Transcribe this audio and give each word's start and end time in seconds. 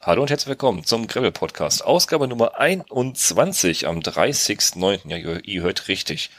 Hallo 0.00 0.22
und 0.22 0.30
herzlich 0.30 0.50
willkommen 0.50 0.84
zum 0.84 1.08
Gravel 1.08 1.32
Podcast. 1.32 1.84
Ausgabe 1.84 2.28
Nummer 2.28 2.60
21 2.60 3.88
am 3.88 3.98
30.09. 3.98 5.08
Ja, 5.08 5.16
ihr 5.16 5.62
hört 5.62 5.88
richtig. 5.88 6.30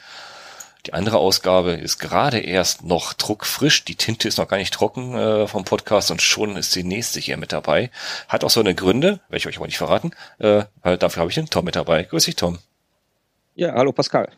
Die 0.86 0.94
andere 0.94 1.18
Ausgabe 1.18 1.72
ist 1.72 1.98
gerade 1.98 2.38
erst 2.38 2.84
noch 2.84 3.12
druckfrisch. 3.12 3.84
Die 3.84 3.96
Tinte 3.96 4.28
ist 4.28 4.38
noch 4.38 4.48
gar 4.48 4.56
nicht 4.56 4.72
trocken 4.72 5.14
äh, 5.14 5.46
vom 5.46 5.64
Podcast 5.66 6.10
und 6.10 6.22
schon 6.22 6.56
ist 6.56 6.74
die 6.74 6.84
nächste 6.84 7.20
hier 7.20 7.36
mit 7.36 7.52
dabei. 7.52 7.90
Hat 8.28 8.44
auch 8.44 8.50
so 8.50 8.60
eine 8.60 8.74
Gründe, 8.74 9.20
werde 9.28 9.36
ich 9.36 9.46
euch 9.46 9.58
aber 9.58 9.66
nicht 9.66 9.76
verraten, 9.76 10.12
äh, 10.38 10.64
weil 10.82 10.96
dafür 10.96 11.20
habe 11.20 11.30
ich 11.30 11.34
den 11.34 11.50
Tom 11.50 11.66
mit 11.66 11.76
dabei. 11.76 12.04
Grüß 12.04 12.24
dich, 12.24 12.36
Tom. 12.36 12.58
Ja, 13.56 13.74
hallo 13.74 13.92
Pascal. 13.92 14.30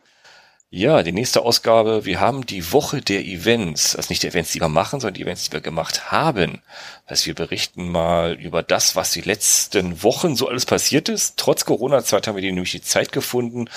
Ja, 0.74 1.02
die 1.02 1.12
nächste 1.12 1.42
Ausgabe. 1.42 2.06
Wir 2.06 2.18
haben 2.18 2.46
die 2.46 2.72
Woche 2.72 3.02
der 3.02 3.22
Events. 3.26 3.94
Also 3.94 4.08
nicht 4.08 4.22
die 4.22 4.28
Events, 4.28 4.52
die 4.52 4.60
wir 4.62 4.70
machen, 4.70 5.00
sondern 5.00 5.12
die 5.12 5.20
Events, 5.20 5.44
die 5.44 5.52
wir 5.52 5.60
gemacht 5.60 6.10
haben. 6.10 6.62
Also 7.04 7.26
wir 7.26 7.34
berichten 7.34 7.92
mal 7.92 8.40
über 8.40 8.62
das, 8.62 8.96
was 8.96 9.10
die 9.10 9.20
letzten 9.20 10.02
Wochen 10.02 10.34
so 10.34 10.48
alles 10.48 10.64
passiert 10.64 11.10
ist. 11.10 11.36
Trotz 11.36 11.66
Corona-Zeit 11.66 12.26
haben 12.26 12.36
wir 12.36 12.40
die 12.40 12.52
nämlich 12.52 12.70
die 12.70 12.80
Zeit 12.80 13.12
gefunden. 13.12 13.68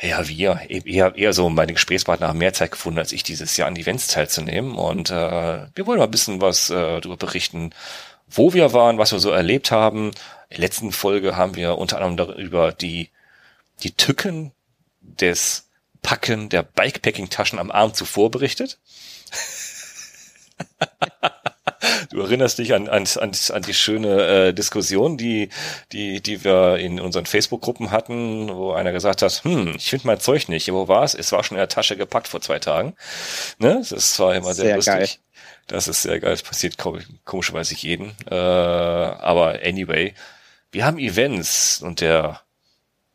Ja, 0.00 0.28
wir, 0.28 0.60
eher, 0.68 1.16
eher 1.16 1.32
so 1.32 1.50
meine 1.50 1.72
Gesprächspartner 1.72 2.28
haben 2.28 2.38
mehr 2.38 2.52
Zeit 2.52 2.70
gefunden, 2.70 3.00
als 3.00 3.10
ich 3.10 3.24
dieses 3.24 3.56
Jahr 3.56 3.66
an 3.66 3.74
Events 3.74 4.06
teilzunehmen. 4.06 4.76
Und 4.76 5.10
äh, 5.10 5.66
wir 5.74 5.86
wollen 5.86 5.98
mal 5.98 6.04
ein 6.04 6.10
bisschen 6.12 6.40
was 6.40 6.70
äh, 6.70 7.00
darüber 7.00 7.16
berichten, 7.16 7.72
wo 8.28 8.52
wir 8.52 8.72
waren, 8.72 8.98
was 8.98 9.10
wir 9.10 9.18
so 9.18 9.30
erlebt 9.32 9.72
haben. 9.72 10.12
In 10.50 10.58
der 10.58 10.60
letzten 10.60 10.92
Folge 10.92 11.34
haben 11.34 11.56
wir 11.56 11.78
unter 11.78 11.96
anderem 11.96 12.16
darüber 12.16 12.70
die, 12.70 13.08
die 13.82 13.90
Tücken 13.90 14.52
des 15.00 15.67
Packen 16.02 16.48
der 16.48 16.62
Bikepacking-Taschen 16.62 17.58
am 17.58 17.70
Arm 17.70 17.94
zuvor 17.94 18.30
berichtet. 18.30 18.78
Du 22.10 22.20
erinnerst 22.20 22.58
dich 22.58 22.74
an, 22.74 22.88
an, 22.88 23.06
an, 23.16 23.32
an 23.52 23.62
die 23.62 23.74
schöne 23.74 24.48
äh, 24.48 24.52
Diskussion, 24.52 25.16
die, 25.16 25.50
die, 25.92 26.20
die 26.20 26.42
wir 26.44 26.78
in 26.78 27.00
unseren 27.00 27.26
Facebook-Gruppen 27.26 27.90
hatten, 27.90 28.48
wo 28.48 28.72
einer 28.72 28.92
gesagt 28.92 29.22
hat, 29.22 29.44
hm, 29.44 29.74
ich 29.76 29.90
finde 29.90 30.06
mein 30.06 30.20
Zeug 30.20 30.48
nicht. 30.48 30.66
Ja, 30.66 30.74
wo 30.74 30.88
war 30.88 31.04
es? 31.04 31.14
Es 31.14 31.32
war 31.32 31.44
schon 31.44 31.56
in 31.56 31.60
der 31.60 31.68
Tasche 31.68 31.96
gepackt 31.96 32.28
vor 32.28 32.40
zwei 32.40 32.58
Tagen. 32.58 32.94
Ne? 33.58 33.82
Das 33.88 34.18
war 34.18 34.34
immer 34.34 34.54
sehr, 34.54 34.66
sehr 34.66 34.76
lustig. 34.76 34.94
Geil. 34.94 35.08
Das 35.66 35.86
ist 35.88 36.02
sehr 36.02 36.18
geil. 36.18 36.30
Das 36.30 36.42
passiert 36.42 36.76
komischerweise 37.24 37.74
jeden. 37.74 38.14
Äh, 38.30 38.34
aber 38.34 39.60
anyway, 39.62 40.14
wir 40.72 40.84
haben 40.84 40.98
Events 40.98 41.82
und 41.82 42.00
der 42.00 42.40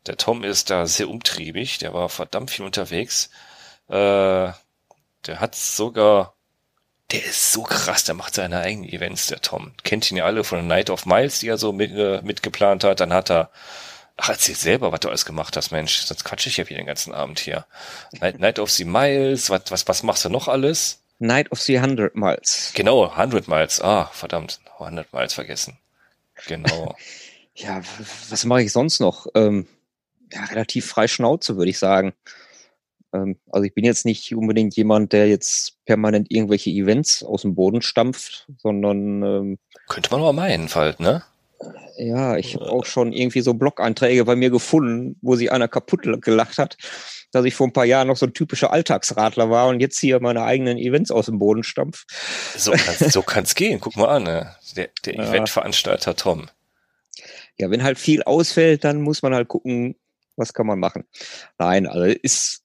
der 0.06 0.16
Tom 0.16 0.44
ist 0.44 0.70
da 0.70 0.86
sehr 0.86 1.08
umtriebig, 1.08 1.78
der 1.78 1.94
war 1.94 2.08
verdammt 2.08 2.50
viel 2.50 2.64
unterwegs. 2.64 3.30
Äh, 3.88 4.52
der 5.26 5.40
hat 5.40 5.54
sogar, 5.54 6.34
der 7.10 7.24
ist 7.24 7.52
so 7.52 7.62
krass, 7.62 8.04
der 8.04 8.14
macht 8.14 8.34
seine 8.34 8.60
eigenen 8.60 8.88
Events, 8.88 9.28
der 9.28 9.40
Tom. 9.40 9.72
Kennt 9.82 10.10
ihn 10.10 10.18
ja 10.18 10.24
alle 10.24 10.44
von 10.44 10.66
Night 10.66 10.90
of 10.90 11.06
Miles, 11.06 11.40
die 11.40 11.48
er 11.48 11.58
so 11.58 11.72
mit, 11.72 11.92
äh, 11.92 12.20
mitgeplant 12.22 12.84
hat. 12.84 13.00
Dann 13.00 13.12
hat 13.12 13.30
er, 13.30 13.50
ach, 14.16 14.28
erzähl 14.28 14.54
selber, 14.54 14.92
was 14.92 15.00
du 15.00 15.08
alles 15.08 15.24
gemacht 15.24 15.56
hast, 15.56 15.70
Mensch. 15.70 15.98
Sonst 16.02 16.24
quatsche 16.24 16.48
ich 16.48 16.58
ja 16.58 16.68
wieder 16.68 16.80
den 16.80 16.86
ganzen 16.86 17.14
Abend 17.14 17.38
hier. 17.38 17.66
Night, 18.20 18.38
Night 18.38 18.58
of 18.58 18.70
the 18.70 18.84
Miles, 18.84 19.48
was, 19.50 19.62
was, 19.70 19.88
was 19.88 20.02
machst 20.02 20.24
du 20.24 20.28
noch 20.28 20.48
alles? 20.48 21.00
Night 21.18 21.50
of 21.52 21.60
the 21.60 21.78
100 21.78 22.14
Miles. 22.14 22.72
Genau, 22.74 23.04
100 23.04 23.48
Miles. 23.48 23.80
Ah, 23.80 24.10
verdammt, 24.12 24.60
100 24.78 25.12
Miles 25.12 25.32
vergessen. 25.32 25.78
Genau. 26.46 26.94
ja, 27.54 27.80
was 28.28 28.44
mache 28.44 28.62
ich 28.62 28.72
sonst 28.72 29.00
noch? 29.00 29.26
Ähm, 29.34 29.66
ja, 30.32 30.44
relativ 30.44 30.86
frei 30.86 31.08
Schnauze, 31.08 31.56
würde 31.56 31.70
ich 31.70 31.78
sagen. 31.78 32.12
Ähm, 33.14 33.38
also 33.50 33.64
ich 33.64 33.74
bin 33.74 33.84
jetzt 33.84 34.04
nicht 34.04 34.34
unbedingt 34.34 34.76
jemand, 34.76 35.12
der 35.12 35.28
jetzt 35.28 35.84
permanent 35.84 36.30
irgendwelche 36.30 36.70
Events 36.70 37.22
aus 37.22 37.42
dem 37.42 37.54
Boden 37.54 37.82
stampft, 37.82 38.46
sondern 38.58 39.22
ähm, 39.22 39.58
könnte 39.88 40.10
man 40.10 40.20
aber 40.20 40.32
meinen, 40.32 40.72
halt, 40.74 41.00
ne? 41.00 41.22
Ja, 41.96 42.36
ich 42.36 42.56
habe 42.56 42.70
auch 42.70 42.84
schon 42.84 43.12
irgendwie 43.12 43.40
so 43.40 43.54
Blog-Einträge 43.54 44.24
bei 44.24 44.36
mir 44.36 44.50
gefunden, 44.50 45.16
wo 45.22 45.36
sich 45.36 45.52
einer 45.52 45.68
kaputt 45.68 46.02
gelacht 46.22 46.58
hat, 46.58 46.76
dass 47.30 47.44
ich 47.44 47.54
vor 47.54 47.68
ein 47.68 47.72
paar 47.72 47.84
Jahren 47.84 48.08
noch 48.08 48.16
so 48.16 48.26
ein 48.26 48.34
typischer 48.34 48.72
Alltagsradler 48.72 49.48
war 49.48 49.68
und 49.68 49.80
jetzt 49.80 49.98
hier 49.98 50.20
meine 50.20 50.42
eigenen 50.42 50.76
Events 50.76 51.10
aus 51.10 51.26
dem 51.26 51.38
Boden 51.38 51.62
stampf. 51.62 52.04
So 52.56 52.72
kann's, 52.72 53.12
so 53.12 53.22
kann's 53.22 53.54
gehen. 53.54 53.80
Guck 53.80 53.96
mal 53.96 54.08
an, 54.08 54.24
ne? 54.24 54.54
der, 54.76 54.88
der 55.04 55.14
ja. 55.14 55.28
Eventveranstalter 55.28 56.16
Tom. 56.16 56.48
Ja, 57.58 57.70
wenn 57.70 57.84
halt 57.84 57.98
viel 57.98 58.22
ausfällt, 58.24 58.82
dann 58.82 59.02
muss 59.02 59.22
man 59.22 59.34
halt 59.34 59.48
gucken, 59.48 59.94
was 60.36 60.52
kann 60.52 60.66
man 60.66 60.78
machen? 60.78 61.04
Nein, 61.58 61.86
also 61.86 62.04
ist 62.04 62.62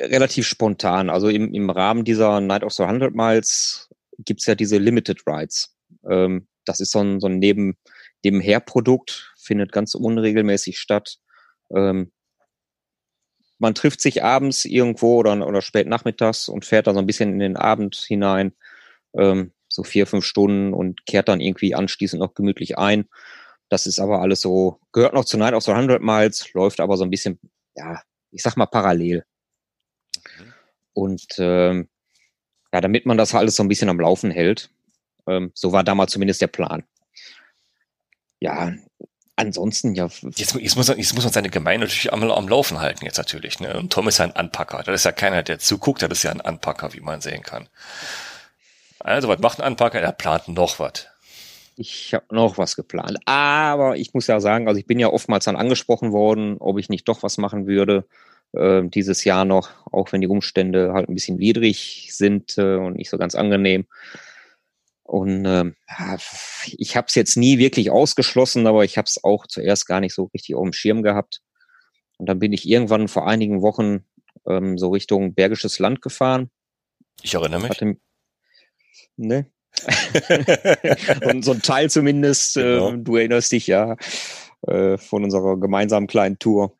relativ 0.00 0.46
spontan. 0.46 1.10
Also 1.10 1.28
im, 1.28 1.52
im 1.54 1.70
Rahmen 1.70 2.04
dieser 2.04 2.40
Night 2.40 2.64
of 2.64 2.72
the 2.72 2.82
100 2.82 3.14
Miles 3.14 3.88
gibt's 4.18 4.46
ja 4.46 4.54
diese 4.54 4.78
Limited 4.78 5.22
Rides. 5.26 5.74
Ähm, 6.08 6.48
das 6.64 6.80
ist 6.80 6.92
so 6.92 7.00
ein, 7.00 7.20
so 7.20 7.26
ein 7.26 7.38
Neben, 7.38 7.76
Nebenherprodukt, 8.24 9.34
findet 9.38 9.72
ganz 9.72 9.94
unregelmäßig 9.94 10.78
statt. 10.78 11.18
Ähm, 11.74 12.10
man 13.58 13.74
trifft 13.74 14.00
sich 14.00 14.22
abends 14.22 14.64
irgendwo 14.64 15.16
oder, 15.18 15.46
oder 15.46 15.62
spät 15.62 15.86
nachmittags 15.86 16.48
und 16.48 16.64
fährt 16.64 16.86
dann 16.86 16.94
so 16.94 17.00
ein 17.00 17.06
bisschen 17.06 17.32
in 17.32 17.38
den 17.38 17.56
Abend 17.56 17.96
hinein, 17.96 18.52
ähm, 19.16 19.52
so 19.68 19.82
vier, 19.82 20.06
fünf 20.06 20.24
Stunden 20.24 20.72
und 20.72 21.06
kehrt 21.06 21.28
dann 21.28 21.40
irgendwie 21.40 21.74
anschließend 21.74 22.20
noch 22.20 22.34
gemütlich 22.34 22.78
ein. 22.78 23.08
Das 23.74 23.88
ist 23.88 23.98
aber 23.98 24.20
alles 24.20 24.40
so, 24.40 24.78
gehört 24.92 25.14
noch 25.14 25.24
zu 25.24 25.36
Night 25.36 25.52
of 25.52 25.64
the 25.64 25.72
100 25.72 26.00
Miles, 26.00 26.52
läuft 26.52 26.78
aber 26.78 26.96
so 26.96 27.02
ein 27.02 27.10
bisschen, 27.10 27.40
ja, 27.74 28.00
ich 28.30 28.40
sag 28.40 28.56
mal 28.56 28.66
parallel. 28.66 29.24
Und 30.92 31.26
ähm, 31.38 31.88
ja, 32.72 32.80
damit 32.80 33.04
man 33.04 33.18
das 33.18 33.34
alles 33.34 33.56
so 33.56 33.64
ein 33.64 33.68
bisschen 33.68 33.88
am 33.88 33.98
Laufen 33.98 34.30
hält. 34.30 34.70
Ähm, 35.26 35.50
so 35.54 35.72
war 35.72 35.82
damals 35.82 36.12
zumindest 36.12 36.40
der 36.40 36.46
Plan. 36.46 36.84
Ja, 38.38 38.72
ansonsten, 39.34 39.96
ja. 39.96 40.08
Jetzt, 40.36 40.54
jetzt, 40.54 40.76
muss, 40.76 40.86
jetzt 40.86 41.14
muss 41.14 41.24
man 41.24 41.32
seine 41.32 41.50
Gemeinde 41.50 41.86
natürlich 41.86 42.12
am, 42.12 42.22
am 42.22 42.48
Laufen 42.48 42.78
halten, 42.78 43.04
jetzt 43.04 43.18
natürlich. 43.18 43.58
Ne? 43.58 43.76
Und 43.76 43.92
Tom 43.92 44.06
ist 44.06 44.18
ja 44.18 44.26
ein 44.26 44.36
Anpacker. 44.36 44.84
Das 44.84 44.94
ist 44.94 45.04
ja 45.04 45.10
keiner, 45.10 45.42
der 45.42 45.58
zuguckt, 45.58 46.00
das 46.00 46.12
ist 46.12 46.22
ja 46.22 46.30
ein 46.30 46.40
Anpacker, 46.40 46.92
wie 46.92 47.00
man 47.00 47.20
sehen 47.20 47.42
kann. 47.42 47.68
Also, 49.00 49.26
was 49.26 49.40
macht 49.40 49.58
ein 49.58 49.66
Anpacker? 49.66 50.00
Er 50.00 50.12
plant 50.12 50.46
noch 50.46 50.78
was. 50.78 51.08
Ich 51.76 52.14
habe 52.14 52.34
noch 52.34 52.58
was 52.58 52.76
geplant. 52.76 53.18
Aber 53.24 53.96
ich 53.96 54.14
muss 54.14 54.26
ja 54.26 54.40
sagen, 54.40 54.68
also 54.68 54.78
ich 54.78 54.86
bin 54.86 54.98
ja 54.98 55.08
oftmals 55.08 55.44
dann 55.44 55.56
angesprochen 55.56 56.12
worden, 56.12 56.56
ob 56.58 56.78
ich 56.78 56.88
nicht 56.88 57.08
doch 57.08 57.22
was 57.22 57.36
machen 57.38 57.66
würde 57.66 58.06
äh, 58.54 58.82
dieses 58.84 59.24
Jahr 59.24 59.44
noch, 59.44 59.70
auch 59.90 60.12
wenn 60.12 60.20
die 60.20 60.28
Umstände 60.28 60.92
halt 60.92 61.08
ein 61.08 61.14
bisschen 61.14 61.38
widrig 61.38 62.08
sind 62.12 62.56
äh, 62.58 62.76
und 62.76 62.96
nicht 62.96 63.10
so 63.10 63.18
ganz 63.18 63.34
angenehm. 63.34 63.86
Und 65.02 65.44
äh, 65.44 65.72
ich 66.78 66.96
habe 66.96 67.06
es 67.08 67.14
jetzt 67.14 67.36
nie 67.36 67.58
wirklich 67.58 67.90
ausgeschlossen, 67.90 68.66
aber 68.66 68.84
ich 68.84 68.96
habe 68.96 69.06
es 69.06 69.22
auch 69.22 69.46
zuerst 69.46 69.86
gar 69.86 70.00
nicht 70.00 70.14
so 70.14 70.30
richtig 70.32 70.54
auf 70.54 70.62
dem 70.62 70.72
Schirm 70.72 71.02
gehabt. 71.02 71.42
Und 72.16 72.26
dann 72.26 72.38
bin 72.38 72.52
ich 72.52 72.68
irgendwann 72.68 73.08
vor 73.08 73.26
einigen 73.26 73.60
Wochen 73.60 74.04
ähm, 74.46 74.78
so 74.78 74.90
Richtung 74.90 75.34
Bergisches 75.34 75.78
Land 75.78 76.00
gefahren. 76.00 76.50
Ich 77.22 77.34
erinnere 77.34 77.60
mich. 77.60 77.70
Hatte, 77.70 77.96
ne? 79.16 79.50
und 81.24 81.44
so 81.44 81.52
ein 81.52 81.62
Teil 81.62 81.90
zumindest, 81.90 82.54
genau. 82.54 82.92
äh, 82.92 82.98
du 82.98 83.16
erinnerst 83.16 83.52
dich 83.52 83.66
ja 83.66 83.96
äh, 84.66 84.96
von 84.98 85.24
unserer 85.24 85.58
gemeinsamen 85.58 86.06
kleinen 86.06 86.38
Tour. 86.38 86.76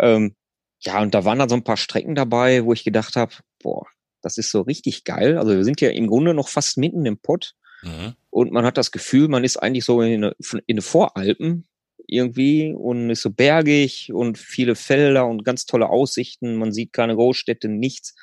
Ähm, 0.00 0.34
ja, 0.80 1.00
und 1.00 1.14
da 1.14 1.24
waren 1.24 1.38
dann 1.38 1.48
so 1.48 1.54
ein 1.54 1.64
paar 1.64 1.76
Strecken 1.76 2.14
dabei, 2.14 2.64
wo 2.64 2.72
ich 2.72 2.84
gedacht 2.84 3.16
habe, 3.16 3.32
boah, 3.62 3.86
das 4.20 4.38
ist 4.38 4.50
so 4.50 4.62
richtig 4.62 5.04
geil. 5.04 5.38
Also 5.38 5.54
wir 5.56 5.64
sind 5.64 5.80
ja 5.80 5.90
im 5.90 6.06
Grunde 6.06 6.34
noch 6.34 6.48
fast 6.48 6.76
mitten 6.76 7.06
im 7.06 7.18
Pott 7.18 7.54
mhm. 7.82 8.14
und 8.30 8.52
man 8.52 8.64
hat 8.64 8.76
das 8.76 8.90
Gefühl, 8.90 9.28
man 9.28 9.44
ist 9.44 9.56
eigentlich 9.56 9.84
so 9.84 10.02
in 10.02 10.24
eine, 10.24 10.36
in 10.66 10.74
eine 10.74 10.82
Voralpen 10.82 11.66
irgendwie 12.06 12.74
und 12.74 13.10
ist 13.10 13.22
so 13.22 13.30
bergig 13.30 14.12
und 14.12 14.36
viele 14.38 14.74
Felder 14.74 15.26
und 15.26 15.44
ganz 15.44 15.66
tolle 15.66 15.88
Aussichten. 15.88 16.56
Man 16.56 16.72
sieht 16.72 16.92
keine 16.92 17.14
Großstädte, 17.14 17.68
nichts. 17.68 18.14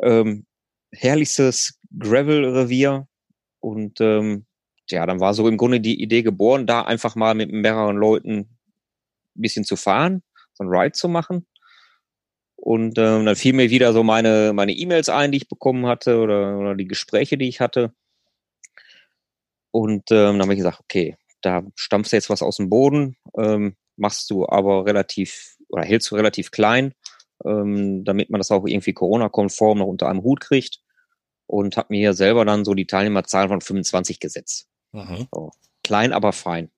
Ähm, 0.00 0.46
herrlichstes 0.90 1.78
Gravel-Revier 1.98 3.06
und 3.64 3.98
ähm, 4.02 4.44
ja, 4.90 5.06
dann 5.06 5.20
war 5.20 5.32
so 5.32 5.48
im 5.48 5.56
Grunde 5.56 5.80
die 5.80 6.02
Idee 6.02 6.22
geboren, 6.22 6.66
da 6.66 6.82
einfach 6.82 7.16
mal 7.16 7.34
mit 7.34 7.50
mehreren 7.50 7.96
Leuten 7.96 8.40
ein 8.40 8.48
bisschen 9.32 9.64
zu 9.64 9.76
fahren, 9.76 10.22
so 10.52 10.64
ein 10.64 10.68
Ride 10.68 10.92
zu 10.92 11.08
machen. 11.08 11.46
Und 12.56 12.98
ähm, 12.98 13.24
dann 13.24 13.36
fiel 13.36 13.54
mir 13.54 13.70
wieder 13.70 13.94
so 13.94 14.02
meine 14.02 14.52
meine 14.52 14.72
E-Mails 14.72 15.08
ein, 15.08 15.32
die 15.32 15.38
ich 15.38 15.48
bekommen 15.48 15.86
hatte 15.86 16.18
oder, 16.18 16.58
oder 16.58 16.74
die 16.74 16.86
Gespräche, 16.86 17.38
die 17.38 17.48
ich 17.48 17.60
hatte. 17.60 17.94
Und 19.70 20.10
ähm, 20.10 20.38
dann 20.38 20.42
habe 20.42 20.52
ich 20.52 20.58
gesagt, 20.58 20.80
okay, 20.80 21.16
da 21.40 21.62
stampfst 21.74 22.12
du 22.12 22.16
jetzt 22.16 22.28
was 22.28 22.42
aus 22.42 22.58
dem 22.58 22.68
Boden, 22.68 23.16
ähm, 23.38 23.76
machst 23.96 24.28
du 24.28 24.46
aber 24.46 24.84
relativ 24.84 25.56
oder 25.68 25.84
hältst 25.84 26.10
du 26.10 26.16
relativ 26.16 26.50
klein, 26.50 26.92
ähm, 27.46 28.04
damit 28.04 28.28
man 28.28 28.40
das 28.40 28.50
auch 28.50 28.66
irgendwie 28.66 28.92
Corona-konform 28.92 29.78
noch 29.78 29.86
unter 29.86 30.08
einem 30.08 30.22
Hut 30.22 30.40
kriegt 30.40 30.83
und 31.46 31.76
habe 31.76 31.88
mir 31.90 32.14
selber 32.14 32.44
dann 32.44 32.64
so 32.64 32.74
die 32.74 32.86
Teilnehmerzahl 32.86 33.48
von 33.48 33.60
25 33.60 34.20
gesetzt. 34.20 34.68
Mhm. 34.92 35.28
So. 35.32 35.50
Klein, 35.82 36.12
aber 36.12 36.32
fein. 36.32 36.70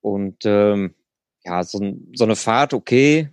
Und 0.00 0.44
ähm, 0.44 0.94
ja, 1.44 1.64
so, 1.64 1.80
so 2.14 2.24
eine 2.24 2.36
Fahrt, 2.36 2.74
okay, 2.74 3.30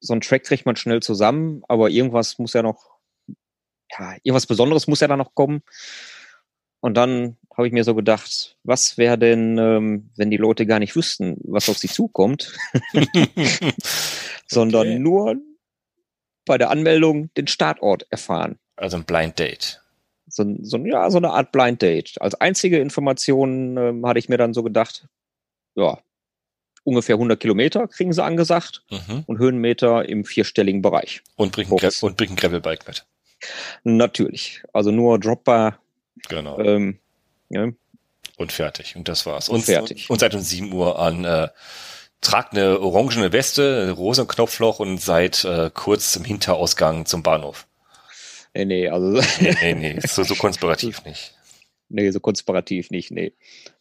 so 0.00 0.12
ein 0.12 0.20
Track 0.20 0.44
kriegt 0.44 0.66
man 0.66 0.76
schnell 0.76 1.02
zusammen, 1.02 1.62
aber 1.68 1.90
irgendwas 1.90 2.38
muss 2.38 2.52
ja 2.52 2.62
noch, 2.62 2.98
ja, 3.98 4.16
irgendwas 4.22 4.46
Besonderes 4.46 4.86
muss 4.86 5.00
ja 5.00 5.08
da 5.08 5.16
noch 5.16 5.34
kommen. 5.34 5.62
Und 6.80 6.94
dann 6.94 7.36
habe 7.56 7.66
ich 7.66 7.72
mir 7.72 7.84
so 7.84 7.94
gedacht, 7.94 8.58
was 8.62 8.98
wäre 8.98 9.18
denn, 9.18 9.58
ähm, 9.58 10.10
wenn 10.16 10.30
die 10.30 10.36
Leute 10.36 10.66
gar 10.66 10.78
nicht 10.78 10.94
wüssten, 10.94 11.36
was 11.42 11.68
auf 11.68 11.78
sie 11.78 11.88
zukommt, 11.88 12.56
sondern 14.46 14.86
okay. 14.86 14.98
nur 14.98 15.36
bei 16.44 16.58
der 16.58 16.70
Anmeldung 16.70 17.32
den 17.34 17.48
Startort 17.48 18.06
erfahren. 18.10 18.58
Also 18.76 18.96
ein 18.96 19.04
Blind 19.04 19.38
Date. 19.38 19.80
So, 20.28 20.44
so, 20.60 20.78
ja, 20.78 21.10
so 21.10 21.18
eine 21.18 21.30
Art 21.30 21.52
Blind 21.52 21.82
Date. 21.82 22.20
Als 22.20 22.34
einzige 22.34 22.78
Information 22.78 23.76
ähm, 23.76 24.06
hatte 24.06 24.18
ich 24.18 24.28
mir 24.28 24.38
dann 24.38 24.54
so 24.54 24.62
gedacht, 24.62 25.06
ja, 25.74 25.98
ungefähr 26.84 27.16
100 27.16 27.38
Kilometer 27.38 27.88
kriegen 27.88 28.12
sie 28.12 28.22
angesagt 28.22 28.82
mhm. 28.90 29.24
und 29.26 29.38
Höhenmeter 29.38 30.08
im 30.08 30.24
vierstelligen 30.24 30.82
Bereich. 30.82 31.22
Und 31.36 31.52
bringen 31.52 31.70
und 31.70 32.16
bring 32.16 32.30
ein 32.30 32.36
Gravelbike 32.36 32.86
mit. 32.86 33.04
Natürlich. 33.84 34.62
Also 34.72 34.90
nur 34.90 35.18
Dropper. 35.18 35.78
Genau. 36.28 36.58
Ähm, 36.58 36.98
ja. 37.50 37.68
Und 38.36 38.52
fertig. 38.52 38.96
Und 38.96 39.08
das 39.08 39.26
war's. 39.26 39.48
Und, 39.48 39.64
fertig. 39.64 40.08
Und 40.10 40.20
seit 40.20 40.34
um 40.34 40.40
7 40.40 40.72
Uhr 40.72 40.98
an 40.98 41.24
äh, 41.24 41.48
tragt 42.20 42.52
eine 42.52 42.80
orangene 42.80 43.32
Weste, 43.32 43.90
rosa 43.90 44.24
Knopfloch 44.24 44.78
und 44.78 45.00
seid 45.00 45.44
äh, 45.44 45.70
kurz 45.72 46.16
im 46.16 46.24
Hinterausgang 46.24 47.06
zum 47.06 47.22
Bahnhof. 47.22 47.66
Nee, 48.56 48.64
nee, 48.64 48.88
also. 48.88 49.20
nee, 49.40 49.54
nee, 49.60 49.74
nee, 49.74 50.00
so, 50.06 50.22
so 50.22 50.34
konspirativ 50.34 51.04
nicht. 51.04 51.34
Nee, 51.88 52.10
so 52.10 52.20
konspirativ 52.20 52.90
nicht, 52.90 53.10
nee. 53.10 53.32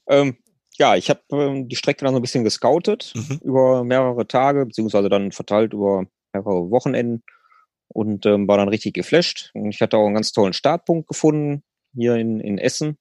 Ähm, 0.08 0.38
ja, 0.78 0.96
ich 0.96 1.10
habe 1.10 1.22
ähm, 1.32 1.70
die 1.70 1.78
Strecke 1.78 2.04
dann 2.04 2.14
so 2.14 2.20
ein 2.20 2.22
bisschen 2.22 2.44
gescoutet 2.44 3.14
mhm. 3.16 3.40
über 3.42 3.84
mehrere 3.86 4.28
Tage, 4.28 4.66
beziehungsweise 4.66 5.08
dann 5.08 5.32
verteilt 5.32 5.72
über 5.74 6.06
mehrere 6.34 6.70
Wochenenden 6.70 7.24
und 7.88 8.26
ähm, 8.26 8.48
war 8.48 8.58
dann 8.58 8.68
richtig 8.68 8.94
geflasht. 8.94 9.52
Und 9.54 9.70
ich 9.70 9.80
hatte 9.80 9.98
auch 9.98 10.06
einen 10.06 10.16
ganz 10.16 10.34
tollen 10.34 10.54
Startpunkt 10.54 11.08
gefunden 11.08 11.64
hier 11.94 12.16
in, 12.16 12.42
in 12.42 12.58
Essen. 12.58 12.98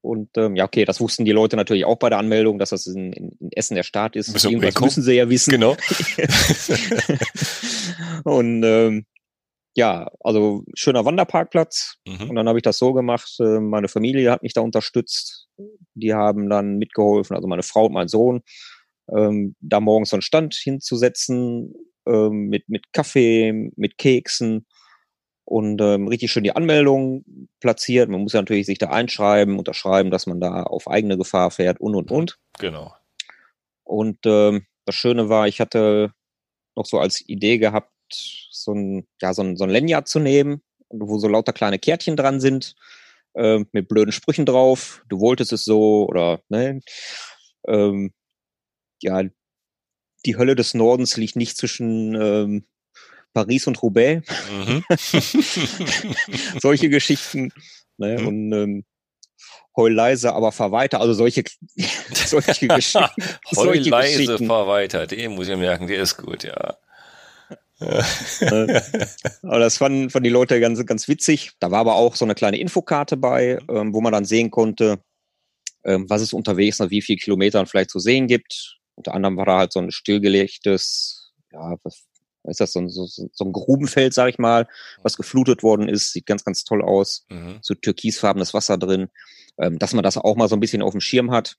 Und 0.00 0.30
ähm, 0.38 0.56
ja, 0.56 0.64
okay, 0.64 0.86
das 0.86 1.00
wussten 1.00 1.26
die 1.26 1.32
Leute 1.32 1.56
natürlich 1.56 1.84
auch 1.84 1.98
bei 1.98 2.08
der 2.08 2.18
Anmeldung, 2.18 2.58
dass 2.58 2.70
das 2.70 2.86
in, 2.86 3.12
in 3.12 3.52
Essen 3.52 3.74
der 3.74 3.82
Start 3.82 4.16
ist. 4.16 4.28
Irgendwas 4.42 4.80
müssen 4.80 5.02
sie 5.02 5.12
ja 5.12 5.28
wissen. 5.28 5.50
Genau. 5.50 5.76
und 8.24 8.62
ähm, 8.64 9.04
ja, 9.76 10.10
also 10.20 10.64
schöner 10.74 11.04
Wanderparkplatz. 11.04 11.98
Mhm. 12.06 12.30
Und 12.30 12.36
dann 12.36 12.48
habe 12.48 12.58
ich 12.58 12.62
das 12.62 12.78
so 12.78 12.94
gemacht. 12.94 13.36
Äh, 13.38 13.60
meine 13.60 13.88
Familie 13.88 14.30
hat 14.30 14.42
mich 14.42 14.54
da 14.54 14.62
unterstützt. 14.62 15.48
Die 15.94 16.14
haben 16.14 16.48
dann 16.48 16.78
mitgeholfen, 16.78 17.36
also 17.36 17.46
meine 17.46 17.62
Frau 17.62 17.86
und 17.86 17.92
mein 17.92 18.08
Sohn, 18.08 18.42
ähm, 19.14 19.54
da 19.60 19.80
morgens 19.80 20.10
so 20.10 20.16
einen 20.16 20.22
Stand 20.22 20.54
hinzusetzen 20.54 21.74
ähm, 22.06 22.48
mit, 22.48 22.68
mit 22.70 22.92
Kaffee, 22.92 23.70
mit 23.76 23.98
Keksen 23.98 24.66
und 25.44 25.80
ähm, 25.82 26.08
richtig 26.08 26.32
schön 26.32 26.44
die 26.44 26.56
Anmeldung 26.56 27.24
platziert. 27.60 28.08
Man 28.08 28.22
muss 28.22 28.32
ja 28.32 28.40
natürlich 28.40 28.66
sich 28.66 28.78
da 28.78 28.88
einschreiben, 28.88 29.58
unterschreiben, 29.58 30.10
dass 30.10 30.26
man 30.26 30.40
da 30.40 30.62
auf 30.62 30.88
eigene 30.88 31.18
Gefahr 31.18 31.50
fährt 31.50 31.80
und 31.80 31.94
und 31.94 32.10
und. 32.10 32.38
Genau. 32.58 32.94
Und 33.84 34.18
ähm, 34.24 34.66
das 34.86 34.94
Schöne 34.94 35.28
war, 35.28 35.46
ich 35.48 35.60
hatte 35.60 36.12
noch 36.74 36.86
so 36.86 36.98
als 36.98 37.26
Idee 37.28 37.58
gehabt, 37.58 37.90
so 38.12 38.72
ein, 38.72 39.06
ja, 39.20 39.34
so 39.34 39.42
ein, 39.42 39.56
so 39.56 39.64
ein 39.64 39.70
Lanyard 39.70 40.08
zu 40.08 40.18
nehmen, 40.18 40.62
wo 40.88 41.18
so 41.18 41.28
lauter 41.28 41.52
kleine 41.52 41.78
Kärtchen 41.78 42.16
dran 42.16 42.40
sind, 42.40 42.74
äh, 43.34 43.64
mit 43.72 43.88
blöden 43.88 44.12
Sprüchen 44.12 44.46
drauf. 44.46 45.02
Du 45.08 45.20
wolltest 45.20 45.52
es 45.52 45.64
so 45.64 46.06
oder, 46.06 46.40
ne? 46.48 46.80
Ähm, 47.68 48.12
ja, 49.02 49.22
die 50.24 50.36
Hölle 50.36 50.56
des 50.56 50.74
Nordens 50.74 51.16
liegt 51.16 51.36
nicht 51.36 51.56
zwischen 51.56 52.14
ähm, 52.14 52.66
Paris 53.32 53.66
und 53.66 53.82
Roubaix. 53.82 54.26
Mhm. 54.50 54.84
solche 56.60 56.88
Geschichten. 56.88 57.52
Ne? 57.98 58.18
Mhm. 58.18 58.26
Und 58.26 58.52
ähm, 58.52 58.84
heul 59.76 59.92
leise, 59.92 60.32
aber 60.32 60.52
fahr 60.52 60.72
weiter. 60.72 61.00
Also 61.00 61.12
solche, 61.12 61.44
solche 62.12 62.68
Geschichten. 62.68 63.04
heul 63.54 63.78
leise, 63.78 64.38
fahr 64.38 64.66
weiter. 64.66 65.06
Den 65.06 65.32
muss 65.34 65.48
ich 65.48 65.56
merken, 65.56 65.86
der 65.86 66.02
ist 66.02 66.16
gut, 66.16 66.44
ja. 66.44 66.76
Äh, 67.80 68.80
aber 69.42 69.58
das 69.58 69.76
fanden, 69.76 70.10
fanden 70.10 70.24
die 70.24 70.30
Leute 70.30 70.60
ganz, 70.60 70.84
ganz 70.86 71.08
witzig. 71.08 71.52
Da 71.60 71.70
war 71.70 71.80
aber 71.80 71.96
auch 71.96 72.16
so 72.16 72.24
eine 72.24 72.34
kleine 72.34 72.58
Infokarte 72.58 73.16
bei, 73.16 73.58
ähm, 73.68 73.92
wo 73.92 74.00
man 74.00 74.12
dann 74.12 74.24
sehen 74.24 74.50
konnte, 74.50 74.98
ähm, 75.84 76.08
was 76.08 76.22
es 76.22 76.32
unterwegs 76.32 76.78
nach 76.78 76.90
wie 76.90 77.02
viel 77.02 77.16
Kilometern 77.16 77.66
vielleicht 77.66 77.90
zu 77.90 77.98
sehen 77.98 78.26
gibt. 78.26 78.78
Unter 78.94 79.14
anderem 79.14 79.36
war 79.36 79.46
da 79.46 79.58
halt 79.58 79.72
so 79.72 79.80
ein 79.80 79.90
stillgelegtes, 79.90 81.32
ja, 81.52 81.76
was 81.82 82.04
ist 82.48 82.60
das, 82.60 82.72
so 82.72 82.80
ein, 82.80 82.88
so, 82.88 83.06
so 83.06 83.44
ein 83.44 83.52
Grubenfeld, 83.52 84.14
sag 84.14 84.28
ich 84.28 84.38
mal, 84.38 84.68
was 85.02 85.16
geflutet 85.16 85.62
worden 85.62 85.88
ist. 85.88 86.12
Sieht 86.12 86.26
ganz, 86.26 86.44
ganz 86.44 86.64
toll 86.64 86.82
aus. 86.82 87.26
Mhm. 87.28 87.58
So 87.60 87.74
türkisfarbenes 87.74 88.54
Wasser 88.54 88.78
drin. 88.78 89.08
Ähm, 89.58 89.78
dass 89.78 89.94
man 89.94 90.04
das 90.04 90.16
auch 90.16 90.36
mal 90.36 90.48
so 90.48 90.56
ein 90.56 90.60
bisschen 90.60 90.82
auf 90.82 90.92
dem 90.92 91.00
Schirm 91.00 91.30
hat. 91.30 91.56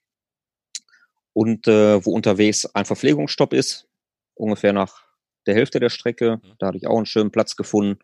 Und 1.32 1.68
äh, 1.68 2.04
wo 2.04 2.12
unterwegs 2.12 2.66
ein 2.66 2.84
Verpflegungsstopp 2.84 3.52
ist, 3.52 3.86
ungefähr 4.34 4.72
nach 4.72 5.07
der 5.48 5.56
Hälfte 5.56 5.80
der 5.80 5.90
Strecke. 5.90 6.36
Mhm. 6.36 6.52
Da 6.58 6.68
hatte 6.68 6.78
ich 6.78 6.86
auch 6.86 6.96
einen 6.96 7.06
schönen 7.06 7.32
Platz 7.32 7.56
gefunden. 7.56 7.98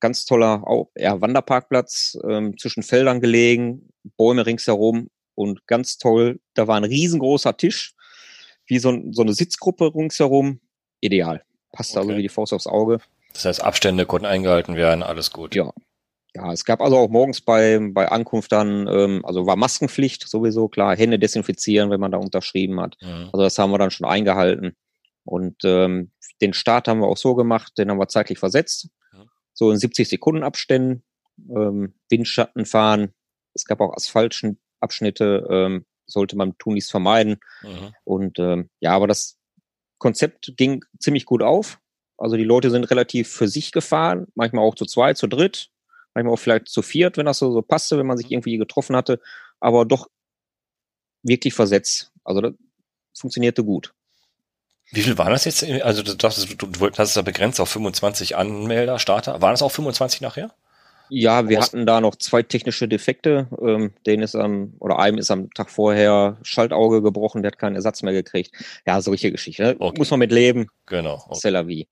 Ganz 0.00 0.24
toller 0.24 0.62
ja, 0.96 1.20
Wanderparkplatz, 1.20 2.18
ähm, 2.28 2.58
zwischen 2.58 2.82
Feldern 2.82 3.20
gelegen, 3.20 3.90
Bäume 4.16 4.46
ringsherum 4.46 5.08
und 5.34 5.66
ganz 5.66 5.98
toll. 5.98 6.40
Da 6.54 6.66
war 6.66 6.76
ein 6.76 6.84
riesengroßer 6.84 7.56
Tisch, 7.56 7.94
wie 8.66 8.78
so, 8.78 8.98
so 9.10 9.22
eine 9.22 9.32
Sitzgruppe 9.32 9.94
ringsherum. 9.94 10.60
Ideal. 11.00 11.42
Passt 11.72 11.92
okay. 11.92 12.00
also 12.00 12.16
wie 12.16 12.22
die 12.22 12.28
Faust 12.28 12.52
aufs 12.52 12.66
Auge. 12.66 13.00
Das 13.32 13.44
heißt, 13.44 13.62
Abstände 13.62 14.06
konnten 14.06 14.26
eingehalten 14.26 14.74
werden, 14.76 15.02
alles 15.02 15.30
gut. 15.30 15.54
Ja. 15.54 15.72
Ja, 16.34 16.52
es 16.52 16.64
gab 16.64 16.80
also 16.80 16.96
auch 16.96 17.08
morgens 17.08 17.40
bei, 17.40 17.80
bei 17.92 18.08
Ankunft 18.08 18.52
dann, 18.52 18.86
ähm, 18.86 19.24
also 19.24 19.46
war 19.46 19.56
Maskenpflicht 19.56 20.28
sowieso, 20.28 20.68
klar, 20.68 20.96
Hände 20.96 21.18
desinfizieren, 21.18 21.90
wenn 21.90 21.98
man 21.98 22.12
da 22.12 22.18
unterschrieben 22.18 22.80
hat. 22.80 22.96
Mhm. 23.00 23.30
Also 23.32 23.42
das 23.42 23.58
haben 23.58 23.72
wir 23.72 23.78
dann 23.78 23.90
schon 23.90 24.06
eingehalten. 24.06 24.76
Und 25.30 25.58
ähm, 25.64 26.10
den 26.40 26.52
Start 26.52 26.88
haben 26.88 26.98
wir 26.98 27.06
auch 27.06 27.16
so 27.16 27.36
gemacht, 27.36 27.78
den 27.78 27.88
haben 27.88 28.00
wir 28.00 28.08
zeitlich 28.08 28.40
versetzt. 28.40 28.88
Ja. 29.12 29.26
So 29.52 29.70
in 29.70 29.78
70 29.78 30.08
Sekunden 30.08 30.42
Abständen, 30.42 31.04
ähm, 31.48 31.94
Windschatten 32.08 32.66
fahren. 32.66 33.14
Es 33.54 33.64
gab 33.64 33.80
auch 33.80 33.94
Asphaltabschnitte, 33.94 35.46
ähm, 35.48 35.86
sollte 36.06 36.36
man 36.36 36.58
tunlichst 36.58 36.90
vermeiden. 36.90 37.38
Mhm. 37.62 37.94
Und 38.02 38.38
ähm, 38.40 38.70
ja, 38.80 38.90
aber 38.90 39.06
das 39.06 39.38
Konzept 39.98 40.54
ging 40.56 40.84
ziemlich 40.98 41.26
gut 41.26 41.44
auf. 41.44 41.78
Also 42.18 42.36
die 42.36 42.42
Leute 42.42 42.72
sind 42.72 42.90
relativ 42.90 43.28
für 43.28 43.46
sich 43.46 43.70
gefahren, 43.70 44.26
manchmal 44.34 44.64
auch 44.64 44.74
zu 44.74 44.84
zweit, 44.84 45.16
zu 45.16 45.28
dritt, 45.28 45.70
manchmal 46.12 46.34
auch 46.34 46.40
vielleicht 46.40 46.68
zu 46.68 46.82
viert, 46.82 47.16
wenn 47.16 47.26
das 47.26 47.38
so, 47.38 47.52
so 47.52 47.62
passte, 47.62 47.98
wenn 47.98 48.06
man 48.06 48.16
sich 48.16 48.26
mhm. 48.26 48.32
irgendwie 48.32 48.58
getroffen 48.58 48.96
hatte, 48.96 49.20
aber 49.60 49.84
doch 49.84 50.08
wirklich 51.22 51.54
versetzt. 51.54 52.10
Also 52.24 52.40
das 52.40 52.54
funktionierte 53.14 53.62
gut. 53.62 53.94
Wie 54.92 55.02
viel 55.02 55.18
waren 55.18 55.30
das 55.30 55.44
jetzt? 55.44 55.62
Also 55.82 56.02
du 56.02 56.16
dachtest, 56.16 56.60
du, 56.60 56.66
du 56.66 56.90
hast 56.90 57.10
es 57.10 57.14
ja 57.14 57.22
begrenzt 57.22 57.60
auf 57.60 57.68
25 57.68 58.36
Anmelder, 58.36 58.98
Starter. 58.98 59.40
Waren 59.40 59.54
es 59.54 59.62
auch 59.62 59.70
25 59.70 60.20
nachher? 60.20 60.52
Ja, 61.10 61.48
wir 61.48 61.60
hatten 61.60 61.86
da 61.86 62.00
noch 62.00 62.14
zwei 62.14 62.42
technische 62.42 62.86
Defekte. 62.86 63.48
Ähm, 63.60 63.92
den 64.06 64.22
ist 64.22 64.36
am, 64.36 64.74
oder 64.78 64.98
einem 65.00 65.18
ist 65.18 65.30
am 65.30 65.50
Tag 65.52 65.70
vorher 65.70 66.38
Schaltauge 66.42 67.02
gebrochen, 67.02 67.42
der 67.42 67.50
hat 67.50 67.58
keinen 67.58 67.74
Ersatz 67.74 68.02
mehr 68.02 68.12
gekriegt. 68.12 68.52
Ja, 68.86 69.00
solche 69.00 69.32
Geschichten. 69.32 69.62
Ne? 69.62 69.76
Okay. 69.78 69.98
Muss 69.98 70.10
man 70.10 70.20
mit 70.20 70.30
leben. 70.30 70.68
Genau. 70.86 71.24
Okay. 71.28 71.88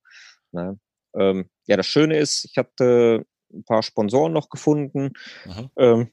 Ne? 0.53 0.79
Ähm, 1.15 1.51
ja, 1.67 1.77
das 1.77 1.87
Schöne 1.87 2.17
ist, 2.17 2.45
ich 2.45 2.57
hatte 2.59 3.27
ein 3.53 3.65
paar 3.65 3.83
Sponsoren 3.83 4.33
noch 4.33 4.51
gefunden, 4.51 5.13
mhm. 5.45 5.71
ähm, 5.77 6.13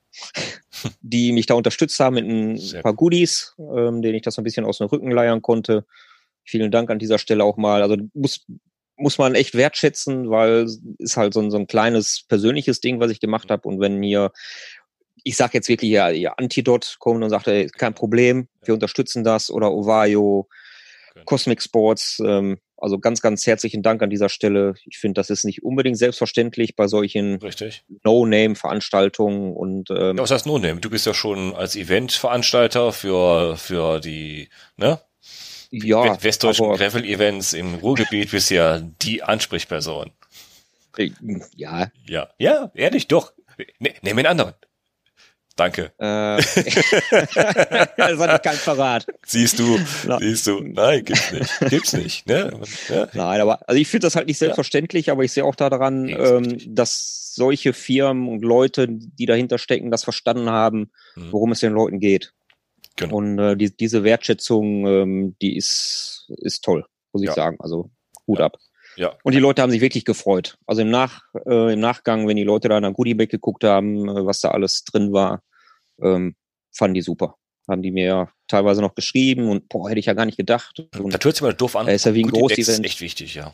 die 1.01 1.31
mich 1.31 1.45
da 1.45 1.53
unterstützt 1.53 1.99
haben 1.99 2.15
mit 2.15 2.25
ein 2.25 2.57
Sehr 2.57 2.81
paar 2.81 2.93
Goodies, 2.93 3.55
ähm, 3.59 4.01
denen 4.01 4.15
ich 4.15 4.23
das 4.23 4.35
so 4.35 4.41
ein 4.41 4.45
bisschen 4.45 4.65
aus 4.65 4.79
dem 4.79 4.87
Rücken 4.87 5.11
leiern 5.11 5.41
konnte. 5.41 5.85
Vielen 6.45 6.71
Dank 6.71 6.89
an 6.89 6.99
dieser 6.99 7.17
Stelle 7.17 7.43
auch 7.43 7.57
mal. 7.57 7.81
Also 7.81 7.97
muss, 8.13 8.45
muss 8.97 9.17
man 9.17 9.35
echt 9.35 9.55
wertschätzen, 9.55 10.29
weil 10.29 10.67
ist 10.99 11.17
halt 11.17 11.33
so 11.33 11.41
ein, 11.41 11.51
so 11.51 11.57
ein 11.57 11.67
kleines 11.67 12.23
persönliches 12.27 12.79
Ding, 12.79 12.99
was 12.99 13.11
ich 13.11 13.19
gemacht 13.19 13.49
habe. 13.49 13.67
Und 13.67 13.79
wenn 13.79 13.97
mir, 13.97 14.31
ich 15.23 15.35
sag 15.35 15.53
jetzt 15.53 15.67
wirklich 15.67 15.91
ja, 15.91 16.09
ihr 16.09 16.37
Antidot 16.39 16.97
kommt 16.99 17.23
und 17.23 17.29
sagt, 17.29 17.47
ey, 17.47 17.67
kein 17.67 17.93
Problem, 17.93 18.47
wir 18.63 18.73
unterstützen 18.73 19.23
das 19.23 19.49
oder 19.49 19.71
Ovayo, 19.71 20.47
okay. 21.11 21.23
Cosmic 21.25 21.61
Sports, 21.61 22.21
ähm, 22.25 22.59
also 22.77 22.99
ganz, 22.99 23.21
ganz 23.21 23.47
herzlichen 23.47 23.81
Dank 23.81 24.03
an 24.03 24.09
dieser 24.09 24.29
Stelle. 24.29 24.75
Ich 24.85 24.97
finde, 24.97 25.19
das 25.19 25.29
ist 25.29 25.45
nicht 25.45 25.63
unbedingt 25.63 25.97
selbstverständlich 25.97 26.75
bei 26.75 26.87
solchen 26.87 27.39
No-Name-Veranstaltungen 28.03 29.55
und 29.55 29.89
ähm, 29.89 30.17
ja, 30.17 30.23
was 30.23 30.31
heißt 30.31 30.45
No-Name? 30.45 30.81
Du 30.81 30.89
bist 30.89 31.05
ja 31.05 31.13
schon 31.13 31.55
als 31.55 31.75
Event-Veranstalter 31.75 32.91
für 32.91 33.55
für 33.57 33.99
die 33.99 34.49
ne 34.77 34.99
ja, 35.83 36.23
westdeutschen 36.23 36.73
Gravel-Events 36.73 37.53
im 37.53 37.75
Ruhrgebiet 37.75 38.31
bist 38.31 38.49
ja 38.49 38.79
die 38.79 39.23
Ansprechperson. 39.23 40.11
Ja. 41.55 41.91
Ja, 42.05 42.29
ja, 42.37 42.71
ehrlich, 42.73 43.07
doch. 43.07 43.33
Ne, 43.79 43.93
nimm 44.01 44.17
einen 44.17 44.27
anderen. 44.27 44.53
Danke. 45.55 45.93
Äh, 45.99 46.03
das 47.97 48.17
war 48.17 48.39
kein 48.39 48.57
Verrat. 48.57 49.07
Siehst 49.25 49.57
du, 49.57 49.79
Na, 50.05 50.19
siehst 50.19 50.47
du. 50.47 50.59
Nein, 50.59 51.05
gibt's 51.05 51.31
nicht. 51.31 51.59
Gibt's 51.69 51.93
nicht. 51.93 52.27
Ne? 52.27 52.59
Ja. 52.89 53.07
Nein, 53.13 53.39
aber 53.39 53.67
also 53.67 53.79
ich 53.79 53.87
finde 53.87 54.07
das 54.07 54.17
halt 54.17 54.27
nicht 54.27 54.37
selbstverständlich, 54.37 55.05
ja. 55.05 55.13
aber 55.13 55.23
ich 55.23 55.31
sehe 55.31 55.45
auch 55.45 55.55
daran, 55.55 56.09
ähm, 56.09 56.57
dass 56.67 57.33
solche 57.33 57.71
Firmen 57.71 58.27
und 58.27 58.43
Leute, 58.43 58.87
die 58.89 59.25
dahinter 59.25 59.57
stecken, 59.57 59.91
das 59.91 60.03
verstanden 60.03 60.49
haben, 60.49 60.91
mhm. 61.15 61.31
worum 61.31 61.53
es 61.53 61.61
den 61.61 61.73
Leuten 61.73 62.01
geht. 62.01 62.33
Genau. 62.95 63.15
Und 63.15 63.39
äh, 63.39 63.57
die, 63.57 63.75
diese 63.75 64.03
Wertschätzung, 64.03 64.87
ähm, 64.87 65.35
die 65.41 65.57
ist, 65.57 66.31
ist 66.37 66.63
toll, 66.63 66.85
muss 67.11 67.21
ich 67.21 67.29
ja. 67.29 67.33
sagen. 67.33 67.57
Also 67.59 67.89
Hut 68.27 68.39
ab. 68.39 68.57
Ja. 68.95 69.13
Und 69.23 69.33
die 69.33 69.39
Leute 69.39 69.61
haben 69.61 69.71
sich 69.71 69.81
wirklich 69.81 70.05
gefreut. 70.05 70.57
Also 70.65 70.81
im, 70.81 70.89
Nach, 70.89 71.23
äh, 71.45 71.73
im 71.73 71.79
Nachgang, 71.79 72.27
wenn 72.27 72.37
die 72.37 72.43
Leute 72.43 72.69
da 72.69 72.77
in 72.77 72.83
der 72.83 72.93
Goodiebag 72.93 73.29
geguckt 73.29 73.63
haben, 73.63 74.07
äh, 74.07 74.25
was 74.25 74.41
da 74.41 74.51
alles 74.51 74.83
drin 74.85 75.11
war, 75.11 75.43
ähm, 76.01 76.35
fanden 76.71 76.95
die 76.95 77.01
super. 77.01 77.35
Haben 77.67 77.81
die 77.81 77.91
mir 77.91 78.29
teilweise 78.47 78.81
noch 78.81 78.95
geschrieben 78.95 79.49
und 79.49 79.67
boah, 79.69 79.89
hätte 79.89 79.99
ich 79.99 80.05
ja 80.05 80.13
gar 80.13 80.25
nicht 80.25 80.37
gedacht. 80.37 80.79
Und 80.97 81.13
da 81.13 81.19
hört 81.21 81.35
sich 81.35 81.41
mal 81.41 81.53
doof 81.53 81.75
an. 81.75 81.87
ist 81.87 82.05
ja 82.05 82.13
wie 82.13 82.23
ein 82.23 82.29
großes 82.29 82.67
ist 82.67 82.83
echt 82.83 83.01
wichtig, 83.01 83.35
ja. 83.35 83.53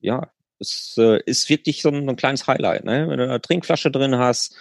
Ja, 0.00 0.32
es 0.58 0.96
äh, 0.98 1.20
ist 1.24 1.48
wirklich 1.48 1.82
so 1.82 1.90
ein, 1.90 2.08
ein 2.08 2.16
kleines 2.16 2.46
Highlight, 2.46 2.84
ne? 2.84 3.06
Wenn 3.08 3.18
du 3.18 3.24
eine 3.24 3.40
Trinkflasche 3.40 3.90
drin 3.90 4.16
hast 4.16 4.56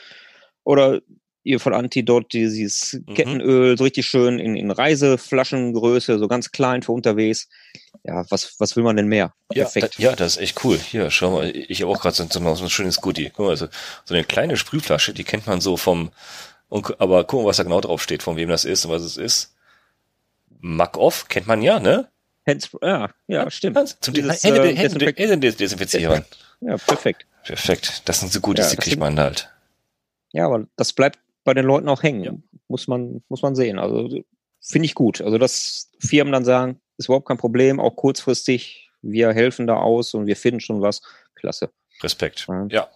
oder 0.64 1.02
ihr 1.44 1.60
von 1.60 1.74
Antidot, 1.74 2.34
dieses 2.34 2.94
mhm. 2.94 3.14
Kettenöl, 3.14 3.78
so 3.78 3.84
richtig 3.84 4.08
schön 4.08 4.40
in, 4.40 4.56
in 4.56 4.72
Reiseflaschengröße, 4.72 6.18
so 6.18 6.28
ganz 6.28 6.52
klein 6.52 6.82
für 6.82 6.94
unterwegs. 6.94 7.50
Ja, 8.04 8.26
was, 8.30 8.60
was 8.60 8.76
will 8.76 8.84
man 8.84 8.96
denn 8.96 9.08
mehr? 9.08 9.34
Ja, 9.54 9.70
da, 9.74 9.88
ja, 9.98 10.16
das 10.16 10.36
ist 10.36 10.42
echt 10.42 10.64
cool. 10.64 10.78
Hier, 10.78 11.10
schau 11.12 11.32
mal, 11.32 11.56
ich 11.56 11.82
habe 11.82 11.92
auch 11.92 12.02
gerade 12.02 12.16
so, 12.16 12.26
so, 12.28 12.64
ein 12.64 12.70
schönes 12.70 13.02
Goodie. 13.02 13.32
Guck 13.34 13.46
mal, 13.46 13.58
so, 13.58 13.68
so 14.06 14.14
eine 14.14 14.24
kleine 14.24 14.58
Sprühflasche, 14.58 15.14
die 15.14 15.24
kennt 15.24 15.48
man 15.48 15.62
so 15.62 15.78
vom, 15.78 16.12
und, 16.70 17.00
aber 17.00 17.24
guck 17.26 17.42
mal, 17.42 17.50
was 17.50 17.58
da 17.58 17.64
genau 17.64 17.82
drauf 17.82 18.02
steht, 18.02 18.24
von 18.24 18.36
wem 18.36 18.50
das 18.50 18.66
ist 18.66 18.86
und 18.86 18.92
was 18.92 19.04
es 19.04 19.18
ist. 19.18 19.56
Mac 20.60 20.98
Off 20.98 21.28
kennt 21.28 21.48
man 21.48 21.62
ja, 21.62 21.80
ne? 21.80 22.10
Hands, 22.48 22.70
ja, 22.82 23.10
ja, 23.28 23.50
stimmt. 23.52 23.98
Zum 24.02 24.14
Dieses, 24.14 24.44
Hände, 24.44 24.70
äh, 24.70 24.76
Hände, 24.76 25.14
Hände 25.16 25.52
desinfizieren. 25.54 26.26
Ja, 26.62 26.78
perfekt. 26.78 27.26
Perfekt. 27.44 28.04
Das 28.06 28.20
sind 28.20 28.32
so 28.32 28.40
Goodies, 28.40 28.66
ja, 28.66 28.72
die 28.72 28.78
kriegt 28.78 29.00
man 29.00 29.20
halt. 29.20 29.50
Ja, 30.32 30.46
aber 30.46 30.66
das 30.76 30.94
bleibt 30.94 31.20
bei 31.44 31.54
den 31.54 31.66
Leuten 31.66 31.90
auch 31.90 32.04
hängen. 32.04 32.24
Ja. 32.24 32.34
Muss 32.68 32.88
man, 32.88 33.24
muss 33.30 33.42
man 33.42 33.56
sehen. 33.56 33.80
Also 33.80 34.10
finde 34.62 34.86
ich 34.86 34.96
gut. 34.96 35.22
Also 35.22 35.38
dass 35.38 35.92
Firmen 36.00 36.34
dann 36.34 36.46
sagen, 36.46 36.80
ist 36.98 37.08
überhaupt 37.08 37.28
kein 37.28 37.38
Problem, 37.38 37.80
auch 37.80 37.96
kurzfristig, 37.96 38.90
wir 39.02 39.34
helfen 39.34 39.68
da 39.68 39.78
aus 39.78 40.14
und 40.14 40.28
wir 40.28 40.36
finden 40.36 40.60
schon 40.60 40.82
was. 40.82 41.02
Klasse. 41.36 41.72
Respekt. 42.02 42.46
Ja. 42.48 42.68
ja. 42.70 42.88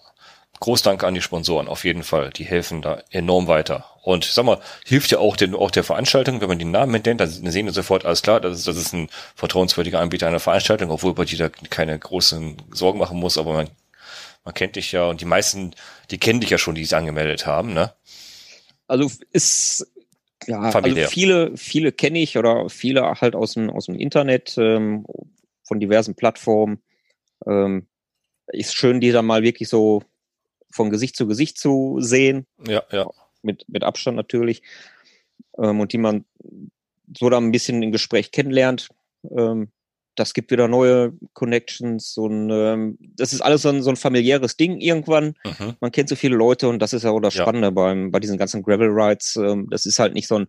Großdank 0.60 1.04
an 1.04 1.14
die 1.14 1.22
Sponsoren, 1.22 1.68
auf 1.68 1.84
jeden 1.86 2.02
Fall. 2.02 2.32
Die 2.32 2.46
helfen 2.46 2.82
da 2.82 3.04
enorm 3.12 3.48
weiter. 3.48 3.86
Und 4.02 4.24
sag 4.24 4.46
mal, 4.46 4.60
hilft 4.86 5.12
ja 5.12 5.20
auch, 5.20 5.36
den, 5.36 5.54
auch 5.54 5.70
der 5.70 5.84
Veranstaltung, 5.84 6.42
wenn 6.42 6.48
man 6.48 6.58
die 6.58 6.66
Namen 6.66 7.00
nennt, 7.04 7.22
dann 7.22 7.30
sehen 7.30 7.66
wir 7.68 7.74
sofort 7.74 8.06
alles 8.06 8.24
klar, 8.24 8.40
das 8.40 8.60
ist, 8.60 8.68
das 8.68 8.78
ist 8.78 8.94
ein 8.94 9.10
vertrauenswürdiger 9.36 10.00
Anbieter 10.00 10.28
einer 10.28 10.40
Veranstaltung, 10.40 10.90
obwohl 10.90 11.14
bei 11.14 11.26
dir 11.26 11.38
da 11.38 11.50
keine 11.50 12.00
großen 12.00 12.58
Sorgen 12.72 12.98
machen 12.98 13.20
muss, 13.20 13.38
aber 13.38 13.54
man, 13.54 13.70
man 14.46 14.54
kennt 14.54 14.78
dich 14.78 14.94
ja 14.94 15.06
und 15.06 15.22
die 15.22 15.26
meisten, 15.26 15.76
die 16.10 16.18
kennen 16.18 16.40
dich 16.40 16.50
ja 16.50 16.58
schon, 16.58 16.74
die 16.74 16.86
sich 16.86 16.96
angemeldet 16.96 17.46
haben, 17.46 17.74
ne? 17.74 17.94
Also 18.88 19.12
ist 19.32 19.92
ja 20.46 20.60
also 20.60 20.96
viele, 21.08 21.58
viele 21.58 21.92
kenne 21.92 22.20
ich 22.20 22.38
oder 22.38 22.70
viele 22.70 23.02
halt 23.02 23.36
aus 23.36 23.54
dem, 23.54 23.70
aus 23.70 23.86
dem 23.86 23.96
Internet, 23.96 24.56
ähm, 24.58 25.06
von 25.64 25.80
diversen 25.80 26.16
Plattformen. 26.16 26.82
Ähm, 27.46 27.88
ist 28.48 28.76
schön, 28.76 29.02
die 29.02 29.12
dann 29.12 29.26
mal 29.26 29.44
wirklich 29.44 29.68
so 29.70 30.04
von 30.72 30.90
Gesicht 30.90 31.16
zu 31.16 31.28
Gesicht 31.28 31.58
zu 31.58 31.98
sehen. 32.00 32.46
Ja, 32.66 32.84
ja. 32.92 33.10
Mit, 33.42 33.66
mit 33.68 33.84
Abstand 33.84 34.16
natürlich. 34.16 34.64
Ähm, 35.58 35.80
und 35.80 35.92
die 35.94 35.98
man 35.98 36.26
so 37.18 37.30
dann 37.30 37.46
ein 37.46 37.52
bisschen 37.52 37.84
im 37.84 37.92
Gespräch 37.92 38.32
kennenlernt. 38.32 38.90
Ähm, 39.30 39.72
das 40.18 40.34
gibt 40.34 40.52
wieder 40.52 40.68
neue 40.68 41.14
Connections 41.34 42.18
und 42.18 42.50
ähm, 42.50 42.98
das 43.00 43.34
ist 43.34 43.42
alles 43.42 43.62
so 43.62 43.70
ein, 43.70 43.84
so 43.84 43.92
ein 43.92 43.96
familiäres 43.96 44.58
Ding 44.58 44.82
irgendwann. 44.82 45.36
Mhm. 45.46 45.76
Man 45.80 45.92
kennt 45.92 46.10
so 46.10 46.16
viele 46.16 46.36
Leute 46.36 46.68
und 46.68 46.80
das 46.80 46.92
ist 46.94 47.04
ja 47.04 47.12
auch 47.12 47.20
das 47.20 47.36
Spannende 47.36 47.68
ja. 47.68 47.72
beim, 47.72 48.12
bei 48.12 48.20
diesen 48.20 48.38
ganzen 48.38 48.64
Gravel 48.64 48.90
Rides. 48.90 49.36
Ähm, 49.36 49.68
das 49.70 49.86
ist 49.86 50.00
halt 50.00 50.16
nicht 50.16 50.28
so 50.28 50.40
ein, 50.40 50.48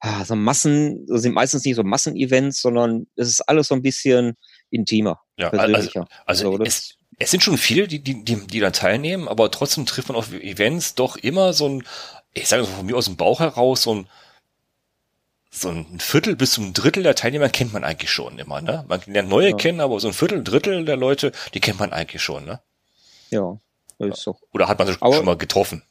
ah, 0.00 0.24
so 0.24 0.34
ein 0.34 0.42
Massen, 0.42 1.06
das 1.06 1.22
sind 1.22 1.34
meistens 1.34 1.64
nicht 1.64 1.76
so 1.76 1.84
Massenevents, 1.84 2.60
sondern 2.60 3.06
es 3.14 3.28
ist 3.28 3.40
alles 3.48 3.68
so 3.68 3.76
ein 3.76 3.82
bisschen 3.82 4.36
intimer. 4.70 5.20
Ja, 5.38 5.50
also, 5.50 5.74
also, 5.74 6.06
also 6.26 6.64
es, 6.64 6.96
es 7.18 7.30
sind 7.30 7.42
schon 7.42 7.56
viele, 7.56 7.86
die, 7.86 8.02
die, 8.02 8.24
die, 8.24 8.46
die 8.46 8.60
da 8.60 8.72
teilnehmen, 8.72 9.28
aber 9.28 9.50
trotzdem 9.52 9.86
trifft 9.86 10.08
man 10.08 10.16
auf 10.16 10.32
Events 10.32 10.96
doch 10.96 11.16
immer 11.16 11.52
so 11.52 11.68
ein, 11.68 11.84
ich 12.32 12.48
sage 12.48 12.64
von 12.64 12.86
mir 12.86 12.96
aus 12.96 13.04
dem 13.04 13.16
Bauch 13.16 13.38
heraus, 13.38 13.82
so 13.82 13.94
ein 13.94 14.08
so 15.54 15.68
ein 15.68 16.00
Viertel 16.00 16.36
bis 16.36 16.52
zum 16.52 16.72
Drittel 16.72 17.02
der 17.02 17.14
Teilnehmer 17.14 17.48
kennt 17.48 17.72
man 17.72 17.84
eigentlich 17.84 18.10
schon 18.10 18.38
immer, 18.38 18.60
ne? 18.60 18.84
Man 18.88 19.00
lernt 19.06 19.28
neue 19.28 19.50
ja. 19.50 19.56
kennen, 19.56 19.80
aber 19.80 20.00
so 20.00 20.08
ein 20.08 20.14
Viertel, 20.14 20.42
Drittel 20.42 20.84
der 20.84 20.96
Leute, 20.96 21.32
die 21.54 21.60
kennt 21.60 21.78
man 21.78 21.92
eigentlich 21.92 22.22
schon, 22.22 22.44
ne? 22.44 22.60
Ja, 23.30 23.56
ist 23.98 24.22
so. 24.22 24.36
Oder 24.52 24.68
hat 24.68 24.78
man 24.78 24.88
sich 24.88 24.96
aber, 25.00 25.14
schon 25.14 25.24
mal 25.24 25.36
getroffen? 25.36 25.82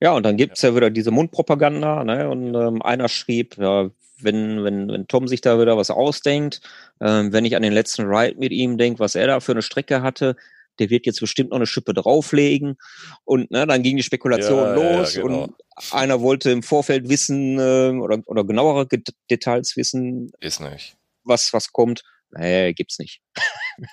Ja, 0.00 0.12
und 0.12 0.24
dann 0.24 0.36
gibt's 0.36 0.62
ja. 0.62 0.70
ja 0.70 0.76
wieder 0.76 0.90
diese 0.90 1.10
Mundpropaganda, 1.10 2.02
ne? 2.04 2.28
Und 2.30 2.54
ähm, 2.54 2.82
einer 2.82 3.08
schrieb, 3.08 3.58
ja, 3.58 3.90
wenn, 4.18 4.64
wenn, 4.64 4.88
wenn 4.90 5.06
Tom 5.06 5.28
sich 5.28 5.42
da 5.42 5.60
wieder 5.60 5.76
was 5.76 5.90
ausdenkt, 5.90 6.62
ähm, 7.00 7.32
wenn 7.32 7.44
ich 7.44 7.56
an 7.56 7.62
den 7.62 7.72
letzten 7.72 8.06
Ride 8.06 8.38
mit 8.38 8.52
ihm 8.52 8.78
denke, 8.78 9.00
was 9.00 9.14
er 9.14 9.26
da 9.26 9.40
für 9.40 9.52
eine 9.52 9.62
Strecke 9.62 10.02
hatte, 10.02 10.36
der 10.78 10.90
wird 10.90 11.06
jetzt 11.06 11.20
bestimmt 11.20 11.50
noch 11.50 11.56
eine 11.56 11.66
Schippe 11.66 11.94
drauflegen. 11.94 12.76
Und 13.24 13.50
ne, 13.50 13.66
dann 13.66 13.82
ging 13.82 13.96
die 13.96 14.02
Spekulation 14.02 14.58
ja, 14.58 14.74
los 14.74 15.14
ja, 15.14 15.22
genau. 15.22 15.44
und 15.44 15.54
einer 15.90 16.20
wollte 16.20 16.50
im 16.50 16.62
Vorfeld 16.62 17.08
wissen 17.08 17.58
äh, 17.58 17.90
oder, 17.98 18.20
oder 18.26 18.44
genauere 18.44 18.86
Details 19.30 19.76
wissen. 19.76 20.30
Ist 20.40 20.60
nicht. 20.60 20.96
Was, 21.24 21.52
was 21.52 21.72
kommt. 21.72 22.02
Nee, 22.30 22.72
gibt's 22.72 22.98
nicht. 22.98 23.20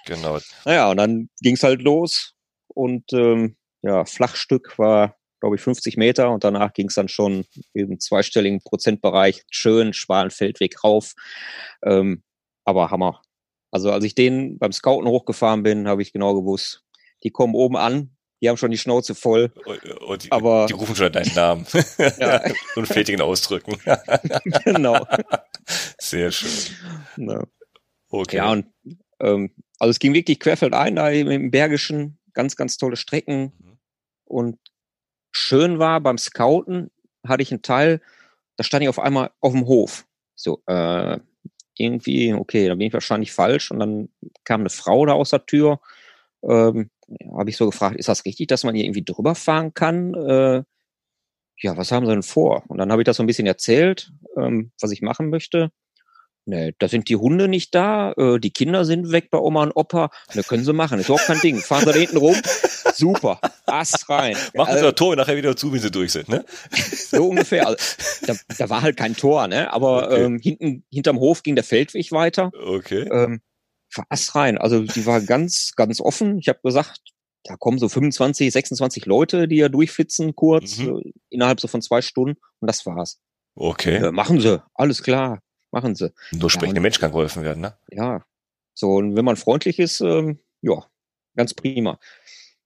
Genau. 0.05 0.39
naja, 0.65 0.91
und 0.91 0.97
dann 0.97 1.29
ging's 1.41 1.63
halt 1.63 1.81
los 1.81 2.33
und 2.67 3.11
ähm, 3.13 3.55
ja, 3.81 4.05
Flachstück 4.05 4.77
war, 4.77 5.15
glaube 5.39 5.55
ich, 5.55 5.61
50 5.61 5.97
Meter 5.97 6.31
und 6.31 6.43
danach 6.43 6.73
ging's 6.73 6.95
dann 6.95 7.07
schon 7.07 7.45
im 7.73 7.99
zweistelligen 7.99 8.61
Prozentbereich 8.61 9.43
schön, 9.49 9.93
schmalen 9.93 10.31
Feldweg 10.31 10.83
rauf. 10.83 11.13
Ähm, 11.83 12.23
aber 12.65 12.91
Hammer. 12.91 13.21
Also 13.71 13.91
als 13.91 14.03
ich 14.03 14.15
den 14.15 14.57
beim 14.57 14.71
Scouten 14.71 15.07
hochgefahren 15.07 15.63
bin, 15.63 15.87
habe 15.87 16.01
ich 16.01 16.13
genau 16.13 16.33
gewusst, 16.33 16.83
die 17.23 17.29
kommen 17.29 17.53
oben 17.53 17.77
an, 17.77 18.15
die 18.41 18.49
haben 18.49 18.57
schon 18.57 18.71
die 18.71 18.77
Schnauze 18.77 19.15
voll. 19.15 19.51
Und 20.07 20.23
die, 20.23 20.31
aber 20.31 20.65
die 20.67 20.73
rufen 20.73 20.95
schon 20.95 21.11
deinen 21.11 21.33
Namen. 21.35 21.65
ja. 22.19 22.41
Und 22.75 22.87
fetigen 22.87 23.21
Ausdrücken. 23.21 23.77
genau. 24.63 25.05
Sehr 25.99 26.31
schön. 26.31 26.75
No. 27.17 27.43
Okay. 28.09 28.37
Ja, 28.37 28.51
und 28.51 28.65
ähm, 29.19 29.51
also 29.77 29.91
es 29.91 29.99
ging 29.99 30.13
wirklich 30.13 30.39
querfeldein 30.39 30.95
da 30.95 31.09
im 31.09 31.51
Bergischen, 31.51 32.17
ganz, 32.33 32.55
ganz 32.55 32.77
tolle 32.77 32.95
Strecken. 32.95 33.53
Mhm. 33.57 33.77
Und 34.23 34.59
schön 35.31 35.79
war 35.79 35.99
beim 36.01 36.17
Scouten, 36.17 36.91
hatte 37.27 37.43
ich 37.43 37.51
einen 37.51 37.61
Teil, 37.61 38.01
da 38.55 38.63
stand 38.63 38.83
ich 38.83 38.89
auf 38.89 38.99
einmal 38.99 39.31
auf 39.41 39.53
dem 39.53 39.67
Hof. 39.67 40.05
So, 40.35 40.63
äh, 40.67 41.19
irgendwie, 41.79 42.33
okay, 42.33 42.67
da 42.67 42.75
bin 42.75 42.87
ich 42.87 42.93
wahrscheinlich 42.93 43.31
falsch. 43.31 43.71
Und 43.71 43.79
dann 43.79 44.09
kam 44.43 44.61
eine 44.61 44.69
Frau 44.69 45.05
da 45.05 45.13
aus 45.13 45.31
der 45.31 45.45
Tür. 45.45 45.79
Ähm, 46.43 46.89
habe 47.37 47.49
ich 47.49 47.57
so 47.57 47.65
gefragt, 47.65 47.97
ist 47.97 48.09
das 48.09 48.25
richtig, 48.25 48.47
dass 48.47 48.63
man 48.63 48.75
hier 48.75 48.85
irgendwie 48.85 49.03
drüber 49.03 49.35
fahren 49.35 49.73
kann? 49.73 50.13
Äh, 50.13 50.63
ja, 51.61 51.75
was 51.77 51.91
haben 51.91 52.05
sie 52.05 52.11
denn 52.11 52.23
vor? 52.23 52.63
Und 52.67 52.77
dann 52.77 52.91
habe 52.91 53.01
ich 53.01 53.05
das 53.05 53.17
so 53.17 53.23
ein 53.23 53.27
bisschen 53.27 53.47
erzählt, 53.47 54.11
ähm, 54.37 54.71
was 54.79 54.91
ich 54.91 55.01
machen 55.01 55.29
möchte. 55.29 55.71
Ne, 56.49 56.73
da 56.79 56.87
sind 56.87 57.09
die 57.09 57.15
Hunde 57.15 57.47
nicht 57.47 57.75
da, 57.75 58.11
äh, 58.13 58.39
die 58.39 58.49
Kinder 58.49 58.83
sind 58.83 59.11
weg 59.11 59.29
bei 59.29 59.37
Oma 59.37 59.61
und 59.61 59.71
Opa. 59.75 60.09
Ne, 60.33 60.41
können 60.41 60.65
sie 60.65 60.73
machen, 60.73 60.99
ist 60.99 61.05
überhaupt 61.05 61.27
kein 61.27 61.39
Ding. 61.41 61.59
Fahren 61.59 61.85
sie 61.85 61.93
da 61.93 61.99
hinten 61.99 62.17
rum, 62.17 62.35
super, 62.95 63.39
Ass 63.67 64.09
rein. 64.09 64.35
Machen 64.55 64.75
sie 64.75 64.81
das 64.81 64.95
Tor 64.95 65.15
nachher 65.15 65.37
wieder 65.37 65.55
zu, 65.55 65.71
wenn 65.71 65.79
sie 65.79 65.91
durch 65.91 66.11
sind, 66.11 66.27
ne? 66.27 66.43
So 66.71 67.27
ungefähr. 67.27 67.67
Also, 67.67 67.77
da, 68.25 68.33
da 68.57 68.69
war 68.71 68.81
halt 68.81 68.97
kein 68.97 69.15
Tor, 69.15 69.47
ne? 69.47 69.71
Aber 69.71 70.07
okay. 70.07 70.23
ähm, 70.23 70.39
hinten, 70.39 70.83
hinterm 70.91 71.19
Hof 71.19 71.43
ging 71.43 71.53
der 71.53 71.63
Feldweg 71.63 72.11
weiter. 72.11 72.51
Okay. 72.65 73.07
Ähm, 73.11 73.41
Ass 74.09 74.33
rein. 74.33 74.57
Also 74.57 74.81
die 74.81 75.05
war 75.05 75.21
ganz, 75.21 75.73
ganz 75.75 76.01
offen. 76.01 76.39
Ich 76.39 76.49
habe 76.49 76.59
gesagt, 76.63 76.99
da 77.43 77.57
kommen 77.57 77.77
so 77.77 77.89
25, 77.89 78.51
26 78.51 79.05
Leute, 79.05 79.47
die 79.47 79.57
ja 79.57 79.69
durchflitzen 79.69 80.35
kurz, 80.35 80.79
mhm. 80.79 80.97
äh, 80.97 81.11
innerhalb 81.29 81.59
so 81.59 81.67
von 81.67 81.83
zwei 81.83 82.01
Stunden 82.01 82.39
und 82.59 82.67
das 82.67 82.87
war's. 82.87 83.19
Okay. 83.53 83.97
Äh, 83.97 84.11
machen 84.11 84.39
sie, 84.39 84.63
alles 84.73 85.03
klar 85.03 85.41
machen 85.71 85.95
sie. 85.95 86.11
Nur 86.31 86.49
sprechende 86.49 86.79
ja, 86.79 86.83
Mensch 86.83 86.99
kann 86.99 87.11
geholfen 87.11 87.43
werden, 87.43 87.61
ne? 87.61 87.77
Ja. 87.89 88.25
So, 88.73 88.95
und 88.95 89.15
wenn 89.15 89.25
man 89.25 89.35
freundlich 89.35 89.79
ist, 89.79 90.01
ähm, 90.01 90.39
ja, 90.61 90.85
ganz 91.35 91.53
prima. 91.53 91.99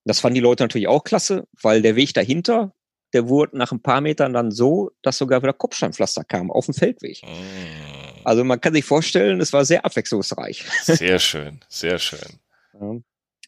Das 0.05 0.19
fanden 0.19 0.35
die 0.35 0.41
Leute 0.41 0.63
natürlich 0.63 0.87
auch 0.87 1.03
klasse, 1.03 1.47
weil 1.61 1.81
der 1.81 1.95
Weg 1.95 2.13
dahinter, 2.13 2.73
der 3.13 3.29
wurde 3.29 3.57
nach 3.57 3.71
ein 3.71 3.81
paar 3.81 4.01
Metern 4.01 4.33
dann 4.33 4.51
so, 4.51 4.91
dass 5.01 5.17
sogar 5.17 5.41
wieder 5.41 5.53
Kopfsteinpflaster 5.53 6.23
kam 6.23 6.51
auf 6.51 6.65
dem 6.65 6.73
Feldweg. 6.73 7.21
Mm. 7.23 8.25
Also 8.25 8.43
man 8.43 8.59
kann 8.59 8.73
sich 8.73 8.85
vorstellen, 8.85 9.39
es 9.39 9.53
war 9.53 9.65
sehr 9.65 9.85
abwechslungsreich. 9.85 10.65
Sehr 10.83 11.19
schön, 11.19 11.59
sehr 11.69 11.99
schön. 11.99 12.39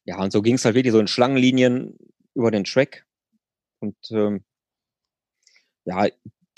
Ja, 0.08 0.22
und 0.22 0.32
so 0.32 0.44
ging 0.44 0.54
es 0.54 0.64
halt 0.64 0.76
wirklich 0.76 0.92
so 0.92 1.00
in 1.00 1.08
Schlangenlinien 1.08 1.98
über 2.36 2.52
den 2.52 2.64
Track. 2.64 3.08
Und 3.80 3.98
ähm, 4.12 4.44
ja, 5.86 6.08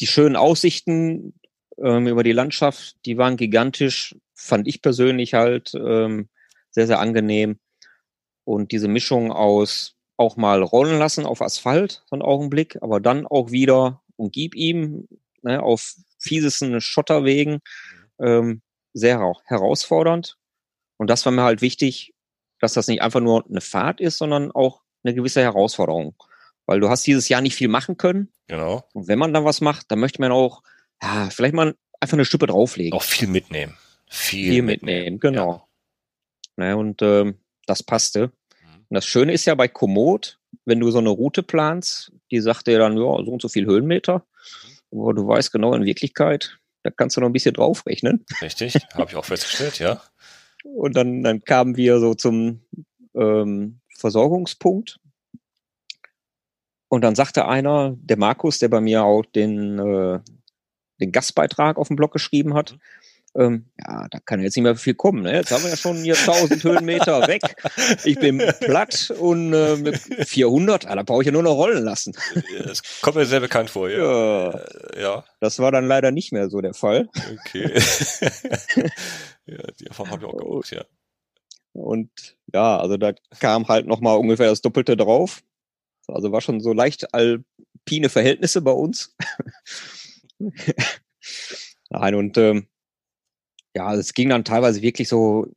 die 0.01 0.07
schönen 0.07 0.35
Aussichten 0.35 1.39
ähm, 1.81 2.07
über 2.07 2.23
die 2.23 2.31
Landschaft, 2.31 2.95
die 3.05 3.17
waren 3.17 3.37
gigantisch, 3.37 4.15
fand 4.33 4.67
ich 4.67 4.81
persönlich 4.81 5.33
halt 5.33 5.73
ähm, 5.75 6.29
sehr, 6.71 6.87
sehr 6.87 6.99
angenehm. 6.99 7.59
Und 8.43 8.71
diese 8.71 8.87
Mischung 8.87 9.31
aus 9.31 9.95
auch 10.15 10.35
mal 10.37 10.63
rollen 10.63 10.97
lassen 10.97 11.25
auf 11.25 11.41
Asphalt, 11.41 12.03
so 12.05 12.15
einen 12.15 12.23
Augenblick, 12.23 12.77
aber 12.81 12.99
dann 12.99 13.27
auch 13.27 13.51
wieder 13.51 14.01
und 14.15 14.33
gib 14.33 14.55
ihm 14.55 15.07
ne, 15.43 15.61
auf 15.61 15.95
fiesesten 16.17 16.81
Schotterwegen 16.81 17.59
ähm, 18.19 18.61
sehr 18.93 19.19
herausfordernd. 19.45 20.37
Und 20.97 21.09
das 21.09 21.25
war 21.25 21.31
mir 21.31 21.43
halt 21.43 21.61
wichtig, 21.61 22.13
dass 22.59 22.73
das 22.73 22.87
nicht 22.87 23.01
einfach 23.01 23.19
nur 23.19 23.45
eine 23.45 23.61
Fahrt 23.61 24.01
ist, 24.01 24.17
sondern 24.17 24.51
auch 24.51 24.81
eine 25.03 25.13
gewisse 25.13 25.41
Herausforderung. 25.41 26.15
Weil 26.65 26.79
du 26.79 26.89
hast 26.89 27.05
dieses 27.05 27.29
Jahr 27.29 27.41
nicht 27.41 27.55
viel 27.55 27.67
machen 27.67 27.97
können. 27.97 28.31
Genau. 28.47 28.83
Und 28.93 29.07
wenn 29.07 29.19
man 29.19 29.33
dann 29.33 29.45
was 29.45 29.61
macht, 29.61 29.91
dann 29.91 29.99
möchte 29.99 30.21
man 30.21 30.31
auch, 30.31 30.63
ja, 31.01 31.29
vielleicht 31.29 31.53
mal 31.53 31.75
einfach 31.99 32.13
eine 32.13 32.25
Stüppe 32.25 32.47
drauflegen. 32.47 32.93
Auch 32.93 33.03
viel 33.03 33.27
mitnehmen. 33.27 33.77
Viel, 34.09 34.51
viel 34.51 34.61
mitnehmen. 34.61 34.97
mitnehmen, 34.97 35.19
genau. 35.19 35.67
Ja. 36.57 36.65
Ne, 36.65 36.77
und 36.77 37.01
ähm, 37.01 37.39
das 37.65 37.83
passte. 37.83 38.27
Mhm. 38.27 38.85
Und 38.89 38.95
das 38.95 39.05
Schöne 39.05 39.33
ist 39.33 39.45
ja 39.45 39.55
bei 39.55 39.67
Komoot, 39.67 40.39
wenn 40.65 40.79
du 40.79 40.89
so 40.91 40.99
eine 40.99 41.09
Route 41.09 41.43
planst, 41.43 42.11
die 42.31 42.39
sagt 42.39 42.67
dir 42.67 42.79
dann, 42.79 42.93
ja, 42.93 43.23
so 43.23 43.31
und 43.31 43.41
so 43.41 43.49
viel 43.49 43.65
Höhenmeter. 43.65 44.25
Mhm. 44.91 45.01
Aber 45.01 45.13
du 45.13 45.27
weißt 45.27 45.51
genau 45.51 45.73
in 45.73 45.85
Wirklichkeit, 45.85 46.57
da 46.83 46.91
kannst 46.91 47.17
du 47.17 47.21
noch 47.21 47.27
ein 47.27 47.33
bisschen 47.33 47.53
draufrechnen. 47.53 48.25
Richtig, 48.41 48.75
habe 48.93 49.09
ich 49.09 49.15
auch 49.15 49.25
festgestellt, 49.25 49.79
ja. 49.79 50.01
Und 50.63 50.95
dann, 50.95 51.23
dann 51.23 51.43
kamen 51.43 51.77
wir 51.77 51.99
so 51.99 52.13
zum 52.13 52.61
ähm, 53.15 53.79
Versorgungspunkt. 53.97 54.99
Und 56.89 57.01
dann 57.01 57.15
sagte 57.15 57.47
einer, 57.47 57.95
der 57.97 58.17
Markus, 58.17 58.59
der 58.59 58.69
bei 58.69 58.81
mir 58.81 59.03
auch 59.03 59.23
den, 59.23 59.79
äh, 59.79 60.19
den 60.99 61.11
Gastbeitrag 61.11 61.77
auf 61.77 61.87
dem 61.87 61.95
Blog 61.95 62.11
geschrieben 62.11 62.53
hat, 62.53 62.73
mhm 62.73 62.79
ähm, 63.37 63.65
ja, 63.79 64.07
da 64.09 64.19
kann 64.19 64.41
jetzt 64.41 64.55
nicht 64.55 64.63
mehr 64.63 64.75
viel 64.75 64.95
kommen. 64.95 65.21
Ne? 65.21 65.33
Jetzt 65.33 65.51
haben 65.51 65.63
wir 65.63 65.69
ja 65.69 65.77
schon 65.77 65.97
hier 65.97 66.15
1000 66.15 66.63
Höhenmeter 66.63 67.27
weg. 67.27 67.41
Ich 68.03 68.17
bin 68.19 68.39
platt 68.61 69.13
und 69.19 69.53
äh, 69.53 69.75
mit 69.75 69.97
400, 69.97 70.87
ah, 70.87 70.95
da 70.95 71.03
brauche 71.03 71.21
ich 71.21 71.27
ja 71.27 71.31
nur 71.31 71.43
noch 71.43 71.55
rollen 71.55 71.83
lassen. 71.83 72.13
Das 72.63 72.81
kommt 73.01 73.17
mir 73.17 73.25
sehr 73.25 73.39
bekannt 73.39 73.69
vor, 73.69 73.89
ja. 73.89 73.97
ja. 73.97 74.49
Äh, 74.49 75.01
ja. 75.01 75.23
Das 75.39 75.59
war 75.59 75.71
dann 75.71 75.87
leider 75.87 76.11
nicht 76.11 76.31
mehr 76.31 76.49
so 76.49 76.61
der 76.61 76.73
Fall. 76.73 77.09
Okay. 77.39 77.71
ja, 79.45 79.57
die 79.79 79.85
Erfahrung 79.85 80.11
habe 80.11 80.25
ich 80.25 80.27
auch 80.27 80.37
gemacht, 80.37 80.71
ja. 80.71 80.85
Und 81.73 82.09
ja, 82.51 82.79
also 82.79 82.97
da 82.97 83.13
kam 83.39 83.67
halt 83.67 83.85
nochmal 83.85 84.17
ungefähr 84.17 84.49
das 84.49 84.61
Doppelte 84.61 84.97
drauf. 84.97 85.43
Also 86.07 86.31
war 86.31 86.41
schon 86.41 86.59
so 86.59 86.73
leicht 86.73 87.13
alpine 87.13 88.09
Verhältnisse 88.09 88.61
bei 88.61 88.71
uns. 88.71 89.15
Nein, 91.89 92.15
und 92.15 92.37
ähm, 92.37 92.67
ja, 93.75 93.93
es 93.93 94.13
ging 94.13 94.29
dann 94.29 94.43
teilweise 94.43 94.81
wirklich 94.81 95.07
so 95.07 95.47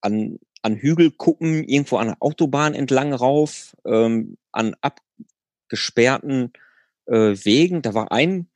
an, 0.00 0.38
an 0.62 0.76
Hügelkuppen 0.76 1.64
irgendwo 1.64 1.96
an 1.96 2.08
der 2.08 2.16
Autobahn 2.20 2.74
entlang 2.74 3.12
rauf, 3.12 3.76
ähm, 3.84 4.36
an 4.52 4.74
abgesperrten 4.80 6.52
äh, 7.06 7.36
Wegen. 7.44 7.82
Da 7.82 7.94
war 7.94 8.12
ein 8.12 8.48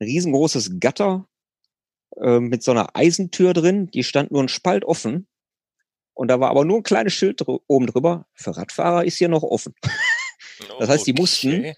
riesengroßes 0.00 0.80
Gatter 0.80 1.28
äh, 2.16 2.40
mit 2.40 2.62
so 2.62 2.72
einer 2.72 2.96
Eisentür 2.96 3.52
drin, 3.52 3.90
die 3.90 4.04
stand 4.04 4.30
nur 4.30 4.42
ein 4.42 4.48
Spalt 4.48 4.84
offen. 4.84 5.26
Und 6.14 6.28
da 6.28 6.40
war 6.40 6.50
aber 6.50 6.64
nur 6.64 6.78
ein 6.78 6.82
kleines 6.82 7.14
Schild 7.14 7.40
dr 7.40 7.60
oben 7.68 7.86
drüber. 7.86 8.26
Für 8.34 8.56
Radfahrer 8.56 9.04
ist 9.04 9.18
hier 9.18 9.28
noch 9.28 9.44
offen. 9.44 9.72
das 10.80 10.88
heißt, 10.88 11.06
die 11.06 11.12
mussten, 11.12 11.72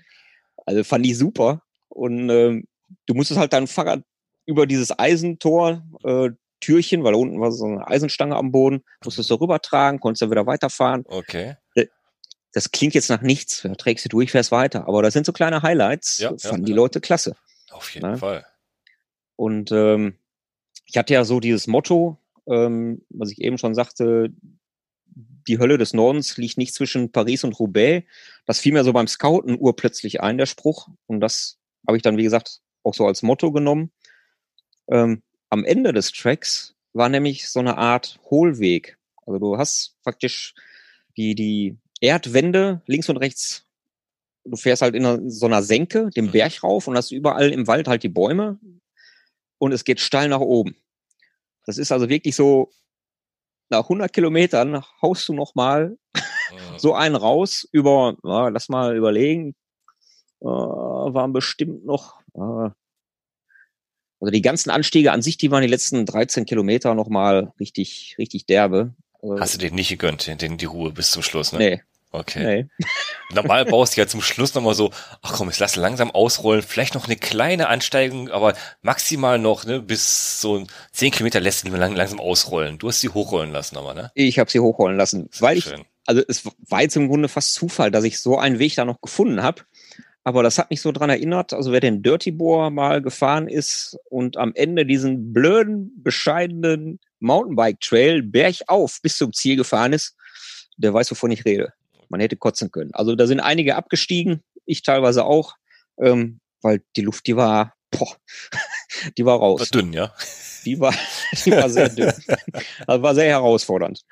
also 0.64 0.82
fand 0.82 1.04
ich 1.04 1.18
super. 1.18 1.62
Und 1.88 2.30
äh, 2.30 2.62
du 3.06 3.14
musstest 3.14 3.40
halt 3.40 3.52
dein 3.52 3.66
Fahrrad 3.66 4.02
über 4.46 4.66
dieses 4.66 4.96
Eisentor 4.98 5.82
äh, 6.04 6.30
Türchen, 6.60 7.02
weil 7.04 7.12
da 7.12 7.18
unten 7.18 7.40
war 7.40 7.52
so 7.52 7.64
eine 7.64 7.86
Eisenstange 7.86 8.36
am 8.36 8.52
Boden, 8.52 8.82
musstest 9.04 9.30
du 9.30 9.34
rübertragen, 9.34 10.00
konntest 10.00 10.22
dann 10.22 10.30
wieder 10.30 10.46
weiterfahren. 10.46 11.04
Okay. 11.06 11.56
Äh, 11.74 11.86
das 12.52 12.70
klingt 12.70 12.94
jetzt 12.94 13.08
nach 13.08 13.22
nichts, 13.22 13.62
da 13.62 13.74
trägst 13.74 14.04
du 14.04 14.08
durch, 14.08 14.30
fährst 14.30 14.52
weiter. 14.52 14.88
Aber 14.88 15.02
das 15.02 15.14
sind 15.14 15.24
so 15.24 15.32
kleine 15.32 15.62
Highlights, 15.62 16.18
ja, 16.18 16.30
fanden 16.36 16.62
ja, 16.62 16.66
die 16.66 16.72
ja. 16.72 16.76
Leute 16.76 17.00
klasse. 17.00 17.36
Auf 17.70 17.94
jeden 17.94 18.18
Fall. 18.18 18.44
Und 19.36 19.72
ähm, 19.72 20.18
ich 20.84 20.98
hatte 20.98 21.14
ja 21.14 21.24
so 21.24 21.40
dieses 21.40 21.66
Motto, 21.66 22.18
ähm, 22.46 23.02
was 23.08 23.30
ich 23.30 23.40
eben 23.40 23.58
schon 23.58 23.74
sagte, 23.74 24.30
die 25.46 25.58
Hölle 25.58 25.78
des 25.78 25.94
Nordens 25.94 26.36
liegt 26.36 26.58
nicht 26.58 26.74
zwischen 26.74 27.12
Paris 27.12 27.44
und 27.44 27.58
Roubaix. 27.58 28.06
Das 28.46 28.58
fiel 28.58 28.72
mir 28.72 28.84
so 28.84 28.92
beim 28.92 29.08
Scouten 29.08 29.56
urplötzlich 29.58 30.20
ein, 30.20 30.38
der 30.38 30.46
Spruch. 30.46 30.88
Und 31.06 31.20
das 31.20 31.58
habe 31.86 31.96
ich 31.96 32.02
dann, 32.02 32.16
wie 32.16 32.22
gesagt, 32.22 32.60
auch 32.82 32.94
so 32.94 33.06
als 33.06 33.22
Motto 33.22 33.52
genommen. 33.52 33.90
Ähm, 34.88 35.22
am 35.48 35.64
Ende 35.64 35.92
des 35.92 36.12
Tracks 36.12 36.74
war 36.92 37.08
nämlich 37.08 37.48
so 37.48 37.60
eine 37.60 37.78
Art 37.78 38.18
Hohlweg. 38.30 38.98
Also 39.26 39.38
du 39.38 39.58
hast 39.58 39.96
praktisch 40.02 40.54
die, 41.16 41.34
die 41.34 41.76
Erdwände 42.00 42.82
links 42.86 43.08
und 43.08 43.16
rechts. 43.18 43.66
Du 44.44 44.56
fährst 44.56 44.82
halt 44.82 44.94
in 44.94 45.04
einer, 45.04 45.30
so 45.30 45.46
einer 45.46 45.62
Senke, 45.62 46.10
dem 46.10 46.26
mhm. 46.26 46.32
Berg 46.32 46.62
rauf 46.62 46.88
und 46.88 46.96
hast 46.96 47.10
überall 47.10 47.50
im 47.50 47.66
Wald 47.66 47.88
halt 47.88 48.02
die 48.02 48.08
Bäume 48.08 48.58
und 49.58 49.72
es 49.72 49.84
geht 49.84 50.00
steil 50.00 50.28
nach 50.28 50.40
oben. 50.40 50.74
Das 51.66 51.78
ist 51.78 51.92
also 51.92 52.08
wirklich 52.08 52.34
so, 52.34 52.70
nach 53.68 53.82
100 53.82 54.12
Kilometern 54.12 54.82
haust 55.02 55.28
du 55.28 55.34
nochmal 55.34 55.96
mhm. 56.14 56.78
so 56.78 56.94
einen 56.94 57.14
raus 57.14 57.68
über, 57.70 58.16
ja, 58.24 58.48
lass 58.48 58.68
mal 58.68 58.96
überlegen, 58.96 59.54
äh, 60.40 60.46
waren 60.46 61.32
bestimmt 61.32 61.84
noch 61.84 62.19
äh, 62.34 62.70
also 64.20 64.30
die 64.30 64.42
ganzen 64.42 64.70
Anstiege 64.70 65.12
an 65.12 65.22
sich, 65.22 65.38
die 65.38 65.50
waren 65.50 65.62
die 65.62 65.68
letzten 65.68 66.04
13 66.04 66.44
Kilometer 66.44 66.94
nochmal 66.94 67.52
richtig, 67.58 68.16
richtig 68.18 68.44
derbe. 68.46 68.94
Also 69.22 69.40
Hast 69.40 69.54
du 69.54 69.58
dir 69.58 69.72
nicht 69.72 69.88
gegönnt, 69.88 70.26
den, 70.26 70.58
die 70.58 70.64
Ruhe 70.66 70.92
bis 70.92 71.10
zum 71.10 71.22
Schluss, 71.22 71.52
ne? 71.52 71.58
Nee. 71.58 71.82
Okay. 72.12 72.66
Nee. 72.78 72.86
Normal 73.34 73.64
baust 73.64 73.96
du 73.96 74.00
ja 74.00 74.06
zum 74.06 74.20
Schluss 74.20 74.54
nochmal 74.54 74.74
so, 74.74 74.90
ach 75.22 75.34
komm, 75.34 75.48
jetzt 75.48 75.60
lass 75.60 75.76
langsam 75.76 76.10
ausrollen, 76.10 76.62
vielleicht 76.62 76.94
noch 76.94 77.06
eine 77.06 77.16
kleine 77.16 77.68
Ansteigung, 77.68 78.28
aber 78.30 78.54
maximal 78.82 79.38
noch, 79.38 79.64
ne, 79.64 79.80
bis 79.80 80.40
so 80.40 80.66
10 80.92 81.12
Kilometer 81.12 81.40
lässt 81.40 81.64
du 81.64 81.70
die 81.70 81.76
lang, 81.76 81.94
langsam 81.94 82.18
ausrollen. 82.18 82.78
Du 82.78 82.88
hast 82.88 83.00
sie 83.00 83.10
hochrollen 83.10 83.52
lassen 83.52 83.76
aber, 83.76 83.94
ne? 83.94 84.10
Ich 84.14 84.38
habe 84.38 84.50
sie 84.50 84.58
hochrollen 84.58 84.96
lassen, 84.96 85.28
weil 85.38 85.58
ich, 85.58 85.72
also 86.04 86.22
es 86.26 86.44
war 86.68 86.82
jetzt 86.82 86.96
im 86.96 87.08
Grunde 87.08 87.28
fast 87.28 87.54
Zufall, 87.54 87.92
dass 87.92 88.04
ich 88.04 88.18
so 88.18 88.38
einen 88.38 88.58
Weg 88.58 88.74
da 88.74 88.84
noch 88.84 89.00
gefunden 89.00 89.42
habe. 89.42 89.62
Aber 90.22 90.42
das 90.42 90.58
hat 90.58 90.70
mich 90.70 90.82
so 90.82 90.92
dran 90.92 91.08
erinnert, 91.08 91.52
also 91.52 91.72
wer 91.72 91.80
den 91.80 92.02
Dirty 92.02 92.30
Boar 92.30 92.70
mal 92.70 93.00
gefahren 93.00 93.48
ist 93.48 93.96
und 94.10 94.36
am 94.36 94.52
Ende 94.54 94.84
diesen 94.84 95.32
blöden, 95.32 95.92
bescheidenen 96.02 97.00
Mountainbike-Trail 97.20 98.22
bergauf 98.22 99.00
bis 99.02 99.16
zum 99.16 99.32
Ziel 99.32 99.56
gefahren 99.56 99.92
ist, 99.92 100.16
der 100.76 100.92
weiß, 100.92 101.10
wovon 101.10 101.30
ich 101.30 101.44
rede. 101.44 101.72
Man 102.08 102.20
hätte 102.20 102.36
kotzen 102.36 102.70
können. 102.70 102.92
Also 102.92 103.14
da 103.14 103.26
sind 103.26 103.40
einige 103.40 103.76
abgestiegen, 103.76 104.42
ich 104.66 104.82
teilweise 104.82 105.24
auch, 105.24 105.54
ähm, 105.98 106.40
weil 106.60 106.82
die 106.96 107.02
Luft, 107.02 107.26
die 107.26 107.36
war, 107.36 107.74
boah, 107.90 108.14
die 109.18 109.24
war 109.24 109.38
raus. 109.38 109.60
War 109.60 109.66
dünn, 109.66 109.92
ja. 109.92 110.12
Die 110.64 110.78
war, 110.78 110.94
die 111.44 111.52
war 111.52 111.70
sehr 111.70 111.88
dünn. 111.88 112.12
Also 112.86 113.02
war 113.02 113.14
sehr 113.14 113.26
herausfordernd. 113.26 114.02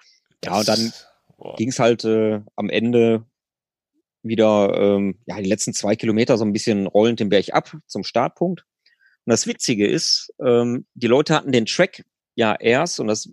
Ja, 0.45 0.59
und 0.59 0.69
dann 0.69 0.93
ging 1.57 1.69
es 1.69 1.79
halt 1.79 2.05
äh, 2.05 2.41
am 2.57 2.71
Ende 2.71 3.25
wieder 4.29 4.75
ähm, 4.77 5.19
ja, 5.27 5.37
die 5.41 5.49
letzten 5.49 5.75
zwei 5.75 5.97
Kilometer 5.97 6.37
so 6.37 6.45
ein 6.45 6.53
bisschen 6.53 6.87
rollend 6.87 7.21
den 7.21 7.29
Berg 7.29 7.53
ab 7.53 7.77
zum 7.87 8.05
Startpunkt. 8.05 8.65
Und 9.25 9.31
das 9.31 9.47
Witzige 9.47 9.87
ist, 9.87 10.33
ähm, 10.45 10.87
die 10.95 11.07
Leute 11.07 11.35
hatten 11.35 11.53
den 11.53 11.67
Track 11.67 12.05
ja 12.35 12.55
erst, 12.59 13.01
und 13.01 13.09
das 13.09 13.31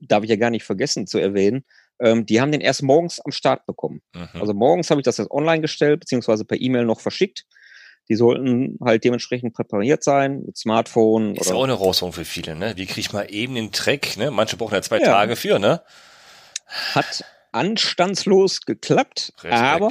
darf 0.00 0.24
ich 0.24 0.30
ja 0.30 0.36
gar 0.36 0.50
nicht 0.50 0.64
vergessen 0.64 1.06
zu 1.06 1.18
erwähnen, 1.18 1.64
ähm, 2.00 2.26
die 2.26 2.40
haben 2.40 2.52
den 2.52 2.60
erst 2.60 2.82
morgens 2.82 3.20
am 3.20 3.32
Start 3.32 3.66
bekommen. 3.66 4.02
Mhm. 4.14 4.40
Also 4.40 4.54
morgens 4.54 4.90
habe 4.90 5.00
ich 5.00 5.04
das 5.04 5.16
jetzt 5.16 5.30
online 5.30 5.60
gestellt, 5.60 6.00
beziehungsweise 6.00 6.44
per 6.44 6.60
E-Mail 6.60 6.84
noch 6.84 7.00
verschickt. 7.00 7.46
Die 8.08 8.14
sollten 8.14 8.78
halt 8.82 9.04
dementsprechend 9.04 9.54
präpariert 9.54 10.02
sein, 10.02 10.42
mit 10.46 10.56
Smartphone. 10.56 11.34
Ist 11.34 11.48
oder 11.48 11.58
auch 11.58 11.64
eine 11.64 11.78
Herausforderung 11.78 12.14
für 12.14 12.24
viele, 12.24 12.54
ne? 12.54 12.72
Wie 12.76 12.86
kriegt 12.86 13.12
man 13.12 13.28
eben 13.28 13.54
den 13.54 13.70
Track, 13.70 14.16
ne? 14.16 14.30
Manche 14.30 14.56
brauchen 14.56 14.74
ja 14.74 14.82
zwei 14.82 14.98
ja. 14.98 15.06
Tage 15.06 15.36
für, 15.36 15.58
ne? 15.58 15.82
Hat 16.94 17.24
anstandslos 17.52 18.62
geklappt, 18.62 19.32
Respekt. 19.42 19.54
aber 19.54 19.90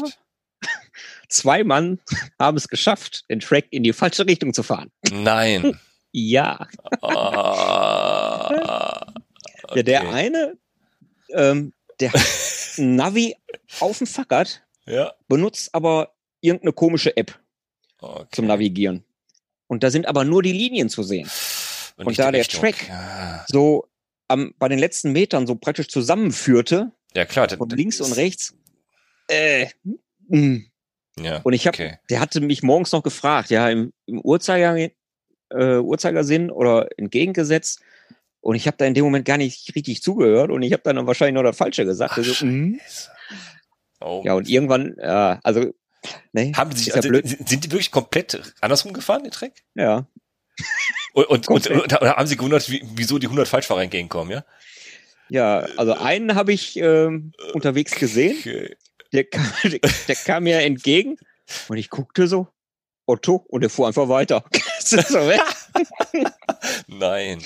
Zwei 1.29 1.63
Mann 1.63 1.99
haben 2.39 2.57
es 2.57 2.67
geschafft, 2.67 3.25
den 3.29 3.39
Track 3.39 3.67
in 3.71 3.83
die 3.83 3.93
falsche 3.93 4.25
Richtung 4.25 4.53
zu 4.53 4.63
fahren. 4.63 4.91
Nein. 5.11 5.79
ja. 6.11 6.67
Ah, 7.01 8.47
okay. 9.63 9.83
Der 9.83 10.09
eine, 10.09 10.57
ähm, 11.33 11.73
der 11.99 12.11
Navi 12.77 13.35
auf 13.79 13.97
dem 13.97 14.07
Fahrrad, 14.07 14.63
ja. 14.85 15.13
benutzt 15.27 15.73
aber 15.73 16.13
irgendeine 16.41 16.71
komische 16.73 17.15
App 17.17 17.37
okay. 17.99 18.25
zum 18.31 18.45
Navigieren. 18.47 19.03
Und 19.67 19.83
da 19.83 19.91
sind 19.91 20.07
aber 20.07 20.23
nur 20.23 20.41
die 20.43 20.53
Linien 20.53 20.89
zu 20.89 21.03
sehen. 21.03 21.29
Und, 21.97 22.07
Und 22.07 22.19
da 22.19 22.31
der 22.31 22.45
Track 22.45 22.87
ja. 22.87 23.45
so 23.49 23.89
am, 24.27 24.53
bei 24.59 24.69
den 24.69 24.79
letzten 24.79 25.11
Metern 25.11 25.45
so 25.47 25.55
praktisch 25.55 25.89
zusammenführte, 25.89 26.91
ja 27.15 27.25
klar, 27.25 27.49
von 27.49 27.69
links 27.69 27.99
und 27.99 28.13
rechts, 28.13 28.55
äh, 29.27 29.67
hm, 30.29 30.65
Ja, 31.19 31.41
Und 31.43 31.53
ich 31.53 31.67
habe, 31.67 31.75
okay. 31.75 31.97
der 32.09 32.19
hatte 32.19 32.41
mich 32.41 32.63
morgens 32.63 32.91
noch 32.91 33.03
gefragt, 33.03 33.49
ja, 33.49 33.69
im, 33.69 33.93
im 34.05 34.21
Uhrzeiger, 34.21 34.77
äh, 34.77 35.77
Uhrzeigersinn 35.77 36.51
oder 36.51 36.89
entgegengesetzt. 36.97 37.81
Und 38.41 38.55
ich 38.55 38.67
habe 38.67 38.77
da 38.77 38.85
in 38.85 38.93
dem 38.93 39.03
Moment 39.03 39.25
gar 39.25 39.37
nicht 39.37 39.75
richtig 39.75 40.01
zugehört 40.01 40.51
und 40.51 40.61
ich 40.61 40.71
habe 40.71 40.83
dann 40.83 41.05
wahrscheinlich 41.05 41.35
noch 41.35 41.43
das 41.43 41.57
Falsche 41.57 41.85
gesagt. 41.85 42.13
Ach, 42.13 42.17
Also. 42.17 42.33
Scheiße. 42.33 43.09
Oh. 43.99 44.21
ja, 44.23 44.33
und 44.33 44.47
irgendwann, 44.47 44.95
ja, 45.01 45.39
also, 45.43 45.73
ne, 46.31 46.51
haben 46.55 46.71
ja 46.75 46.93
also, 46.93 47.09
blöd. 47.09 47.27
sind 47.27 47.63
die 47.63 47.71
wirklich 47.71 47.91
komplett 47.91 48.53
andersrum 48.61 48.93
gefahren, 48.93 49.23
den 49.23 49.31
Track? 49.31 49.63
ja, 49.75 50.07
Und, 51.13 51.27
und, 51.27 51.47
und, 51.47 51.67
und, 51.67 51.93
haben 51.93 52.27
sie 52.27 52.37
gewundert, 52.37 52.69
wie, 52.69 52.83
wieso 52.93 53.17
die 53.17 53.25
100 53.25 53.47
Falschfahrer 53.47 53.81
entgegenkommen, 53.81 54.31
ja? 54.31 54.45
ja, 55.29 55.59
also 55.77 55.93
einen 55.93 56.35
habe 56.35 56.53
ich 56.53 56.77
ähm, 56.77 57.33
unterwegs 57.53 57.95
gesehen, 57.95 58.37
Okay. 58.39 58.75
Der 59.13 59.23
kam, 59.25 59.45
der, 59.63 59.79
der 60.07 60.15
kam 60.15 60.43
mir 60.43 60.59
entgegen 60.59 61.17
und 61.67 61.77
ich 61.77 61.89
guckte 61.89 62.27
so, 62.27 62.47
Otto, 63.05 63.45
und 63.47 63.61
der 63.61 63.69
fuhr 63.69 63.87
einfach 63.87 64.09
weiter. 64.09 64.43
Nein. 66.87 67.41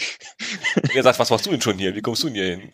Und 0.76 0.96
er 0.96 1.04
sagt, 1.04 1.20
was 1.20 1.30
machst 1.30 1.46
du 1.46 1.52
denn 1.52 1.62
schon 1.62 1.78
hier? 1.78 1.96
Wie 1.96 2.02
kommst 2.02 2.24
du 2.24 2.28
denn 2.30 2.36
hier 2.36 2.46
hin? 2.58 2.72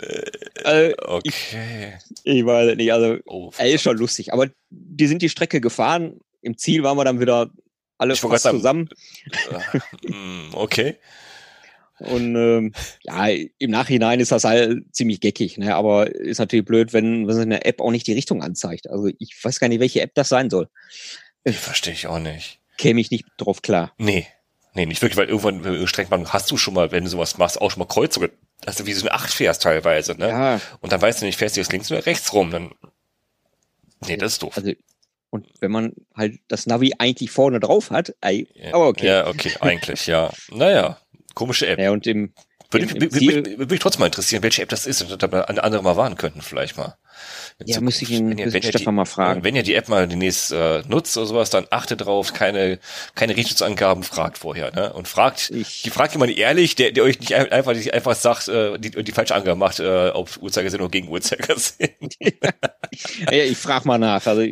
Äh, 0.64 0.90
Äh, 0.90 0.96
okay. 1.06 1.98
ich 2.24 2.46
weiß 2.46 2.76
nicht, 2.76 2.92
also 2.92 3.18
Oh, 3.26 3.52
Ey, 3.58 3.74
ist 3.76 3.84
schon 3.84 3.98
lustig. 3.98 4.34
Aber 4.34 4.48
die 4.70 5.08
sind 5.08 5.22
die 5.22 5.30
Strecke 5.30 5.62
gefahren. 5.62 6.20
Im 6.42 6.58
Ziel 6.58 6.84
waren 6.84 6.98
wir 6.98 7.06
dann 7.06 7.20
wieder 7.20 7.50
alle 7.98 8.14
Ich 8.14 8.22
fast 8.22 8.44
zusammen. 8.46 8.90
äh, 9.50 10.12
mm, 10.12 10.50
okay. 10.54 10.96
Und 12.00 12.36
ähm, 12.36 12.74
ja, 13.04 13.28
im 13.28 13.72
Nachhinein 13.72 14.20
ist 14.20 14.32
das 14.32 14.44
halt 14.44 14.94
ziemlich 14.94 15.20
geckig. 15.20 15.58
Ne? 15.58 15.76
Aber 15.76 16.14
ist 16.14 16.38
natürlich 16.40 16.66
blöd, 16.66 16.94
wenn, 16.94 17.28
wenn 17.28 17.38
eine 17.38 17.66
App 17.66 17.82
auch 17.82 17.92
nicht 17.92 18.08
die 18.08 18.14
Richtung 18.14 18.44
anzeigt. 18.44 18.90
Also 18.90 19.10
ich 19.20 19.36
weiß 19.42 19.60
gar 19.60 19.68
nicht, 19.68 19.80
welche 19.80 20.02
App 20.02 20.14
das 20.14 20.30
sein 20.30 20.50
soll. 20.50 20.70
Die 21.46 21.54
verstehe 21.54 21.94
ich 21.94 22.08
auch 22.08 22.20
nicht. 22.20 22.60
Käme 22.78 23.02
ich 23.02 23.10
nicht 23.10 23.26
drauf 23.38 23.62
klar. 23.62 23.94
Nee. 23.98 24.28
Nee, 24.74 24.86
nicht 24.86 25.02
wirklich, 25.02 25.18
weil 25.18 25.30
irgendwann 25.30 25.66
äh, 25.66 25.88
strengt 25.88 26.12
man, 26.12 26.32
hast 26.32 26.52
du 26.52 26.58
schon 26.58 26.76
mal, 26.76 26.92
wenn 26.92 27.04
du 27.04 27.10
sowas 27.10 27.40
machst, 27.40 27.60
auch 27.60 27.72
schon 27.72 27.80
mal 27.80 27.88
Kreuzungen, 27.88 28.30
dass 28.62 28.76
du 28.76 28.86
wie 28.86 28.94
so 28.94 29.08
eine 29.08 29.14
Acht 29.16 29.34
fährst 29.34 29.64
teilweise, 29.64 30.16
ne? 30.16 30.28
Ja, 30.30 30.62
Und 30.82 30.92
dann 30.92 31.02
weißt 31.02 31.22
du 31.22 31.26
nicht, 31.26 31.38
fährst 31.38 31.56
du 31.56 31.62
jetzt 31.62 31.72
links 31.72 31.92
oder 31.92 32.06
rechts 32.06 32.32
rum, 32.32 32.52
dann. 32.52 32.72
Nee, 34.06 34.18
das 34.18 34.34
ist 34.34 34.44
doof. 34.44 34.56
also 34.56 34.72
und 35.30 35.48
wenn 35.60 35.72
man 35.72 35.94
halt 36.16 36.40
das 36.48 36.68
Navi 36.68 36.94
eigentlich 37.00 37.32
vorne 37.32 37.60
drauf 37.60 37.90
hat, 37.92 38.16
ey, 38.22 38.48
aber 38.72 38.88
okay. 38.88 39.08
Ja, 39.08 39.28
okay, 39.28 39.52
eigentlich, 39.60 40.08
ja. 40.08 40.32
Naja, 40.52 41.00
komische 41.38 41.68
App. 41.68 41.80
Ja, 41.80 41.92
und 41.92 42.06
im, 42.08 42.34
Würde 42.72 42.86
im, 42.88 42.94
mich, 42.94 42.96
im 42.96 43.02
würde, 43.02 43.18
Ziel, 43.20 43.34
würde, 43.36 43.58
würde 43.60 43.74
mich 43.74 43.80
trotzdem 43.80 44.00
mal 44.02 44.06
interessieren, 44.08 44.44
welche 44.44 44.62
App 44.64 44.70
das 44.70 44.86
ist 44.88 45.02
und 45.02 45.24
eine 45.24 45.64
andere 45.64 45.84
mal 45.84 45.96
warnen 45.96 46.18
könnten, 46.18 46.42
vielleicht 46.42 46.76
mal. 46.78 46.98
In 47.60 47.68
ja, 47.68 47.82
müsste 47.82 48.04
ich 48.04 48.12
ihn, 48.12 48.30
Wenn 48.30 48.38
ihr- 48.38 48.54
wenn 48.54 48.62
Stefan 48.62 48.94
die, 48.94 48.96
mal 48.98 49.06
fragen. 49.06 49.44
Wenn 49.44 49.56
ihr 49.56 49.64
die 49.64 49.74
App 49.74 49.90
mal 49.90 50.08
demnächst 50.08 50.52
äh, 50.52 50.84
nutzt 50.88 51.18
oder 51.18 51.26
sowas, 51.26 51.50
dann 51.50 51.66
achtet 51.72 52.02
drauf, 52.02 52.34
keine, 52.34 52.80
keine 53.16 53.36
Richtungsangaben, 53.36 54.04
fragt 54.04 54.38
vorher, 54.38 54.72
ne? 54.76 54.94
Und 54.94 55.08
fragt, 55.08 55.50
Ich- 55.50 55.82
die 55.84 55.90
fragt 55.90 56.14
jemand 56.14 56.38
ehrlich, 56.38 56.76
der, 56.76 56.92
der 56.92 57.04
euch 57.04 57.20
nicht 57.20 57.34
ein- 57.34 57.52
einfach, 57.52 57.74
nicht 57.74 57.94
einfach 57.94 58.16
sagt, 58.16 58.48
äh, 58.50 58.78
die, 58.78 58.92
die 58.92 59.12
falsche 59.12 59.34
Angabe 59.34 59.58
macht, 59.58 59.80
äh, 59.80 60.10
ob 60.10 60.38
Uhrzeigersinn 60.42 60.82
oder 60.82 60.92
gegen 60.92 61.08
Uhrzeigersinn. 61.10 61.90
ja, 62.22 63.32
ich 63.32 63.58
frage 63.58 63.88
mal 63.88 63.98
nach. 63.98 64.26
Also 64.26 64.44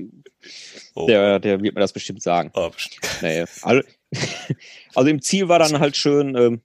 Oh. 0.98 1.08
der, 1.08 1.39
der 1.39 1.62
wird 1.62 1.76
mir 1.76 1.82
das 1.82 1.91
bestimmt 1.91 2.21
sagen. 2.24 2.52
Oh, 2.54 2.69
bestimmt. 2.69 3.06
Nee, 3.21 3.43
also, 3.63 3.82
also 4.95 5.10
im 5.10 5.21
Ziel 5.21 5.50
war 5.50 5.60
dann 5.60 5.80
halt 5.80 5.98
schön, 5.98 6.36
ähm, 6.38 6.62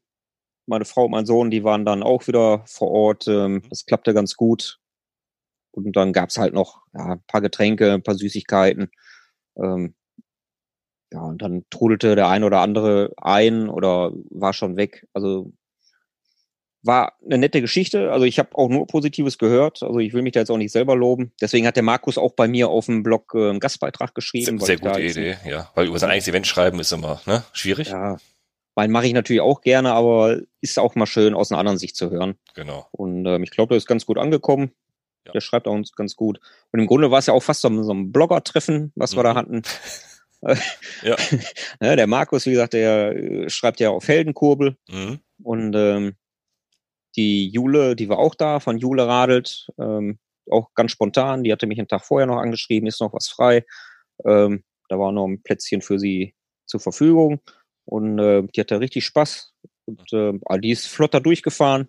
meine 0.70 0.86
Frau 0.86 1.04
und 1.04 1.10
mein 1.10 1.26
Sohn, 1.26 1.50
die 1.50 1.64
waren 1.64 1.84
dann 1.84 2.02
auch 2.02 2.26
wieder 2.26 2.62
vor 2.66 2.90
Ort. 2.90 3.28
Ähm, 3.28 3.62
das 3.68 3.84
klappte 3.84 4.14
ganz 4.14 4.36
gut. 4.36 4.78
Und 5.72 5.94
dann 5.94 6.12
gab's 6.12 6.38
halt 6.38 6.54
noch 6.54 6.80
ja, 6.94 7.12
ein 7.12 7.22
paar 7.26 7.42
Getränke, 7.42 7.92
ein 7.92 8.02
paar 8.02 8.14
Süßigkeiten. 8.14 8.90
Ähm, 9.56 9.94
ja, 11.12 11.20
und 11.20 11.42
dann 11.42 11.64
trudelte 11.70 12.14
der 12.16 12.28
ein 12.28 12.44
oder 12.44 12.60
andere 12.60 13.12
ein 13.16 13.68
oder 13.68 14.12
war 14.30 14.52
schon 14.52 14.76
weg. 14.76 15.06
Also 15.12 15.52
war 16.82 17.14
eine 17.24 17.38
nette 17.38 17.60
Geschichte. 17.60 18.10
Also 18.10 18.24
ich 18.24 18.38
habe 18.38 18.56
auch 18.56 18.68
nur 18.68 18.86
Positives 18.86 19.38
gehört. 19.38 19.82
Also 19.82 19.98
ich 19.98 20.14
will 20.14 20.22
mich 20.22 20.32
da 20.32 20.40
jetzt 20.40 20.50
auch 20.50 20.56
nicht 20.56 20.72
selber 20.72 20.96
loben. 20.96 21.32
Deswegen 21.40 21.66
hat 21.66 21.76
der 21.76 21.82
Markus 21.82 22.16
auch 22.16 22.32
bei 22.32 22.48
mir 22.48 22.68
auf 22.68 22.86
dem 22.86 23.02
Blog 23.02 23.32
äh, 23.34 23.50
einen 23.50 23.60
Gastbeitrag 23.60 24.14
geschrieben. 24.14 24.58
Sehr, 24.58 24.78
sehr 24.78 24.78
gute 24.78 25.02
Idee, 25.02 25.36
ja. 25.44 25.70
Weil 25.74 25.88
über 25.88 25.98
sein 25.98 26.10
eigenes 26.10 26.28
Event 26.28 26.46
schreiben 26.46 26.80
ist 26.80 26.92
immer, 26.92 27.20
ne? 27.26 27.44
Schwierig. 27.52 27.88
ja, 27.88 28.16
mein 28.76 28.90
mache 28.90 29.06
ich 29.06 29.12
natürlich 29.12 29.42
auch 29.42 29.60
gerne, 29.60 29.92
aber 29.92 30.40
ist 30.60 30.78
auch 30.78 30.94
mal 30.94 31.06
schön 31.06 31.34
aus 31.34 31.50
einer 31.50 31.58
anderen 31.58 31.78
Sicht 31.78 31.96
zu 31.96 32.10
hören. 32.10 32.36
Genau. 32.54 32.86
Und 32.92 33.26
ähm, 33.26 33.42
ich 33.42 33.50
glaube, 33.50 33.70
der 33.70 33.78
ist 33.78 33.86
ganz 33.86 34.06
gut 34.06 34.18
angekommen. 34.18 34.72
Ja. 35.26 35.32
Der 35.32 35.40
schreibt 35.40 35.68
auch 35.68 35.72
uns 35.74 35.92
ganz 35.92 36.16
gut. 36.16 36.40
Und 36.72 36.80
im 36.80 36.86
Grunde 36.86 37.10
war 37.10 37.18
es 37.18 37.26
ja 37.26 37.34
auch 37.34 37.42
fast 37.42 37.60
so, 37.60 37.82
so 37.82 37.92
ein 37.92 38.12
Blogger-Treffen, 38.12 38.92
was 38.94 39.16
wir 39.16 39.22
da 39.22 39.32
Mhm. 39.34 39.36
hatten. 39.36 39.62
Ja. 41.02 41.16
Ne, 41.80 41.96
der 41.96 42.06
Markus, 42.06 42.46
wie 42.46 42.52
gesagt, 42.52 42.72
der 42.72 43.14
äh, 43.14 43.50
schreibt 43.50 43.78
ja 43.78 43.90
auf 43.90 44.08
Heldenkurbel. 44.08 44.76
Mhm. 44.88 45.20
Und 45.42 45.74
ähm, 45.76 46.16
die 47.16 47.48
Jule, 47.50 47.94
die 47.96 48.08
war 48.08 48.18
auch 48.18 48.34
da, 48.34 48.60
von 48.60 48.78
Jule 48.78 49.06
Radelt, 49.06 49.68
ähm, 49.78 50.18
auch 50.50 50.72
ganz 50.74 50.92
spontan. 50.92 51.44
Die 51.44 51.52
hatte 51.52 51.66
mich 51.66 51.78
einen 51.78 51.88
Tag 51.88 52.04
vorher 52.04 52.26
noch 52.26 52.38
angeschrieben, 52.38 52.86
ist 52.86 53.00
noch 53.02 53.12
was 53.12 53.28
frei. 53.28 53.64
Ähm, 54.24 54.64
da 54.88 54.98
war 54.98 55.12
noch 55.12 55.26
ein 55.26 55.42
Plätzchen 55.42 55.82
für 55.82 55.98
sie 55.98 56.34
zur 56.66 56.80
Verfügung. 56.80 57.40
Und 57.90 58.20
äh, 58.20 58.42
die 58.42 58.60
hatte 58.60 58.78
richtig 58.78 59.04
Spaß. 59.04 59.52
Und 59.86 60.12
äh, 60.12 60.32
die 60.60 60.70
ist 60.70 60.86
flotter 60.86 61.20
durchgefahren. 61.20 61.88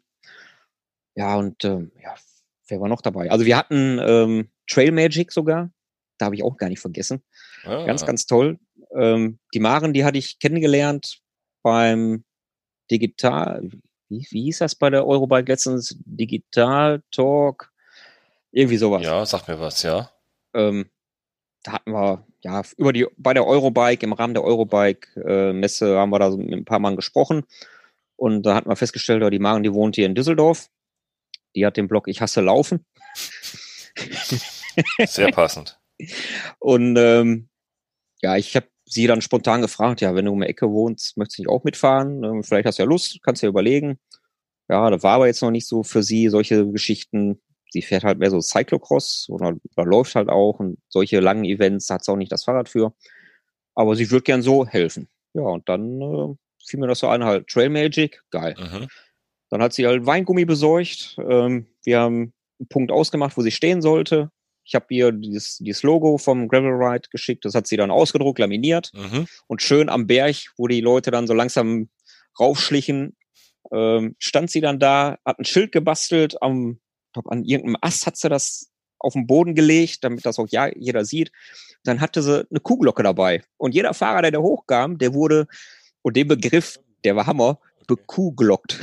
Ja, 1.15 1.35
und 1.35 1.63
ähm, 1.63 1.91
ja, 2.01 2.15
wer 2.67 2.81
war 2.81 2.89
noch 2.89 3.01
dabei? 3.01 3.29
Also 3.29 3.45
wir 3.45 3.55
hatten 3.55 3.99
ähm, 4.01 4.49
Trail 4.67 4.91
Magic 4.91 5.31
sogar. 5.31 5.71
Da 6.17 6.25
habe 6.25 6.35
ich 6.35 6.43
auch 6.43 6.57
gar 6.57 6.69
nicht 6.69 6.79
vergessen. 6.79 7.21
Ah. 7.63 7.85
Ganz, 7.85 8.05
ganz 8.05 8.25
toll. 8.25 8.59
Ähm, 8.95 9.39
die 9.53 9.59
Maren, 9.59 9.93
die 9.93 10.03
hatte 10.03 10.17
ich 10.17 10.39
kennengelernt 10.39 11.21
beim 11.61 12.23
Digital, 12.89 13.69
wie, 14.09 14.25
wie 14.31 14.43
hieß 14.43 14.59
das 14.59 14.75
bei 14.75 14.89
der 14.89 15.05
Eurobike 15.05 15.51
letztens? 15.51 15.97
Digital 16.05 17.03
Talk, 17.11 17.71
irgendwie 18.51 18.77
sowas. 18.77 19.03
Ja, 19.03 19.25
sag 19.25 19.47
mir 19.47 19.59
was, 19.59 19.83
ja. 19.83 20.11
Ähm, 20.55 20.89
da 21.63 21.73
hatten 21.73 21.91
wir, 21.91 22.25
ja, 22.41 22.63
über 22.77 22.93
die, 22.93 23.07
bei 23.17 23.33
der 23.33 23.45
Eurobike, 23.45 24.05
im 24.05 24.13
Rahmen 24.13 24.33
der 24.33 24.43
Eurobike-Messe 24.43 25.97
haben 25.97 26.09
wir 26.09 26.19
da 26.19 26.31
so 26.31 26.37
mit 26.37 26.53
ein 26.53 26.65
paar 26.65 26.79
Mann 26.79 26.95
gesprochen. 26.95 27.43
Und 28.15 28.43
da 28.43 28.55
hatten 28.55 28.69
wir 28.69 28.75
festgestellt, 28.75 29.23
die 29.33 29.39
Maren, 29.39 29.63
die 29.63 29.73
wohnt 29.73 29.95
hier 29.95 30.05
in 30.05 30.15
Düsseldorf. 30.15 30.69
Die 31.55 31.65
hat 31.65 31.77
den 31.77 31.87
Blog 31.87 32.07
Ich 32.07 32.21
hasse 32.21 32.41
Laufen. 32.41 32.85
Sehr 35.05 35.31
passend. 35.31 35.79
Und 36.59 36.97
ähm, 36.97 37.49
ja, 38.21 38.37
ich 38.37 38.55
habe 38.55 38.67
sie 38.85 39.07
dann 39.07 39.21
spontan 39.21 39.61
gefragt, 39.61 40.01
ja, 40.01 40.15
wenn 40.15 40.25
du 40.25 40.31
um 40.31 40.41
die 40.41 40.47
Ecke 40.47 40.69
wohnst, 40.69 41.17
möchtest 41.17 41.39
du 41.39 41.43
nicht 41.43 41.49
auch 41.49 41.63
mitfahren? 41.63 42.23
Ähm, 42.23 42.43
vielleicht 42.43 42.65
hast 42.65 42.79
du 42.79 42.83
ja 42.83 42.89
Lust, 42.89 43.19
kannst 43.23 43.41
du 43.41 43.47
ja 43.47 43.49
überlegen. 43.49 43.99
Ja, 44.69 44.89
das 44.89 45.03
war 45.03 45.15
aber 45.15 45.27
jetzt 45.27 45.41
noch 45.41 45.51
nicht 45.51 45.67
so 45.67 45.83
für 45.83 46.03
sie, 46.03 46.29
solche 46.29 46.67
Geschichten. 46.71 47.41
Sie 47.71 47.81
fährt 47.81 48.03
halt 48.03 48.19
mehr 48.19 48.29
so 48.29 48.41
Cyclocross 48.41 49.27
oder, 49.29 49.55
oder 49.75 49.85
läuft 49.85 50.15
halt 50.15 50.29
auch 50.29 50.59
und 50.59 50.77
solche 50.89 51.19
langen 51.19 51.45
Events 51.45 51.89
hat 51.89 52.03
sie 52.03 52.11
auch 52.11 52.17
nicht 52.17 52.31
das 52.31 52.43
Fahrrad 52.43 52.69
für. 52.69 52.93
Aber 53.75 53.95
sie 53.95 54.11
würde 54.11 54.23
gern 54.23 54.41
so 54.41 54.67
helfen. 54.67 55.07
Ja, 55.33 55.43
und 55.43 55.69
dann 55.69 56.01
äh, 56.01 56.35
fiel 56.65 56.79
mir 56.79 56.87
das 56.87 56.99
so 56.99 57.07
ein, 57.07 57.23
halt 57.23 57.47
Trail 57.47 57.69
Magic, 57.69 58.21
geil. 58.29 58.55
Mhm. 58.59 58.87
Dann 59.49 59.61
hat 59.61 59.73
sie 59.73 59.87
halt 59.87 60.05
Weingummi 60.05 60.43
besorgt. 60.43 61.15
Ähm, 61.17 61.67
wir 61.83 61.99
haben 61.99 62.33
einen 62.59 62.67
Punkt 62.67 62.91
ausgemacht, 62.91 63.37
wo 63.37 63.41
sie 63.41 63.51
stehen 63.51 63.81
sollte. 63.81 64.31
Ich 64.65 64.75
habe 64.75 64.85
ihr 64.89 65.11
dieses, 65.11 65.57
dieses 65.57 65.83
Logo 65.83 66.17
vom 66.17 66.49
Gravel 66.49 66.73
Ride 66.73 67.09
geschickt. 67.09 67.45
Das 67.45 67.55
hat 67.55 67.67
sie 67.67 67.77
dann 67.77 67.91
ausgedruckt, 67.91 68.39
laminiert. 68.39 68.91
Mhm. 68.93 69.27
Und 69.47 69.61
schön 69.61 69.89
am 69.89 70.07
Berg, 70.07 70.35
wo 70.57 70.67
die 70.67 70.81
Leute 70.81 71.11
dann 71.11 71.27
so 71.27 71.33
langsam 71.33 71.89
raufschlichen, 72.39 73.15
ähm, 73.71 74.15
stand 74.19 74.51
sie 74.51 74.61
dann 74.61 74.79
da, 74.79 75.17
hat 75.25 75.39
ein 75.39 75.45
Schild 75.45 75.71
gebastelt. 75.71 76.41
Am, 76.41 76.79
ich 77.11 77.13
glaub, 77.13 77.29
an 77.29 77.43
irgendeinem 77.43 77.75
Ast 77.81 78.07
hat 78.07 78.15
sie 78.15 78.29
das 78.29 78.71
auf 78.97 79.13
den 79.13 79.27
Boden 79.27 79.53
gelegt, 79.53 80.03
damit 80.05 80.25
das 80.25 80.39
auch 80.39 80.47
ja, 80.49 80.69
jeder 80.73 81.03
sieht. 81.03 81.31
Dann 81.83 81.99
hatte 81.99 82.21
sie 82.23 82.47
eine 82.49 82.59
Kuhglocke 82.61 83.03
dabei. 83.03 83.43
Und 83.57 83.75
jeder 83.75 83.93
Fahrer, 83.93 84.21
der 84.21 84.31
da 84.31 84.39
hochkam, 84.39 84.97
der 84.97 85.13
wurde, 85.13 85.47
und 86.03 86.15
den 86.15 86.29
Begriff, 86.29 86.79
der 87.03 87.17
war 87.17 87.27
Hammer, 87.27 87.59
bekuhglockt. 87.87 88.79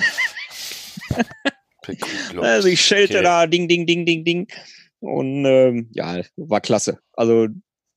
Also 2.36 2.68
ich 2.68 2.82
schellte 2.82 3.14
Okay. 3.14 3.22
da, 3.22 3.46
ding, 3.46 3.66
ding, 3.66 3.86
ding, 3.86 4.04
ding, 4.04 4.24
ding. 4.24 4.46
Und 5.00 5.46
ähm, 5.46 5.88
ja, 5.92 6.20
war 6.36 6.60
klasse. 6.60 6.98
Also 7.14 7.48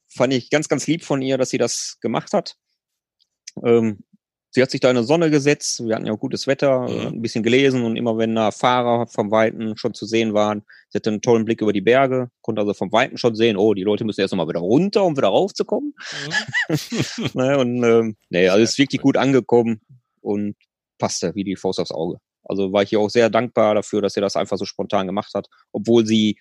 fand 0.08 0.34
ich 0.34 0.50
ganz, 0.50 0.70
ganz 0.70 0.88
lieb 0.88 1.04
von 1.04 1.22
ihr, 1.22 1.38
dass 1.38 1.50
sie 1.50 1.58
das 1.58 1.98
gemacht 2.00 2.32
hat. 2.32 2.56
Ähm, 3.66 4.00
sie 4.52 4.62
hat 4.62 4.70
sich 4.72 4.80
da 4.82 4.90
in 4.92 4.98
die 4.98 5.04
Sonne 5.04 5.30
gesetzt. 5.32 5.84
Wir 5.86 5.96
hatten 5.96 6.06
ja 6.06 6.14
auch 6.14 6.20
gutes 6.20 6.46
Wetter, 6.48 6.82
Mhm. 6.82 6.88
äh, 6.88 7.08
ein 7.08 7.22
bisschen 7.22 7.44
gelesen 7.44 7.84
und 7.84 7.96
immer 7.96 8.18
wenn 8.18 8.36
da 8.36 8.52
Fahrer 8.52 9.08
vom 9.08 9.32
Weiten 9.32 9.76
schon 9.78 9.94
zu 9.94 10.06
sehen 10.06 10.34
waren, 10.34 10.64
sie 10.90 10.98
hatte 10.98 11.10
einen 11.10 11.22
tollen 11.22 11.46
Blick 11.46 11.62
über 11.62 11.74
die 11.74 11.82
Berge, 11.82 12.30
konnte 12.42 12.62
also 12.62 12.74
vom 12.74 12.92
Weiten 12.92 13.18
schon 13.18 13.36
sehen, 13.36 13.58
oh, 13.58 13.74
die 13.74 13.84
Leute 13.84 14.04
müssen 14.04 14.22
erst 14.22 14.34
noch 14.34 14.38
mal 14.46 14.50
wieder 14.50 14.60
runter, 14.60 15.04
um 15.04 15.18
wieder 15.18 15.30
raufzukommen. 15.30 15.94
Mhm. 16.70 16.70
ne, 17.34 17.58
und 17.58 17.84
ähm, 17.84 18.16
nee, 18.30 18.48
also 18.50 18.64
ist 18.64 18.78
wirklich 18.78 19.02
gut 19.02 19.18
angekommen 19.18 19.82
und 20.22 20.56
passte 21.00 21.34
wie 21.36 21.44
die 21.44 21.56
Faust 21.56 21.80
aufs 21.80 21.92
Auge. 21.92 22.18
Also 22.44 22.74
war 22.74 22.84
ich 22.84 22.92
ihr 22.92 23.00
auch 23.00 23.10
sehr 23.10 23.30
dankbar 23.30 23.76
dafür, 23.76 24.02
dass 24.02 24.14
sie 24.14 24.22
das 24.22 24.36
einfach 24.36 24.58
so 24.58 24.66
spontan 24.66 25.08
gemacht 25.08 25.34
hat, 25.34 25.48
obwohl 25.72 26.06
sie 26.06 26.38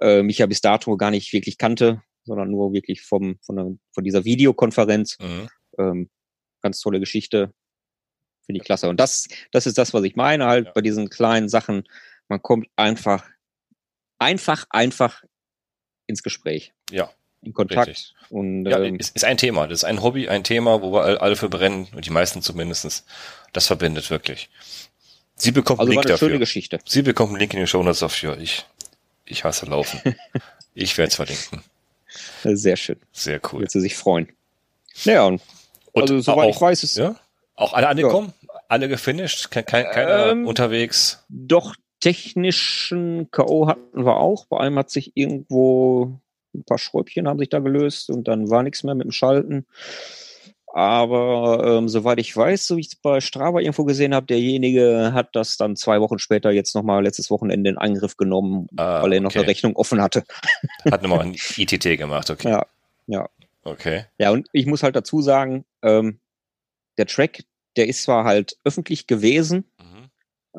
äh, 0.00 0.22
mich 0.22 0.38
ja 0.38 0.46
bis 0.46 0.60
dato 0.60 0.96
gar 0.96 1.10
nicht 1.10 1.32
wirklich 1.32 1.58
kannte. 1.58 2.02
sondern 2.26 2.50
nur 2.50 2.72
wirklich 2.72 3.02
vom, 3.02 3.36
von, 3.42 3.56
der, 3.56 3.66
von 3.92 4.02
dieser 4.02 4.24
Videokonferenz. 4.24 5.18
Mhm. 5.20 5.48
Ähm, 5.78 6.10
ganz 6.64 6.80
tolle 6.80 6.98
Geschichte. 6.98 7.52
Finde 8.46 8.60
ich 8.60 8.64
klasse. 8.64 8.88
Und 8.88 8.98
das, 8.98 9.28
das 9.52 9.66
ist 9.66 9.78
das, 9.78 9.94
was 9.94 10.02
ich 10.02 10.16
meine, 10.16 10.46
halt 10.46 10.66
ja. 10.66 10.72
bei 10.72 10.80
diesen 10.80 11.08
kleinen 11.08 11.48
Sachen. 11.48 11.84
Man 12.28 12.42
kommt 12.42 12.68
einfach, 12.74 13.24
einfach, 14.18 14.66
einfach 14.70 15.22
ins 16.06 16.22
Gespräch. 16.22 16.72
Ja. 16.90 17.10
In 17.42 17.52
Kontakt. 17.52 17.88
Richtig. 17.88 18.14
Und, 18.30 18.66
ja, 18.66 18.82
ähm, 18.82 18.96
ist, 18.96 19.14
ist 19.14 19.24
ein 19.24 19.36
Thema. 19.36 19.66
Das 19.66 19.80
ist 19.80 19.84
ein 19.84 20.02
Hobby, 20.02 20.28
ein 20.28 20.44
Thema, 20.44 20.80
wo 20.80 20.92
wir 20.92 21.22
alle 21.22 21.36
für 21.36 21.48
brennen 21.48 21.88
und 21.94 22.06
die 22.06 22.10
meisten 22.10 22.42
zumindestens. 22.42 23.04
Das 23.52 23.66
verbindet 23.66 24.10
wirklich. 24.10 24.50
Sie 25.36 25.52
bekommt 25.52 25.80
also 25.80 25.90
einen 25.90 25.98
Link 25.98 26.04
war 26.04 26.04
eine 26.04 26.14
dafür. 26.14 26.28
schöne 26.28 26.38
Geschichte. 26.38 26.78
Sie 26.86 27.02
bekommt 27.02 27.30
einen 27.30 27.40
Link 27.40 27.52
in 27.52 27.60
den 27.60 27.66
Show 27.66 27.82
Notes 27.82 27.98
dafür. 28.00 28.38
Ich, 28.38 28.64
ich 29.26 29.44
hasse 29.44 29.66
Laufen. 29.66 30.00
ich 30.74 30.96
werde 30.96 31.08
es 31.08 31.16
verlinken. 31.16 31.62
Sehr 32.44 32.76
schön. 32.76 32.96
Sehr 33.12 33.40
cool. 33.52 33.60
Wird 33.60 33.70
sie 33.70 33.80
sich 33.80 33.94
freuen. 33.96 34.28
Naja, 35.04 35.24
und, 35.24 35.42
und 35.94 36.02
also 36.02 36.20
soweit 36.20 36.46
auch, 36.46 36.54
ich 36.54 36.60
weiß, 36.60 36.82
ist 36.84 36.96
ja? 36.96 37.16
auch 37.54 37.72
alle 37.72 37.88
angekommen, 37.88 38.32
ja. 38.42 38.48
alle 38.68 38.88
gefinisht, 38.88 39.50
kein, 39.50 39.64
kein, 39.64 39.84
keiner 39.86 40.26
ähm, 40.26 40.46
unterwegs. 40.46 41.24
Doch 41.28 41.74
technischen 42.00 43.30
K.O. 43.30 43.66
hatten 43.66 44.04
wir 44.04 44.16
auch. 44.16 44.46
Bei 44.46 44.58
einem 44.60 44.78
hat 44.78 44.90
sich 44.90 45.12
irgendwo 45.14 46.20
ein 46.54 46.64
paar 46.64 46.78
Schräubchen 46.78 47.26
haben 47.26 47.38
sich 47.38 47.48
da 47.48 47.58
gelöst 47.58 48.10
und 48.10 48.28
dann 48.28 48.50
war 48.50 48.62
nichts 48.62 48.84
mehr 48.84 48.94
mit 48.94 49.04
dem 49.04 49.12
Schalten. 49.12 49.66
Aber 50.72 51.62
ähm, 51.64 51.88
soweit 51.88 52.18
ich 52.18 52.36
weiß, 52.36 52.66
so 52.66 52.76
wie 52.76 52.80
ich 52.80 52.88
es 52.88 52.96
bei 52.96 53.20
Strava 53.20 53.60
irgendwo 53.60 53.84
gesehen 53.84 54.12
habe, 54.12 54.26
derjenige 54.26 55.12
hat 55.14 55.28
das 55.32 55.56
dann 55.56 55.76
zwei 55.76 56.00
Wochen 56.00 56.18
später 56.18 56.50
jetzt 56.50 56.74
nochmal 56.74 57.04
letztes 57.04 57.30
Wochenende 57.30 57.70
in 57.70 57.78
Angriff 57.78 58.16
genommen, 58.16 58.66
ah, 58.76 59.00
weil 59.00 59.12
er 59.12 59.20
noch 59.20 59.34
eine 59.36 59.46
Rechnung 59.46 59.76
offen 59.76 60.02
hatte. 60.02 60.24
Hat 60.90 61.02
nochmal 61.02 61.20
ein 61.20 61.36
ITT 61.56 61.96
gemacht, 61.96 62.28
okay. 62.28 62.50
Ja, 62.50 62.66
ja. 63.06 63.28
Okay. 63.64 64.04
Ja, 64.18 64.30
und 64.30 64.48
ich 64.52 64.66
muss 64.66 64.82
halt 64.82 64.94
dazu 64.94 65.22
sagen, 65.22 65.64
ähm, 65.82 66.20
der 66.98 67.06
Track, 67.06 67.44
der 67.76 67.88
ist 67.88 68.02
zwar 68.02 68.24
halt 68.24 68.58
öffentlich 68.64 69.06
gewesen, 69.06 69.64
mhm. 69.78 70.10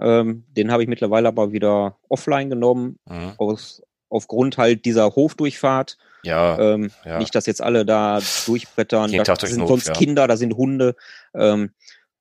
ähm, 0.01 0.45
den 0.49 0.71
habe 0.71 0.83
ich 0.83 0.89
mittlerweile 0.89 1.27
aber 1.27 1.51
wieder 1.51 1.97
offline 2.09 2.49
genommen, 2.49 2.99
mhm. 3.05 3.33
aus, 3.37 3.83
aufgrund 4.09 4.57
halt 4.57 4.85
dieser 4.85 5.15
Hofdurchfahrt. 5.15 5.97
Ja, 6.23 6.57
ähm, 6.59 6.91
ja. 7.05 7.19
Nicht, 7.19 7.35
dass 7.35 7.45
jetzt 7.45 7.61
alle 7.61 7.85
da 7.85 8.19
durchbrettern. 8.47 9.11
Jeden 9.11 9.23
da 9.23 9.35
sind 9.35 9.67
sonst 9.67 9.89
ja. 9.89 9.93
Kinder, 9.93 10.27
da 10.27 10.37
sind 10.37 10.55
Hunde. 10.55 10.95
Ähm, 11.35 11.71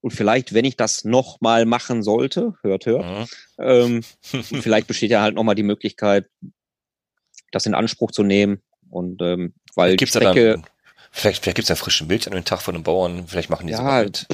und 0.02 0.10
vielleicht, 0.10 0.52
wenn 0.52 0.66
ich 0.66 0.76
das 0.76 1.04
nochmal 1.04 1.64
machen 1.64 2.02
sollte, 2.02 2.54
hört, 2.60 2.84
hört, 2.84 3.06
mhm. 3.06 3.26
ähm, 3.58 4.02
vielleicht 4.60 4.86
besteht 4.86 5.10
ja 5.10 5.22
halt 5.22 5.34
nochmal 5.34 5.54
die 5.54 5.62
Möglichkeit, 5.62 6.28
das 7.50 7.64
in 7.64 7.74
Anspruch 7.74 8.10
zu 8.10 8.22
nehmen. 8.22 8.60
Und 8.90 9.22
ähm, 9.22 9.54
weil 9.74 9.96
gibt's 9.96 10.14
Strecke, 10.14 10.52
dann, 10.52 10.66
vielleicht, 11.14 11.42
vielleicht 11.42 11.56
gibt 11.56 11.64
es 11.64 11.68
ja 11.70 11.76
frischen 11.76 12.06
Milch 12.08 12.26
an 12.26 12.34
den 12.34 12.44
Tag 12.44 12.60
von 12.60 12.74
den 12.74 12.82
Bauern, 12.82 13.26
vielleicht 13.26 13.50
machen 13.50 13.66
die 13.66 13.72
ja, 13.72 13.78
sogar 13.78 14.04
mit. 14.04 14.26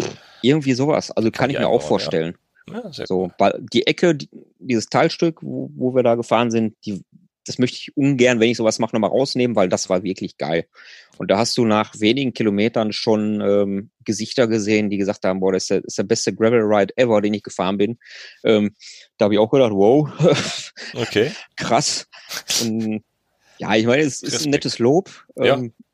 Irgendwie 0.43 0.73
sowas. 0.73 1.11
Also 1.11 1.31
kann, 1.31 1.43
kann 1.43 1.51
ich 1.51 1.59
mir 1.59 1.69
auch 1.69 1.83
vorstellen. 1.83 2.33
Ja. 2.33 2.41
Ja, 2.73 2.93
so, 2.93 3.33
die 3.73 3.87
Ecke, 3.87 4.15
die, 4.15 4.29
dieses 4.61 4.87
Teilstück, 4.87 5.43
wo, 5.43 5.71
wo 5.75 5.95
wir 5.95 6.05
da 6.05 6.15
gefahren 6.15 6.53
sind, 6.53 6.77
die 6.85 7.03
das 7.47 7.59
möchte 7.59 7.79
ich 7.79 7.97
ungern, 7.97 8.39
wenn 8.39 8.51
ich 8.51 8.59
sowas 8.59 8.79
mache, 8.79 8.95
nochmal 8.95 9.11
rausnehmen, 9.11 9.57
weil 9.57 9.69
das 9.69 9.89
war 9.89 10.03
wirklich 10.03 10.37
geil. 10.37 10.67
Und 11.19 11.31
da 11.31 11.39
hast 11.39 11.57
du 11.59 11.65
nach 11.65 11.99
wenigen 11.99 12.33
Kilometern 12.33 12.93
schon 12.93 13.41
ähm, 13.41 13.91
Gesichter 14.05 14.47
gesehen, 14.47 14.91
die 14.91 14.99
gesagt 14.99 15.25
haben, 15.25 15.41
boah, 15.41 15.53
das 15.53 15.65
ist 15.65 15.71
der, 15.71 15.85
ist 15.85 15.99
der 15.99 16.03
beste 16.05 16.35
Gravel 16.35 16.61
Ride 16.61 16.97
ever, 16.97 17.21
den 17.21 17.35
ich 17.35 17.43
gefahren 17.43 17.79
bin. 17.79 17.99
Ähm, 18.45 18.75
da 19.17 19.25
habe 19.25 19.35
ich 19.35 19.41
auch 19.41 19.51
gedacht, 19.51 19.73
wow, 19.73 20.09
okay. 20.95 21.33
krass. 21.57 22.07
Und, 22.63 23.03
ja, 23.59 23.75
ich 23.75 23.87
meine, 23.87 24.03
es 24.03 24.23
ist 24.23 24.45
ein 24.45 24.51
nettes 24.51 24.79
Lob. 24.79 25.11
Ähm, 25.37 25.45
ja 25.45 25.85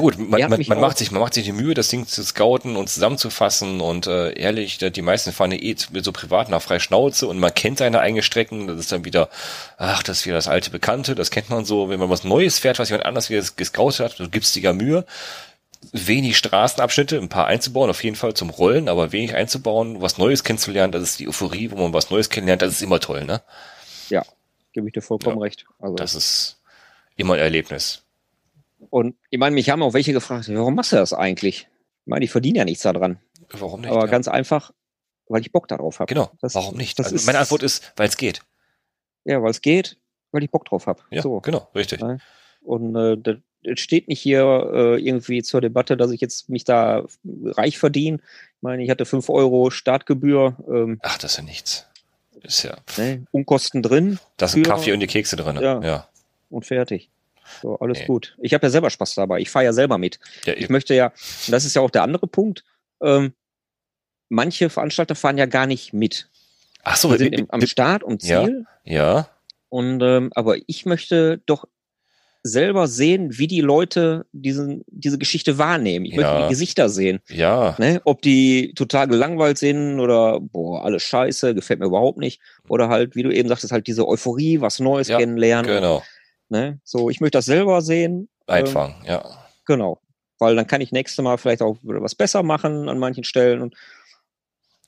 gut, 0.00 0.18
man, 0.18 0.50
man, 0.50 0.64
man 0.66 0.80
macht 0.80 0.98
sich, 0.98 1.10
man 1.10 1.22
macht 1.22 1.32
sich 1.32 1.44
die 1.44 1.52
Mühe, 1.52 1.72
das 1.72 1.88
Ding 1.88 2.06
zu 2.06 2.22
scouten 2.22 2.76
und 2.76 2.90
zusammenzufassen 2.90 3.80
und 3.80 4.06
äh, 4.06 4.38
ehrlich, 4.38 4.76
die 4.76 5.02
meisten 5.02 5.32
fahren 5.32 5.52
ja 5.52 5.58
eh 5.58 5.76
so 6.02 6.12
privat 6.12 6.50
nach 6.50 6.60
frei 6.60 6.78
Schnauze 6.78 7.26
und 7.26 7.38
man 7.38 7.54
kennt 7.54 7.78
seine 7.78 8.00
eigenen 8.00 8.22
Strecken, 8.22 8.66
das 8.66 8.78
ist 8.78 8.92
dann 8.92 9.06
wieder, 9.06 9.30
ach, 9.78 10.02
das 10.02 10.18
ist 10.18 10.26
wieder 10.26 10.36
das 10.36 10.46
alte 10.46 10.70
Bekannte, 10.70 11.14
das 11.14 11.30
kennt 11.30 11.48
man 11.48 11.64
so, 11.64 11.88
wenn 11.88 11.98
man 11.98 12.10
was 12.10 12.22
Neues 12.22 12.58
fährt, 12.58 12.78
was 12.78 12.90
jemand 12.90 13.06
anders 13.06 13.30
wieder 13.30 13.42
gescoutet 13.56 14.00
hat, 14.00 14.18
du 14.20 14.28
gibst 14.28 14.54
dir 14.54 14.60
ja 14.60 14.72
Mühe, 14.74 15.06
wenig 15.92 16.36
Straßenabschnitte, 16.36 17.16
ein 17.16 17.30
paar 17.30 17.46
einzubauen, 17.46 17.88
auf 17.88 18.04
jeden 18.04 18.16
Fall 18.16 18.34
zum 18.34 18.50
Rollen, 18.50 18.90
aber 18.90 19.12
wenig 19.12 19.34
einzubauen, 19.34 20.02
was 20.02 20.18
Neues 20.18 20.44
kennenzulernen, 20.44 20.92
das 20.92 21.02
ist 21.02 21.18
die 21.18 21.28
Euphorie, 21.28 21.70
wo 21.70 21.76
man 21.76 21.94
was 21.94 22.10
Neues 22.10 22.28
kennenlernt, 22.28 22.60
das 22.60 22.72
ist 22.72 22.82
immer 22.82 23.00
toll, 23.00 23.24
ne? 23.24 23.40
Ja, 24.10 24.22
gebe 24.74 24.88
ich 24.88 24.92
dir 24.92 25.00
vollkommen 25.00 25.38
ja, 25.38 25.44
recht. 25.44 25.64
Also. 25.78 25.96
Das 25.96 26.14
ist 26.14 26.60
immer 27.16 27.34
ein 27.34 27.40
Erlebnis. 27.40 28.02
Und 28.90 29.16
ich 29.30 29.38
meine, 29.38 29.54
mich 29.54 29.70
haben 29.70 29.82
auch 29.82 29.94
welche 29.94 30.12
gefragt, 30.12 30.48
warum 30.52 30.74
machst 30.74 30.92
du 30.92 30.96
das 30.96 31.12
eigentlich? 31.12 31.68
Ich 32.04 32.06
meine, 32.06 32.24
ich 32.24 32.30
verdiene 32.30 32.58
ja 32.58 32.64
nichts 32.64 32.82
daran. 32.82 33.18
Warum 33.50 33.80
nicht? 33.82 33.90
Aber 33.90 34.00
ja. 34.00 34.06
ganz 34.06 34.28
einfach, 34.28 34.72
weil 35.26 35.40
ich 35.40 35.52
Bock 35.52 35.68
darauf 35.68 36.00
habe. 36.00 36.12
Genau. 36.12 36.30
Das, 36.40 36.54
warum 36.54 36.76
nicht? 36.76 36.98
Also 36.98 37.16
meine 37.26 37.38
Antwort 37.38 37.62
ist, 37.62 37.92
weil 37.96 38.08
es 38.08 38.16
geht. 38.16 38.42
Ja, 39.24 39.42
weil 39.42 39.50
es 39.50 39.60
geht, 39.60 39.98
weil 40.32 40.42
ich 40.42 40.50
Bock 40.50 40.64
drauf 40.64 40.86
habe. 40.86 41.02
Ja, 41.10 41.22
so. 41.22 41.40
genau, 41.40 41.68
richtig. 41.74 42.02
Und 42.62 42.96
äh, 42.96 43.16
das 43.16 43.36
steht 43.80 44.08
nicht 44.08 44.20
hier 44.20 44.70
äh, 44.72 45.00
irgendwie 45.00 45.42
zur 45.42 45.60
Debatte, 45.60 45.96
dass 45.96 46.10
ich 46.10 46.20
jetzt 46.20 46.48
mich 46.48 46.64
da 46.64 47.04
reich 47.24 47.78
verdiene. 47.78 48.18
Ich 48.18 48.62
meine, 48.62 48.82
ich 48.82 48.90
hatte 48.90 49.04
5 49.04 49.28
Euro 49.28 49.70
Startgebühr. 49.70 50.56
Ähm, 50.68 51.00
Ach, 51.02 51.18
das 51.18 51.32
ist 51.32 51.36
ja 51.38 51.44
nichts. 51.44 51.86
Ist 52.42 52.62
ja. 52.62 52.76
Ne, 52.96 53.26
Unkosten 53.32 53.82
drin. 53.82 54.18
Da 54.36 54.48
sind 54.48 54.64
Kaffee 54.64 54.92
und 54.92 55.00
die 55.00 55.06
Kekse 55.06 55.36
drin. 55.36 55.56
Ja. 55.60 55.80
ja. 55.80 56.08
Und 56.50 56.64
fertig. 56.66 57.10
So, 57.62 57.78
alles 57.78 58.00
nee. 58.00 58.06
gut. 58.06 58.36
Ich 58.40 58.54
habe 58.54 58.66
ja 58.66 58.70
selber 58.70 58.90
Spaß 58.90 59.14
dabei. 59.14 59.40
Ich 59.40 59.50
fahre 59.50 59.64
ja 59.66 59.72
selber 59.72 59.98
mit. 59.98 60.18
Ja, 60.44 60.54
ich 60.54 60.68
möchte 60.68 60.94
ja, 60.94 61.06
und 61.06 61.52
das 61.52 61.64
ist 61.64 61.74
ja 61.74 61.82
auch 61.82 61.90
der 61.90 62.02
andere 62.02 62.26
Punkt, 62.26 62.64
ähm, 63.02 63.32
manche 64.28 64.70
Veranstalter 64.70 65.14
fahren 65.14 65.38
ja 65.38 65.46
gar 65.46 65.66
nicht 65.66 65.92
mit. 65.92 66.28
Ach 66.82 66.96
so, 66.96 67.10
wir 67.10 67.18
sind 67.18 67.32
im, 67.34 67.50
am 67.50 67.66
Start 67.66 68.02
und 68.02 68.22
Ziel. 68.22 68.66
Ja. 68.84 68.92
ja. 68.94 69.28
Und 69.68 70.02
ähm, 70.02 70.30
aber 70.34 70.56
ich 70.66 70.86
möchte 70.86 71.42
doch 71.46 71.66
selber 72.42 72.86
sehen, 72.86 73.38
wie 73.38 73.46
die 73.46 73.60
Leute 73.60 74.26
diesen, 74.32 74.84
diese 74.86 75.18
Geschichte 75.18 75.58
wahrnehmen. 75.58 76.04
Ich 76.04 76.14
ja. 76.14 76.18
möchte 76.18 76.42
die 76.44 76.48
Gesichter 76.50 76.88
sehen. 76.88 77.20
Ja. 77.28 77.74
Ne? 77.78 78.00
Ob 78.04 78.22
die 78.22 78.72
total 78.74 79.08
gelangweilt 79.08 79.58
sind 79.58 80.00
oder 80.00 80.40
boah, 80.40 80.84
alles 80.84 81.02
scheiße, 81.02 81.54
gefällt 81.54 81.80
mir 81.80 81.86
überhaupt 81.86 82.18
nicht. 82.18 82.40
Oder 82.68 82.88
halt, 82.88 83.16
wie 83.16 83.22
du 83.22 83.30
eben 83.30 83.48
sagtest, 83.48 83.72
halt 83.72 83.86
diese 83.86 84.06
Euphorie, 84.06 84.60
was 84.60 84.78
Neues 84.78 85.08
ja, 85.08 85.18
kennenlernen. 85.18 85.70
Genau. 85.70 86.02
Ne? 86.48 86.80
So, 86.84 87.10
ich 87.10 87.20
möchte 87.20 87.38
das 87.38 87.44
selber 87.44 87.82
sehen. 87.82 88.28
Einfangen, 88.46 88.96
ähm, 89.00 89.06
ja. 89.06 89.24
Genau. 89.66 90.00
Weil 90.38 90.56
dann 90.56 90.66
kann 90.66 90.80
ich 90.80 90.92
nächstes 90.92 91.22
Mal 91.22 91.36
vielleicht 91.36 91.62
auch 91.62 91.76
was 91.82 92.14
besser 92.14 92.42
machen 92.42 92.88
an 92.88 92.98
manchen 92.98 93.24
Stellen 93.24 93.60
und 93.60 93.74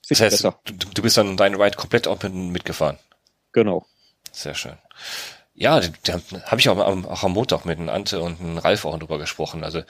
das 0.08 0.20
heißt, 0.20 0.42
du, 0.42 0.52
du, 0.64 1.02
bist 1.02 1.16
dann 1.16 1.36
deinen 1.36 1.60
Ride 1.60 1.76
komplett 1.76 2.08
auch 2.08 2.20
mit, 2.24 2.34
mitgefahren. 2.34 2.98
Genau. 3.52 3.86
Sehr 4.32 4.54
schön. 4.54 4.76
Ja, 5.54 5.80
da 6.04 6.20
habe 6.46 6.60
ich 6.60 6.68
auch 6.68 6.78
am, 6.78 7.06
auch 7.06 7.22
am 7.22 7.32
Montag 7.32 7.64
mit 7.64 7.78
einem 7.78 7.88
Ante 7.88 8.20
und 8.20 8.40
einem 8.40 8.58
Ralf 8.58 8.84
auch 8.84 8.98
drüber 8.98 9.18
gesprochen. 9.18 9.62
Also 9.62 9.82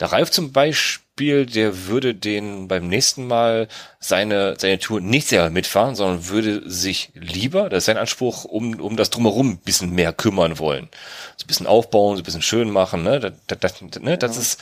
der 0.00 0.12
Ralf 0.12 0.30
zum 0.30 0.52
Beispiel, 0.52 1.46
der 1.46 1.86
würde 1.86 2.14
den 2.14 2.66
beim 2.66 2.88
nächsten 2.88 3.26
Mal 3.26 3.68
seine, 4.00 4.56
seine 4.58 4.78
Tour 4.78 5.00
nicht 5.00 5.28
sehr 5.28 5.50
mitfahren, 5.50 5.94
sondern 5.94 6.28
würde 6.28 6.68
sich 6.68 7.12
lieber, 7.14 7.68
das 7.68 7.78
ist 7.78 7.84
sein 7.86 7.96
Anspruch, 7.96 8.44
um, 8.44 8.80
um 8.80 8.96
das 8.96 9.10
Drumherum 9.10 9.50
ein 9.50 9.58
bisschen 9.58 9.90
mehr 9.92 10.12
kümmern 10.12 10.58
wollen. 10.58 10.88
So 11.36 11.44
ein 11.44 11.46
bisschen 11.46 11.66
aufbauen, 11.66 12.16
so 12.16 12.22
ein 12.22 12.24
bisschen 12.24 12.42
schön 12.42 12.70
machen, 12.70 13.04
ne? 13.04 13.20
Das, 13.20 13.32
das, 13.46 13.74
das, 13.78 14.02
ne? 14.02 14.18
das 14.18 14.36
ist. 14.36 14.60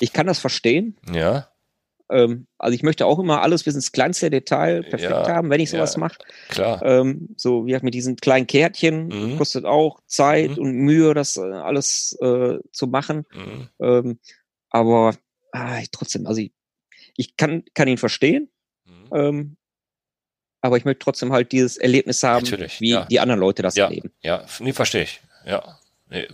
Ich 0.00 0.12
kann 0.12 0.26
das 0.26 0.38
verstehen. 0.38 0.96
Ja. 1.12 1.48
Ähm, 2.10 2.46
also 2.58 2.74
ich 2.74 2.82
möchte 2.82 3.06
auch 3.06 3.18
immer 3.18 3.42
alles 3.42 3.64
bis 3.64 3.74
ins 3.74 3.92
kleinste 3.92 4.30
Detail 4.30 4.82
perfekt 4.82 5.10
ja, 5.10 5.28
haben, 5.28 5.50
wenn 5.50 5.60
ich 5.60 5.70
sowas 5.70 5.94
ja, 5.94 6.00
mache. 6.00 6.18
Klar. 6.48 6.82
Ähm, 6.84 7.28
so 7.36 7.66
wie 7.66 7.76
mit 7.82 7.94
diesen 7.94 8.16
kleinen 8.16 8.46
Kärtchen 8.46 9.08
mhm. 9.08 9.38
kostet 9.38 9.64
auch 9.64 10.00
Zeit 10.06 10.52
mhm. 10.52 10.58
und 10.58 10.72
Mühe, 10.72 11.14
das 11.14 11.36
äh, 11.36 11.40
alles 11.40 12.16
äh, 12.20 12.58
zu 12.70 12.86
machen. 12.86 13.24
Mhm. 13.34 13.68
Ähm, 13.80 14.18
aber 14.70 15.16
ah, 15.52 15.80
trotzdem, 15.90 16.26
also 16.26 16.40
ich, 16.40 16.52
ich 17.16 17.36
kann, 17.36 17.64
kann 17.74 17.88
ihn 17.88 17.98
verstehen. 17.98 18.50
Mhm. 18.84 19.08
Ähm, 19.12 19.56
aber 20.60 20.76
ich 20.76 20.84
möchte 20.84 21.00
trotzdem 21.00 21.32
halt 21.32 21.52
dieses 21.52 21.76
Erlebnis 21.76 22.22
haben, 22.22 22.44
Natürlich, 22.44 22.80
wie 22.80 22.90
ja. 22.90 23.04
die 23.04 23.20
anderen 23.20 23.40
Leute 23.40 23.62
das 23.62 23.76
erleben. 23.76 24.12
Ja, 24.22 24.44
nee, 24.58 24.72
verstehe 24.72 25.04
ich. 25.04 25.20
Ja. 25.44 25.78
Nee. 26.08 26.26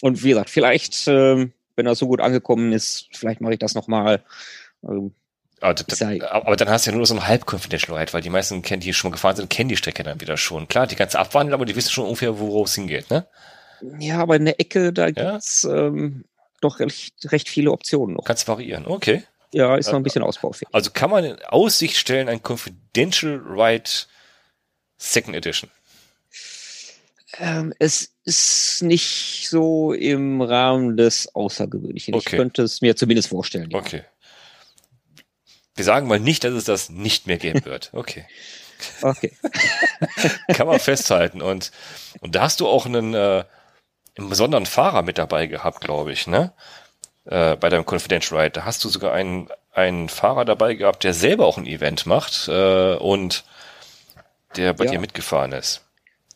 Und 0.00 0.22
wie 0.22 0.30
gesagt, 0.30 0.50
vielleicht 0.50 1.06
ähm, 1.08 1.52
wenn 1.76 1.86
das 1.86 1.98
so 1.98 2.06
gut 2.06 2.20
angekommen 2.20 2.72
ist, 2.72 3.08
vielleicht 3.12 3.40
mache 3.40 3.54
ich 3.54 3.58
das 3.58 3.74
nochmal. 3.74 4.22
Ähm, 4.84 5.12
aber, 5.60 6.32
aber, 6.32 6.56
dann 6.56 6.70
hast 6.70 6.86
du 6.86 6.90
ja 6.90 6.96
nur 6.96 7.06
so 7.06 7.14
eine 7.14 7.26
Halbconfidential 7.28 7.96
Ride, 7.96 8.12
weil 8.12 8.20
die 8.20 8.30
meisten 8.30 8.62
kennen, 8.62 8.80
die 8.80 8.92
schon 8.92 9.12
gefahren 9.12 9.36
sind, 9.36 9.48
kennen 9.48 9.68
die 9.68 9.76
Strecke 9.76 10.02
dann 10.02 10.20
wieder 10.20 10.36
schon. 10.36 10.66
Klar, 10.66 10.88
die 10.88 10.96
kannst 10.96 11.14
du 11.14 11.20
abwandeln, 11.20 11.54
aber 11.54 11.64
die 11.64 11.76
wissen 11.76 11.90
schon 11.90 12.04
ungefähr, 12.04 12.40
worauf 12.40 12.66
es 12.66 12.74
hingeht, 12.74 13.10
ne? 13.10 13.26
Ja, 14.00 14.18
aber 14.18 14.36
in 14.36 14.44
der 14.44 14.60
Ecke, 14.60 14.92
da 14.92 15.06
ja? 15.06 15.32
gibt's 15.32 15.62
ähm, 15.64 16.24
doch 16.60 16.80
recht, 16.80 17.14
recht 17.30 17.48
viele 17.48 17.70
Optionen 17.70 18.16
noch. 18.16 18.24
Kannst 18.24 18.48
variieren, 18.48 18.86
okay. 18.86 19.22
Ja, 19.52 19.76
ist 19.76 19.88
noch 19.88 19.96
ein 19.96 20.02
bisschen 20.02 20.22
ausbaufähig. 20.22 20.68
Also 20.72 20.90
kann 20.90 21.10
man 21.10 21.24
in 21.24 21.42
Aussicht 21.44 21.96
stellen, 21.96 22.28
ein 22.28 22.42
Confidential 22.42 23.40
Ride 23.46 23.90
Second 24.96 25.36
Edition? 25.36 25.70
Ähm, 27.38 27.72
es 27.78 28.12
ist 28.24 28.82
nicht 28.82 29.48
so 29.48 29.92
im 29.92 30.42
Rahmen 30.42 30.96
des 30.96 31.34
Außergewöhnlichen. 31.34 32.14
Okay. 32.14 32.24
Ich 32.26 32.36
könnte 32.36 32.62
es 32.62 32.80
mir 32.80 32.94
zumindest 32.96 33.28
vorstellen. 33.28 33.70
Ja. 33.70 33.78
Okay. 33.78 34.04
Wir 35.74 35.84
sagen 35.84 36.06
mal 36.06 36.20
nicht, 36.20 36.44
dass 36.44 36.52
es 36.52 36.64
das 36.64 36.90
nicht 36.90 37.26
mehr 37.26 37.38
geben 37.38 37.64
wird. 37.64 37.90
Okay. 37.92 38.24
Okay. 39.00 39.30
Kann 40.48 40.66
man 40.66 40.80
festhalten. 40.80 41.40
Und, 41.40 41.70
und 42.18 42.34
da 42.34 42.42
hast 42.42 42.58
du 42.58 42.66
auch 42.66 42.84
einen, 42.84 43.14
äh, 43.14 43.44
einen 44.18 44.28
besonderen 44.28 44.66
Fahrer 44.66 45.02
mit 45.02 45.18
dabei 45.18 45.46
gehabt, 45.46 45.80
glaube 45.82 46.10
ich, 46.12 46.26
ne? 46.26 46.52
Äh, 47.24 47.54
bei 47.54 47.68
deinem 47.68 47.84
Confidential 47.88 48.40
Ride. 48.40 48.50
Da 48.50 48.64
hast 48.64 48.82
du 48.82 48.88
sogar 48.88 49.12
einen, 49.12 49.48
einen 49.70 50.08
Fahrer 50.08 50.44
dabei 50.44 50.74
gehabt, 50.74 51.04
der 51.04 51.14
selber 51.14 51.46
auch 51.46 51.58
ein 51.58 51.66
Event 51.66 52.06
macht 52.06 52.48
äh, 52.48 52.94
und 52.96 53.44
der 54.56 54.74
bei 54.74 54.86
Ja. 54.86 54.90
dir 54.90 54.98
mitgefahren 54.98 55.52
ist. 55.52 55.82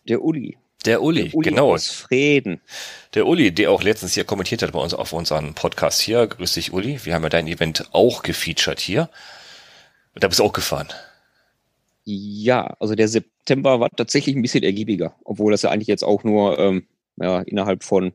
Der 0.09 0.23
Uli. 0.23 0.57
Der 0.87 1.03
Uli, 1.03 1.25
Der 1.31 1.35
Uli 1.35 1.51
genau. 1.51 1.73
aus 1.75 1.91
Frieden. 1.91 2.61
Der 3.15 3.27
Uli, 3.27 3.53
der 3.53 3.71
auch 3.71 3.83
letztens 3.83 4.15
hier 4.15 4.25
kommentiert 4.25 4.63
hat 4.63 4.73
bei 4.73 4.79
uns 4.79 4.95
auf 4.95 5.13
unseren 5.13 5.55
Podcast 5.55 6.01
hier. 6.01 6.27
Grüß 6.27 6.55
dich, 6.55 6.73
Uli. 6.73 7.01
Wir 7.05 7.15
haben 7.15 7.23
ja 7.25 7.29
dein 7.29 7.47
Event 7.49 7.89
auch 7.93 8.23
gefeatured 8.23 8.79
hier. 8.81 9.11
Und 10.15 10.23
da 10.25 10.29
bist 10.29 10.39
du 10.41 10.45
auch 10.45 10.53
gefahren. 10.53 10.89
Ja, 12.05 12.77
also 12.79 12.95
der 12.95 13.09
September 13.09 13.81
war 13.81 13.91
tatsächlich 13.91 14.37
ein 14.37 14.43
bisschen 14.43 14.63
ergiebiger, 14.63 15.17
obwohl 15.25 15.51
das 15.51 15.63
ja 15.63 15.71
eigentlich 15.71 15.89
jetzt 15.89 16.05
auch 16.05 16.23
nur 16.23 16.57
ähm, 16.59 16.87
ja, 17.17 17.41
innerhalb 17.41 17.83
von, 17.83 18.13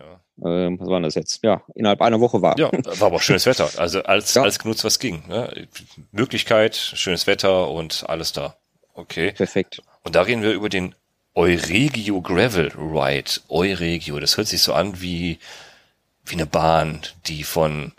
Ja. 0.00 0.20
ähm, 0.48 0.80
was 0.80 0.88
war 0.88 1.00
das 1.02 1.14
jetzt? 1.14 1.40
Ja, 1.42 1.62
innerhalb 1.74 2.00
einer 2.00 2.20
Woche 2.20 2.40
war. 2.40 2.58
Ja, 2.58 2.72
war 2.72 3.08
aber 3.08 3.16
auch 3.16 3.22
schönes 3.22 3.44
Wetter. 3.44 3.68
Also 3.76 4.02
als, 4.04 4.32
Ja. 4.34 4.42
als 4.42 4.58
genutzt, 4.58 4.82
was 4.82 4.98
ging. 4.98 5.24
Ne? 5.28 5.68
Möglichkeit, 6.10 6.74
schönes 6.74 7.26
Wetter 7.26 7.70
und 7.70 8.04
alles 8.08 8.32
da. 8.32 8.56
Okay. 8.94 9.32
Perfekt. 9.32 9.82
Und 10.04 10.14
da 10.14 10.22
reden 10.22 10.42
wir 10.42 10.52
über 10.52 10.70
den 10.70 10.94
Euregio 11.34 12.20
Gravel 12.20 12.72
Ride. 12.76 13.30
Euregio, 13.48 14.20
das 14.20 14.36
hört 14.36 14.46
sich 14.46 14.62
so 14.62 14.72
an 14.72 15.00
wie, 15.00 15.38
wie 16.24 16.34
eine 16.34 16.46
Bahn, 16.46 17.00
die 17.26 17.42
von, 17.42 17.92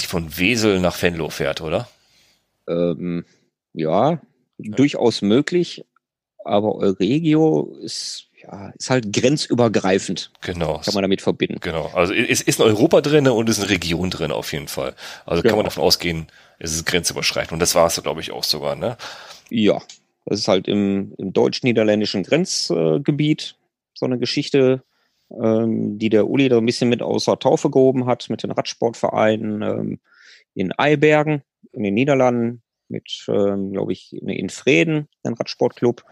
die 0.00 0.06
von 0.06 0.36
Wesel 0.36 0.80
nach 0.80 1.00
Venlo 1.00 1.30
fährt, 1.30 1.60
oder? 1.62 1.88
Ähm, 2.68 3.24
ja, 3.72 4.20
durchaus 4.58 5.22
möglich, 5.22 5.84
aber 6.44 6.74
Euregio 6.74 7.74
ist, 7.82 8.26
ja, 8.42 8.70
ist 8.70 8.90
halt 8.90 9.12
grenzübergreifend, 9.12 10.30
Genau. 10.42 10.78
kann 10.84 10.94
man 10.94 11.02
damit 11.02 11.22
verbinden. 11.22 11.60
Genau. 11.60 11.86
Also 11.94 12.12
es 12.12 12.42
ist 12.42 12.60
in 12.60 12.66
Europa 12.66 13.00
drin 13.00 13.26
und 13.28 13.48
es 13.48 13.56
ist 13.56 13.64
eine 13.64 13.72
Region 13.72 14.10
drin 14.10 14.32
auf 14.32 14.52
jeden 14.52 14.68
Fall. 14.68 14.94
Also 15.24 15.40
kann 15.42 15.50
Genau. 15.50 15.56
man 15.56 15.64
davon 15.64 15.82
ausgehen, 15.82 16.26
es 16.58 16.72
ist 16.74 16.84
grenzüberschreitend. 16.84 17.52
Und 17.52 17.60
das 17.60 17.74
war 17.74 17.86
es, 17.86 18.00
glaube 18.02 18.20
ich, 18.20 18.32
auch 18.32 18.44
sogar, 18.44 18.76
ne? 18.76 18.96
Ja, 19.48 19.80
das 20.24 20.40
ist 20.40 20.48
halt 20.48 20.68
im, 20.68 21.14
im 21.18 21.32
deutsch-niederländischen 21.32 22.22
Grenzgebiet 22.22 23.56
so 23.94 24.06
eine 24.06 24.18
Geschichte, 24.18 24.82
ähm, 25.30 25.98
die 25.98 26.08
der 26.08 26.28
Uli 26.28 26.48
da 26.48 26.58
ein 26.58 26.66
bisschen 26.66 26.88
mit 26.88 27.02
außer 27.02 27.38
Taufe 27.38 27.70
gehoben 27.70 28.06
hat, 28.06 28.30
mit 28.30 28.42
den 28.42 28.50
Radsportvereinen 28.50 29.62
ähm, 29.62 30.00
in 30.54 30.72
Eibergen 30.72 31.42
in 31.72 31.82
den 31.84 31.94
Niederlanden, 31.94 32.62
mit, 32.88 33.24
ähm, 33.28 33.72
glaube 33.72 33.92
ich, 33.92 34.12
in, 34.12 34.50
Freden, 34.50 35.08
ein 35.22 35.34
Radsportclub. 35.34 36.04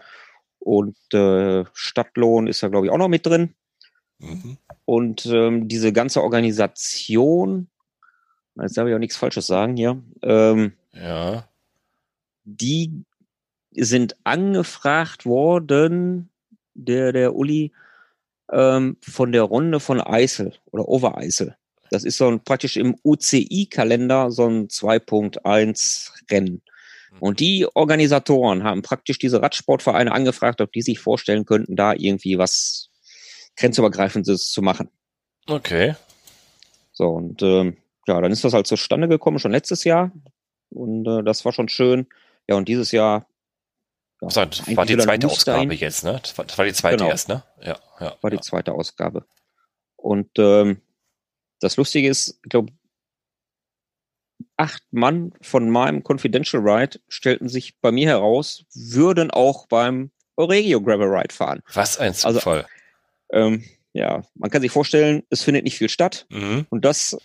Und 0.59 0.97
äh, 1.13 1.65
Stadtlohn 1.73 2.47
ist 2.47 2.63
da, 2.63 2.69
glaube 2.69 2.87
ich, 2.87 2.91
auch 2.91 2.97
noch 2.97 3.07
mit 3.07 3.25
drin. 3.25 3.53
Mhm. 4.19 4.57
Und 4.85 5.25
ähm, 5.27 5.67
diese 5.67 5.93
ganze 5.93 6.23
Organisation, 6.23 7.67
jetzt 8.59 8.77
darf 8.77 8.87
ich 8.87 8.95
auch 8.95 8.99
nichts 8.99 9.17
Falsches 9.17 9.47
sagen 9.47 9.75
hier, 9.75 10.01
ähm, 10.23 10.73
Ja. 10.93 11.47
die 12.43 13.03
sind 13.75 14.15
angefragt 14.23 15.25
worden, 15.25 16.29
der, 16.73 17.11
der 17.13 17.35
Uli, 17.35 17.71
ähm, 18.51 18.97
von 19.01 19.31
der 19.31 19.43
Runde 19.43 19.79
von 19.79 20.01
Eisel 20.01 20.53
oder 20.71 20.87
Overeisel. 20.87 21.55
Das 21.89 22.03
ist 22.03 22.17
so 22.17 22.27
ein 22.27 22.43
praktisch 22.43 22.77
im 22.77 22.95
UCI-Kalender 23.03 24.31
so 24.31 24.47
ein 24.47 24.67
2.1 24.67 26.11
Rennen. 26.29 26.61
Und 27.19 27.41
die 27.41 27.67
Organisatoren 27.73 28.63
haben 28.63 28.81
praktisch 28.81 29.19
diese 29.19 29.41
Radsportvereine 29.41 30.11
angefragt, 30.11 30.61
ob 30.61 30.71
die 30.71 30.81
sich 30.81 30.99
vorstellen 30.99 31.45
könnten, 31.45 31.75
da 31.75 31.93
irgendwie 31.93 32.37
was 32.37 32.89
grenzübergreifendes 33.57 34.49
zu 34.51 34.61
machen. 34.61 34.89
Okay. 35.47 35.95
So, 36.93 37.07
und 37.09 37.41
ähm, 37.41 37.77
ja, 38.07 38.19
dann 38.21 38.31
ist 38.31 38.43
das 38.43 38.53
halt 38.53 38.67
zustande 38.67 39.09
gekommen, 39.09 39.39
schon 39.39 39.51
letztes 39.51 39.83
Jahr. 39.83 40.11
Und 40.69 41.05
äh, 41.05 41.23
das 41.23 41.43
war 41.43 41.51
schon 41.51 41.67
schön. 41.67 42.07
Ja, 42.47 42.55
und 42.55 42.69
dieses 42.69 42.91
Jahr 42.91 43.27
ja, 44.21 44.27
Das 44.27 44.35
war, 44.37 44.45
das 44.45 44.59
war 44.59 44.67
eigentlich 44.83 44.87
die 44.97 44.97
zweite 45.03 45.27
Ausgabe 45.27 45.73
jetzt, 45.75 46.03
ne? 46.03 46.19
Das 46.21 46.37
war, 46.37 46.45
das 46.45 46.57
war 46.57 46.65
die 46.65 46.73
zweite 46.73 46.97
Genau. 46.97 47.09
erst, 47.09 47.27
ne? 47.29 47.43
Ja, 47.61 47.77
ja. 47.99 48.15
war 48.21 48.29
die 48.31 48.39
zweite 48.39 48.73
Ausgabe. 48.73 49.25
Und 49.97 50.29
ähm, 50.37 50.81
das 51.59 51.77
Lustige 51.77 52.07
ist, 52.07 52.39
ich 52.43 52.49
glaube, 52.49 52.71
acht 54.57 54.83
Mann 54.91 55.33
von 55.41 55.69
meinem 55.69 56.03
Confidential 56.03 56.61
Ride 56.67 56.99
stellten 57.07 57.49
sich 57.49 57.77
bei 57.79 57.91
mir 57.91 58.07
heraus, 58.09 58.65
würden 58.73 59.31
auch 59.31 59.67
beim 59.67 60.11
Euregio 60.37 60.81
Gravel 60.81 61.07
Ride 61.07 61.33
fahren. 61.33 61.61
Was 61.73 61.97
ein 61.97 62.09
Also- 62.09 62.33
Zufall. 62.33 62.65
Ähm, 63.31 63.63
ja, 63.93 64.23
man 64.35 64.49
kann 64.49 64.61
sich 64.61 64.71
vorstellen, 64.71 65.23
es 65.29 65.43
findet 65.43 65.63
nicht 65.63 65.77
viel 65.77 65.89
statt. 65.89 66.25
mhm. 66.29 66.65
Und 66.69 66.85
das, 66.85 67.17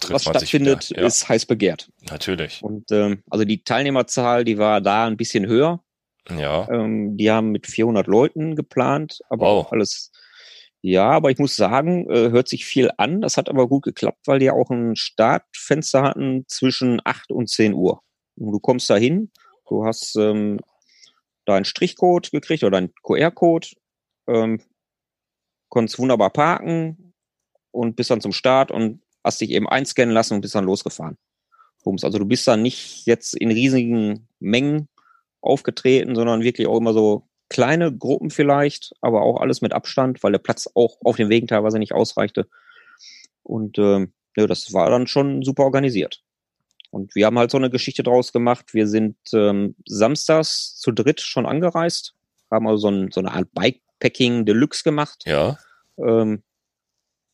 Trifft 0.00 0.12
was 0.12 0.22
stattfindet. 0.24 0.90
Ja, 0.90 1.06
ist 1.06 1.28
heiß 1.28 1.46
begehrt. 1.46 1.88
natürlich. 2.10 2.62
Und 2.62 2.90
ähm, 2.90 3.22
also 3.30 3.44
die 3.44 3.62
Teilnehmerzahl, 3.62 4.44
die 4.44 4.58
war 4.58 4.80
da 4.80 5.06
ein 5.06 5.16
bisschen 5.16 5.46
höher. 5.46 5.80
Ja. 6.30 6.68
Ähm, 6.70 7.16
die 7.16 7.30
haben 7.30 7.50
mit 7.50 7.66
400 7.66 8.06
Leuten 8.06 8.56
geplant, 8.56 9.20
aber 9.28 9.46
Wow. 9.46 9.66
auch 9.66 9.72
alles. 9.72 10.10
Ja, 10.80 11.10
aber 11.10 11.30
ich 11.30 11.38
muss 11.38 11.56
sagen, 11.56 12.10
äh, 12.10 12.30
hört 12.30 12.48
sich 12.48 12.64
viel 12.66 12.90
an. 12.98 13.20
Das 13.22 13.36
hat 13.36 13.48
aber 13.48 13.68
gut 13.68 13.84
geklappt, 13.84 14.26
weil 14.26 14.38
die 14.38 14.50
auch 14.50 14.70
ein 14.70 14.96
Startfenster 14.96 16.02
hatten 16.02 16.44
zwischen 16.46 17.00
8 17.04 17.32
und 17.32 17.48
10 17.48 17.72
Uhr. 17.74 18.02
Und 18.36 18.52
du 18.52 18.60
kommst 18.60 18.90
da 18.90 18.96
hin, 18.96 19.30
du 19.68 19.84
hast 19.86 20.16
ähm, 20.16 20.60
da 21.46 21.54
einen 21.54 21.64
Strichcode 21.64 22.30
gekriegt 22.30 22.64
oder 22.64 22.78
einen 22.78 22.92
QR-Code, 23.02 23.68
ähm, 24.28 24.60
konntest 25.68 25.98
wunderbar 25.98 26.30
parken 26.30 27.12
und 27.70 27.96
bist 27.96 28.10
dann 28.10 28.20
zum 28.20 28.32
Start 28.32 28.70
und 28.70 29.02
hast 29.24 29.40
dich 29.40 29.50
eben 29.50 29.68
einscannen 29.68 30.14
lassen 30.14 30.34
und 30.34 30.40
bist 30.42 30.54
dann 30.54 30.64
losgefahren. 30.64 31.16
Also 31.86 32.18
du 32.18 32.24
bist 32.24 32.46
dann 32.46 32.62
nicht 32.62 33.04
jetzt 33.06 33.34
in 33.36 33.50
riesigen 33.50 34.28
Mengen 34.38 34.88
aufgetreten, 35.44 36.14
sondern 36.14 36.42
wirklich 36.42 36.66
auch 36.66 36.78
immer 36.78 36.92
so 36.92 37.28
kleine 37.48 37.92
Gruppen 37.96 38.30
vielleicht, 38.30 38.94
aber 39.00 39.22
auch 39.22 39.40
alles 39.40 39.60
mit 39.60 39.72
Abstand, 39.72 40.22
weil 40.22 40.32
der 40.32 40.38
Platz 40.38 40.68
auch 40.74 40.96
auf 41.04 41.16
den 41.16 41.28
Wegen 41.28 41.46
teilweise 41.46 41.78
nicht 41.78 41.92
ausreichte. 41.92 42.48
Und 43.42 43.78
ähm, 43.78 44.12
ja, 44.36 44.46
das 44.46 44.72
war 44.72 44.90
dann 44.90 45.06
schon 45.06 45.42
super 45.42 45.64
organisiert. 45.64 46.22
Und 46.90 47.14
wir 47.14 47.26
haben 47.26 47.38
halt 47.38 47.50
so 47.50 47.58
eine 47.58 47.70
Geschichte 47.70 48.02
draus 48.02 48.32
gemacht. 48.32 48.72
Wir 48.72 48.86
sind 48.86 49.16
ähm, 49.32 49.74
samstags 49.84 50.76
zu 50.76 50.92
dritt 50.92 51.20
schon 51.20 51.44
angereist, 51.46 52.14
haben 52.50 52.66
also 52.66 52.82
so, 52.82 52.88
ein, 52.88 53.10
so 53.12 53.20
eine 53.20 53.32
Art 53.32 53.48
Bikepacking 53.52 54.46
Deluxe 54.46 54.82
gemacht. 54.84 55.24
Ja. 55.26 55.58
Ähm, 55.98 56.42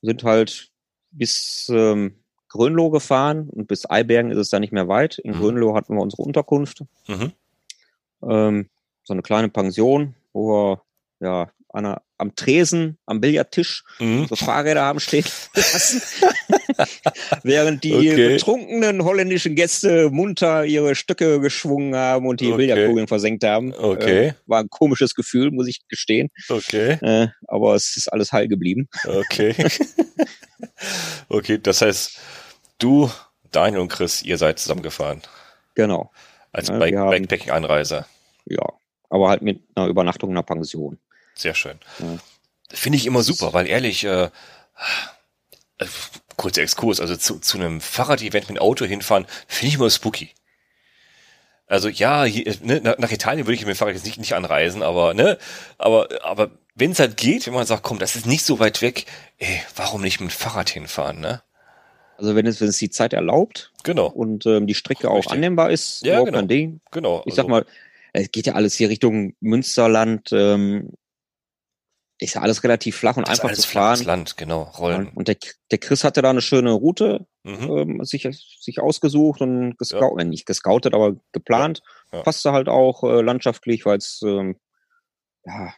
sind 0.03 0.25
halt 0.25 0.71
bis 1.11 1.71
ähm, 1.73 2.17
Grönloh 2.49 2.91
gefahren 2.91 3.49
und 3.49 3.69
bis 3.69 3.89
Eibergen 3.89 4.31
ist 4.31 4.39
es 4.39 4.51
da 4.51 4.59
nicht 4.59 4.73
mehr 4.73 4.89
weit. 4.89 5.19
In 5.19 5.33
Mhm. 5.33 5.41
Grönloh 5.41 5.75
hatten 5.75 5.95
wir 5.95 6.03
unsere 6.03 6.23
Unterkunft 6.23 6.83
Mhm. 7.07 7.33
Ähm, 8.29 8.69
so 9.05 9.13
eine 9.15 9.23
kleine 9.23 9.49
Pension, 9.49 10.15
wo 10.33 10.49
wir 11.21 11.27
ja 11.27 11.51
einer, 11.73 12.03
am 12.19 12.35
Tresen, 12.35 12.99
am 13.07 13.21
Billardtisch 13.21 13.85
Mhm. 14.01 14.27
so 14.29 14.35
Fahrräder 14.37 14.83
haben 14.83 14.99
stehen 15.01 15.25
lassen, 15.55 16.03
während 17.45 17.85
die 17.85 17.95
Okay. 17.95 18.29
betrunkenen 18.35 19.05
holländischen 19.05 19.55
Gäste 19.55 20.11
munter 20.11 20.65
ihre 20.65 20.95
Stöcke 20.97 21.41
geschwungen 21.41 21.95
haben 21.95 22.27
und 22.27 22.41
die 22.41 22.49
Okay. 22.53 22.57
Billardkugeln 22.57 23.07
versenkt 23.07 23.45
haben. 23.45 23.73
Okay. 23.75 24.29
Äh, 24.29 24.35
war 24.47 24.61
ein 24.61 24.69
komisches 24.69 25.15
Gefühl, 25.15 25.51
muss 25.53 25.69
ich 25.69 25.81
gestehen, 25.89 26.29
Okay. 26.49 26.99
äh, 27.03 27.29
aber 27.47 27.75
es 27.75 27.97
ist 27.97 28.09
alles 28.13 28.33
heil 28.33 28.49
geblieben. 28.49 28.89
Okay. 29.07 29.55
okay, 31.29 31.59
das 31.63 31.83
heißt, 31.83 32.19
du, 32.79 33.11
Daniel 33.53 33.81
und 33.83 33.89
Chris, 33.93 34.23
ihr 34.23 34.39
seid 34.39 34.59
zusammengefahren. 34.59 35.23
Genau, 35.75 36.11
Als 36.53 36.69
Ja, 36.69 36.79
Bike 36.79 36.95
Bikepacking-Anreise. 36.95 38.07
ja, 38.47 38.63
aber 39.09 39.29
halt 39.29 39.43
mit 39.43 39.63
einer 39.75 39.87
Übernachtung 39.87 40.31
in 40.31 40.37
einer 40.37 40.43
Pension. 40.43 40.99
Sehr 41.35 41.55
schön. 41.55 41.79
Ja. 41.99 42.19
Finde 42.73 42.97
ich 42.99 43.07
immer 43.07 43.23
super, 43.23 43.53
weil 43.53 43.67
ehrlich, 43.67 44.05
äh, 44.05 44.25
äh, 45.79 45.87
kurzer 46.37 46.63
Exkurs, 46.63 47.01
also 47.01 47.17
zu, 47.17 47.39
zu 47.39 47.59
einem 47.59 47.81
Fahrrad-Event 47.81 48.49
mit 48.49 48.59
dem 48.59 48.63
Auto 48.63 48.85
hinfahren, 48.85 49.27
finde 49.47 49.69
ich 49.69 49.75
immer 49.75 49.91
spooky. 49.91 50.31
Also 51.67 51.89
ja, 51.89 52.25
hier, 52.25 52.53
ne, 52.63 52.81
nach, 52.83 52.99
nach 52.99 53.11
Italien 53.13 53.47
würde 53.47 53.55
ich 53.55 53.61
mit 53.61 53.75
dem 53.75 53.77
Fahrrad 53.77 53.95
jetzt 53.95 54.05
nicht, 54.05 54.19
nicht 54.19 54.35
anreisen, 54.35 54.83
aber 54.83 55.15
ne, 55.15 55.39
aber 55.79 56.09
aber 56.25 56.51
wenn 56.75 56.91
es 56.93 56.99
halt 56.99 57.17
geht, 57.17 57.47
wenn 57.47 57.55
man 57.55 57.67
sagt, 57.67 57.83
komm, 57.85 57.99
das 58.01 58.17
ist 58.17 58.27
nicht 58.27 58.45
so 58.45 58.59
weit 58.59 58.83
weg, 58.83 59.07
ey, 59.39 59.61
warum 59.77 60.03
nicht 60.03 60.21
mit 60.21 60.31
dem 60.31 60.35
Fahrrad 60.35 60.71
hinfahren, 60.71 61.21
ne? 61.21 61.43
Also 62.21 62.37
wenn 62.37 62.47
es, 62.47 62.61
wenn 62.61 62.69
es 62.69 62.77
die 62.77 62.91
Zeit 62.91 63.15
erlaubt 63.15 63.73
Genau, 63.83 64.07
und 64.09 64.45
ähm, 64.45 64.67
die 64.67 64.75
Strecke 64.75 65.11
auch 65.11 65.17
Richtig. 65.17 65.33
annehmbar 65.33 65.71
ist, 65.71 66.05
Ja, 66.05 66.19
genau. 66.23 66.37
kein 66.39 66.49
Ding, 66.49 66.81
genau. 66.91 67.23
Ich 67.25 67.35
sag 67.35 67.45
also, 67.45 67.51
mal, 67.51 67.67
es 68.13 68.31
geht 68.31 68.47
ja 68.47 68.53
alles 68.55 68.75
hier 68.75 68.91
Richtung 68.91 69.35
Münsterland. 69.41 70.29
Ähm, 70.33 70.91
ist 72.19 72.35
ja 72.35 72.43
alles 72.43 72.63
relativ 72.63 72.97
flach 72.97 73.17
und 73.17 73.27
Das 73.27 73.39
einfach 73.39 73.49
alles 73.49 73.63
zu 73.63 73.69
fahren. 73.69 73.97
flaches 73.97 74.05
Land, 74.07 74.37
genau. 74.37 74.65
Rollen. 74.79 75.09
Und 75.15 75.29
der, 75.29 75.37
der 75.71 75.79
Chris 75.79 76.05
hatte 76.05 76.21
da 76.21 76.29
eine 76.31 76.43
schöne 76.43 76.73
Route 76.73 77.27
Mhm. 77.43 77.71
ähm, 77.71 78.05
sich, 78.05 78.29
sich 78.61 78.81
ausgesucht 78.81 79.41
und 79.41 79.79
gescoutet, 79.79 80.29
nicht 80.29 80.45
gescoutet, 80.45 80.93
aber 80.93 81.17
geplant. 81.33 81.81
Ja, 82.13 82.19
ja. 82.19 82.23
Passte 82.25 82.53
halt 82.53 82.69
auch 82.69 83.03
äh, 83.03 83.23
landschaftlich, 83.23 83.87
weil 83.87 83.97
es 83.97 84.21
ähm, 84.23 84.57
ja, 85.47 85.73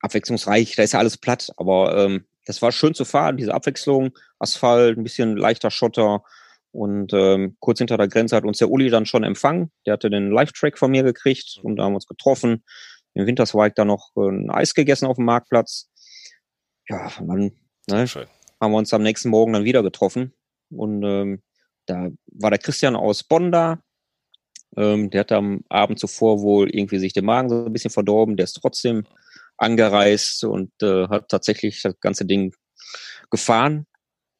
abwechslungsreich, 0.00 0.74
da 0.74 0.82
ist 0.82 0.92
ja 0.92 0.98
alles 0.98 1.18
platt, 1.18 1.52
aber 1.56 1.96
ähm, 2.04 2.26
das 2.46 2.62
war 2.62 2.72
schön 2.72 2.94
zu 2.94 3.04
fahren, 3.04 3.36
diese 3.36 3.52
Abwechslung, 3.52 4.16
Asphalt, 4.38 4.96
ein 4.96 5.02
bisschen 5.02 5.36
leichter 5.36 5.70
Schotter 5.70 6.22
und 6.76 7.14
ähm, 7.14 7.56
kurz 7.58 7.78
hinter 7.78 7.96
der 7.96 8.08
Grenze 8.08 8.36
hat 8.36 8.44
uns 8.44 8.58
der 8.58 8.70
Uli 8.70 8.90
dann 8.90 9.06
schon 9.06 9.24
empfangen. 9.24 9.72
Der 9.86 9.94
hatte 9.94 10.10
den 10.10 10.30
Live-Track 10.30 10.78
von 10.78 10.90
mir 10.90 11.02
gekriegt 11.02 11.58
und 11.62 11.76
da 11.76 11.84
haben 11.84 11.92
wir 11.92 11.96
uns 11.96 12.06
getroffen. 12.06 12.64
Im 13.14 13.26
Winterswijk 13.26 13.74
dann 13.74 13.86
noch 13.88 14.10
ein 14.14 14.50
Eis 14.50 14.74
gegessen 14.74 15.06
auf 15.06 15.16
dem 15.16 15.24
Marktplatz. 15.24 15.88
Ja, 16.86 17.10
und 17.18 17.28
dann 17.28 17.52
ne, 17.88 18.06
haben 18.60 18.72
wir 18.72 18.76
uns 18.76 18.92
am 18.92 19.02
nächsten 19.02 19.30
Morgen 19.30 19.54
dann 19.54 19.64
wieder 19.64 19.82
getroffen. 19.82 20.34
Und 20.68 21.02
ähm, 21.02 21.42
da 21.86 22.10
war 22.26 22.50
der 22.50 22.58
Christian 22.58 22.94
aus 22.94 23.24
Bonn 23.24 23.52
da. 23.52 23.80
Ähm, 24.76 25.08
der 25.08 25.20
hat 25.20 25.32
am 25.32 25.62
Abend 25.70 25.98
zuvor 25.98 26.42
wohl 26.42 26.68
irgendwie 26.68 26.98
sich 26.98 27.14
den 27.14 27.24
Magen 27.24 27.48
so 27.48 27.64
ein 27.64 27.72
bisschen 27.72 27.90
verdorben. 27.90 28.36
Der 28.36 28.44
ist 28.44 28.60
trotzdem 28.60 29.06
angereist 29.58 30.44
und 30.44 30.70
äh, 30.82 31.08
hat 31.08 31.28
tatsächlich 31.28 31.82
das 31.82 31.98
ganze 32.00 32.24
Ding 32.24 32.54
gefahren. 33.30 33.86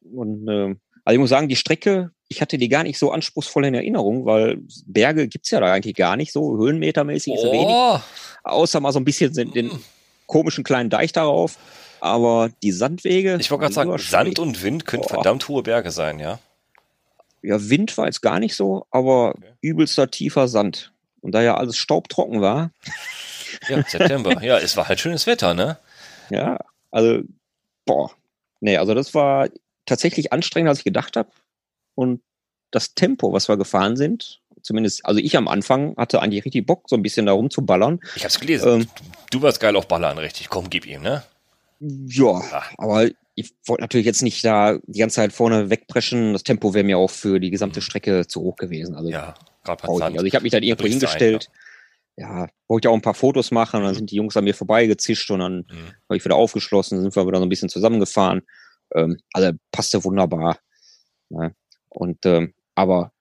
Und 0.01 0.47
ähm, 0.49 0.79
also 1.03 1.13
ich 1.15 1.19
muss 1.19 1.29
sagen, 1.29 1.47
die 1.49 1.55
Strecke, 1.55 2.11
ich 2.27 2.41
hatte 2.41 2.57
die 2.57 2.69
gar 2.69 2.83
nicht 2.83 2.99
so 2.99 3.11
anspruchsvoll 3.11 3.65
in 3.65 3.73
Erinnerung, 3.73 4.25
weil 4.25 4.59
Berge 4.85 5.27
gibt's 5.27 5.51
ja 5.51 5.59
da 5.59 5.71
eigentlich 5.71 5.95
gar 5.95 6.15
nicht 6.17 6.31
so. 6.33 6.57
Höhenmetermäßig 6.57 7.33
ist 7.33 7.43
wenig. 7.45 7.75
Oh, 7.75 7.99
Außer 8.43 8.79
mal 8.79 8.91
so 8.91 8.99
ein 8.99 9.05
bisschen 9.05 9.33
den, 9.33 9.51
den 9.53 9.67
Mm. 9.67 9.83
komischen 10.25 10.63
kleinen 10.63 10.89
Deich 10.89 11.11
darauf. 11.13 11.57
Aber 11.99 12.49
die 12.61 12.71
Sandwege. 12.71 13.37
ich 13.39 13.49
wollte 13.49 13.61
gerade 13.63 13.73
sagen, 13.73 13.97
Sand 13.97 14.39
und 14.39 14.61
Wind 14.61 14.85
können 14.85 15.01
Boah. 15.03 15.09
verdammt 15.15 15.47
hohe 15.47 15.63
Berge 15.63 15.89
sein, 15.91 16.19
ja. 16.19 16.39
Ja, 17.41 17.69
Wind 17.69 17.97
war 17.97 18.05
jetzt 18.05 18.21
gar 18.21 18.39
nicht 18.39 18.55
so, 18.55 18.85
aber 18.91 19.29
Okay. 19.35 19.53
übelster 19.61 20.11
tiefer 20.11 20.47
Sand. 20.47 20.91
Und 21.21 21.31
da 21.33 21.41
ja 21.41 21.55
alles 21.57 21.77
staubtrocken 21.77 22.41
war, 22.41 22.71
Ja, 23.69 23.83
September. 23.87 24.41
ja, 24.43 24.57
es 24.57 24.77
war 24.77 24.87
halt 24.87 24.99
schönes 24.99 25.27
Wetter, 25.27 25.53
ne? 25.53 25.77
ja, 26.29 26.59
also, 26.91 27.21
boah. 27.85 28.11
Nee, 28.59 28.77
also 28.77 28.93
das 28.93 29.13
war 29.13 29.49
tatsächlich 29.85 30.33
anstrengender, 30.33 30.71
als 30.71 30.79
ich 30.79 30.85
gedacht 30.85 31.15
habe. 31.15 31.29
Und 31.95 32.21
das 32.71 32.95
Tempo, 32.95 33.33
was 33.33 33.47
wir 33.47 33.57
gefahren 33.57 33.95
sind, 33.95 34.41
zumindest, 34.61 35.05
also 35.05 35.19
ich 35.19 35.37
am 35.37 35.47
Anfang 35.47 35.95
hatte 35.97 36.21
eigentlich 36.21 36.43
richtig 36.45 36.65
Bock, 36.65 36.89
so 36.89 36.95
ein 36.95 37.01
bisschen 37.03 37.25
da 37.25 37.33
rumzuballern. 37.33 37.99
Ich 38.15 38.23
hab's 38.23 38.39
gelesen. 38.39 38.81
Ähm. 38.81 38.87
du 39.31 39.41
warst 39.41 39.59
geil 39.59 39.75
auf 39.75 39.87
Ballern, 39.87 40.17
richtig. 40.17 40.49
Komm, 40.49 40.69
gib 40.69 40.85
ihm, 40.85 41.01
ne? 41.01 41.23
Ja, 41.79 42.41
Ah. 42.51 42.63
aber 42.77 43.07
ich 43.35 43.53
wollte 43.65 43.83
natürlich 43.83 44.07
jetzt 44.07 44.23
nicht 44.23 44.43
da 44.43 44.79
die 44.87 44.99
ganze 44.99 45.17
Zeit 45.17 45.31
vorne 45.31 45.69
wegpreschen. 45.69 46.33
Das 46.33 46.43
Tempo 46.43 46.73
wäre 46.73 46.83
mir 46.83 46.97
auch 46.97 47.11
für 47.11 47.39
die 47.39 47.51
gesamte 47.51 47.81
Strecke 47.81 48.25
zu 48.25 48.41
hoch 48.41 48.55
gewesen. 48.55 48.95
Also 48.95 49.09
Ja, 49.09 49.35
gerade. 49.63 49.83
Also 49.87 50.25
ich 50.25 50.33
habe 50.33 50.43
mich 50.43 50.51
dann 50.51 50.63
irgendwo 50.63 50.83
brichst 50.85 51.03
du 51.03 51.05
ein, 51.05 51.11
hingestellt. 51.11 51.49
Ja, 52.17 52.47
wollte 52.67 52.87
ich 52.87 52.89
auch 52.91 52.95
ein 52.95 53.01
paar 53.01 53.13
Fotos 53.13 53.51
machen 53.51 53.77
und 53.77 53.83
dann 53.83 53.93
Mhm. 53.93 53.97
sind 53.97 54.11
die 54.11 54.15
Jungs 54.15 54.35
an 54.35 54.43
mir 54.43 54.55
vorbeigezischt 54.55 55.29
und 55.31 55.39
dann 55.39 55.57
Mhm. 55.69 55.87
habe 56.09 56.17
ich 56.17 56.25
wieder 56.25 56.35
aufgeschlossen, 56.35 57.01
sind 57.01 57.15
wir 57.15 57.27
wieder 57.27 57.37
so 57.37 57.45
ein 57.45 57.49
bisschen 57.49 57.69
zusammengefahren. 57.69 58.41
Ähm, 58.95 59.17
also 59.33 59.51
passte 59.71 60.03
wunderbar. 60.03 60.57
Ne? 61.29 61.55
Und 61.89 62.25
ähm, 62.25 62.53
aber 62.75 63.11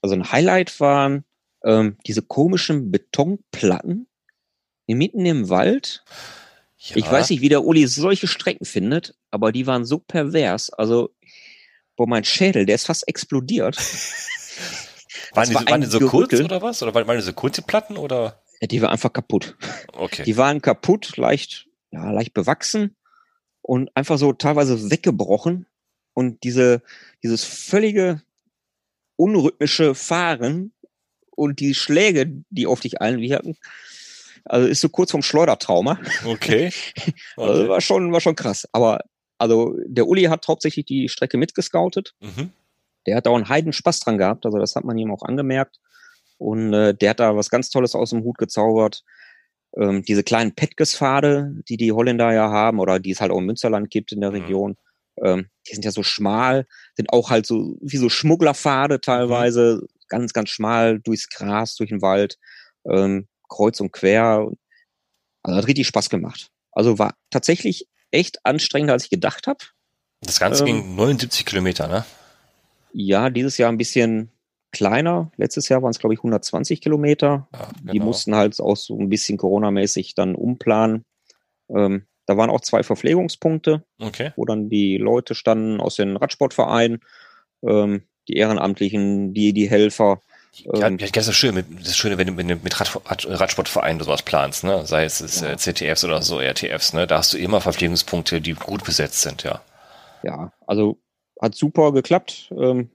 also 0.00 0.14
ein 0.14 0.30
Highlight 0.32 0.78
waren 0.80 1.24
ähm, 1.64 1.96
diese 2.06 2.22
komischen 2.22 2.90
Betonplatten 2.90 4.08
mitten 4.86 5.26
im 5.26 5.48
Wald. 5.48 6.04
Ja. 6.78 6.96
Ich 6.96 7.10
weiß 7.10 7.30
nicht, 7.30 7.40
wie 7.40 7.48
der 7.48 7.64
Uli 7.64 7.86
solche 7.88 8.26
Strecken 8.28 8.64
findet, 8.64 9.14
aber 9.30 9.50
die 9.52 9.66
waren 9.66 9.84
so 9.84 9.98
pervers. 9.98 10.70
Also, 10.70 11.12
boah, 11.96 12.06
mein 12.06 12.22
Schädel, 12.24 12.66
der 12.66 12.76
ist 12.76 12.86
fast 12.86 13.08
explodiert. 13.08 13.76
Waren 15.32 15.48
die, 15.48 15.54
war 15.54 15.62
so- 15.62 15.68
waren 15.68 15.80
die 15.80 15.86
so 15.88 16.00
kurz 16.00 16.32
oder 16.40 16.62
was? 16.62 16.82
Oder 16.82 16.94
waren 16.94 17.06
waren 17.08 17.16
die 17.16 17.22
so 17.24 17.32
kurze 17.32 17.62
Platten 17.62 17.96
oder? 17.96 18.40
Die 18.62 18.80
war 18.82 18.90
einfach 18.90 19.12
kaputt. 19.12 19.56
Okay. 19.92 20.22
Die 20.24 20.36
waren 20.36 20.62
kaputt, 20.62 21.16
leicht, 21.16 21.66
ja, 21.90 22.10
leicht 22.10 22.34
bewachsen 22.34 22.96
und 23.62 23.94
einfach 23.94 24.18
so 24.18 24.32
teilweise 24.32 24.90
weggebrochen. 24.90 25.66
Und 26.14 26.42
diese, 26.44 26.82
dieses 27.22 27.44
völlige 27.44 28.22
unrhythmische 29.16 29.94
Fahren 29.94 30.72
und 31.30 31.60
die 31.60 31.74
Schläge, 31.74 32.42
die 32.48 32.66
auf 32.66 32.80
dich 32.80 33.02
einwirken, 33.02 33.56
also 34.44 34.68
ist 34.68 34.80
so 34.80 34.88
kurz 34.88 35.10
vom 35.10 35.22
Schleudertrauma. 35.22 35.98
Okay. 36.24 36.72
Also 37.36 37.68
war 37.68 37.80
schon, 37.80 38.12
war 38.12 38.20
schon 38.20 38.36
krass. 38.36 38.66
Aber 38.72 39.00
also 39.38 39.76
der 39.86 40.06
Uli 40.06 40.24
hat 40.24 40.48
hauptsächlich 40.48 40.86
die 40.86 41.08
Strecke 41.08 41.36
mitgescoutet. 41.36 42.14
Mhm. 42.20 42.50
Der 43.06 43.16
hat 43.16 43.26
da 43.26 43.30
auch 43.30 43.36
einen 43.36 43.48
Heiden 43.48 43.72
Spaß 43.72 44.00
dran 44.00 44.18
gehabt, 44.18 44.46
also 44.46 44.58
das 44.58 44.74
hat 44.74 44.84
man 44.84 44.96
ihm 44.98 45.12
auch 45.12 45.22
angemerkt. 45.22 45.78
Und 46.38 46.72
äh, 46.74 46.94
der 46.94 47.10
hat 47.10 47.20
da 47.20 47.36
was 47.36 47.50
ganz 47.50 47.70
Tolles 47.70 47.94
aus 47.94 48.10
dem 48.10 48.22
Hut 48.24 48.38
gezaubert. 48.38 49.02
Ähm, 49.76 50.02
diese 50.02 50.22
kleinen 50.22 50.54
Petges-Pfade, 50.54 51.54
die 51.68 51.76
die 51.76 51.92
Holländer 51.92 52.32
ja 52.32 52.50
haben 52.50 52.78
oder 52.78 52.98
die 52.98 53.10
es 53.10 53.20
halt 53.20 53.30
auch 53.30 53.38
im 53.38 53.46
Münsterland 53.46 53.90
gibt 53.90 54.12
in 54.12 54.20
der 54.20 54.30
Mhm. 54.30 54.36
Region, 54.36 54.76
ähm, 55.22 55.48
die 55.68 55.74
sind 55.74 55.84
ja 55.84 55.90
so 55.90 56.02
schmal, 56.02 56.66
sind 56.94 57.10
auch 57.12 57.30
halt 57.30 57.46
so 57.46 57.76
wie 57.80 57.96
so 57.96 58.08
Schmugglerpfade 58.08 59.00
teilweise, 59.00 59.86
ganz, 60.08 60.32
ganz 60.32 60.50
schmal 60.50 61.00
durchs 61.00 61.28
Gras, 61.28 61.74
durch 61.76 61.88
den 61.90 62.02
Wald, 62.02 62.38
ähm, 62.88 63.26
kreuz 63.48 63.80
und 63.80 63.92
quer. 63.92 64.48
Also 65.42 65.56
hat 65.58 65.66
richtig 65.66 65.86
Spaß 65.86 66.10
gemacht. 66.10 66.48
Also 66.72 66.98
war 66.98 67.14
tatsächlich 67.30 67.88
echt 68.10 68.44
anstrengender, 68.44 68.92
als 68.92 69.04
ich 69.04 69.10
gedacht 69.10 69.46
habe. 69.46 69.64
Das 70.20 70.38
Ganze 70.38 70.60
Ähm. 70.64 70.66
ging 70.66 70.96
79 70.96 71.44
Kilometer, 71.46 71.88
ne? 71.88 72.04
Ja, 72.92 73.30
dieses 73.30 73.58
Jahr 73.58 73.70
ein 73.70 73.78
bisschen 73.78 74.30
kleiner. 74.72 75.30
Letztes 75.36 75.68
Jahr 75.68 75.82
waren 75.82 75.90
es, 75.90 75.98
glaube 75.98 76.14
ich, 76.14 76.20
120 76.20 76.80
Kilometer. 76.80 77.48
Ja, 77.52 77.68
Die 77.82 77.92
genau. 77.92 78.04
mussten 78.06 78.34
halt 78.34 78.58
auch 78.60 78.76
so 78.76 78.98
ein 78.98 79.08
bisschen 79.08 79.38
Corona-mäßig 79.38 80.14
dann 80.14 80.34
umplanen. 80.34 81.04
Ähm, 81.68 82.06
da 82.26 82.36
waren 82.36 82.50
auch 82.50 82.60
zwei 82.60 82.82
Verpflegungspunkte, 82.82 83.84
Okay. 84.00 84.32
wo 84.36 84.44
dann 84.44 84.68
die 84.68 84.98
Leute 84.98 85.34
standen 85.34 85.80
aus 85.80 85.96
den 85.96 86.16
Radsportvereinen, 86.16 87.00
ähm, 87.62 88.02
die 88.28 88.34
Ehrenamtlichen, 88.34 89.32
die, 89.32 89.52
die 89.52 89.70
Helfer. 89.70 90.20
Ja, 90.52 90.86
Ähm, 90.88 90.98
das 90.98 91.28
ist 91.28 91.36
schön, 91.36 91.54
mit, 91.54 91.66
das 91.78 91.88
ist 91.88 91.96
schön, 91.98 92.16
wenn 92.18 92.26
du, 92.26 92.36
wenn 92.36 92.48
du 92.48 92.56
mit 92.56 92.80
Rad, 92.80 93.00
Rad, 93.06 93.26
Radsportvereinen 93.28 94.02
sowas 94.02 94.22
planst, 94.22 94.64
ne? 94.64 94.84
Sei 94.86 95.04
es, 95.04 95.20
es 95.20 95.40
Ja. 95.40 95.52
äh, 95.52 95.56
CTFs 95.56 96.04
oder 96.04 96.22
so, 96.22 96.40
RTFs, 96.40 96.92
ne? 96.94 97.06
Da 97.06 97.18
hast 97.18 97.32
du 97.34 97.38
immer 97.38 97.60
Verpflegungspunkte, 97.60 98.40
die 98.40 98.54
gut 98.54 98.82
besetzt 98.84 99.20
sind, 99.22 99.42
ja. 99.44 99.60
ja, 100.22 100.52
also 100.66 100.98
hat 101.40 101.54
super 101.54 101.92
geklappt. 101.92 102.50
Ähm. 102.58 102.90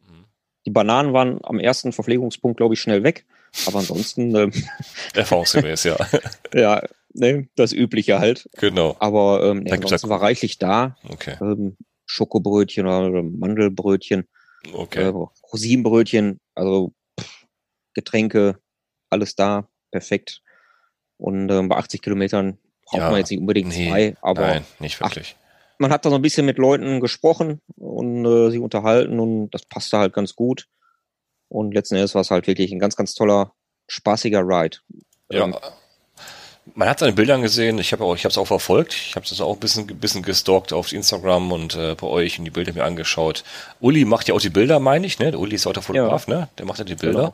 Die 0.66 0.72
Bananen 0.72 1.14
waren 1.14 1.40
am 1.44 1.60
ersten 1.60 1.92
Verpflegungspunkt, 1.92 2.58
glaube 2.58 2.74
ich, 2.76 2.82
schnell 2.82 3.04
weg. 3.04 3.26
Aber 3.68 3.80
ansonsten, 3.80 4.36
ähm, 4.36 4.52
Erfahrungsgemäß, 5.16 5.84
ja. 5.84 5.98
ja, 6.54 6.84
ne, 7.14 7.48
das 7.56 7.74
Übliche 7.74 8.20
halt. 8.20 8.50
genau. 8.58 8.96
Aber 9.00 9.44
ähm, 9.44 9.60
nee, 9.60 9.72
ansonsten 9.72 10.10
war 10.10 10.22
reichlich 10.22 10.58
da. 10.58 10.96
Okay. 11.10 11.36
Ähm, 11.42 11.78
Schokobrötchen 12.06 12.86
oder 12.88 13.24
Mandelbrötchen, 13.24 14.28
Okay. 14.74 15.04
äh, 15.04 15.14
Rosinenbrötchen, 15.52 16.40
also 16.56 16.94
pff, 17.20 17.46
Getränke, 17.94 18.60
alles 19.10 19.36
da, 19.36 19.68
perfekt. 19.92 20.42
Und 21.18 21.50
ähm, 21.52 21.70
bei 21.70 21.78
80 21.78 22.02
Kilometern 22.02 22.58
braucht 22.86 23.00
Ja, 23.02 23.10
man 23.10 23.20
jetzt 23.20 23.32
nicht 23.32 23.40
unbedingt 23.40 23.70
nee, 23.70 23.88
zwei, 23.88 24.16
aber 24.22 24.42
Nein, 24.48 24.66
nicht 24.80 25.00
wirklich. 25.00 25.36
Man 25.82 25.92
hat 25.92 26.06
da 26.06 26.10
so 26.10 26.16
ein 26.16 26.22
bisschen 26.22 26.46
mit 26.46 26.60
Leuten 26.60 27.02
gesprochen 27.02 27.60
und 27.76 28.24
äh, 28.24 28.52
sich 28.52 28.60
unterhalten 28.60 29.20
und 29.20 29.50
das 29.50 29.66
passte 29.66 29.98
halt 29.98 30.14
ganz 30.14 30.36
gut. 30.36 30.68
Und 31.50 31.74
letzten 31.74 31.96
Endes 31.96 32.14
war 32.16 32.22
es 32.22 32.32
halt 32.32 32.48
wirklich 32.48 32.72
ein 32.72 32.80
ganz, 32.80 32.96
ganz 32.96 33.14
toller, 33.14 33.54
spaßiger 33.88 34.42
Ride. 34.42 34.78
Ja. 35.32 35.44
Ähm, 35.44 35.56
Man 36.76 36.88
hat 36.88 37.00
seine 37.00 37.14
Bildern 37.14 37.42
gesehen, 37.42 37.80
ich 37.80 37.92
habe 37.92 38.06
es 38.14 38.38
auch 38.38 38.46
verfolgt, 38.46 38.94
ich 38.94 39.16
habe 39.16 39.26
das 39.28 39.42
auch 39.42 39.56
ein 39.56 39.60
bisschen, 39.60 39.88
bisschen 39.88 40.22
gestalkt 40.22 40.72
auf 40.72 40.94
Instagram 40.94 41.52
und 41.52 41.76
äh, 41.76 41.96
bei 41.96 42.08
euch 42.08 42.38
und 42.38 42.46
die 42.46 42.52
Bilder 42.52 42.74
mir 42.74 42.86
angeschaut. 42.86 43.44
Uli 43.80 44.06
macht 44.06 44.28
ja 44.28 44.36
auch 44.36 44.42
die 44.42 44.52
Bilder, 44.52 44.80
meine 44.80 45.08
ich, 45.08 45.18
ne? 45.18 45.32
Der 45.32 45.40
Uli 45.40 45.56
ist 45.56 45.66
auch 45.66 45.74
der 45.74 45.82
Fotograf, 45.82 46.28
ne? 46.28 46.48
Der 46.60 46.66
macht 46.68 46.78
ja 46.78 46.86
die 46.86 46.96
Bilder. 46.96 47.20
Genau. 47.20 47.34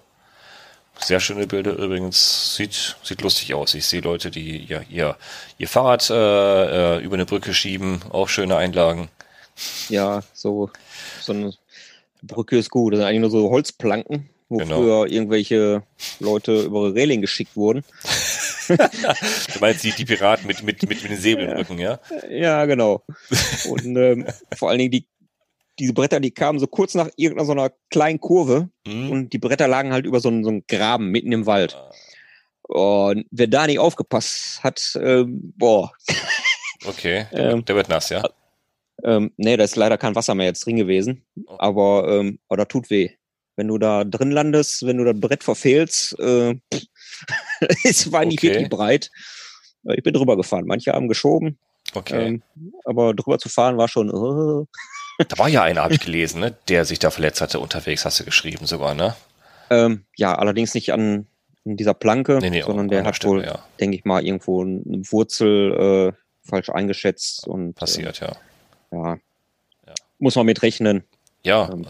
Sehr 0.99 1.19
schöne 1.19 1.47
Bilder 1.47 1.73
übrigens, 1.73 2.55
sieht, 2.55 2.97
sieht 3.03 3.21
lustig 3.21 3.53
aus. 3.53 3.73
Ich 3.73 3.85
sehe 3.85 4.01
Leute, 4.01 4.31
die 4.31 4.65
ja, 4.65 4.81
ihr, 4.89 5.15
ihr 5.57 5.67
Fahrrad 5.67 6.09
äh, 6.09 6.97
äh, 6.97 7.03
über 7.03 7.15
eine 7.15 7.25
Brücke 7.25 7.53
schieben, 7.53 8.01
auch 8.09 8.27
schöne 8.29 8.57
Einlagen. 8.57 9.09
Ja, 9.89 10.23
so, 10.33 10.69
so 11.21 11.33
eine 11.33 11.53
Brücke 12.23 12.57
ist 12.57 12.69
gut. 12.69 12.93
Das 12.93 12.99
sind 12.99 13.07
eigentlich 13.07 13.21
nur 13.21 13.29
so 13.29 13.49
Holzplanken, 13.49 14.29
wo 14.49 14.57
Genau. 14.57 14.77
früher 14.77 15.07
irgendwelche 15.07 15.83
Leute 16.19 16.61
über 16.61 16.93
Reling 16.93 17.21
geschickt 17.21 17.55
wurden. 17.55 17.83
Du 18.67 19.59
meinst 19.61 19.85
die, 19.85 19.91
die 19.91 20.03
Piraten 20.03 20.45
mit, 20.45 20.61
mit, 20.61 20.81
mit, 20.81 21.01
mit 21.01 21.09
den 21.09 21.17
Säbelbrücken, 21.17 21.79
ja? 21.79 22.01
Ja, 22.29 22.65
genau. 22.65 23.01
Und 23.69 23.95
ähm, 23.95 24.27
vor 24.57 24.69
allen 24.69 24.79
Dingen 24.79 24.91
die, 24.91 25.05
diese 25.79 25.93
Bretter, 25.93 26.19
die 26.19 26.31
kamen 26.31 26.59
so 26.59 26.67
kurz 26.67 26.95
nach 26.95 27.09
irgendeiner 27.15 27.45
so 27.45 27.51
einer 27.51 27.71
kleinen 27.89 28.19
Kurve 28.19 28.69
Hm? 28.87 29.11
und 29.11 29.33
die 29.33 29.37
Bretter 29.39 29.67
lagen 29.67 29.93
halt 29.93 30.05
über 30.05 30.19
so 30.19 30.29
einen, 30.29 30.43
so 30.43 30.49
einen 30.49 30.65
Graben 30.67 31.09
mitten 31.09 31.31
im 31.31 31.45
Wald. 31.45 31.77
Und 32.63 33.25
wer 33.31 33.47
da 33.47 33.65
nicht 33.67 33.79
aufgepasst 33.79 34.63
hat, 34.63 34.99
ähm, 35.01 35.53
boah, 35.57 35.91
Okay, 36.85 37.25
ähm, 37.31 37.65
der 37.65 37.75
wird 37.75 37.89
nass, 37.89 38.09
ja? 38.09 38.23
Ähm, 39.03 39.31
nee, 39.37 39.57
da 39.57 39.63
ist 39.63 39.75
leider 39.75 39.97
kein 39.97 40.15
Wasser 40.15 40.35
mehr 40.35 40.47
jetzt 40.47 40.65
drin 40.65 40.75
gewesen. 40.75 41.23
Oh. 41.45 41.55
Aber, 41.59 42.07
ähm, 42.09 42.39
das 42.49 42.67
tut 42.67 42.89
weh. 42.89 43.11
Wenn 43.55 43.67
du 43.67 43.77
da 43.77 44.03
drin 44.03 44.31
landest, 44.31 44.85
wenn 44.85 44.97
du 44.97 45.03
das 45.03 45.19
Brett 45.19 45.43
verfehlst, 45.43 46.19
äh, 46.19 46.55
es 47.83 48.11
war 48.11 48.25
nicht 48.25 48.39
okay. 48.39 48.49
wirklich 48.49 48.69
breit. 48.69 49.11
Ich 49.83 50.03
bin 50.03 50.13
drüber 50.13 50.35
gefahren. 50.35 50.65
Manche 50.67 50.93
haben 50.93 51.07
geschoben. 51.07 51.57
Okay. 51.93 52.27
Ähm, 52.27 52.43
aber 52.85 53.13
drüber 53.13 53.39
zu 53.39 53.49
fahren 53.49 53.77
war 53.77 53.87
schon. 53.87 54.13
Uh. 54.13 54.65
Da 55.17 55.37
war 55.37 55.49
ja 55.49 55.63
einer, 55.63 55.81
habe 55.81 55.93
ich 55.93 55.99
gelesen, 55.99 56.41
ne, 56.41 56.55
der 56.67 56.85
sich 56.85 56.99
da 56.99 57.09
verletzt 57.09 57.41
hatte 57.41 57.59
unterwegs, 57.59 58.05
hast 58.05 58.19
du 58.19 58.23
geschrieben 58.23 58.67
sogar, 58.67 58.93
ne? 58.93 59.15
Ähm, 59.69 60.05
ja, 60.15 60.35
allerdings 60.35 60.75
nicht 60.75 60.93
an, 60.93 61.25
an 61.65 61.75
dieser 61.75 61.93
Planke, 61.93 62.37
nee, 62.39 62.49
nee, 62.49 62.61
sondern 62.61 62.87
der 62.87 63.03
hat 63.03 63.15
Stimme, 63.15 63.33
wohl, 63.33 63.45
ja. 63.45 63.59
denke 63.79 63.97
ich 63.97 64.05
mal, 64.05 64.23
irgendwo 64.23 64.61
eine 64.61 65.01
Wurzel 65.11 66.13
äh, 66.13 66.47
falsch 66.47 66.69
eingeschätzt 66.69 67.47
und 67.47 67.73
passiert, 67.73 68.21
äh, 68.21 68.25
ja. 68.25 68.31
ja. 68.91 69.17
ja. 69.87 69.93
Muss 70.19 70.35
man 70.35 70.45
mitrechnen. 70.45 71.03
Ja. 71.43 71.69
Ähm, 71.71 71.87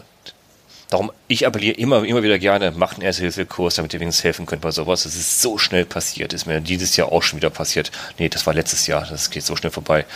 Darum, 0.90 1.12
ich 1.26 1.46
appelliere 1.46 1.76
immer, 1.76 2.02
immer 2.04 2.22
wieder 2.22 2.38
gerne, 2.38 2.70
macht 2.70 2.96
einen 2.96 3.04
Erste-Hilfe-Kurs, 3.04 3.74
damit 3.74 3.92
ihr 3.92 4.00
wenigstens 4.00 4.24
helfen 4.24 4.46
könnt 4.46 4.62
bei 4.62 4.70
sowas. 4.70 5.04
Es 5.04 5.16
ist 5.16 5.42
so 5.42 5.58
schnell 5.58 5.84
passiert, 5.84 6.32
ist 6.32 6.46
mir 6.46 6.62
dieses 6.62 6.96
Jahr 6.96 7.12
auch 7.12 7.22
schon 7.22 7.36
wieder 7.36 7.50
passiert. 7.50 7.92
Nee, 8.18 8.30
das 8.30 8.46
war 8.46 8.54
letztes 8.54 8.86
Jahr, 8.86 9.06
das 9.06 9.28
geht 9.28 9.44
so 9.44 9.54
schnell 9.54 9.70
vorbei, 9.70 10.06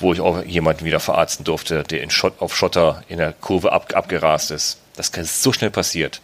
wo 0.00 0.12
ich 0.12 0.20
auch 0.20 0.44
jemanden 0.44 0.84
wieder 0.84 1.00
verarzten 1.00 1.44
durfte, 1.44 1.82
der 1.82 2.02
in 2.02 2.10
Schott, 2.10 2.34
auf 2.38 2.56
Schotter 2.56 3.02
in 3.08 3.18
der 3.18 3.32
Kurve 3.32 3.72
ab, 3.72 3.94
abgerast 3.94 4.50
ist. 4.50 4.78
Das 4.96 5.08
ist 5.10 5.42
so 5.42 5.52
schnell 5.52 5.70
passiert. 5.70 6.20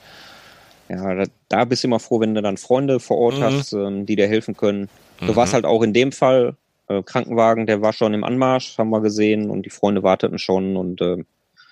Ja, 0.88 1.14
da, 1.14 1.24
da 1.48 1.64
bist 1.64 1.82
du 1.82 1.88
immer 1.88 2.00
froh, 2.00 2.20
wenn 2.20 2.34
du 2.34 2.42
dann 2.42 2.56
Freunde 2.56 3.00
vor 3.00 3.18
Ort 3.18 3.38
mhm. 3.38 3.42
hast, 3.42 3.72
ähm, 3.72 4.06
die 4.06 4.16
dir 4.16 4.28
helfen 4.28 4.56
können. 4.56 4.88
Du 5.20 5.32
mhm. 5.32 5.36
warst 5.36 5.54
halt 5.54 5.64
auch 5.64 5.82
in 5.82 5.92
dem 5.92 6.12
Fall, 6.12 6.56
äh, 6.88 7.02
Krankenwagen, 7.02 7.66
der 7.66 7.82
war 7.82 7.92
schon 7.92 8.14
im 8.14 8.24
Anmarsch, 8.24 8.78
haben 8.78 8.90
wir 8.90 9.00
gesehen, 9.00 9.50
und 9.50 9.64
die 9.66 9.70
Freunde 9.70 10.02
warteten 10.02 10.38
schon 10.38 10.76
und 10.76 11.00
äh, 11.00 11.24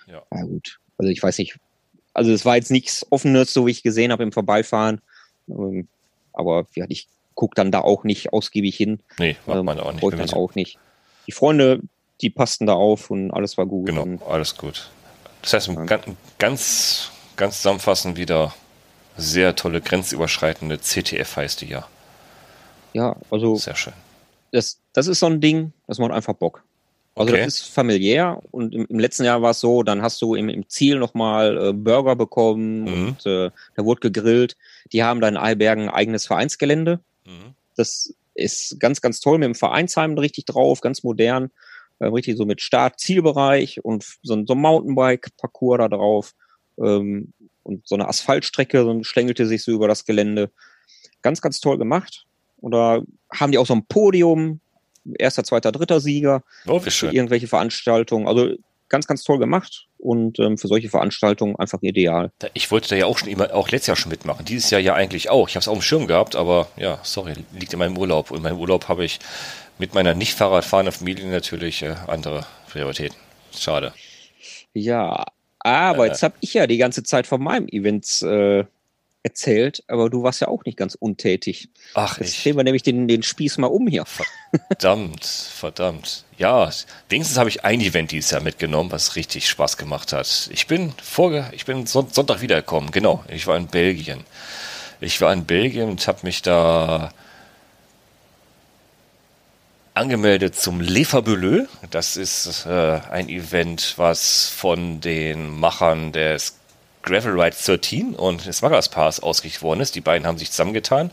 ja. 0.07 0.21
ja 0.33 0.41
gut. 0.43 0.79
Also 0.97 1.11
ich 1.11 1.21
weiß 1.21 1.37
nicht, 1.37 1.57
also 2.13 2.31
es 2.31 2.45
war 2.45 2.55
jetzt 2.55 2.71
nichts 2.71 3.05
Offenes, 3.09 3.53
so 3.53 3.67
wie 3.67 3.71
ich 3.71 3.83
gesehen 3.83 4.11
habe 4.11 4.23
im 4.23 4.31
Vorbeifahren. 4.31 5.01
Ähm, 5.47 5.87
aber 6.33 6.65
ja, 6.75 6.85
ich 6.89 7.07
gucke 7.33 7.55
dann 7.55 7.71
da 7.71 7.81
auch 7.81 8.03
nicht 8.03 8.33
ausgiebig 8.33 8.75
hin. 8.75 8.99
Nee, 9.19 9.35
macht 9.45 9.63
man 9.63 9.79
auch 9.79 9.91
nicht. 9.91 10.01
Wollte 10.01 10.17
dann 10.17 10.29
auch 10.31 10.55
nicht. 10.55 10.77
Die 11.27 11.31
Freunde, 11.31 11.81
die 12.21 12.29
passten 12.29 12.65
da 12.65 12.73
auf 12.73 13.11
und 13.11 13.31
alles 13.31 13.57
war 13.57 13.65
gut. 13.65 13.87
Genau, 13.87 14.23
alles 14.25 14.55
gut. 14.55 14.89
Das 15.41 15.53
heißt, 15.53 15.69
ganz, 16.37 17.11
ganz, 17.35 17.57
zusammenfassend 17.57 18.17
wieder 18.17 18.53
sehr 19.17 19.55
tolle 19.55 19.81
grenzüberschreitende 19.81 20.79
CTF 20.79 21.35
heißt 21.35 21.61
die 21.61 21.67
ja. 21.67 21.87
Ja, 22.93 23.15
also. 23.29 23.55
Sehr 23.55 23.75
schön. 23.75 23.93
Das, 24.51 24.79
das 24.93 25.07
ist 25.07 25.19
so 25.19 25.25
ein 25.27 25.41
Ding, 25.41 25.73
das 25.87 25.99
macht 25.99 26.11
einfach 26.11 26.33
Bock. 26.33 26.63
Also 27.15 27.33
okay. 27.33 27.45
das 27.45 27.61
ist 27.61 27.67
familiär 27.69 28.41
und 28.51 28.73
im, 28.73 28.85
im, 28.87 28.99
letzten 28.99 29.23
Jahr 29.23 29.41
war 29.41 29.51
es 29.51 29.61
so, 29.61 29.83
dann 29.83 30.01
hast 30.01 30.21
du 30.21 30.35
im, 30.35 30.49
im 30.49 30.67
Ziel 30.67 30.99
nochmal 30.99 31.69
äh, 31.69 31.73
Burger 31.73 32.15
bekommen 32.17 32.81
mhm. 32.81 33.07
und 33.07 33.25
äh, 33.25 33.51
da 33.75 33.85
wurde 33.85 34.01
gegrillt. 34.01 34.57
Die 34.91 35.01
haben 35.01 35.21
da 35.21 35.29
in 35.29 35.37
Albergen 35.37 35.83
ein 35.83 35.95
eigenes 35.95 36.25
Vereinsgelände. 36.25 36.99
Mhm. 37.25 37.53
Das 37.77 38.13
ist 38.33 38.79
ganz, 38.81 38.99
ganz 38.99 39.21
toll 39.21 39.37
mit 39.37 39.45
dem 39.45 39.55
Vereinsheim 39.55 40.17
richtig 40.17 40.45
drauf, 40.45 40.81
ganz 40.81 41.03
modern, 41.03 41.51
äh, 41.99 42.07
richtig 42.07 42.37
so 42.37 42.45
mit 42.45 42.61
Start-Zielbereich 42.61 43.83
und 43.83 44.03
so, 44.21 44.43
so 44.45 44.53
ein 44.53 44.59
Mountainbike-Parcours 44.59 45.77
da 45.77 45.87
drauf 45.87 46.33
ähm, 46.77 47.33
und 47.63 47.87
so 47.87 47.95
eine 47.95 48.07
Asphaltstrecke 48.07 48.83
so 48.83 49.03
schlängelte 49.03 49.45
sich 49.45 49.63
so 49.63 49.71
über 49.71 49.87
das 49.87 50.05
Gelände. 50.05 50.51
Ganz, 51.21 51.41
ganz 51.41 51.59
toll 51.59 51.77
gemacht. 51.77 52.25
Und 52.57 52.71
da 52.71 53.01
haben 53.33 53.51
die 53.51 53.57
auch 53.57 53.65
so 53.65 53.73
ein 53.73 53.85
Podium, 53.85 54.59
erster, 55.17 55.43
zweiter, 55.43 55.71
dritter 55.71 55.99
Sieger. 55.99 56.43
Oh, 56.67 56.83
wie 56.83 56.91
schön. 56.91 57.13
Irgendwelche 57.13 57.47
Veranstaltungen. 57.47 58.27
Also 58.27 58.55
ganz, 58.89 59.07
ganz 59.07 59.23
toll 59.23 59.39
gemacht 59.39 59.87
und 59.97 60.39
ähm, 60.39 60.57
für 60.57 60.67
solche 60.67 60.89
Veranstaltungen 60.89 61.55
einfach 61.55 61.81
ideal. 61.81 62.31
Ich 62.53 62.71
wollte 62.71 62.89
da 62.89 62.95
ja 62.95 63.05
auch 63.05 63.17
schon 63.17 63.29
immer, 63.29 63.53
auch 63.53 63.69
letztes 63.69 63.87
Jahr 63.87 63.97
schon 63.97 64.11
mitmachen. 64.11 64.45
Dieses 64.45 64.69
Jahr 64.69 64.81
ja 64.81 64.93
eigentlich 64.93 65.29
auch. 65.29 65.49
Ich 65.49 65.55
habe 65.55 65.61
es 65.61 65.67
auf 65.67 65.77
dem 65.77 65.81
Schirm 65.81 66.07
gehabt, 66.07 66.35
aber 66.35 66.67
ja, 66.77 66.99
sorry, 67.03 67.33
liegt 67.57 67.73
in 67.73 67.79
meinem 67.79 67.97
Urlaub. 67.97 68.31
Und 68.31 68.37
in 68.37 68.43
meinem 68.43 68.59
Urlaub 68.59 68.87
habe 68.87 69.05
ich 69.05 69.19
mit 69.77 69.93
meiner 69.93 70.13
nicht 70.13 70.33
Fahrradfahrenden 70.33 70.93
Familie 70.93 71.25
natürlich 71.27 71.81
äh, 71.83 71.95
andere 72.07 72.45
Prioritäten. 72.69 73.17
Schade. 73.57 73.93
Ja, 74.73 75.25
aber 75.59 76.05
äh, 76.05 76.09
jetzt 76.09 76.23
habe 76.23 76.35
ich 76.41 76.53
ja 76.53 76.67
die 76.67 76.77
ganze 76.77 77.03
Zeit 77.03 77.27
von 77.27 77.41
meinem 77.41 77.67
Event 77.67 78.21
äh, 78.21 78.65
erzählt, 79.25 79.83
aber 79.87 80.11
du 80.11 80.21
warst 80.21 80.41
ja 80.41 80.47
auch 80.47 80.63
nicht 80.65 80.77
ganz 80.77 80.93
untätig. 80.93 81.69
Ach, 81.95 82.19
Jetzt 82.19 82.35
ich. 82.35 82.43
drehen 82.43 82.57
wir 82.57 82.63
nämlich 82.63 82.83
den, 82.83 83.07
den 83.07 83.23
Spieß 83.23 83.57
mal 83.57 83.67
um 83.67 83.87
hier. 83.87 84.05
Verdammt, 84.05 85.25
verdammt. 85.51 86.25
Ja, 86.37 86.69
wenigstens 87.09 87.39
habe 87.39 87.49
ich 87.49 87.65
ein 87.65 87.81
Event 87.81 88.11
dieses 88.11 88.29
Jahr 88.29 88.41
mitgenommen, 88.41 88.91
was 88.91 89.15
richtig 89.15 89.49
Spaß 89.49 89.77
gemacht 89.77 90.13
hat. 90.13 90.49
Ich 90.53 90.67
bin 90.67 90.93
vorge 91.01 91.49
ich 91.53 91.65
bin 91.65 91.87
Sonntag 91.87 92.41
wiedergekommen, 92.41 92.91
genau. 92.91 93.23
Ich 93.27 93.47
war 93.47 93.57
in 93.57 93.67
Belgien. 93.67 94.23
Ich 95.01 95.19
war 95.21 95.33
in 95.33 95.45
Belgien 95.45 95.89
und 95.89 96.07
habe 96.07 96.19
mich 96.21 96.43
da 96.43 97.11
angemeldet 99.95 100.55
zum 100.55 100.81
Le 100.81 101.05
Fabuleux. 101.05 101.67
Das 101.89 102.17
ist 102.17 102.65
äh, 102.65 102.99
ein 103.09 103.29
Event, 103.29 103.93
was 103.95 104.49
von 104.49 104.99
den 104.99 105.49
Machern 105.49 106.11
des 106.11 106.57
Gravel 107.01 107.39
Ride 107.39 107.55
13 107.55 108.13
und 108.13 108.41
Smugglers 108.41 108.89
Pass 108.89 109.21
ausgerichtet 109.21 109.63
worden 109.63 109.79
ist. 109.79 109.95
Die 109.95 110.01
beiden 110.01 110.27
haben 110.27 110.37
sich 110.37 110.51
zusammengetan. 110.51 111.11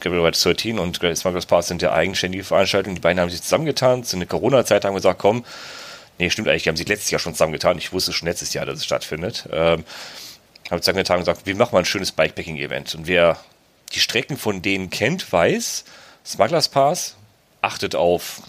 Gravel 0.00 0.24
Ride 0.24 0.38
13 0.38 0.78
und 0.78 0.96
Smugglers 0.96 1.46
Pass 1.46 1.68
sind 1.68 1.82
ja 1.82 1.92
eigenständige 1.92 2.44
Veranstaltungen. 2.44 2.94
Die 2.94 3.00
beiden 3.00 3.20
haben 3.20 3.30
sich 3.30 3.42
zusammengetan. 3.42 4.04
Zu 4.04 4.16
einer 4.16 4.26
Corona-Zeit 4.26 4.84
haben 4.84 4.94
gesagt, 4.94 5.18
komm, 5.18 5.44
nee, 6.18 6.30
stimmt 6.30 6.48
eigentlich, 6.48 6.62
die 6.62 6.70
haben 6.70 6.76
sich 6.76 6.88
letztes 6.88 7.10
Jahr 7.10 7.18
schon 7.18 7.34
zusammengetan. 7.34 7.76
Ich 7.76 7.92
wusste 7.92 8.12
schon 8.12 8.26
letztes 8.26 8.54
Jahr, 8.54 8.64
dass 8.64 8.78
es 8.78 8.84
stattfindet. 8.86 9.48
Ähm, 9.52 9.84
haben 10.70 10.80
zusammengetan 10.80 11.18
und 11.18 11.24
gesagt, 11.26 11.44
wir 11.44 11.56
machen 11.56 11.72
mal 11.72 11.80
ein 11.80 11.84
schönes 11.84 12.12
Bikepacking-Event. 12.12 12.94
Und 12.94 13.06
wer 13.06 13.36
die 13.92 14.00
Strecken 14.00 14.38
von 14.38 14.62
denen 14.62 14.88
kennt, 14.88 15.30
weiß, 15.30 15.84
Smugglers 16.24 16.68
Pass 16.68 17.16
achtet 17.62 17.94
auf 17.94 18.42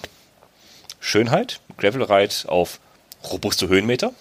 Schönheit, 0.99 1.59
Gravel 1.77 2.03
Ride 2.03 2.33
auf 2.47 2.79
robuste 3.23 3.67
Höhenmeter. 3.67 4.13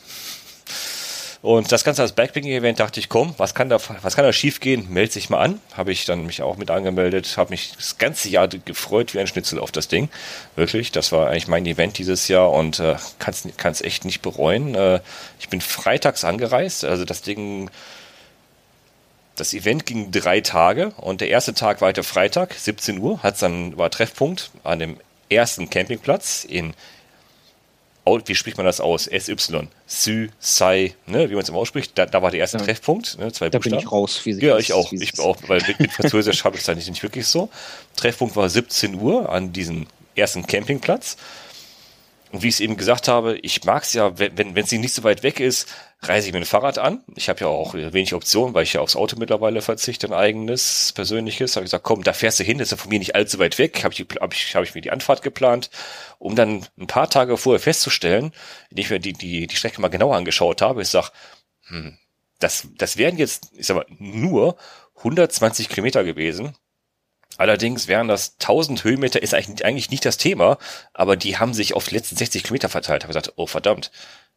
Und 1.42 1.72
das 1.72 1.82
Ganze 1.82 2.02
als 2.02 2.12
Backpacking-Event 2.12 2.78
dachte 2.78 3.00
ich, 3.00 3.08
komm, 3.08 3.34
was 3.36 3.52
kann 3.52 3.68
da, 3.68 3.78
was 4.02 4.14
kann 4.14 4.24
da 4.24 4.32
schief 4.32 4.60
gehen? 4.60 4.86
Meld 4.90 5.12
sich 5.12 5.28
mal 5.28 5.40
an. 5.40 5.60
Habe 5.76 5.90
ich 5.90 6.04
dann 6.04 6.24
mich 6.24 6.40
auch 6.40 6.56
mit 6.56 6.70
angemeldet, 6.70 7.36
habe 7.36 7.50
mich 7.50 7.72
das 7.74 7.98
ganze 7.98 8.28
Jahr 8.28 8.46
gefreut 8.46 9.12
wie 9.12 9.18
ein 9.18 9.26
Schnitzel 9.26 9.58
auf 9.58 9.72
das 9.72 9.88
Ding. 9.88 10.08
Wirklich, 10.54 10.92
das 10.92 11.10
war 11.10 11.28
eigentlich 11.28 11.48
mein 11.48 11.66
Event 11.66 11.98
dieses 11.98 12.28
Jahr 12.28 12.52
und 12.52 12.78
äh, 12.78 12.94
kann 13.18 13.72
es 13.72 13.80
echt 13.80 14.04
nicht 14.04 14.22
bereuen. 14.22 14.76
Äh, 14.76 15.00
ich 15.40 15.48
bin 15.48 15.60
freitags 15.60 16.22
angereist, 16.22 16.84
also 16.84 17.04
das 17.04 17.22
Ding 17.22 17.70
das 19.42 19.54
Event 19.54 19.86
ging 19.86 20.12
drei 20.12 20.40
Tage 20.40 20.92
und 20.98 21.20
der 21.20 21.28
erste 21.28 21.52
Tag 21.52 21.80
war 21.80 21.88
heute 21.88 22.04
Freitag, 22.04 22.54
17 22.54 22.98
Uhr, 22.98 23.24
hat's 23.24 23.40
dann, 23.40 23.76
war 23.76 23.90
Treffpunkt 23.90 24.52
an 24.62 24.78
dem 24.78 24.98
ersten 25.28 25.68
Campingplatz 25.68 26.44
in 26.48 26.74
wie 28.04 28.34
spricht 28.36 28.56
man 28.56 28.66
das 28.66 28.80
aus? 28.80 29.04
SY, 29.04 29.36
Sü, 29.86 30.28
Sai, 30.38 30.94
ne, 31.06 31.28
wie 31.28 31.34
man 31.34 31.42
es 31.42 31.48
immer 31.48 31.58
ausspricht. 31.58 31.92
Da, 31.96 32.06
da 32.06 32.22
war 32.22 32.30
der 32.30 32.38
erste 32.40 32.58
ja. 32.58 32.64
Treffpunkt, 32.64 33.18
ne, 33.18 33.32
zwei 33.32 33.48
da 33.48 33.58
Buchstaben. 33.58 33.78
bin 33.78 33.86
ich 33.86 33.92
raus. 33.92 34.20
Wie 34.24 34.32
ja, 34.44 34.58
ich 34.58 34.72
auch. 34.72 34.92
Ich 34.92 35.18
auch, 35.18 35.36
weil 35.46 35.60
mit, 35.66 35.78
mit 35.80 35.92
Französisch 35.92 36.44
habe 36.44 36.56
ich 36.56 36.62
es 36.62 36.68
eigentlich 36.68 36.88
nicht 36.88 37.02
wirklich 37.02 37.26
so. 37.26 37.48
Treffpunkt 37.96 38.36
war 38.36 38.48
17 38.48 38.94
Uhr 39.00 39.28
an 39.28 39.52
diesem 39.52 39.86
ersten 40.14 40.46
Campingplatz. 40.46 41.16
Und 42.32 42.42
wie 42.42 42.48
ich 42.48 42.54
es 42.54 42.60
eben 42.60 42.78
gesagt 42.78 43.08
habe, 43.08 43.36
ich 43.42 43.62
mag 43.64 43.82
es 43.82 43.92
ja, 43.92 44.18
wenn 44.18 44.38
wenn 44.38 44.54
wenn 44.54 44.64
sie 44.64 44.78
nicht 44.78 44.94
so 44.94 45.04
weit 45.04 45.22
weg 45.22 45.38
ist, 45.38 45.68
reise 46.00 46.28
ich 46.28 46.32
mit 46.32 46.42
dem 46.42 46.46
Fahrrad 46.46 46.78
an. 46.78 47.04
Ich 47.14 47.28
habe 47.28 47.40
ja 47.40 47.46
auch 47.46 47.74
wenig 47.74 48.14
Optionen, 48.14 48.54
weil 48.54 48.64
ich 48.64 48.72
ja 48.72 48.80
aufs 48.80 48.96
Auto 48.96 49.16
mittlerweile 49.18 49.60
verzichte, 49.60 50.06
ein 50.06 50.14
eigenes, 50.14 50.92
persönliches. 50.94 51.56
Habe 51.56 51.64
ich 51.64 51.68
gesagt, 51.68 51.84
komm, 51.84 52.02
da 52.02 52.14
fährst 52.14 52.40
du 52.40 52.44
hin, 52.44 52.56
das 52.56 52.68
ist 52.68 52.70
ja 52.72 52.76
von 52.78 52.88
mir 52.88 52.98
nicht 52.98 53.14
allzu 53.14 53.38
weit 53.38 53.58
weg. 53.58 53.84
Habe 53.84 53.92
ich, 53.94 54.00
hab 54.20 54.32
ich, 54.32 54.56
hab 54.56 54.64
ich 54.64 54.74
mir 54.74 54.80
die 54.80 54.90
Anfahrt 54.90 55.20
geplant, 55.22 55.70
um 56.18 56.34
dann 56.34 56.66
ein 56.78 56.86
paar 56.86 57.10
Tage 57.10 57.36
vorher 57.36 57.60
festzustellen, 57.60 58.32
indem 58.70 58.82
ich 58.82 58.90
mir 58.90 58.98
die, 58.98 59.12
die, 59.12 59.46
die 59.46 59.56
Strecke 59.56 59.82
mal 59.82 59.88
genauer 59.88 60.16
angeschaut 60.16 60.62
habe. 60.62 60.80
Ich 60.80 60.88
sag, 60.88 61.10
hm, 61.66 61.98
das, 62.38 62.66
das 62.78 62.96
wären 62.96 63.18
jetzt, 63.18 63.50
ich 63.56 63.66
sag 63.66 63.76
mal, 63.76 63.86
nur 63.98 64.56
120 64.96 65.68
Kilometer 65.68 66.02
gewesen. 66.02 66.56
Allerdings 67.42 67.88
wären 67.88 68.06
das 68.06 68.36
1000 68.38 68.84
Höhenmeter, 68.84 69.20
ist 69.20 69.34
eigentlich, 69.34 69.64
eigentlich 69.64 69.90
nicht 69.90 70.04
das 70.04 70.16
Thema, 70.16 70.58
aber 70.94 71.16
die 71.16 71.38
haben 71.38 71.54
sich 71.54 71.74
auf 71.74 71.88
die 71.88 71.96
letzten 71.96 72.14
60 72.14 72.44
Kilometer 72.44 72.68
verteilt. 72.68 73.02
Habe 73.02 73.12
gesagt, 73.12 73.32
oh 73.34 73.48
verdammt, 73.48 73.90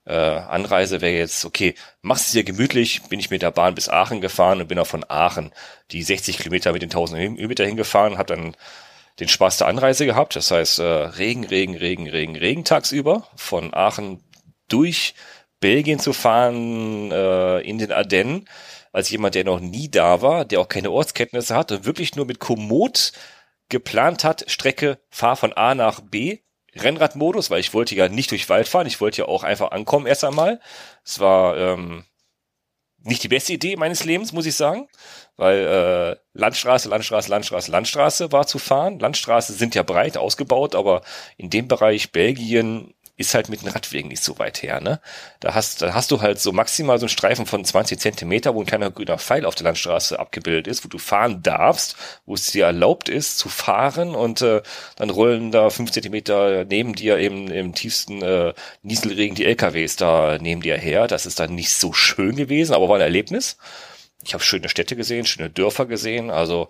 äh, 0.05 0.15
Anreise 0.15 1.01
wäre 1.01 1.15
jetzt, 1.15 1.45
okay, 1.45 1.75
machst 2.01 2.33
du 2.33 2.39
dir 2.39 2.43
gemütlich, 2.43 3.03
bin 3.03 3.19
ich 3.19 3.29
mit 3.29 3.43
der 3.43 3.51
Bahn 3.51 3.75
bis 3.75 3.89
Aachen 3.89 4.21
gefahren 4.21 4.59
und 4.59 4.69
bin 4.69 4.79
auch 4.79 4.87
von 4.87 5.05
Aachen 5.07 5.51
die 5.91 6.01
60 6.01 6.39
Kilometer 6.39 6.73
mit 6.73 6.81
den 6.81 6.89
1000 6.89 7.21
Höhenmeter 7.21 7.63
hingefahren, 7.63 8.17
habe 8.17 8.35
dann 8.35 8.57
den 9.19 9.27
Spaß 9.27 9.57
der 9.57 9.67
Anreise 9.67 10.07
gehabt. 10.07 10.35
Das 10.35 10.49
heißt, 10.49 10.79
äh, 10.79 10.83
Regen, 10.83 11.43
Regen, 11.43 11.75
Regen, 11.75 12.09
Regen, 12.09 12.35
Regen 12.35 12.65
tagsüber 12.65 13.27
von 13.35 13.71
Aachen 13.71 14.23
durch 14.67 15.13
Belgien 15.59 15.99
zu 15.99 16.11
fahren 16.11 17.11
äh, 17.11 17.59
in 17.59 17.77
den 17.77 17.91
Ardennen 17.91 18.47
als 18.95 19.09
jemand, 19.09 19.35
der 19.35 19.43
noch 19.43 19.59
nie 19.59 19.91
da 19.91 20.21
war, 20.21 20.45
der 20.45 20.61
auch 20.61 20.69
keine 20.69 20.89
Ortskenntnisse 20.89 21.53
hat 21.53 21.69
und 21.73 21.85
wirklich 21.85 22.15
nur 22.15 22.25
mit 22.25 22.39
Komoot 22.39 23.11
geplant 23.67 24.23
hat, 24.23 24.45
Strecke, 24.47 24.99
fahr 25.09 25.35
von 25.35 25.51
A 25.51 25.75
nach 25.75 25.99
B, 25.99 26.39
Rennradmodus, 26.75 27.49
weil 27.49 27.59
ich 27.59 27.73
wollte 27.73 27.93
ja 27.93 28.07
nicht 28.07 28.31
durch 28.31 28.47
Wald 28.47 28.69
fahren, 28.69 28.87
ich 28.87 29.01
wollte 29.01 29.23
ja 29.23 29.27
auch 29.27 29.43
einfach 29.43 29.71
ankommen 29.71 30.07
erst 30.07 30.23
einmal. 30.23 30.61
Es 31.03 31.19
war 31.19 31.57
ähm, 31.57 32.05
nicht 32.99 33.21
die 33.21 33.27
beste 33.27 33.51
Idee 33.51 33.75
meines 33.75 34.05
Lebens, 34.05 34.31
muss 34.31 34.45
ich 34.45 34.55
sagen, 34.55 34.87
weil 35.35 35.59
äh, 35.59 36.15
Landstraße, 36.31 36.87
Landstraße, 36.87 37.29
Landstraße, 37.29 37.71
Landstraße 37.71 38.31
war 38.31 38.47
zu 38.47 38.59
fahren. 38.59 38.99
Landstraße 38.99 39.51
sind 39.51 39.75
ja 39.75 39.83
breit 39.83 40.15
ausgebaut, 40.15 40.73
aber 40.73 41.01
in 41.35 41.49
dem 41.49 41.67
Bereich 41.67 42.13
Belgien 42.13 42.93
ist 43.17 43.33
halt 43.33 43.47
mit 43.47 43.61
den 43.61 43.69
Radwegen 43.69 44.09
nicht 44.09 44.23
so 44.23 44.37
weit 44.39 44.61
her, 44.61 44.81
ne? 44.81 44.99
Da 45.39 45.53
hast, 45.53 45.81
da 45.81 45.93
hast 45.93 46.11
du 46.11 46.21
halt 46.21 46.39
so 46.39 46.51
maximal 46.51 46.99
so 46.99 47.05
einen 47.05 47.09
Streifen 47.09 47.45
von 47.45 47.63
20 47.63 47.99
Zentimeter, 47.99 48.53
wo 48.55 48.59
ein 48.59 48.65
kleiner 48.65 48.91
grüner 48.91 49.17
Pfeil 49.17 49.45
auf 49.45 49.55
der 49.55 49.65
Landstraße 49.65 50.19
abgebildet 50.19 50.67
ist, 50.67 50.83
wo 50.83 50.89
du 50.89 50.97
fahren 50.97 51.41
darfst, 51.41 51.95
wo 52.25 52.33
es 52.33 52.51
dir 52.51 52.65
erlaubt 52.65 53.07
ist 53.07 53.37
zu 53.37 53.47
fahren 53.47 54.15
und 54.15 54.41
äh, 54.41 54.61
dann 54.97 55.09
rollen 55.09 55.51
da 55.51 55.69
fünf 55.69 55.91
Zentimeter 55.91 56.65
neben 56.65 56.93
dir 56.93 57.17
eben 57.17 57.47
im 57.49 57.73
tiefsten 57.73 58.21
äh, 58.21 58.53
Nieselregen 58.83 59.35
die 59.35 59.45
LKWs 59.45 59.95
da 59.95 60.37
neben 60.39 60.61
dir 60.61 60.77
her. 60.77 61.07
Das 61.07 61.25
ist 61.25 61.39
dann 61.39 61.55
nicht 61.55 61.71
so 61.71 61.93
schön 61.93 62.35
gewesen, 62.35 62.73
aber 62.73 62.89
war 62.89 62.95
ein 62.97 63.01
Erlebnis. 63.01 63.57
Ich 64.25 64.33
habe 64.33 64.43
schöne 64.43 64.69
Städte 64.69 64.95
gesehen, 64.95 65.25
schöne 65.25 65.49
Dörfer 65.49 65.85
gesehen, 65.85 66.31
also 66.31 66.67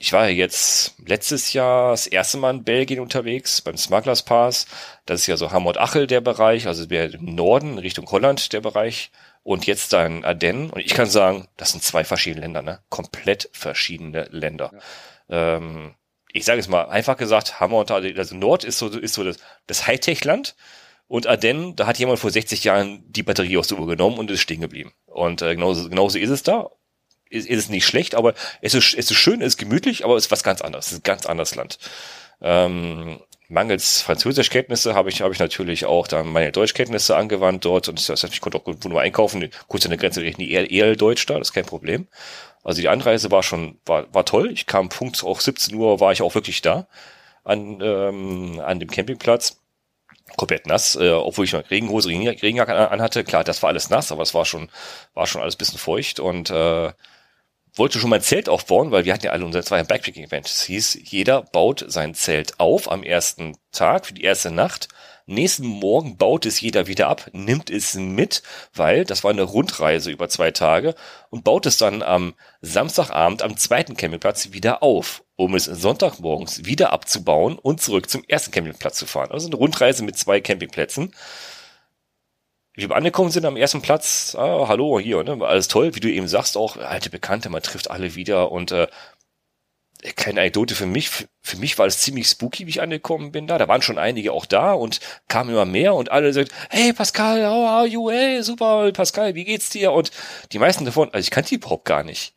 ich 0.00 0.12
war 0.12 0.28
ja 0.28 0.30
jetzt 0.30 0.94
letztes 1.04 1.52
Jahr 1.52 1.90
das 1.90 2.06
erste 2.06 2.38
Mal 2.38 2.54
in 2.54 2.64
Belgien 2.64 3.00
unterwegs, 3.00 3.60
beim 3.60 3.76
Smugglers 3.76 4.22
Pass. 4.22 4.66
Das 5.06 5.22
ist 5.22 5.26
ja 5.26 5.36
so 5.36 5.50
Hamod-Achel 5.50 6.06
der 6.06 6.20
Bereich, 6.20 6.68
also 6.68 6.84
im 6.84 7.34
Norden, 7.34 7.78
Richtung 7.78 8.08
Holland 8.08 8.52
der 8.52 8.60
Bereich. 8.60 9.10
Und 9.42 9.66
jetzt 9.66 9.92
dann 9.92 10.24
Ardennen. 10.24 10.70
Und 10.70 10.80
ich 10.80 10.94
kann 10.94 11.06
sagen, 11.06 11.48
das 11.56 11.72
sind 11.72 11.82
zwei 11.82 12.04
verschiedene 12.04 12.42
Länder, 12.42 12.62
ne? 12.62 12.80
Komplett 12.90 13.50
verschiedene 13.52 14.28
Länder. 14.30 14.70
Ja. 15.28 15.56
Ähm, 15.56 15.94
ich 16.32 16.44
sage 16.44 16.60
es 16.60 16.68
mal, 16.68 16.84
einfach 16.84 17.16
gesagt, 17.16 17.58
Hamod, 17.58 17.90
also 17.90 18.36
Nord 18.36 18.62
ist 18.62 18.78
so, 18.78 18.88
ist 18.88 19.14
so 19.14 19.24
das, 19.24 19.38
das 19.66 19.86
Hightech-Land. 19.86 20.54
Und 21.08 21.26
Ardennen, 21.26 21.74
da 21.74 21.86
hat 21.86 21.98
jemand 21.98 22.18
vor 22.18 22.30
60 22.30 22.62
Jahren 22.64 23.02
die 23.08 23.22
Batterie 23.22 23.56
aus 23.56 23.66
der 23.66 23.78
Uhr 23.78 23.86
genommen 23.86 24.18
und 24.18 24.30
ist 24.30 24.42
stehen 24.42 24.60
geblieben. 24.60 24.92
Und 25.06 25.42
äh, 25.42 25.54
genauso, 25.54 25.88
genauso 25.88 26.18
ist 26.18 26.30
es 26.30 26.42
da 26.42 26.70
ist, 27.30 27.48
ist 27.48 27.58
es 27.58 27.68
nicht 27.68 27.86
schlecht, 27.86 28.14
aber 28.14 28.34
es 28.60 28.74
ist, 28.74 28.94
es 28.94 29.10
ist 29.10 29.16
schön, 29.16 29.40
es 29.40 29.48
ist 29.48 29.58
gemütlich, 29.58 30.04
aber 30.04 30.16
es 30.16 30.26
ist 30.26 30.30
was 30.30 30.42
ganz 30.42 30.60
anderes. 30.60 30.86
Es 30.86 30.92
ist 30.92 30.98
ein 31.00 31.04
ganz 31.04 31.26
anderes 31.26 31.54
Land. 31.54 31.78
Ähm, 32.40 33.20
mangels 33.48 34.02
Französischkenntnisse 34.02 34.94
habe 34.94 35.08
ich, 35.08 35.22
habe 35.22 35.32
ich 35.32 35.40
natürlich 35.40 35.86
auch 35.86 36.06
dann 36.06 36.28
meine 36.28 36.52
Deutschkenntnisse 36.52 37.16
angewandt 37.16 37.64
dort 37.64 37.88
und 37.88 38.08
das 38.08 38.22
heißt, 38.22 38.32
ich 38.32 38.40
konnte 38.40 38.58
auch 38.58 38.66
wunderbar 38.66 39.02
einkaufen. 39.02 39.48
Kurz 39.68 39.84
an 39.84 39.90
der 39.90 39.98
Grenze 39.98 40.22
ich 40.22 40.38
eher, 40.38 40.70
eher 40.70 40.94
Deutsch 40.96 41.26
da, 41.26 41.38
das 41.38 41.48
ist 41.48 41.54
kein 41.54 41.66
Problem. 41.66 42.06
Also 42.62 42.80
die 42.80 42.88
Anreise 42.88 43.30
war 43.30 43.42
schon, 43.42 43.78
war, 43.86 44.12
war 44.12 44.24
toll. 44.24 44.50
Ich 44.52 44.66
kam 44.66 44.88
Punkt 44.88 45.22
auch 45.24 45.40
17 45.40 45.74
Uhr 45.74 46.00
war 46.00 46.12
ich 46.12 46.22
auch 46.22 46.34
wirklich 46.34 46.60
da 46.60 46.86
an, 47.44 47.80
ähm, 47.82 48.60
an 48.60 48.78
dem 48.78 48.90
Campingplatz 48.90 49.58
komplett 50.36 50.66
nass, 50.66 50.96
äh, 50.96 51.10
obwohl 51.10 51.46
ich 51.46 51.52
noch 51.52 51.70
Regenhose, 51.70 52.08
Regenjacke 52.08 52.90
anhatte. 52.90 53.24
Klar, 53.24 53.44
das 53.44 53.62
war 53.62 53.70
alles 53.70 53.88
nass, 53.90 54.12
aber 54.12 54.22
es 54.22 54.34
war 54.34 54.44
schon, 54.44 54.68
war 55.14 55.26
schon 55.26 55.40
alles 55.40 55.56
bisschen 55.56 55.78
feucht 55.78 56.20
und 56.20 56.50
äh, 56.50 56.92
wollte 57.78 57.98
schon 57.98 58.10
mein 58.10 58.22
Zelt 58.22 58.48
aufbauen, 58.48 58.90
weil 58.90 59.04
wir 59.04 59.12
hatten 59.14 59.26
ja 59.26 59.32
alle 59.32 59.44
unser 59.44 59.62
zwei 59.62 59.82
Backpacking-Event. 59.82 60.46
Es 60.46 60.62
hieß, 60.62 60.98
jeder 61.04 61.42
baut 61.42 61.84
sein 61.88 62.14
Zelt 62.14 62.58
auf 62.58 62.90
am 62.90 63.02
ersten 63.02 63.56
Tag 63.72 64.06
für 64.06 64.14
die 64.14 64.24
erste 64.24 64.50
Nacht. 64.50 64.88
Nächsten 65.26 65.66
Morgen 65.66 66.16
baut 66.16 66.46
es 66.46 66.58
jeder 66.60 66.86
wieder 66.86 67.08
ab, 67.08 67.28
nimmt 67.32 67.68
es 67.68 67.94
mit, 67.94 68.42
weil 68.72 69.04
das 69.04 69.24
war 69.24 69.30
eine 69.30 69.42
Rundreise 69.42 70.10
über 70.10 70.30
zwei 70.30 70.52
Tage 70.52 70.94
und 71.28 71.44
baut 71.44 71.66
es 71.66 71.76
dann 71.76 72.02
am 72.02 72.34
Samstagabend 72.62 73.42
am 73.42 73.58
zweiten 73.58 73.94
Campingplatz 73.94 74.52
wieder 74.52 74.82
auf, 74.82 75.22
um 75.36 75.54
es 75.54 75.66
Sonntagmorgens 75.66 76.64
wieder 76.64 76.94
abzubauen 76.94 77.58
und 77.58 77.82
zurück 77.82 78.08
zum 78.08 78.24
ersten 78.26 78.52
Campingplatz 78.52 78.96
zu 78.96 79.06
fahren. 79.06 79.30
Also 79.30 79.48
eine 79.48 79.56
Rundreise 79.56 80.02
mit 80.02 80.16
zwei 80.16 80.40
Campingplätzen 80.40 81.12
wie 82.78 82.88
wir 82.88 82.94
angekommen 82.94 83.32
sind 83.32 83.44
am 83.44 83.56
ersten 83.56 83.82
Platz, 83.82 84.36
ah, 84.38 84.68
hallo, 84.68 85.00
hier, 85.00 85.24
ne, 85.24 85.36
alles 85.44 85.66
toll, 85.66 85.96
wie 85.96 86.00
du 86.00 86.08
eben 86.08 86.28
sagst, 86.28 86.56
auch 86.56 86.76
alte 86.76 87.10
Bekannte, 87.10 87.50
man 87.50 87.60
trifft 87.60 87.90
alle 87.90 88.14
wieder 88.14 88.52
und 88.52 88.70
äh, 88.70 88.86
keine 90.14 90.42
Anekdote 90.42 90.76
für 90.76 90.86
mich. 90.86 91.10
Für 91.42 91.56
mich 91.56 91.76
war 91.76 91.86
es 91.86 92.00
ziemlich 92.00 92.28
spooky, 92.28 92.66
wie 92.66 92.70
ich 92.70 92.80
angekommen 92.80 93.32
bin 93.32 93.48
da. 93.48 93.58
Da 93.58 93.66
waren 93.66 93.82
schon 93.82 93.98
einige 93.98 94.32
auch 94.32 94.46
da 94.46 94.74
und 94.74 95.00
kamen 95.26 95.50
immer 95.50 95.64
mehr 95.64 95.94
und 95.94 96.12
alle 96.12 96.32
sagt, 96.32 96.52
hey 96.70 96.92
Pascal, 96.92 97.44
how 97.44 97.68
are 97.68 97.86
you? 97.86 98.10
Hey, 98.10 98.44
super, 98.44 98.92
Pascal, 98.92 99.34
wie 99.34 99.44
geht's 99.44 99.70
dir? 99.70 99.90
Und 99.90 100.12
die 100.52 100.60
meisten 100.60 100.84
davon, 100.84 101.08
also 101.12 101.18
ich 101.18 101.32
kannte 101.32 101.48
die 101.48 101.56
überhaupt 101.56 101.84
gar 101.84 102.04
nicht. 102.04 102.32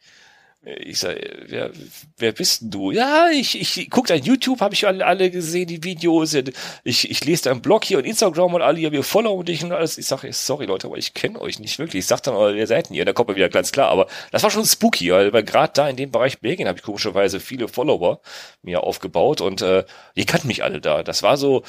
Ich 0.64 0.99
sag, 0.99 1.18
wer, 1.47 1.72
wer 2.18 2.34
bist 2.34 2.62
denn 2.62 2.70
du? 2.70 2.91
Ja, 2.91 3.30
ich, 3.32 3.59
ich 3.59 3.89
guck 3.89 4.05
dein 4.05 4.22
YouTube, 4.22 4.62
habe 4.62 4.76
ich 4.76 4.86
alle, 4.86 5.03
alle 5.03 5.32
gesehen, 5.32 5.66
die 5.66 5.84
Videos. 5.84 6.36
Ich, 6.84 7.09
ich 7.09 7.26
lese 7.26 7.45
deinen 7.45 7.64
Blog 7.64 7.84
hier 7.84 7.97
und 7.97 8.05
Instagram 8.05 8.53
und 8.53 8.62
alle 8.62 8.78
hier, 8.78 8.91
wir 8.91 9.01
followen 9.01 9.43
dich 9.43 9.64
und 9.64 9.72
alles. 9.72 9.97
Ich 9.97 10.05
sage, 10.05 10.32
sorry 10.34 10.68
Leute, 10.68 10.86
aber 10.86 10.97
ich 10.97 11.16
kenne 11.16 11.41
euch 11.41 11.57
nicht 11.57 11.80
wirklich. 11.80 12.01
Ich 12.01 12.05
sag 12.05 12.22
dann, 12.22 12.36
wer 12.36 12.68
seid 12.68 12.89
denn 12.89 12.95
ihr? 12.95 13.05
Da 13.05 13.14
kommt 13.14 13.30
man 13.30 13.38
wieder 13.38 13.49
ganz 13.49 13.72
klar. 13.72 13.89
Aber 13.89 14.05
das 14.30 14.43
war 14.43 14.51
schon 14.51 14.64
spooky, 14.64 15.12
weil, 15.12 15.32
gerade 15.32 15.74
da 15.74 15.89
in 15.89 15.95
dem 15.95 16.12
Bereich 16.12 16.39
Belgien 16.41 16.68
habe 16.68 16.78
ich 16.78 16.84
komischerweise 16.84 17.39
viele 17.39 17.68
Follower 17.68 18.22
mir 18.62 18.84
aufgebaut 18.84 19.41
und 19.41 19.64
äh, 19.64 19.84
die 20.16 20.26
kannten 20.26 20.47
mich 20.47 20.64
alle 20.64 20.80
da. 20.80 21.01
Das 21.01 21.24
war 21.24 21.38
so, 21.38 21.64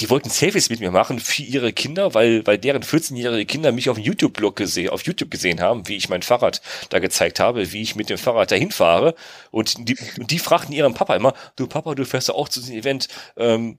die 0.00 0.10
wollten 0.10 0.30
Selfies 0.30 0.70
mit 0.70 0.80
mir 0.80 0.92
machen 0.92 1.18
für 1.18 1.42
ihre 1.42 1.72
Kinder, 1.72 2.14
weil, 2.14 2.46
weil 2.46 2.56
deren 2.56 2.82
14-jährige 2.82 3.46
Kinder 3.46 3.72
mich 3.72 3.90
auf 3.90 3.96
dem 3.96 4.04
YouTube-Blog 4.04 4.54
gesehen, 4.54 4.90
auf 4.90 5.02
YouTube 5.02 5.30
gesehen 5.30 5.60
haben, 5.60 5.88
wie 5.88 5.96
ich 5.96 6.08
mein 6.08 6.22
Fahrrad 6.22 6.60
da 6.90 7.00
gezeigt 7.00 7.40
habe, 7.40 7.72
wie 7.72 7.82
ich 7.82 7.96
mit 7.96 8.08
dem 8.08 8.18
Fahrrad 8.18 8.50
dahin 8.52 8.70
fahre. 8.70 9.14
Und 9.50 9.88
die, 9.88 9.96
und 10.18 10.30
die 10.30 10.38
fragten 10.38 10.72
ihren 10.72 10.94
Papa 10.94 11.16
immer, 11.16 11.34
du 11.56 11.66
Papa, 11.66 11.96
du 11.96 12.04
fährst 12.04 12.28
ja 12.28 12.34
auch 12.34 12.48
zu 12.48 12.60
diesem 12.60 12.76
Event, 12.76 13.08
ähm, 13.36 13.78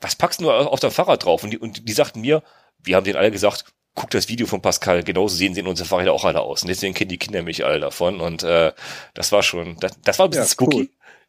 was 0.00 0.16
packst 0.16 0.40
du 0.40 0.50
auf 0.50 0.80
dein 0.80 0.90
Fahrrad 0.90 1.24
drauf? 1.24 1.42
Und 1.42 1.50
die, 1.50 1.58
und 1.58 1.88
die 1.88 1.92
sagten 1.92 2.20
mir, 2.20 2.42
wir 2.84 2.96
haben 2.96 3.04
denen 3.04 3.16
alle 3.16 3.30
gesagt, 3.30 3.64
guck 3.94 4.10
das 4.10 4.28
Video 4.28 4.46
von 4.46 4.60
Pascal, 4.60 5.02
genauso 5.02 5.34
sehen 5.34 5.54
sie 5.54 5.60
in 5.60 5.66
unseren 5.66 5.88
Fahrräder 5.88 6.12
auch 6.12 6.24
alle 6.24 6.40
aus. 6.40 6.62
Und 6.62 6.68
deswegen 6.68 6.94
kennen 6.94 7.08
die 7.08 7.18
Kinder 7.18 7.42
mich 7.42 7.64
alle 7.64 7.80
davon. 7.80 8.20
Und 8.20 8.42
äh, 8.42 8.72
das 9.14 9.32
war 9.32 9.42
schon, 9.42 9.76
das, 9.80 9.92
das 10.02 10.18
war 10.18 10.26
ein 10.26 10.30
bisschen 10.30 10.44
ja, 10.44 10.50
spooky. 10.50 10.76
Cool 10.76 10.88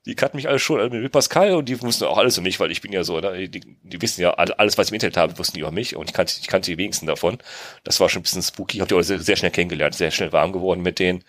die 0.10 0.16
kannten 0.16 0.38
mich 0.38 0.50
alle 0.50 0.58
schon 0.60 0.90
mit 0.90 1.12
Pascal 1.12 1.54
und 1.54 1.70
die 1.70 1.80
wussten 1.82 2.06
auch 2.06 2.18
alles 2.18 2.38
über 2.38 2.44
mich, 2.44 2.60
weil 2.60 2.72
ich 2.72 2.82
bin 2.82 2.92
ja 2.92 3.04
so, 3.04 3.20
ne? 3.20 3.48
die, 3.48 3.62
die 3.84 4.02
wissen 4.02 4.22
ja 4.22 4.34
alles, 4.34 4.78
was 4.78 4.88
ich 4.88 4.92
im 4.92 4.96
Internet 4.96 5.18
habe, 5.18 5.38
wussten 5.38 5.54
die 5.54 5.62
über 5.62 5.72
mich 5.72 5.96
und 5.96 6.10
ich 6.10 6.14
kannte, 6.14 6.34
ich 6.42 6.48
kannte 6.48 6.72
die 6.72 6.78
wenigsten 6.78 7.06
davon. 7.06 7.38
Das 7.84 8.00
war 8.00 8.10
schon 8.10 8.22
ein 8.22 8.24
bisschen 8.24 8.42
spooky. 8.42 8.78
Ich 8.78 8.82
habe 8.82 8.90
die 8.90 8.96
auch 8.96 9.02
sehr, 9.02 9.20
sehr 9.20 9.36
schnell 9.36 9.52
kennengelernt, 9.52 9.94
sehr 9.94 10.10
schnell 10.10 10.32
warm 10.32 10.52
geworden 10.52 10.82
mit 10.82 10.98
denen. 10.98 11.24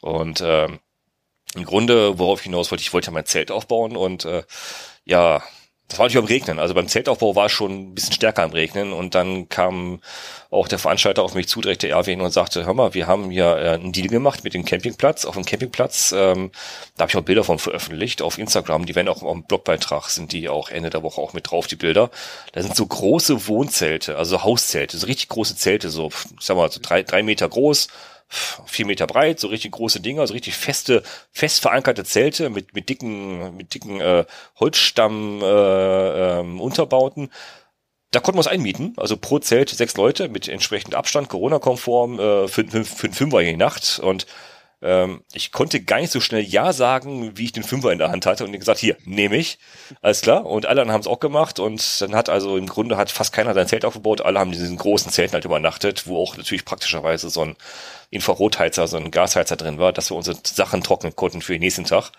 Und 0.00 0.42
ähm, 0.42 0.78
im 1.54 1.64
Grunde, 1.64 2.18
worauf 2.18 2.40
ich 2.40 2.44
hinaus 2.44 2.70
wollte, 2.70 2.82
ich 2.82 2.92
wollte 2.92 3.08
ja 3.08 3.12
mein 3.12 3.26
Zelt 3.26 3.50
aufbauen 3.50 3.96
und 3.96 4.24
äh, 4.24 4.44
ja, 5.04 5.42
das 5.88 5.98
war 5.98 6.06
natürlich 6.06 6.24
am 6.24 6.28
Regnen. 6.28 6.58
Also 6.58 6.74
beim 6.74 6.88
Zeltaufbau 6.88 7.36
war 7.36 7.46
es 7.46 7.52
schon 7.52 7.72
ein 7.72 7.94
bisschen 7.94 8.12
stärker 8.12 8.42
am 8.42 8.50
Regnen 8.50 8.92
und 8.92 9.14
dann 9.14 9.48
kam 9.48 10.00
auch 10.50 10.66
der 10.66 10.78
Veranstalter 10.78 11.22
auf 11.22 11.34
mich 11.34 11.48
zu, 11.48 11.60
direkt 11.60 11.82
der 11.82 11.90
Erwin, 11.90 12.20
und 12.20 12.30
sagte, 12.32 12.66
hör 12.66 12.74
mal, 12.74 12.94
wir 12.94 13.06
haben 13.06 13.30
hier 13.30 13.56
äh, 13.56 13.70
einen 13.70 13.92
Deal 13.92 14.08
gemacht 14.08 14.42
mit 14.42 14.54
dem 14.54 14.64
Campingplatz. 14.64 15.24
Auf 15.24 15.34
dem 15.34 15.44
Campingplatz, 15.44 16.12
ähm, 16.16 16.50
da 16.96 17.02
habe 17.02 17.10
ich 17.10 17.16
auch 17.16 17.22
Bilder 17.22 17.44
von 17.44 17.58
veröffentlicht 17.58 18.20
auf 18.20 18.38
Instagram. 18.38 18.86
Die 18.86 18.94
werden 18.94 19.08
auch 19.08 19.22
im 19.22 19.44
Blogbeitrag, 19.44 20.08
sind 20.08 20.32
die 20.32 20.48
auch 20.48 20.70
Ende 20.70 20.90
der 20.90 21.02
Woche 21.02 21.20
auch 21.20 21.32
mit 21.34 21.50
drauf, 21.50 21.68
die 21.68 21.76
Bilder. 21.76 22.10
Da 22.52 22.62
sind 22.62 22.74
so 22.74 22.86
große 22.86 23.46
Wohnzelte, 23.46 24.16
also 24.16 24.42
Hauszelte, 24.42 24.98
so 24.98 25.06
richtig 25.06 25.28
große 25.28 25.56
Zelte, 25.56 25.90
so, 25.90 26.08
ich 26.08 26.44
sag 26.44 26.56
mal, 26.56 26.70
so 26.70 26.80
drei, 26.82 27.02
drei 27.02 27.22
Meter 27.22 27.48
groß, 27.48 27.88
vier 28.28 28.86
Meter 28.86 29.06
breit, 29.06 29.40
so 29.40 29.48
richtig 29.48 29.72
große 29.72 30.00
Dinger, 30.00 30.26
so 30.26 30.32
richtig 30.32 30.56
feste, 30.56 31.02
fest 31.30 31.60
verankerte 31.60 32.04
Zelte 32.04 32.50
mit, 32.50 32.74
mit 32.74 32.88
dicken, 32.88 33.56
mit 33.56 33.74
dicken 33.74 34.00
äh, 34.00 34.24
Holzstamm 34.58 35.40
äh, 35.42 36.40
ähm, 36.40 36.60
Unterbauten. 36.60 37.30
Da 38.10 38.20
konnten 38.20 38.38
wir 38.38 38.42
es 38.42 38.46
einmieten, 38.46 38.94
also 38.96 39.16
pro 39.16 39.38
Zelt 39.38 39.68
sechs 39.70 39.96
Leute 39.96 40.28
mit 40.28 40.48
entsprechend 40.48 40.94
Abstand, 40.94 41.28
Corona-konform, 41.28 42.18
äh, 42.18 42.48
für, 42.48 42.64
für, 42.64 42.84
für 42.84 43.06
einen 43.06 43.14
Fünfer 43.14 43.40
je 43.40 43.56
Nacht. 43.56 44.00
Und 44.00 44.26
ähm, 44.86 45.22
ich 45.34 45.50
konnte 45.50 45.82
gar 45.82 46.00
nicht 46.00 46.12
so 46.12 46.20
schnell 46.20 46.42
Ja 46.42 46.72
sagen, 46.72 47.36
wie 47.36 47.46
ich 47.46 47.52
den 47.52 47.64
Fünfer 47.64 47.90
in 47.90 47.98
der 47.98 48.10
Hand 48.10 48.24
hatte 48.24 48.44
und 48.44 48.52
gesagt, 48.52 48.78
hier, 48.78 48.96
nehme 49.04 49.36
ich. 49.36 49.58
Alles 50.00 50.20
klar. 50.20 50.46
Und 50.46 50.66
alle 50.66 50.80
anderen 50.80 50.92
haben 50.94 51.00
es 51.00 51.08
auch 51.08 51.18
gemacht 51.18 51.58
und 51.58 52.00
dann 52.00 52.14
hat 52.14 52.28
also 52.28 52.56
im 52.56 52.66
Grunde 52.66 52.96
hat 52.96 53.10
fast 53.10 53.32
keiner 53.32 53.52
sein 53.52 53.66
Zelt 53.66 53.84
aufgebaut. 53.84 54.20
Alle 54.20 54.38
haben 54.38 54.52
diesen 54.52 54.76
großen 54.76 55.10
Zelten 55.10 55.34
halt 55.34 55.44
übernachtet, 55.44 56.06
wo 56.06 56.22
auch 56.22 56.36
natürlich 56.36 56.64
praktischerweise 56.64 57.30
so 57.30 57.42
ein 57.42 57.56
Infrarotheizer, 58.10 58.86
so 58.86 58.96
ein 58.96 59.10
Gasheizer 59.10 59.56
drin 59.56 59.78
war, 59.78 59.92
dass 59.92 60.10
wir 60.10 60.16
unsere 60.16 60.38
Sachen 60.44 60.82
trocknen 60.84 61.16
konnten 61.16 61.42
für 61.42 61.52
den 61.52 61.62
nächsten 61.62 61.84
Tag. 61.84 62.12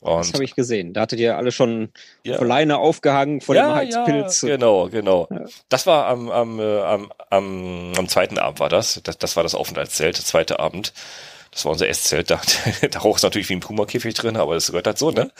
Und 0.00 0.18
das 0.18 0.34
habe 0.34 0.44
ich 0.44 0.54
gesehen. 0.54 0.92
Da 0.92 1.00
hattet 1.00 1.18
ihr 1.18 1.38
alle 1.38 1.50
schon 1.50 1.88
ja. 2.22 2.42
Leine 2.42 2.76
aufgehangen 2.76 3.40
vor 3.40 3.54
ja, 3.54 3.68
dem 3.68 3.74
Heizpilz. 3.74 4.42
Ja, 4.42 4.48
genau, 4.56 4.90
genau. 4.90 5.26
Ja. 5.30 5.46
Das 5.70 5.86
war 5.86 6.08
am, 6.08 6.30
am, 6.30 6.60
äh, 6.60 6.80
am, 6.80 7.10
am, 7.30 7.92
am 7.96 8.08
zweiten 8.08 8.38
Abend 8.38 8.60
war 8.60 8.68
das. 8.68 9.00
das. 9.02 9.16
Das 9.16 9.36
war 9.36 9.42
das 9.42 9.54
Aufenthaltszelt, 9.54 10.18
der 10.18 10.24
zweite 10.26 10.58
Abend. 10.58 10.92
Das 11.54 11.64
war 11.64 11.72
unser 11.72 11.88
Esszelt. 11.88 12.30
Da, 12.30 12.40
da 12.90 12.98
roch 12.98 13.16
es 13.16 13.22
natürlich 13.22 13.48
wie 13.48 13.54
ein 13.54 13.60
Puma-Käfig 13.60 14.12
drin, 14.14 14.36
aber 14.36 14.54
das 14.54 14.66
gehört 14.66 14.88
halt 14.88 14.98
so, 14.98 15.12
ne? 15.12 15.30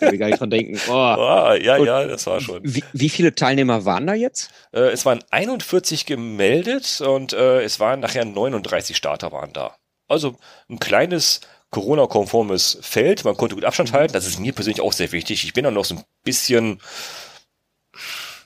Ja, 0.00 0.10
wir 0.10 0.18
gar 0.18 0.26
nicht 0.26 0.40
dran 0.40 0.50
denken. 0.50 0.80
Oh. 0.88 0.92
oh 0.92 1.52
ja, 1.54 1.76
Und 1.76 1.86
ja, 1.86 2.04
das 2.06 2.26
war 2.26 2.40
schon. 2.40 2.60
Wie, 2.62 2.84
wie 2.92 3.08
viele 3.08 3.34
Teilnehmer 3.34 3.84
waren 3.84 4.06
da 4.06 4.14
jetzt? 4.14 4.50
Äh, 4.72 4.90
es 4.90 5.06
waren 5.06 5.20
41 5.30 6.04
gemeldet 6.04 7.00
und 7.00 7.32
äh, 7.32 7.62
es 7.62 7.80
waren 7.80 8.00
nachher 8.00 8.24
39 8.24 8.96
Starter 8.96 9.32
waren 9.32 9.52
da. 9.52 9.76
Also 10.08 10.36
ein 10.68 10.78
kleines 10.78 11.40
Corona-konformes 11.70 12.78
Feld. 12.82 13.24
Man 13.24 13.36
konnte 13.36 13.54
gut 13.54 13.64
Abstand 13.64 13.92
halten. 13.92 14.12
Das 14.12 14.26
ist 14.26 14.38
mir 14.38 14.52
persönlich 14.52 14.80
auch 14.80 14.92
sehr 14.92 15.12
wichtig. 15.12 15.44
Ich 15.44 15.52
bin 15.54 15.64
dann 15.64 15.74
noch 15.74 15.84
so 15.84 15.94
ein 15.94 16.02
bisschen 16.24 16.80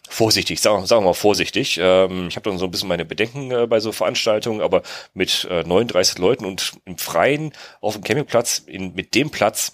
vorsichtig, 0.09 0.61
sagen, 0.61 0.87
sagen 0.87 1.03
wir 1.03 1.11
mal 1.11 1.15
vorsichtig. 1.15 1.79
Ähm, 1.81 2.29
ich 2.29 2.37
habe 2.37 2.49
dann 2.49 2.59
so 2.59 2.65
ein 2.67 2.71
bisschen 2.71 2.89
meine 2.89 3.05
Bedenken 3.05 3.51
äh, 3.51 3.67
bei 3.67 3.81
so 3.81 3.93
Veranstaltungen, 3.93 4.61
aber 4.61 4.83
mit 5.15 5.47
äh, 5.51 5.63
39 5.65 6.19
Leuten 6.19 6.45
und 6.45 6.73
im 6.85 6.99
Freien 6.99 7.53
auf 7.81 7.95
dem 7.95 8.05
Campingplatz, 8.05 8.59
in, 8.67 8.95
mit 8.95 9.15
dem 9.15 9.31
Platz, 9.31 9.73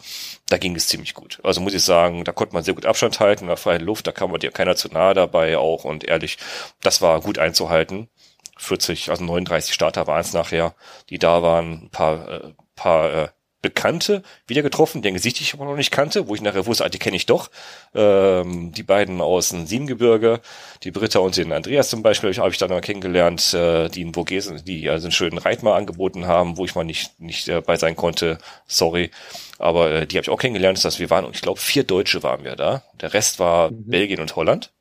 da 0.48 0.58
ging 0.58 0.76
es 0.76 0.88
ziemlich 0.88 1.14
gut. 1.14 1.40
Also 1.42 1.60
muss 1.60 1.74
ich 1.74 1.84
sagen, 1.84 2.24
da 2.24 2.32
konnte 2.32 2.54
man 2.54 2.64
sehr 2.64 2.74
gut 2.74 2.86
Abstand 2.86 3.20
halten, 3.20 3.44
in 3.44 3.48
der 3.48 3.56
freien 3.56 3.82
Luft, 3.82 4.06
da 4.06 4.12
kam 4.12 4.30
man 4.30 4.40
dir 4.40 4.50
keiner 4.50 4.76
zu 4.76 4.88
nahe 4.88 5.14
dabei 5.14 5.58
auch 5.58 5.84
und 5.84 6.04
ehrlich, 6.04 6.38
das 6.82 7.00
war 7.00 7.20
gut 7.20 7.38
einzuhalten. 7.38 8.08
40, 8.56 9.10
also 9.10 9.24
39 9.24 9.74
Starter 9.74 10.06
waren 10.06 10.20
es 10.20 10.32
nachher, 10.32 10.74
die 11.10 11.18
da 11.18 11.42
waren, 11.42 11.84
ein 11.84 11.90
paar, 11.90 12.28
äh, 12.28 12.52
paar 12.76 13.12
äh, 13.12 13.28
Bekannte 13.64 14.22
wieder 14.46 14.60
getroffen, 14.60 15.00
deren 15.00 15.14
Gesicht 15.14 15.40
ich 15.40 15.54
aber 15.54 15.64
noch 15.64 15.74
nicht 15.74 15.90
kannte, 15.90 16.28
wo 16.28 16.34
ich 16.34 16.42
nachher 16.42 16.66
wusste, 16.66 16.84
ah, 16.84 16.90
die 16.90 16.98
kenne 16.98 17.16
ich 17.16 17.24
doch. 17.24 17.50
Ähm, 17.94 18.72
die 18.72 18.82
beiden 18.82 19.22
aus 19.22 19.48
dem 19.48 19.66
Siebengebirge, 19.66 20.42
die 20.82 20.90
Britta 20.90 21.20
und 21.20 21.34
den 21.38 21.50
Andreas 21.50 21.88
zum 21.88 22.02
Beispiel, 22.02 22.36
habe 22.36 22.50
ich 22.50 22.58
dann 22.58 22.68
mal 22.68 22.82
kennengelernt, 22.82 23.54
äh, 23.54 23.88
die 23.88 24.02
in 24.02 24.12
Vogesen, 24.12 24.62
die 24.66 24.90
also 24.90 25.06
einen 25.06 25.12
schönen 25.12 25.38
Reit 25.38 25.62
mal 25.62 25.74
angeboten 25.74 26.26
haben, 26.26 26.58
wo 26.58 26.66
ich 26.66 26.74
mal 26.74 26.84
nicht, 26.84 27.18
nicht 27.18 27.48
äh, 27.48 27.62
bei 27.62 27.76
sein 27.76 27.96
konnte. 27.96 28.36
Sorry. 28.66 29.10
Aber 29.58 29.90
äh, 29.90 30.06
die 30.06 30.18
habe 30.18 30.24
ich 30.24 30.30
auch 30.30 30.38
kennengelernt, 30.38 30.84
dass 30.84 30.98
wir 30.98 31.08
waren, 31.08 31.24
und 31.24 31.34
ich 31.34 31.40
glaube, 31.40 31.58
vier 31.58 31.84
Deutsche 31.84 32.22
waren 32.22 32.44
wir 32.44 32.56
da. 32.56 32.82
Der 33.00 33.14
Rest 33.14 33.38
war 33.38 33.70
mhm. 33.70 33.88
Belgien 33.88 34.20
und 34.20 34.36
Holland. 34.36 34.72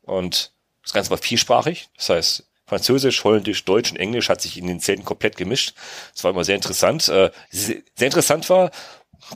Und 0.00 0.52
das 0.82 0.94
Ganze 0.94 1.10
war 1.10 1.18
vielsprachig. 1.18 1.90
Das 1.98 2.08
heißt, 2.08 2.45
Französisch, 2.66 3.22
Holländisch, 3.24 3.64
Deutsch 3.64 3.92
und 3.92 3.98
Englisch 3.98 4.28
hat 4.28 4.40
sich 4.40 4.58
in 4.58 4.66
den 4.66 4.80
Zelten 4.80 5.04
komplett 5.04 5.36
gemischt. 5.36 5.74
Das 6.14 6.24
war 6.24 6.32
immer 6.32 6.44
sehr 6.44 6.56
interessant. 6.56 7.08
Äh, 7.08 7.30
sehr 7.50 7.82
interessant 7.98 8.48
war, 8.50 8.70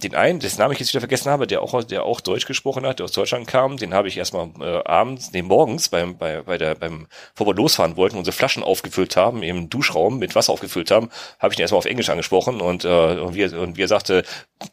den 0.02 0.14
einen, 0.14 0.38
dessen 0.38 0.60
Namen 0.60 0.72
ich 0.72 0.78
jetzt 0.78 0.92
wieder 0.92 1.00
vergessen 1.00 1.30
habe, 1.30 1.46
der 1.46 1.62
auch, 1.62 1.82
der 1.82 2.04
auch 2.04 2.20
Deutsch 2.20 2.46
gesprochen 2.46 2.86
hat, 2.86 3.00
der 3.00 3.04
aus 3.04 3.12
Deutschland 3.12 3.46
kam, 3.48 3.76
den 3.76 3.92
habe 3.92 4.08
ich 4.08 4.16
erstmal 4.16 4.50
äh, 4.60 4.84
abends, 4.84 5.32
nee, 5.32 5.42
morgens 5.42 5.88
beim, 5.88 6.16
bei, 6.16 6.42
bei 6.42 6.58
der, 6.58 6.76
beim, 6.76 7.08
bevor 7.34 7.48
wir 7.48 7.56
losfahren 7.56 7.96
wollten, 7.96 8.16
unsere 8.16 8.36
Flaschen 8.36 8.62
aufgefüllt 8.62 9.16
haben, 9.16 9.42
im 9.42 9.68
Duschraum 9.68 10.18
mit 10.18 10.34
Wasser 10.34 10.52
aufgefüllt 10.52 10.90
haben, 10.90 11.10
habe 11.40 11.52
ich 11.52 11.58
ihn 11.58 11.62
erstmal 11.62 11.78
auf 11.78 11.86
Englisch 11.86 12.08
angesprochen 12.08 12.60
und, 12.60 12.84
äh, 12.84 13.18
und, 13.18 13.34
wie, 13.34 13.42
er, 13.42 13.60
und 13.60 13.76
wie 13.76 13.82
er 13.82 13.88
sagte, 13.88 14.22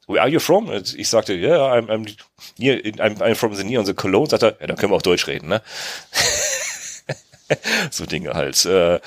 where 0.07 0.21
are 0.21 0.29
you 0.29 0.39
from? 0.39 0.69
Und 0.69 0.93
ich 0.93 1.09
sagte, 1.09 1.33
yeah, 1.33 1.73
I'm, 1.73 1.87
I'm, 1.87 2.15
near, 2.57 2.77
I'm, 2.77 3.17
I'm 3.17 3.35
from 3.35 3.55
the 3.55 3.63
near 3.63 3.79
on 3.79 3.85
the 3.85 3.93
Cologne, 3.93 4.29
sagt 4.29 4.43
er, 4.43 4.55
ja, 4.59 4.67
dann 4.67 4.77
können 4.77 4.91
wir 4.91 4.97
auch 4.97 5.01
Deutsch 5.01 5.27
reden, 5.27 5.47
ne? 5.47 5.61
so 7.91 8.05
Dinge 8.05 8.33
halt. 8.33 8.65
Äh, 8.65 8.99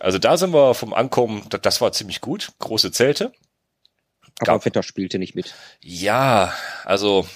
also 0.00 0.18
da 0.18 0.36
sind 0.36 0.52
wir 0.52 0.74
vom 0.74 0.92
Ankommen, 0.92 1.42
das 1.62 1.80
war 1.80 1.92
ziemlich 1.92 2.20
gut. 2.20 2.52
Große 2.58 2.92
Zelte. 2.92 3.32
Aber 4.40 4.64
Wetter 4.64 4.82
spielte 4.82 5.18
nicht 5.18 5.34
mit. 5.34 5.54
Ja, 5.80 6.52
also. 6.84 7.26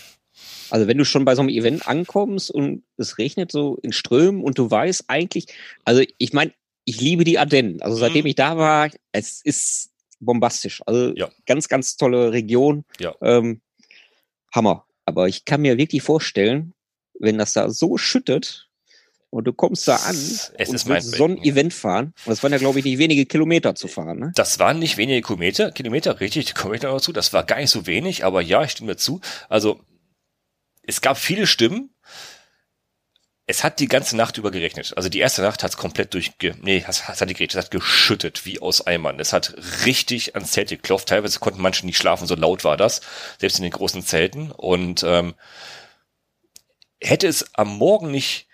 Also 0.69 0.87
wenn 0.87 0.99
du 0.99 1.05
schon 1.05 1.25
bei 1.25 1.35
so 1.35 1.41
einem 1.41 1.49
Event 1.49 1.89
ankommst 1.89 2.51
und 2.51 2.85
es 2.97 3.19
regnet 3.19 3.51
so 3.51 3.77
in 3.83 3.93
Strömen 3.93 4.45
und 4.45 4.57
du 4.57 4.71
weißt 4.71 5.07
eigentlich, 5.09 5.47
also 5.85 6.03
ich 6.19 6.33
meine, 6.33 6.53
ich 6.85 7.01
liebe 7.01 7.25
die 7.25 7.41
Ardennen. 7.41 7.83
Also 7.83 7.97
seitdem 7.97 8.23
mhm. 8.23 8.29
ich 8.29 8.35
da 8.37 8.57
war, 8.57 8.89
es 9.11 9.41
ist 9.43 9.91
bombastisch. 10.21 10.81
Also 10.87 11.13
ja. 11.17 11.29
ganz, 11.47 11.69
ganz 11.69 11.97
tolle 11.97 12.31
Region. 12.33 12.85
Ja. 13.01 13.15
Ähm, 13.21 13.63
Hammer. 14.55 14.87
Aber 15.07 15.27
ich 15.27 15.45
kann 15.45 15.63
mir 15.63 15.77
wirklich 15.77 16.03
vorstellen, 16.03 16.73
wenn 17.19 17.39
das 17.39 17.53
da 17.53 17.71
so 17.71 17.97
schüttet, 17.97 18.70
und 19.31 19.45
du 19.47 19.53
kommst 19.53 19.87
da 19.89 19.97
an 19.97 20.15
es 20.15 20.53
und 20.59 20.75
ist 20.75 20.89
mein 20.89 21.01
so 21.01 21.25
ein 21.25 21.39
Event 21.39 21.73
fahren. 21.73 22.13
Und 22.25 22.31
das 22.31 22.43
waren 22.43 22.53
ja, 22.53 22.59
glaube 22.59 22.81
ich, 22.81 22.85
nicht 22.85 22.99
wenige 22.99 23.27
Kilometer 23.27 23.75
zu 23.75 23.89
fahren. 23.89 24.19
Ne? 24.19 24.33
Das 24.35 24.59
waren 24.59 24.79
nicht 24.79 24.97
wenige 24.97 25.23
Kilometer, 25.23 25.71
Kilometer, 25.71 26.21
richtig, 26.21 26.47
da 26.47 26.61
komme 26.61 26.77
ich 26.77 26.83
noch 26.83 26.93
dazu. 26.93 27.13
Das 27.13 27.33
war 27.33 27.45
gar 27.45 27.59
nicht 27.59 27.71
so 27.71 27.87
wenig, 27.87 28.25
aber 28.25 28.43
ja, 28.43 28.63
ich 28.63 28.73
stimme 28.73 28.93
dazu. 28.93 29.21
Also 29.49 29.81
es 30.83 31.01
gab 31.01 31.17
viele 31.17 31.47
Stimmen. 31.47 31.95
Es 33.47 33.65
hat 33.65 33.81
die 33.81 33.89
ganze 33.89 34.17
Nacht 34.17 34.39
über 34.39 34.53
gerechnet. 34.53 34.93
Also 34.97 35.09
die 35.09 35.19
erste 35.19 35.43
Nacht 35.43 35.65
hat 35.65 35.73
es 35.73 35.77
komplett 35.77 36.15
durchge... 36.15 36.55
Nee, 36.63 36.85
es 36.87 37.09
hat 37.09 37.21
nicht 37.21 37.37
geregnet, 37.37 37.57
es 37.57 37.65
hat 37.65 37.71
geschüttet 37.73 38.47
wie 38.47 38.61
aus 38.61 38.87
Eimern. 38.87 39.19
Es 39.19 39.33
hat 39.33 39.55
richtig 39.87 40.37
ans 40.37 40.53
Zelt 40.53 40.69
geklopft. 40.69 41.09
Teilweise 41.09 41.41
konnten 41.41 41.61
manche 41.61 41.85
nicht 41.85 41.97
schlafen, 41.97 42.29
so 42.29 42.37
laut 42.37 42.63
war 42.63 42.77
das. 42.77 43.01
Selbst 43.41 43.59
in 43.59 43.65
den 43.65 43.73
großen 43.73 44.03
Zelten. 44.03 44.53
Und 44.53 45.03
ähm, 45.05 45.35
hätte 47.01 47.27
es 47.27 47.53
am 47.55 47.77
Morgen 47.77 48.13
nicht 48.13 48.47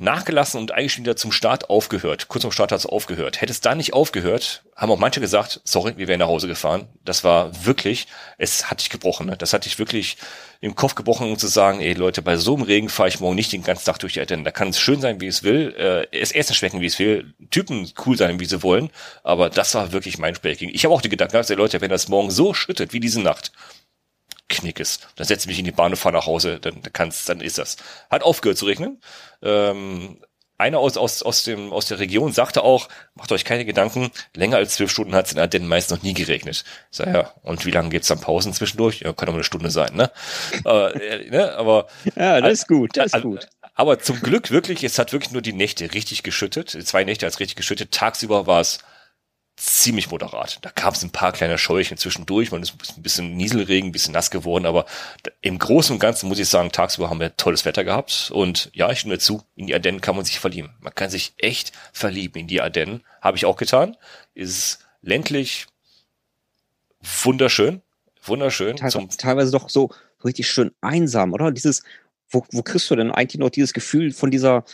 nachgelassen 0.00 0.60
und 0.60 0.72
eigentlich 0.72 0.98
wieder 0.98 1.14
zum 1.14 1.30
Start 1.30 1.70
aufgehört. 1.70 2.26
Kurz 2.26 2.42
zum 2.42 2.50
Start 2.50 2.72
hat 2.72 2.80
es 2.80 2.86
aufgehört. 2.86 3.40
Hätte 3.40 3.52
es 3.52 3.60
da 3.60 3.76
nicht 3.76 3.92
aufgehört, 3.92 4.64
haben 4.74 4.90
auch 4.90 4.98
manche 4.98 5.20
gesagt, 5.20 5.60
sorry, 5.64 5.94
wir 5.96 6.08
wären 6.08 6.18
nach 6.18 6.26
Hause 6.26 6.48
gefahren. 6.48 6.88
Das 7.04 7.22
war 7.22 7.64
wirklich, 7.64 8.08
es 8.36 8.70
hat 8.70 8.80
dich 8.80 8.90
gebrochen. 8.90 9.26
Ne? 9.26 9.36
Das 9.36 9.52
hat 9.52 9.66
dich 9.66 9.78
wirklich 9.78 10.16
im 10.60 10.74
Kopf 10.74 10.96
gebrochen, 10.96 11.30
um 11.30 11.38
zu 11.38 11.46
sagen, 11.46 11.80
ey 11.80 11.92
Leute, 11.92 12.22
bei 12.22 12.36
so 12.36 12.54
einem 12.54 12.64
Regen 12.64 12.88
fahre 12.88 13.08
ich 13.08 13.20
morgen 13.20 13.36
nicht 13.36 13.52
den 13.52 13.62
ganzen 13.62 13.84
Tag 13.84 13.98
durch 14.00 14.14
die 14.14 14.20
Ardennen. 14.20 14.44
Da 14.44 14.50
kann 14.50 14.68
es 14.68 14.80
schön 14.80 15.00
sein, 15.00 15.20
wie 15.20 15.28
es 15.28 15.44
will, 15.44 15.74
äh, 15.78 16.06
es 16.16 16.32
Essen 16.32 16.54
schmecken, 16.54 16.80
wie 16.80 16.86
es 16.86 16.98
will, 16.98 17.32
Typen 17.50 17.88
cool 18.04 18.16
sein, 18.16 18.40
wie 18.40 18.46
sie 18.46 18.62
wollen. 18.64 18.90
Aber 19.22 19.48
das 19.48 19.74
war 19.74 19.92
wirklich 19.92 20.18
mein 20.18 20.34
Spelking. 20.34 20.70
Ich 20.72 20.84
habe 20.84 20.94
auch 20.94 21.02
die 21.02 21.08
Gedanken, 21.08 21.36
ey 21.36 21.54
Leute, 21.54 21.80
wenn 21.80 21.90
das 21.90 22.08
morgen 22.08 22.32
so 22.32 22.52
schüttet 22.52 22.92
wie 22.92 23.00
diese 23.00 23.20
Nacht, 23.20 23.52
Knick 24.64 24.80
ist. 24.80 25.08
Dann 25.16 25.26
setze 25.26 25.48
mich 25.48 25.58
in 25.58 25.64
die 25.64 25.72
Bahn 25.72 25.92
und 25.92 25.96
fahre 25.96 26.14
nach 26.14 26.26
Hause, 26.26 26.58
dann 26.60 26.82
kannst, 26.92 27.28
dann 27.28 27.40
ist 27.40 27.58
das. 27.58 27.76
Hat 28.10 28.22
aufgehört 28.22 28.58
zu 28.58 28.66
regnen. 28.66 29.00
Ähm, 29.42 30.18
einer 30.56 30.78
aus, 30.78 30.96
aus, 30.96 31.22
aus, 31.22 31.42
dem, 31.42 31.72
aus 31.72 31.86
der 31.86 31.98
Region 31.98 32.32
sagte 32.32 32.62
auch, 32.62 32.88
macht 33.14 33.32
euch 33.32 33.44
keine 33.44 33.64
Gedanken, 33.64 34.10
länger 34.34 34.56
als 34.56 34.74
zwölf 34.74 34.90
Stunden 34.90 35.14
hat 35.14 35.26
es 35.26 35.32
in 35.32 35.38
Ardennen 35.38 35.66
meist 35.66 35.90
noch 35.90 36.02
nie 36.02 36.14
geregnet. 36.14 36.64
Ich 36.90 36.96
sag, 36.96 37.12
ja, 37.12 37.32
und 37.42 37.66
wie 37.66 37.70
lange 37.70 37.88
gibt's 37.88 38.08
dann 38.08 38.20
Pausen 38.20 38.52
zwischendurch? 38.52 39.00
Ja, 39.00 39.12
kann 39.12 39.26
doch 39.26 39.34
eine 39.34 39.44
Stunde 39.44 39.70
sein, 39.70 39.94
ne? 39.94 40.12
aber, 40.64 40.94
äh, 41.00 41.28
ne? 41.28 41.54
aber 41.56 41.88
Ja, 42.16 42.40
das 42.40 42.52
ist 42.52 42.68
gut, 42.68 42.96
das 42.96 43.12
ist 43.12 43.22
gut. 43.22 43.48
Aber 43.74 43.98
zum 43.98 44.20
Glück 44.20 44.52
wirklich, 44.52 44.84
es 44.84 44.98
hat 44.98 45.12
wirklich 45.12 45.32
nur 45.32 45.42
die 45.42 45.52
Nächte 45.52 45.92
richtig 45.92 46.22
geschüttet. 46.22 46.70
Zwei 46.70 47.02
Nächte 47.02 47.26
als 47.26 47.40
richtig 47.40 47.56
geschüttet. 47.56 47.90
Tagsüber 47.90 48.46
war 48.46 48.60
es 48.60 48.78
ziemlich 49.56 50.10
moderat. 50.10 50.58
Da 50.62 50.70
gab 50.70 50.94
es 50.94 51.02
ein 51.02 51.10
paar 51.10 51.32
kleine 51.32 51.58
Scheuchen 51.58 51.96
zwischendurch, 51.96 52.50
man 52.50 52.62
ist 52.62 52.74
ein 52.96 53.02
bisschen 53.02 53.36
Nieselregen, 53.36 53.90
ein 53.90 53.92
bisschen 53.92 54.12
nass 54.12 54.30
geworden, 54.30 54.66
aber 54.66 54.84
im 55.42 55.58
Großen 55.58 55.94
und 55.94 56.00
Ganzen 56.00 56.28
muss 56.28 56.40
ich 56.40 56.48
sagen, 56.48 56.72
tagsüber 56.72 57.08
haben 57.08 57.20
wir 57.20 57.36
tolles 57.36 57.64
Wetter 57.64 57.84
gehabt 57.84 58.30
und 58.32 58.70
ja, 58.74 58.90
ich 58.90 59.00
stimme 59.00 59.18
zu, 59.18 59.42
in 59.54 59.68
die 59.68 59.74
Ardennen 59.74 60.00
kann 60.00 60.16
man 60.16 60.24
sich 60.24 60.40
verlieben. 60.40 60.74
Man 60.80 60.94
kann 60.94 61.08
sich 61.08 61.34
echt 61.38 61.72
verlieben 61.92 62.40
in 62.40 62.46
die 62.48 62.60
Ardennen, 62.60 63.04
habe 63.20 63.36
ich 63.36 63.46
auch 63.46 63.56
getan. 63.56 63.96
Ist 64.34 64.80
ländlich, 65.02 65.66
wunderschön, 67.22 67.80
wunderschön. 68.22 68.76
Teilweise, 68.76 69.16
teilweise 69.16 69.52
doch 69.52 69.68
so 69.68 69.90
richtig 70.24 70.48
schön 70.50 70.72
einsam, 70.80 71.32
oder? 71.32 71.52
Dieses, 71.52 71.84
wo, 72.28 72.44
wo 72.50 72.62
kriegst 72.62 72.90
du 72.90 72.96
denn 72.96 73.12
eigentlich 73.12 73.38
noch 73.38 73.50
dieses 73.50 73.72
Gefühl 73.72 74.12
von 74.12 74.32
dieser 74.32 74.64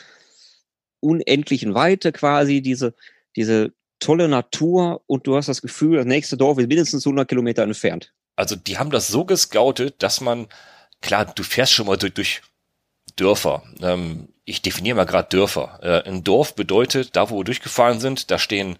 unendlichen 1.01 1.74
Weite 1.74 2.12
quasi, 2.12 2.62
diese, 2.62 2.95
diese 3.37 3.72
tolle 4.01 4.28
Natur 4.28 5.03
und 5.07 5.26
du 5.26 5.36
hast 5.36 5.48
das 5.48 5.62
Gefühl, 5.62 5.98
das 5.98 6.07
nächste 6.07 6.36
Dorf 6.36 6.59
ist 6.59 6.68
mindestens 6.68 7.07
100 7.07 7.28
Kilometer 7.28 7.62
entfernt. 7.62 8.12
Also 8.36 8.57
die 8.57 8.78
haben 8.78 8.90
das 8.90 9.09
so 9.09 9.24
gescoutet, 9.24 10.03
dass 10.03 10.20
man, 10.20 10.48
klar, 11.01 11.26
du 11.26 11.42
fährst 11.42 11.72
schon 11.72 11.86
mal 11.86 11.96
durch, 11.96 12.14
durch 12.14 12.42
Dörfer. 13.16 13.62
Ähm, 13.80 14.28
ich 14.44 14.62
definiere 14.62 14.96
mal 14.96 15.05
gerade 15.05 15.28
Dörfer. 15.28 15.78
Äh, 15.82 16.09
ein 16.09 16.24
Dorf 16.24 16.55
bedeutet, 16.55 17.14
da 17.16 17.30
wo 17.30 17.38
wir 17.38 17.44
durchgefahren 17.44 18.01
sind, 18.01 18.30
da 18.30 18.38
stehen 18.38 18.78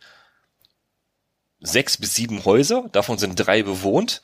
sechs 1.60 1.98
bis 1.98 2.14
sieben 2.14 2.44
Häuser, 2.44 2.88
davon 2.92 3.18
sind 3.18 3.36
drei 3.36 3.62
bewohnt 3.62 4.22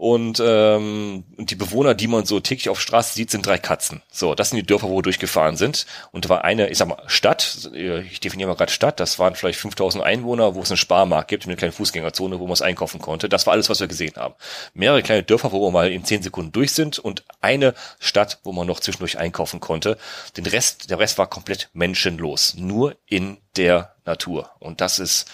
und, 0.00 0.42
ähm, 0.42 1.24
die 1.36 1.56
Bewohner, 1.56 1.92
die 1.92 2.06
man 2.06 2.24
so 2.24 2.40
täglich 2.40 2.70
auf 2.70 2.80
Straße 2.80 3.12
sieht, 3.12 3.30
sind 3.30 3.44
drei 3.44 3.58
Katzen. 3.58 4.00
So, 4.10 4.34
das 4.34 4.48
sind 4.48 4.56
die 4.56 4.64
Dörfer, 4.66 4.88
wo 4.88 4.96
wir 4.96 5.02
durchgefahren 5.02 5.58
sind. 5.58 5.84
Und 6.10 6.24
da 6.24 6.30
war 6.30 6.42
eine, 6.42 6.70
ich 6.70 6.78
sag 6.78 6.88
mal, 6.88 7.02
Stadt, 7.06 7.68
ich 7.74 8.18
definiere 8.18 8.48
mal 8.48 8.54
gerade 8.54 8.72
Stadt, 8.72 8.98
das 8.98 9.18
waren 9.18 9.34
vielleicht 9.34 9.60
5000 9.60 10.02
Einwohner, 10.02 10.54
wo 10.54 10.62
es 10.62 10.70
einen 10.70 10.78
Sparmarkt 10.78 11.28
gibt, 11.28 11.44
eine 11.44 11.54
kleine 11.54 11.72
Fußgängerzone, 11.72 12.40
wo 12.40 12.44
man 12.46 12.54
es 12.54 12.62
einkaufen 12.62 12.98
konnte. 13.02 13.28
Das 13.28 13.44
war 13.44 13.52
alles, 13.52 13.68
was 13.68 13.80
wir 13.80 13.88
gesehen 13.88 14.14
haben. 14.16 14.34
Mehrere 14.72 15.02
kleine 15.02 15.22
Dörfer, 15.22 15.52
wo 15.52 15.66
wir 15.66 15.70
mal 15.70 15.92
in 15.92 16.02
zehn 16.02 16.22
Sekunden 16.22 16.52
durch 16.52 16.72
sind 16.72 16.98
und 16.98 17.24
eine 17.42 17.74
Stadt, 17.98 18.38
wo 18.42 18.52
man 18.52 18.66
noch 18.66 18.80
zwischendurch 18.80 19.18
einkaufen 19.18 19.60
konnte. 19.60 19.98
Den 20.34 20.46
Rest, 20.46 20.88
der 20.88 20.98
Rest 20.98 21.18
war 21.18 21.26
komplett 21.26 21.68
menschenlos. 21.74 22.54
Nur 22.56 22.96
in 23.04 23.36
der 23.54 23.96
Natur. 24.06 24.50
Und 24.60 24.80
das 24.80 24.98
ist 24.98 25.26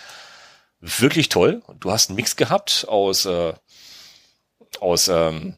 wirklich 0.81 1.29
toll. 1.29 1.63
Du 1.81 1.91
hast 1.91 2.11
einen 2.11 2.17
Mix 2.17 2.37
gehabt 2.37 2.87
aus 2.89 3.27
äh, 3.27 3.53
aus 4.83 5.09
ähm, 5.09 5.57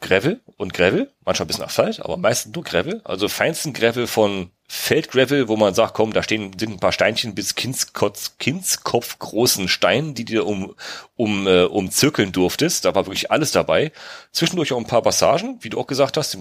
Gravel 0.00 0.40
und 0.56 0.74
Gravel, 0.74 1.10
manchmal 1.24 1.44
ein 1.44 1.48
bisschen 1.48 1.64
Asphalt, 1.64 2.00
aber 2.00 2.16
meistens 2.16 2.54
nur 2.54 2.62
Gravel. 2.62 3.00
Also 3.04 3.28
feinsten 3.28 3.72
Gravel 3.72 4.06
von 4.06 4.50
Feldgravel, 4.68 5.48
wo 5.48 5.56
man 5.56 5.74
sagt, 5.74 5.94
komm, 5.94 6.12
da 6.12 6.22
stehen 6.22 6.56
sind 6.56 6.72
ein 6.72 6.78
paar 6.78 6.92
Steinchen 6.92 7.34
bis 7.34 7.56
Kindskopf, 7.56 8.38
Kindskopf 8.38 9.18
großen 9.18 9.66
Steinen, 9.66 10.14
die 10.14 10.24
dir 10.24 10.46
um 10.46 10.74
um 11.16 11.46
äh, 11.48 11.64
umzirkeln 11.64 12.30
durftest. 12.32 12.84
Da 12.84 12.94
war 12.94 13.06
wirklich 13.06 13.30
alles 13.30 13.50
dabei. 13.50 13.90
Zwischendurch 14.30 14.72
auch 14.72 14.78
ein 14.78 14.86
paar 14.86 15.02
Passagen, 15.02 15.58
wie 15.62 15.70
du 15.70 15.80
auch 15.80 15.86
gesagt 15.86 16.16
hast. 16.16 16.38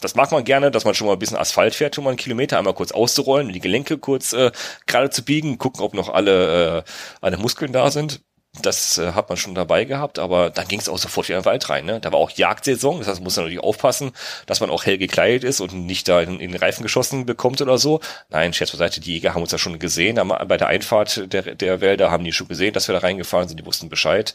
Das 0.00 0.14
mag 0.14 0.30
man 0.30 0.44
gerne, 0.44 0.70
dass 0.70 0.84
man 0.84 0.94
schon 0.94 1.06
mal 1.06 1.14
ein 1.14 1.18
bisschen 1.18 1.36
Asphalt 1.36 1.74
fährt, 1.74 1.94
schon 1.94 2.04
mal 2.04 2.10
einen 2.10 2.16
Kilometer 2.18 2.58
einmal 2.58 2.74
kurz 2.74 2.92
auszurollen, 2.92 3.52
die 3.52 3.60
Gelenke 3.60 3.98
kurz 3.98 4.32
äh, 4.34 4.52
gerade 4.86 5.10
zu 5.10 5.24
biegen, 5.24 5.58
gucken, 5.58 5.82
ob 5.82 5.94
noch 5.94 6.10
alle 6.10 6.78
äh, 6.78 6.82
alle 7.20 7.38
Muskeln 7.38 7.72
da 7.72 7.90
sind 7.90 8.20
das 8.62 8.98
äh, 8.98 9.12
hat 9.12 9.28
man 9.28 9.36
schon 9.36 9.54
dabei 9.54 9.84
gehabt, 9.84 10.18
aber 10.18 10.50
dann 10.50 10.68
ging 10.68 10.78
es 10.78 10.88
auch 10.88 10.98
sofort 10.98 11.28
wieder 11.28 11.38
in 11.38 11.42
den 11.42 11.46
Wald 11.46 11.68
rein. 11.70 11.84
Ne? 11.84 12.00
Da 12.00 12.12
war 12.12 12.20
auch 12.20 12.30
Jagdsaison, 12.30 12.98
das 12.98 13.08
heißt, 13.08 13.18
man 13.18 13.24
muss 13.24 13.36
natürlich 13.36 13.58
aufpassen, 13.58 14.12
dass 14.46 14.60
man 14.60 14.70
auch 14.70 14.84
hell 14.84 14.98
gekleidet 14.98 15.44
ist 15.44 15.60
und 15.60 15.72
nicht 15.72 16.08
da 16.08 16.20
in, 16.20 16.38
in 16.38 16.52
den 16.52 16.60
Reifen 16.60 16.82
geschossen 16.82 17.26
bekommt 17.26 17.60
oder 17.60 17.78
so. 17.78 18.00
Nein, 18.30 18.52
Scherz 18.52 18.70
beiseite, 18.70 19.00
die 19.00 19.14
Jäger 19.14 19.34
haben 19.34 19.42
uns 19.42 19.52
ja 19.52 19.58
schon 19.58 19.78
gesehen. 19.78 20.20
Bei 20.28 20.56
der 20.56 20.68
Einfahrt 20.68 21.32
der, 21.32 21.54
der 21.54 21.80
Wälder 21.80 22.10
haben 22.10 22.24
die 22.24 22.32
schon 22.32 22.48
gesehen, 22.48 22.72
dass 22.72 22.88
wir 22.88 22.92
da 22.92 23.00
reingefahren 23.00 23.48
sind, 23.48 23.58
die 23.58 23.66
wussten 23.66 23.88
Bescheid. 23.88 24.34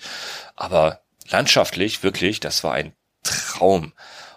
Aber 0.56 1.00
landschaftlich, 1.30 2.04
wirklich, 2.04 2.40
das 2.40 2.64
war 2.64 2.74
ein 2.74 2.94
Traum. 3.24 3.94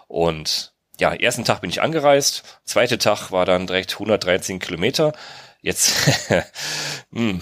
Und 0.07 0.73
ja, 0.99 1.13
ersten 1.13 1.43
Tag 1.43 1.61
bin 1.61 1.69
ich 1.69 1.81
angereist, 1.81 2.43
zweite 2.63 2.97
Tag 2.97 3.31
war 3.31 3.45
dann 3.45 3.67
direkt 3.67 3.93
113 3.93 4.59
Kilometer. 4.59 5.13
Jetzt 5.61 5.93
hm, 7.11 7.41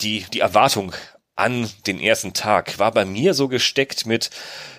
die, 0.00 0.24
die 0.32 0.40
Erwartung 0.40 0.92
an 1.38 1.70
den 1.86 2.00
ersten 2.00 2.34
Tag 2.34 2.80
war 2.80 2.90
bei 2.90 3.04
mir 3.04 3.32
so 3.32 3.46
gesteckt 3.46 4.06
mit, 4.06 4.30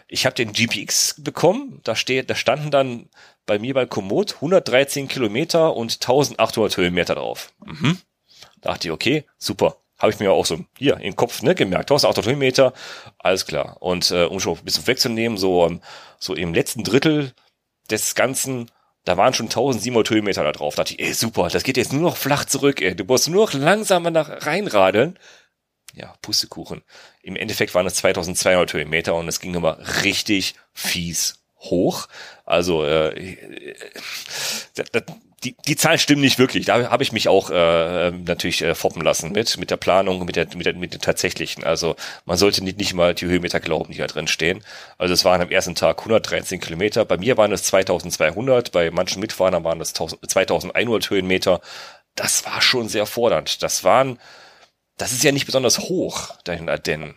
ich 0.09 0.25
habe 0.25 0.35
den 0.35 0.51
GPX 0.51 1.15
bekommen, 1.19 1.79
da 1.85 1.95
steht, 1.95 2.29
da 2.29 2.35
standen 2.35 2.69
dann 2.69 3.09
bei 3.45 3.57
mir 3.59 3.73
bei 3.73 3.85
Komoot 3.85 4.35
113 4.35 5.07
Kilometer 5.07 5.75
und 5.75 5.93
1800 5.93 6.75
Höhenmeter 6.75 7.15
drauf. 7.15 7.53
Mhm. 7.65 7.97
Da 8.59 8.71
dachte 8.71 8.89
ich, 8.89 8.91
okay, 8.91 9.23
super. 9.37 9.77
Habe 9.97 10.11
ich 10.11 10.19
mir 10.19 10.31
auch 10.31 10.45
so 10.45 10.59
hier 10.77 10.97
im 10.97 11.15
Kopf 11.15 11.41
ne, 11.43 11.55
gemerkt. 11.55 11.91
1800 11.91 12.25
Höhenmeter, 12.25 12.73
alles 13.17 13.45
klar. 13.45 13.77
Und 13.79 14.11
äh, 14.11 14.25
um 14.25 14.39
schon 14.41 14.57
ein 14.57 14.63
bisschen 14.65 14.87
wegzunehmen, 14.87 15.37
so, 15.37 15.63
um, 15.63 15.81
so 16.19 16.35
im 16.35 16.53
letzten 16.53 16.83
Drittel 16.83 17.33
des 17.89 18.15
Ganzen, 18.15 18.69
da 19.05 19.15
waren 19.15 19.33
schon 19.33 19.47
1700 19.47 20.09
Höhenmeter 20.09 20.43
da 20.43 20.51
drauf. 20.51 20.75
Da 20.75 20.83
dachte 20.83 20.95
ich, 20.95 20.99
ey, 20.99 21.13
super, 21.13 21.47
das 21.47 21.63
geht 21.63 21.77
jetzt 21.77 21.93
nur 21.93 22.01
noch 22.01 22.17
flach 22.17 22.43
zurück, 22.45 22.81
ey. 22.81 22.95
Du 22.95 23.05
musst 23.05 23.29
nur 23.29 23.45
noch 23.45 23.53
langsamer 23.53 24.11
nach 24.11 24.45
reinradeln 24.45 25.17
ja, 25.93 26.13
Pustekuchen. 26.21 26.83
Im 27.21 27.35
Endeffekt 27.35 27.73
waren 27.75 27.85
es 27.85 27.95
2200 27.95 28.73
Höhenmeter 28.73 29.15
und 29.15 29.27
es 29.27 29.39
ging 29.39 29.51
nochmal 29.51 29.81
richtig 30.03 30.55
fies 30.73 31.39
hoch. 31.59 32.07
Also 32.45 32.85
äh, 32.85 33.09
äh 33.09 33.75
die, 35.43 35.55
die 35.67 35.75
Zahlen 35.75 35.99
stimmen 35.99 36.21
nicht 36.21 36.37
wirklich. 36.37 36.65
Da 36.65 36.89
habe 36.89 37.03
ich 37.03 37.11
mich 37.11 37.29
auch 37.29 37.49
äh, 37.49 38.11
natürlich 38.11 38.61
äh, 38.61 38.75
foppen 38.75 39.01
lassen 39.01 39.31
mit 39.31 39.57
mit 39.57 39.71
der 39.71 39.77
Planung, 39.77 40.25
mit 40.25 40.35
der 40.35 40.47
mit 40.55 40.65
der 40.65 40.73
mit 40.73 40.93
den 40.93 40.99
tatsächlichen. 40.99 41.63
Also 41.63 41.95
man 42.25 42.37
sollte 42.37 42.63
nicht 42.63 42.77
nicht 42.77 42.93
mal 42.93 43.13
die 43.13 43.25
Höhenmeter 43.25 43.59
glauben, 43.59 43.93
die 43.93 43.99
da 43.99 44.07
drin 44.07 44.27
stehen. 44.27 44.63
Also 44.97 45.13
es 45.13 45.23
waren 45.25 45.41
am 45.41 45.49
ersten 45.49 45.75
Tag 45.75 45.99
113 45.99 46.59
Kilometer. 46.59 47.05
Bei 47.05 47.17
mir 47.17 47.37
waren 47.37 47.53
es 47.53 47.63
2200. 47.63 48.71
Bei 48.71 48.91
manchen 48.91 49.21
Mitfahrern 49.21 49.63
waren 49.63 49.79
es 49.79 49.93
2100 49.93 51.09
Höhenmeter. 51.09 51.61
Das 52.15 52.45
war 52.45 52.61
schon 52.61 52.89
sehr 52.89 53.05
fordernd. 53.05 53.63
Das 53.63 53.85
waren 53.85 54.19
das 54.99 55.13
ist 55.13 55.23
ja 55.23 55.31
nicht 55.31 55.45
besonders 55.45 55.79
hoch, 55.79 56.35
Ardennen. 56.45 57.15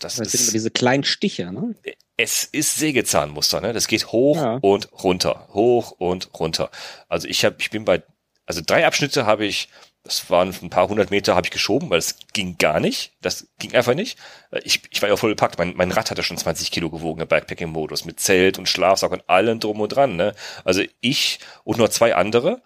Das, 0.00 0.16
das 0.16 0.30
sind 0.30 0.40
immer 0.42 0.52
diese 0.52 0.70
kleinen 0.70 1.04
Stiche, 1.04 1.52
ne? 1.52 1.74
Es 2.16 2.44
ist 2.44 2.76
Sägezahnmuster, 2.76 3.60
ne? 3.60 3.72
Das 3.72 3.88
geht 3.88 4.06
hoch 4.12 4.36
ja. 4.36 4.58
und 4.62 4.90
runter, 4.92 5.48
hoch 5.52 5.90
und 5.90 6.30
runter. 6.38 6.70
Also 7.08 7.26
ich 7.26 7.44
habe, 7.44 7.56
ich 7.58 7.70
bin 7.70 7.84
bei, 7.84 8.02
also 8.46 8.62
drei 8.64 8.86
Abschnitte 8.86 9.26
habe 9.26 9.44
ich, 9.44 9.68
das 10.04 10.30
waren 10.30 10.54
ein 10.62 10.70
paar 10.70 10.88
hundert 10.88 11.10
Meter, 11.10 11.34
habe 11.34 11.46
ich 11.46 11.50
geschoben, 11.50 11.90
weil 11.90 11.98
es 11.98 12.16
ging 12.32 12.56
gar 12.56 12.78
nicht. 12.78 13.12
Das 13.20 13.48
ging 13.58 13.74
einfach 13.74 13.94
nicht. 13.94 14.16
Ich, 14.62 14.82
ich 14.90 15.02
war 15.02 15.08
ja 15.08 15.16
voll 15.16 15.30
gepackt. 15.30 15.58
Mein, 15.58 15.74
mein 15.76 15.90
Rad 15.90 16.12
hatte 16.12 16.22
schon 16.22 16.38
20 16.38 16.70
Kilo 16.70 16.88
gewogen, 16.88 17.18
der 17.18 17.26
Bikepacking-Modus, 17.26 18.04
mit 18.04 18.20
Zelt 18.20 18.58
und 18.58 18.68
Schlafsack 18.68 19.10
und 19.10 19.28
allem 19.28 19.58
drum 19.58 19.80
und 19.80 19.88
dran. 19.88 20.14
Ne? 20.14 20.34
Also 20.64 20.82
ich 21.00 21.40
und 21.64 21.78
nur 21.78 21.90
zwei 21.90 22.14
andere, 22.14 22.62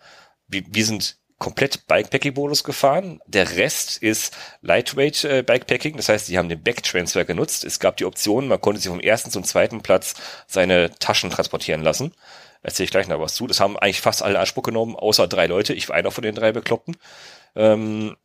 wir, 0.46 0.62
wir 0.68 0.84
sind 0.84 1.16
komplett 1.42 1.88
Bikepacking-Modus 1.88 2.62
gefahren. 2.62 3.20
Der 3.26 3.56
Rest 3.56 4.00
ist 4.00 4.32
Lightweight 4.60 5.24
äh, 5.24 5.42
Bikepacking, 5.42 5.96
das 5.96 6.08
heißt, 6.08 6.26
sie 6.26 6.38
haben 6.38 6.48
den 6.48 6.62
Backtransfer 6.62 7.24
genutzt. 7.24 7.64
Es 7.64 7.80
gab 7.80 7.96
die 7.96 8.04
Option, 8.04 8.46
man 8.46 8.60
konnte 8.60 8.80
sich 8.80 8.88
vom 8.88 9.00
ersten 9.00 9.32
zum 9.32 9.42
zweiten 9.42 9.82
Platz 9.82 10.14
seine 10.46 10.92
Taschen 11.00 11.30
transportieren 11.30 11.82
lassen. 11.82 12.14
Erzähle 12.62 12.84
ich 12.84 12.90
gleich 12.92 13.08
noch 13.08 13.18
was 13.18 13.34
zu. 13.34 13.48
Das 13.48 13.58
haben 13.58 13.76
eigentlich 13.76 14.00
fast 14.00 14.22
alle 14.22 14.38
Anspruch 14.38 14.62
genommen, 14.62 14.94
außer 14.94 15.26
drei 15.26 15.46
Leute. 15.46 15.74
Ich 15.74 15.88
war 15.88 15.96
einer 15.96 16.12
von 16.12 16.22
den 16.22 16.36
drei 16.36 16.52
Bekloppten. 16.52 16.96
Ähm, 17.56 18.16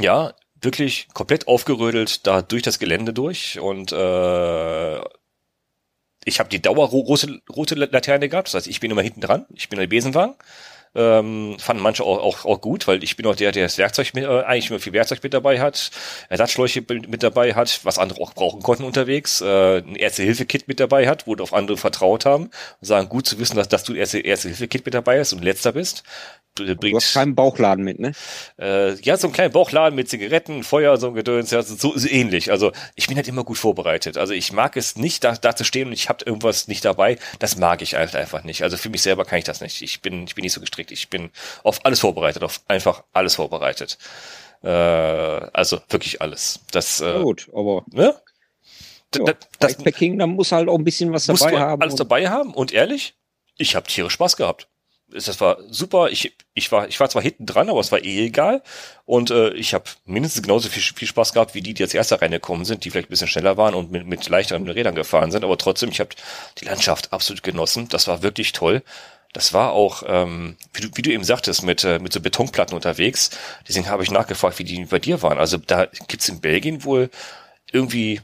ja, 0.00 0.34
wirklich 0.60 1.06
komplett 1.14 1.46
aufgerödelt 1.46 2.26
da 2.26 2.42
durch 2.42 2.62
das 2.62 2.80
Gelände 2.80 3.12
durch 3.12 3.60
und 3.60 3.92
äh, 3.92 5.00
ich 6.24 6.40
habe 6.40 6.48
die 6.48 6.60
dauerrote 6.60 7.40
rote 7.54 7.76
Laterne 7.76 8.28
gehabt, 8.28 8.48
das 8.48 8.54
heißt, 8.54 8.66
ich 8.66 8.80
bin 8.80 8.90
immer 8.90 9.02
hinten 9.02 9.20
dran, 9.20 9.46
ich 9.54 9.68
bin 9.68 9.78
der 9.78 9.86
Besenwagen 9.86 10.34
ähm, 10.94 11.56
fanden 11.58 11.82
manche 11.82 12.04
auch, 12.04 12.18
auch, 12.18 12.44
auch 12.44 12.60
gut, 12.60 12.86
weil 12.86 13.02
ich 13.02 13.16
bin 13.16 13.26
auch 13.26 13.36
der, 13.36 13.52
der 13.52 13.64
das 13.64 13.78
Werkzeug 13.78 14.12
mit, 14.14 14.24
äh, 14.24 14.42
eigentlich 14.42 14.70
immer 14.70 14.80
viel 14.80 14.92
Werkzeug 14.92 15.22
mit 15.22 15.34
dabei 15.34 15.60
hat, 15.60 15.90
Ersatzschläuche 16.28 16.84
mit 16.88 17.22
dabei 17.22 17.54
hat, 17.54 17.80
was 17.84 17.98
andere 17.98 18.20
auch 18.20 18.34
brauchen 18.34 18.62
konnten 18.62 18.84
unterwegs, 18.84 19.40
äh, 19.40 19.78
ein 19.78 19.96
Ärzte-Hilfe-Kit 19.96 20.68
mit 20.68 20.80
dabei 20.80 21.08
hat, 21.08 21.26
wo 21.26 21.34
auf 21.36 21.54
andere 21.54 21.76
vertraut 21.76 22.26
haben 22.26 22.44
und 22.44 22.86
sagen, 22.86 23.08
gut 23.08 23.26
zu 23.26 23.38
wissen, 23.38 23.56
dass, 23.56 23.68
dass 23.68 23.84
du 23.84 23.94
Ärzte-Hilfe-Kit 23.94 24.84
mit 24.84 24.94
dabei 24.94 25.20
hast 25.20 25.32
und 25.32 25.42
letzter 25.42 25.72
bist 25.72 26.04
bringt. 26.54 26.82
Du 26.82 26.96
hast 26.96 27.14
keinen 27.14 27.34
Bauchladen 27.34 27.84
mit, 27.84 27.98
ne? 27.98 28.12
Äh, 28.58 28.94
ja, 29.00 29.16
so 29.16 29.26
einen 29.26 29.34
kleinen 29.34 29.52
Bauchladen 29.52 29.96
mit 29.96 30.08
Zigaretten, 30.08 30.64
Feuer, 30.64 30.96
so 30.96 31.08
ein 31.08 31.14
Gedöns, 31.14 31.50
ja, 31.50 31.62
so, 31.62 31.96
so 31.96 32.08
ähnlich. 32.08 32.50
Also 32.50 32.72
ich 32.94 33.06
bin 33.06 33.16
halt 33.16 33.28
immer 33.28 33.44
gut 33.44 33.58
vorbereitet. 33.58 34.18
Also 34.18 34.34
ich 34.34 34.52
mag 34.52 34.76
es 34.76 34.96
nicht, 34.96 35.24
da, 35.24 35.32
da 35.32 35.56
zu 35.56 35.64
stehen 35.64 35.88
und 35.88 35.94
ich 35.94 36.08
habe 36.08 36.24
irgendwas 36.24 36.68
nicht 36.68 36.84
dabei. 36.84 37.18
Das 37.38 37.56
mag 37.56 37.82
ich 37.82 37.94
halt 37.94 38.14
einfach 38.14 38.44
nicht. 38.44 38.62
Also 38.62 38.76
für 38.76 38.90
mich 38.90 39.02
selber 39.02 39.24
kann 39.24 39.38
ich 39.38 39.44
das 39.44 39.60
nicht. 39.60 39.82
Ich 39.82 40.02
bin, 40.02 40.24
ich 40.24 40.34
bin 40.34 40.42
nicht 40.42 40.52
so 40.52 40.60
gestrickt. 40.60 40.81
Ich 40.90 41.10
bin 41.10 41.30
auf 41.62 41.84
alles 41.84 42.00
vorbereitet, 42.00 42.42
auf 42.42 42.62
einfach 42.68 43.04
alles 43.12 43.36
vorbereitet. 43.36 43.98
Äh, 44.62 44.68
also 44.68 45.80
wirklich 45.88 46.20
alles. 46.20 46.60
Das, 46.70 47.00
äh, 47.00 47.20
gut, 47.22 47.48
aber 47.52 47.84
ne? 47.90 48.14
Ja, 49.14 49.24
das, 49.58 49.74
Bikepacking, 49.74 50.18
da 50.18 50.26
muss 50.26 50.52
halt 50.52 50.68
auch 50.68 50.78
ein 50.78 50.84
bisschen 50.84 51.12
was 51.12 51.26
dabei 51.26 51.58
haben. 51.58 51.82
Alles 51.82 51.96
dabei 51.96 52.30
haben 52.30 52.54
und 52.54 52.72
ehrlich, 52.72 53.14
ich 53.58 53.76
habe 53.76 53.86
tierisch 53.86 54.14
Spaß 54.14 54.36
gehabt 54.36 54.68
das 55.12 55.40
war 55.40 55.58
super. 55.68 56.10
Ich, 56.10 56.34
ich 56.54 56.72
war, 56.72 56.88
ich 56.88 56.98
war 57.00 57.08
zwar 57.08 57.22
hinten 57.22 57.46
dran, 57.46 57.68
aber 57.68 57.80
es 57.80 57.92
war 57.92 58.02
eh 58.02 58.26
egal. 58.26 58.62
Und 59.04 59.30
äh, 59.30 59.50
ich 59.50 59.74
habe 59.74 59.84
mindestens 60.04 60.42
genauso 60.42 60.68
viel, 60.68 60.82
viel 60.82 61.08
Spaß 61.08 61.32
gehabt 61.32 61.54
wie 61.54 61.60
die, 61.60 61.74
die 61.74 61.82
als 61.82 61.94
erster 61.94 62.20
reingekommen 62.20 62.64
sind, 62.64 62.84
die 62.84 62.90
vielleicht 62.90 63.08
ein 63.08 63.10
bisschen 63.10 63.28
schneller 63.28 63.56
waren 63.56 63.74
und 63.74 63.90
mit, 63.90 64.06
mit 64.06 64.28
leichteren 64.28 64.68
Rädern 64.68 64.94
gefahren 64.94 65.30
sind. 65.30 65.44
Aber 65.44 65.58
trotzdem, 65.58 65.90
ich 65.90 66.00
habe 66.00 66.10
die 66.58 66.64
Landschaft 66.64 67.12
absolut 67.12 67.42
genossen. 67.42 67.88
Das 67.88 68.08
war 68.08 68.22
wirklich 68.22 68.52
toll. 68.52 68.82
Das 69.32 69.54
war 69.54 69.72
auch, 69.72 70.02
ähm, 70.06 70.56
wie, 70.74 70.82
du, 70.82 70.88
wie 70.94 71.02
du 71.02 71.10
eben 71.10 71.24
sagtest, 71.24 71.62
mit, 71.62 71.84
äh, 71.84 71.98
mit 71.98 72.12
so 72.12 72.20
Betonplatten 72.20 72.74
unterwegs. 72.74 73.30
Deswegen 73.66 73.88
habe 73.88 74.02
ich 74.02 74.10
nachgefragt, 74.10 74.58
wie 74.58 74.64
die 74.64 74.84
bei 74.84 74.98
dir 74.98 75.22
waren. 75.22 75.38
Also 75.38 75.56
da 75.56 75.86
gibt's 76.08 76.28
in 76.28 76.40
Belgien 76.40 76.84
wohl 76.84 77.08
irgendwie 77.70 78.20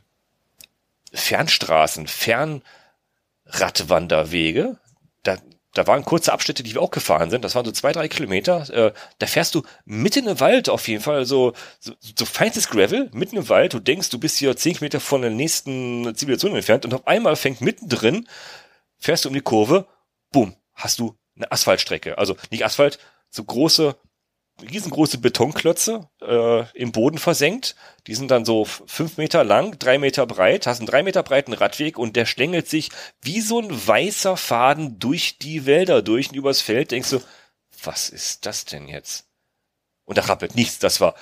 Fernstraßen, 1.13 2.07
Fernradwanderwege. 2.07 4.77
Da 5.23 5.39
da 5.79 5.87
waren 5.87 6.05
kurze 6.05 6.33
Abschnitte, 6.33 6.63
die 6.63 6.75
wir 6.75 6.83
auch 6.83 6.91
gefahren 6.91 7.31
sind. 7.31 7.45
Das 7.45 7.55
waren 7.55 7.65
so 7.65 7.71
zwei, 7.71 7.93
drei 7.93 8.09
Kilometer. 8.09 8.69
Äh, 8.71 8.93
da 9.19 9.27
fährst 9.27 9.55
du 9.55 9.63
mitten 9.85 10.27
im 10.27 10.41
Wald 10.41 10.69
auf 10.69 10.89
jeden 10.89 11.03
Fall, 11.03 11.25
so, 11.25 11.53
so, 11.79 11.93
so 12.01 12.25
feinstes 12.25 12.69
Gravel, 12.69 13.09
mitten 13.13 13.37
im 13.37 13.49
Wald. 13.49 13.75
Du 13.75 13.79
denkst, 13.79 14.11
du 14.11 14.19
bist 14.19 14.39
hier 14.39 14.57
zehn 14.57 14.75
Kilometer 14.75 14.99
von 14.99 15.23
der 15.23 15.31
nächsten 15.31 16.15
Zivilisation 16.17 16.57
entfernt 16.57 16.85
und 16.85 16.95
auf 16.95 17.07
einmal 17.07 17.37
fängt 17.37 17.61
mittendrin, 17.61 18.27
fährst 18.99 19.25
du 19.25 19.29
um 19.29 19.35
die 19.35 19.41
Kurve, 19.41 19.87
bumm, 20.33 20.57
hast 20.79 20.99
du 20.99 21.17
eine 21.37 21.53
Asphaltstrecke. 21.53 22.17
Also 22.19 22.37
nicht 22.51 22.65
Asphalt, 22.65 22.99
so 23.29 23.45
große 23.45 23.97
riesengroße 24.61 25.19
Betonklötze 25.19 26.09
äh, 26.21 26.71
im 26.77 26.93
Boden 26.93 27.19
versenkt. 27.19 27.77
Die 28.07 28.15
sind 28.15 28.31
dann 28.31 28.45
so 28.45 28.65
fünf 28.65 29.17
Meter 29.17 29.45
lang, 29.45 29.79
drei 29.79 29.99
Meter 29.99 30.27
breit, 30.27 30.67
hast 30.67 30.79
einen 30.79 30.89
drei 30.89 31.03
Meter 31.03 31.23
breiten 31.23 31.53
Radweg 31.53 31.99
und 31.99 32.17
der 32.17 32.27
schlängelt 32.27 32.69
sich 32.69 32.91
wie 33.21 33.41
so 33.41 33.61
ein 33.61 33.71
weißer 33.71 34.37
Faden 34.37 34.99
durch 34.99 35.39
die 35.39 35.67
Wälder 35.67 36.03
durch 36.03 36.31
und 36.31 36.37
übers 36.37 36.61
Feld. 36.61 36.91
Denkst 36.91 37.11
du, 37.11 37.21
was 37.85 38.09
ist 38.09 38.47
das 38.47 38.65
denn 38.65 38.89
jetzt? 38.89 39.27
Und 40.05 40.19
da 40.19 40.23
rappelt 40.23 40.57
nichts. 40.57 40.79
Das 40.79 41.01
war 41.01 41.15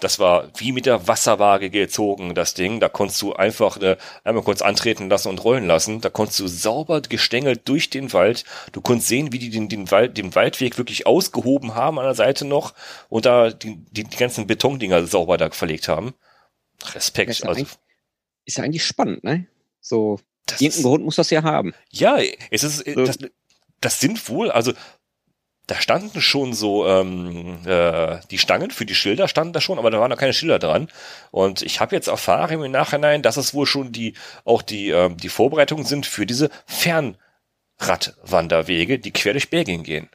das 0.00 0.20
war 0.20 0.48
wie 0.56 0.70
mit 0.70 0.86
der 0.86 1.08
Wasserwaage 1.08 1.70
gezogen, 1.70 2.34
das 2.34 2.54
Ding. 2.54 2.78
Da 2.78 2.88
konntest 2.88 3.20
du 3.20 3.32
einfach 3.32 3.78
äh, 3.78 3.96
einmal 4.22 4.44
kurz 4.44 4.62
antreten 4.62 5.10
lassen 5.10 5.28
und 5.28 5.42
rollen 5.42 5.66
lassen. 5.66 6.00
Da 6.00 6.08
konntest 6.08 6.38
du 6.38 6.46
sauber 6.46 7.00
gestängelt 7.00 7.68
durch 7.68 7.90
den 7.90 8.12
Wald. 8.12 8.44
Du 8.70 8.80
konntest 8.80 9.08
sehen, 9.08 9.32
wie 9.32 9.40
die 9.40 9.50
den, 9.50 9.68
den, 9.68 9.90
Wald, 9.90 10.16
den 10.16 10.34
Waldweg 10.36 10.78
wirklich 10.78 11.06
ausgehoben 11.06 11.74
haben 11.74 11.98
an 11.98 12.04
der 12.04 12.14
Seite 12.14 12.44
noch 12.44 12.74
und 13.08 13.26
da 13.26 13.50
die, 13.50 13.76
die, 13.90 14.04
die 14.04 14.16
ganzen 14.16 14.46
Betondinger 14.46 15.04
sauber 15.06 15.36
da 15.36 15.50
verlegt 15.50 15.88
haben. 15.88 16.14
Respekt. 16.94 17.30
Ist 17.30 17.40
ja, 17.40 17.48
also, 17.48 17.66
ist 18.44 18.58
ja 18.58 18.64
eigentlich 18.64 18.84
spannend, 18.84 19.24
ne? 19.24 19.48
So, 19.80 20.20
irgendein 20.60 20.82
Grund 20.84 21.04
muss 21.04 21.16
das 21.16 21.30
ja 21.30 21.42
haben. 21.42 21.74
Ja, 21.90 22.18
es 22.50 22.62
ist, 22.62 22.84
so. 22.86 23.04
das, 23.04 23.18
das 23.80 24.00
sind 24.00 24.28
wohl, 24.28 24.50
also 24.50 24.72
da 25.68 25.80
standen 25.80 26.20
schon 26.20 26.54
so 26.54 26.86
ähm, 26.88 27.58
äh, 27.66 28.18
die 28.30 28.38
Stangen 28.38 28.70
für 28.70 28.86
die 28.86 28.94
Schilder 28.94 29.28
standen 29.28 29.52
da 29.52 29.60
schon, 29.60 29.78
aber 29.78 29.90
da 29.90 30.00
waren 30.00 30.10
noch 30.10 30.16
keine 30.18 30.32
Schilder 30.32 30.58
dran. 30.58 30.88
Und 31.30 31.62
ich 31.62 31.80
habe 31.80 31.94
jetzt 31.94 32.08
erfahren 32.08 32.62
im 32.62 32.72
Nachhinein, 32.72 33.22
dass 33.22 33.36
es 33.36 33.54
wohl 33.54 33.66
schon 33.66 33.92
die 33.92 34.14
auch 34.44 34.62
die 34.62 34.88
ähm, 34.88 35.16
die 35.18 35.28
Vorbereitungen 35.28 35.84
sind 35.84 36.06
für 36.06 36.26
diese 36.26 36.50
Fernradwanderwege, 36.66 38.98
die 38.98 39.12
quer 39.12 39.34
durch 39.34 39.50
Belgien 39.50 39.82
gehen. 39.82 40.08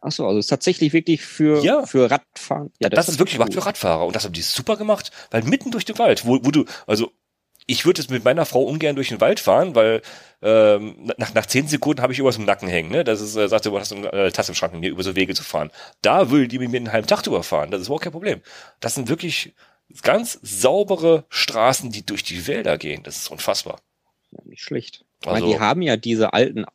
Achso, 0.00 0.26
also 0.26 0.38
ist 0.38 0.46
tatsächlich 0.46 0.92
wirklich 0.92 1.22
für, 1.22 1.62
Ja. 1.62 1.84
für 1.84 2.10
Radfahren. 2.10 2.72
Ja, 2.78 2.88
das, 2.88 3.08
ist 3.08 3.18
wirklich 3.18 3.34
gemacht 3.34 3.52
gut. 3.52 3.62
für 3.62 3.66
Radfahrer. 3.66 4.06
Und 4.06 4.16
das 4.16 4.24
haben 4.24 4.32
die 4.32 4.42
super 4.42 4.76
gemacht, 4.76 5.10
weil 5.30 5.42
mitten 5.42 5.72
durch 5.72 5.84
den 5.84 5.98
Wald, 5.98 6.24
wo, 6.24 6.38
wo 6.42 6.50
du, 6.50 6.64
also 6.86 7.12
ich 7.66 7.84
würde 7.84 8.00
es 8.00 8.08
mit 8.08 8.24
meiner 8.24 8.46
Frau 8.46 8.62
ungern 8.62 8.94
durch 8.94 9.08
den 9.08 9.20
Wald 9.20 9.40
fahren, 9.40 9.74
weil 9.74 10.02
ähm, 10.42 11.10
nach, 11.18 11.34
nach 11.34 11.46
zehn 11.46 11.66
Sekunden 11.66 12.00
habe 12.02 12.12
ich 12.12 12.18
übers 12.18 12.36
im 12.36 12.44
Nacken 12.44 12.68
hängen. 12.68 12.90
Ne? 12.90 13.02
Das 13.04 13.20
ist, 13.20 13.34
äh, 13.36 13.48
sagte, 13.48 13.70
du 13.70 13.78
hast 13.78 13.92
eine 13.92 14.12
äh, 14.12 14.30
Tasse 14.30 14.52
im 14.52 14.54
Schrank, 14.54 14.72
um 14.74 14.80
hier 14.82 14.90
über 14.92 15.02
so 15.02 15.16
Wege 15.16 15.34
zu 15.34 15.42
fahren. 15.42 15.70
Da 16.02 16.30
will 16.30 16.46
die 16.48 16.58
mit 16.58 16.70
mir 16.70 16.76
einen 16.76 16.92
halben 16.92 17.08
Tag 17.08 17.22
drüber 17.22 17.42
fahren. 17.42 17.70
Das 17.70 17.80
ist 17.80 17.88
überhaupt 17.88 18.04
kein 18.04 18.12
Problem. 18.12 18.40
Das 18.80 18.94
sind 18.94 19.08
wirklich 19.08 19.54
ganz 20.02 20.38
saubere 20.42 21.24
Straßen, 21.28 21.90
die 21.90 22.04
durch 22.06 22.22
die 22.22 22.46
Wälder 22.46 22.78
gehen. 22.78 23.02
Das 23.02 23.16
ist 23.16 23.30
unfassbar. 23.30 23.80
Ja, 24.30 24.38
nicht 24.44 24.62
schlecht. 24.62 25.04
Also- 25.24 25.46
Weil 25.46 25.52
die 25.52 25.58
haben 25.60 25.82
ja 25.82 25.96
diese 25.96 26.32
alten 26.34 26.66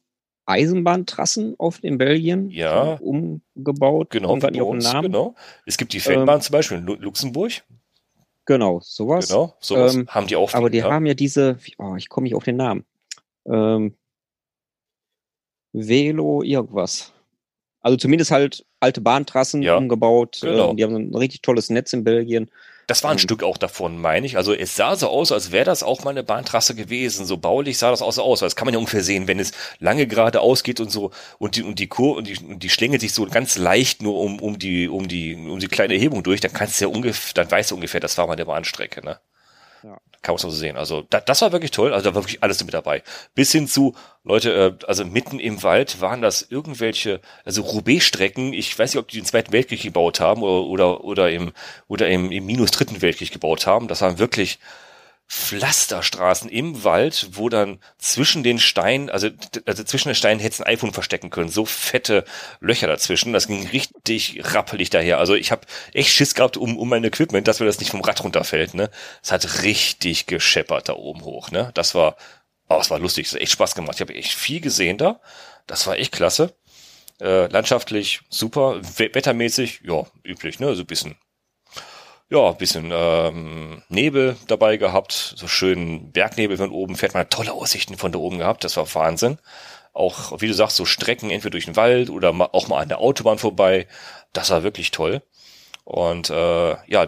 Eisenbahntrassen 0.46 1.56
oft 1.58 1.84
in 1.84 1.98
Belgien 1.98 2.50
Ja. 2.50 2.94
umgebaut. 3.00 4.10
Genau, 4.10 4.36
bei 4.36 4.62
uns, 4.62 4.92
Namen. 4.92 5.04
genau. 5.04 5.36
Es 5.66 5.78
gibt 5.78 5.94
die 5.94 6.00
Feldbahn 6.00 6.42
zum 6.42 6.54
Beispiel 6.54 6.78
in 6.80 6.86
Lu 6.86 6.96
Luxemburg. 6.96 7.52
Genau, 8.46 8.80
sowas. 8.82 9.28
Genau, 9.28 9.56
sowas 9.60 9.96
Ähm, 9.96 10.08
haben 10.08 10.28
die 10.28 10.36
auch. 10.36 10.54
Aber 10.54 10.70
die 10.70 10.80
ja. 10.80 10.92
haben 10.92 11.06
ja 11.06 11.14
diese, 11.14 11.60
oh, 11.78 11.96
ich 11.96 12.10
komme 12.10 12.26
nicht 12.26 12.36
auf 12.36 12.44
den 12.44 12.58
Namen. 12.58 12.86
Ähm, 13.46 13.96
Velo 15.74 16.44
irgendwas. 16.44 17.14
Also 17.82 17.98
zumindest 17.98 18.32
halt 18.32 18.66
alte 18.82 19.02
Bahntrassen 19.02 19.62
Ja, 19.62 19.78
umgebaut. 19.78 20.40
genau. 20.42 20.72
Ähm, 20.72 20.78
die 20.78 20.84
haben 20.84 20.96
ein 20.96 21.16
richtig 21.16 21.42
tolles 21.42 21.70
Netz 21.70 21.94
in 21.94 22.04
Belgien. 22.04 22.52
Das 22.88 23.04
war 23.04 23.12
ein 23.12 23.16
Ähm, 23.16 23.20
Stück 23.20 23.44
auch 23.44 23.58
davon, 23.58 24.02
meine 24.02 24.26
ich. 24.26 24.36
Also 24.38 24.54
es 24.54 24.76
sah 24.76 24.96
so 24.98 25.08
aus, 25.08 25.32
als 25.32 25.52
wäre 25.52 25.64
das 25.66 25.82
auch 25.84 26.04
mal 26.04 26.10
eine 26.10 26.24
Bahntrasse 26.24 26.76
gewesen. 26.76 27.26
So 27.26 27.38
baulich 27.38 27.78
sah 27.78 27.92
das 27.92 28.02
auch 28.02 28.12
so 28.12 28.22
aus. 28.24 28.40
Das 28.42 28.56
kann 28.56 28.66
man 28.66 28.74
ja 28.74 28.80
ungefähr 28.80 29.04
sehen, 29.04 29.28
wenn 29.28 29.40
es 29.40 29.54
lange 29.80 30.08
geradeaus 30.08 30.64
geht 30.64 30.80
und 30.82 30.92
so 30.92 31.12
und 31.40 31.56
die 31.56 31.64
und 31.64 31.80
die 31.80 31.88
Kur 31.88 32.18
und 32.18 32.28
die, 32.28 32.38
und 32.40 32.62
die 32.64 32.70
schlängelt 32.70 33.02
sich 33.02 33.14
so 33.14 33.26
ganz 33.28 33.58
leicht 33.58 34.02
nur 34.02 34.20
um 34.20 34.40
um 34.42 34.60
die 34.60 34.90
um 34.90 35.08
die 35.08 35.36
um 35.36 35.60
die 35.60 35.68
kleine 35.68 35.94
Erhebung 35.94 36.24
durch. 36.24 36.42
Dann 36.42 36.52
kannst 36.54 36.82
du 36.82 36.86
ja 36.86 36.92
ungefähr, 36.92 37.34
dann 37.36 37.50
weißt 37.52 37.72
du 37.72 37.76
ungefähr, 37.76 38.02
das 38.02 38.18
war 38.18 38.28
mal 38.28 38.34
eine 38.34 38.46
Bahnstrecke. 38.46 39.06
Ne? 39.06 39.20
Kann 40.22 40.34
man 40.34 40.40
so 40.40 40.52
sehen. 40.52 40.78
Also 40.78 41.04
da, 41.10 41.20
das 41.20 41.42
war 41.42 41.52
wirklich 41.52 41.72
toll. 41.72 41.94
Also 41.94 42.10
da 42.10 42.16
war 42.16 42.24
wirklich 42.24 42.44
alles 42.44 42.64
mit 42.64 42.76
dabei. 42.76 43.02
Bis 43.34 43.52
hin 43.52 43.68
zu 43.68 43.96
Leute, 44.24 44.54
äh, 44.54 44.86
also 44.86 45.04
mitten 45.04 45.40
im 45.40 45.64
Wald 45.64 46.00
waren 46.00 46.22
das 46.22 46.44
irgendwelche, 46.44 47.22
also 47.44 47.64
Roubaix-Strecken. 47.64 48.54
Ich 48.54 48.78
weiß 48.78 48.94
nicht, 48.94 49.00
ob 49.00 49.08
die 49.08 49.18
den 49.18 49.26
Zweiten 49.26 49.52
Weltkrieg 49.52 49.82
gebaut 49.82 50.20
haben 50.20 50.44
oder 50.44 50.68
oder 50.68 51.04
oder 51.04 51.32
im 51.32 51.54
oder 51.88 52.08
im, 52.08 52.32
im 52.32 52.46
minus 52.46 52.70
Dritten 52.70 53.02
Weltkrieg 53.02 53.32
gebaut 53.32 53.66
haben. 53.66 53.88
Das 53.88 54.02
waren 54.02 54.20
wirklich 54.20 54.60
Pflasterstraßen 55.32 56.50
im 56.50 56.84
Wald, 56.84 57.30
wo 57.32 57.48
dann 57.48 57.80
zwischen 57.98 58.44
den 58.44 58.60
Steinen, 58.60 59.10
also, 59.10 59.30
also 59.66 59.86
zwischen 59.86 60.10
den 60.10 60.16
Steinen 60.16 60.42
hättest 60.42 60.60
du 60.60 60.66
ein 60.66 60.74
iPhone 60.74 60.92
verstecken 60.92 61.30
können. 61.30 61.48
So 61.48 61.64
fette 61.64 62.26
Löcher 62.60 62.88
dazwischen. 62.88 63.32
Das 63.32 63.48
ging 63.48 63.66
richtig 63.70 64.42
rappelig 64.44 64.90
daher. 64.90 65.20
Also 65.20 65.36
ich 65.36 65.54
habe 65.54 65.62
echt 65.94 66.10
Schiss 66.10 66.36
gehabt 66.36 66.58
um, 66.58 66.78
um 66.78 66.90
mein 66.90 67.06
Equipment, 67.06 67.48
dass 67.48 67.62
mir 67.62 67.66
das 67.66 67.80
nicht 67.80 67.92
vom 67.92 68.02
Rad 68.02 68.22
runterfällt. 68.22 68.74
Ne? 68.74 68.92
Es 69.24 69.32
hat 69.32 69.64
richtig 69.64 70.26
gescheppert 70.26 70.90
da 70.90 70.96
oben 70.96 71.24
hoch. 71.24 71.50
Ne? 71.50 71.72
Das 71.76 71.96
war, 71.96 72.18
oh, 72.68 72.80
es 72.82 72.90
war 72.90 73.00
lustig. 73.00 73.28
Es 73.28 73.34
hat 73.34 73.40
echt 73.40 73.54
Spaß 73.54 73.74
gemacht. 73.74 73.96
Ich 73.96 74.02
habe 74.02 74.14
echt 74.14 74.34
viel 74.34 74.60
gesehen 74.60 74.98
da. 74.98 75.22
Das 75.66 75.88
war 75.88 75.98
echt 75.98 76.12
klasse. 76.12 76.54
Äh, 77.22 77.48
landschaftlich 77.48 78.20
super. 78.30 78.82
We 78.98 79.10
wettermäßig, 79.14 79.80
ja, 79.86 80.06
üblich, 80.26 80.60
ne? 80.60 80.76
So 80.76 80.82
ein 80.82 80.88
bisschen 80.88 81.16
ja, 82.32 82.50
ein 82.50 82.58
bisschen 82.58 82.92
ähm, 82.94 83.84
Nebel 83.90 84.38
dabei 84.48 84.78
gehabt, 84.78 85.34
so 85.36 85.48
schön 85.48 86.12
Bergnebel 86.12 86.58
von 86.58 86.72
oben, 86.72 86.96
fährt 86.96 87.14
man 87.14 87.30
tolle 87.30 87.52
Aussichten 87.52 87.98
von 87.98 88.12
da 88.12 88.20
oben 88.20 88.40
gehabt, 88.40 88.64
das 88.64 88.78
war 88.78 88.94
Wahnsinn. 88.96 89.38
Auch, 89.94 90.40
wie 90.40 90.48
du 90.48 90.54
sagst, 90.54 90.78
so 90.78 90.86
Strecken 90.86 91.30
entweder 91.30 91.52
durch 91.52 91.66
den 91.66 91.76
Wald 91.76 92.10
oder 92.10 92.32
ma- 92.32 92.50
auch 92.54 92.70
mal 92.70 92.80
an 92.82 92.88
der 92.88 93.00
Autobahn 93.00 93.38
vorbei, 93.38 93.88
das 94.32 94.50
war 94.50 94.64
wirklich 94.64 94.92
toll. 94.92 95.22
Und 95.84 96.30
äh, 96.30 96.76
ja, 96.90 97.06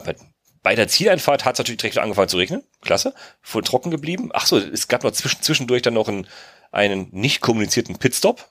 bei, 0.62 0.76
der 0.76 0.90
Zieleinfahrt 0.90 1.46
hat 1.46 1.54
es 1.54 1.60
natürlich 1.60 1.80
direkt 1.80 1.98
angefangen 1.98 2.28
zu 2.28 2.38
regnen, 2.38 2.64
klasse, 2.82 3.14
voll 3.42 3.64
trocken 3.64 3.92
geblieben. 3.92 4.32
Ach 4.34 4.46
so, 4.46 4.58
es 4.58 4.90
gab 4.90 5.04
noch 5.06 5.12
zwischen, 5.12 5.42
zwischendurch 5.42 5.82
dann 5.82 5.94
noch 5.94 6.10
einen, 6.10 6.28
einen 6.74 7.08
nicht 7.12 7.40
kommunizierten 7.40 7.98
Pitstop, 7.98 8.50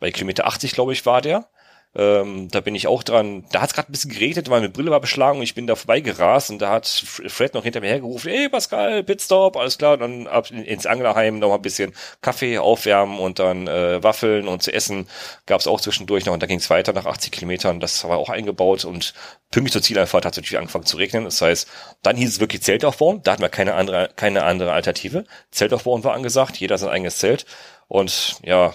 bei 0.00 0.10
Kilometer 0.10 0.46
80, 0.46 0.72
glaube 0.72 0.94
ich, 0.94 1.04
war 1.04 1.20
der. 1.20 1.50
Ähm, 1.94 2.48
da 2.50 2.60
bin 2.60 2.74
ich 2.74 2.86
auch 2.86 3.02
dran. 3.02 3.44
Da 3.50 3.62
hat 3.62 3.70
es 3.70 3.74
gerade 3.74 3.88
ein 3.90 3.92
bisschen 3.92 4.10
geregnet, 4.12 4.48
meine 4.48 4.68
Brille 4.68 4.90
war 4.90 5.00
beschlagen 5.00 5.38
und 5.38 5.42
ich 5.44 5.54
bin 5.54 5.66
da 5.66 5.74
vorbeigerast 5.74 6.50
und 6.50 6.58
da 6.60 6.70
hat 6.70 6.86
Fred 6.86 7.54
noch 7.54 7.64
hinter 7.64 7.80
mir 7.80 7.88
hergerufen, 7.88 8.30
hey 8.30 8.48
Pascal, 8.48 9.02
Pitstop, 9.02 9.56
alles 9.56 9.78
klar. 9.78 9.94
Und 9.94 10.00
dann 10.00 10.26
ab 10.26 10.50
in- 10.50 10.64
ins 10.64 10.84
Anglerheim 10.86 11.38
noch 11.38 11.48
mal 11.48 11.54
ein 11.56 11.62
bisschen 11.62 11.94
Kaffee 12.20 12.58
aufwärmen 12.58 13.18
und 13.18 13.38
dann 13.38 13.66
äh, 13.68 14.02
Waffeln 14.02 14.48
und 14.48 14.62
zu 14.62 14.72
essen 14.72 15.08
gab 15.46 15.60
es 15.60 15.66
auch 15.66 15.80
zwischendurch 15.80 16.26
noch 16.26 16.34
und 16.34 16.40
dann 16.42 16.48
ging 16.48 16.58
es 16.58 16.68
weiter 16.70 16.92
nach 16.92 17.06
80 17.06 17.32
Kilometern. 17.32 17.80
Das 17.80 18.04
war 18.04 18.18
auch 18.18 18.28
eingebaut 18.28 18.84
und 18.84 19.14
pünktlich 19.50 19.72
zur 19.72 19.82
Zieleinfahrt 19.82 20.26
hat 20.26 20.34
es 20.34 20.36
natürlich 20.38 20.58
angefangen 20.58 20.84
zu 20.86 20.98
regnen. 20.98 21.24
Das 21.24 21.40
heißt, 21.40 21.66
dann 22.02 22.16
hieß 22.16 22.28
es 22.28 22.40
wirklich 22.40 22.62
Zelt 22.62 22.84
aufbauen. 22.84 23.22
Da 23.24 23.32
hatten 23.32 23.42
wir 23.42 23.48
keine 23.48 23.74
andere, 23.74 24.10
keine 24.14 24.44
andere 24.44 24.72
Alternative. 24.72 25.24
Zelt 25.50 25.72
aufbauen 25.72 26.04
war 26.04 26.12
angesagt, 26.14 26.58
jeder 26.58 26.76
sein 26.76 26.90
eigenes 26.90 27.16
Zelt. 27.18 27.46
Und 27.88 28.36
ja, 28.44 28.74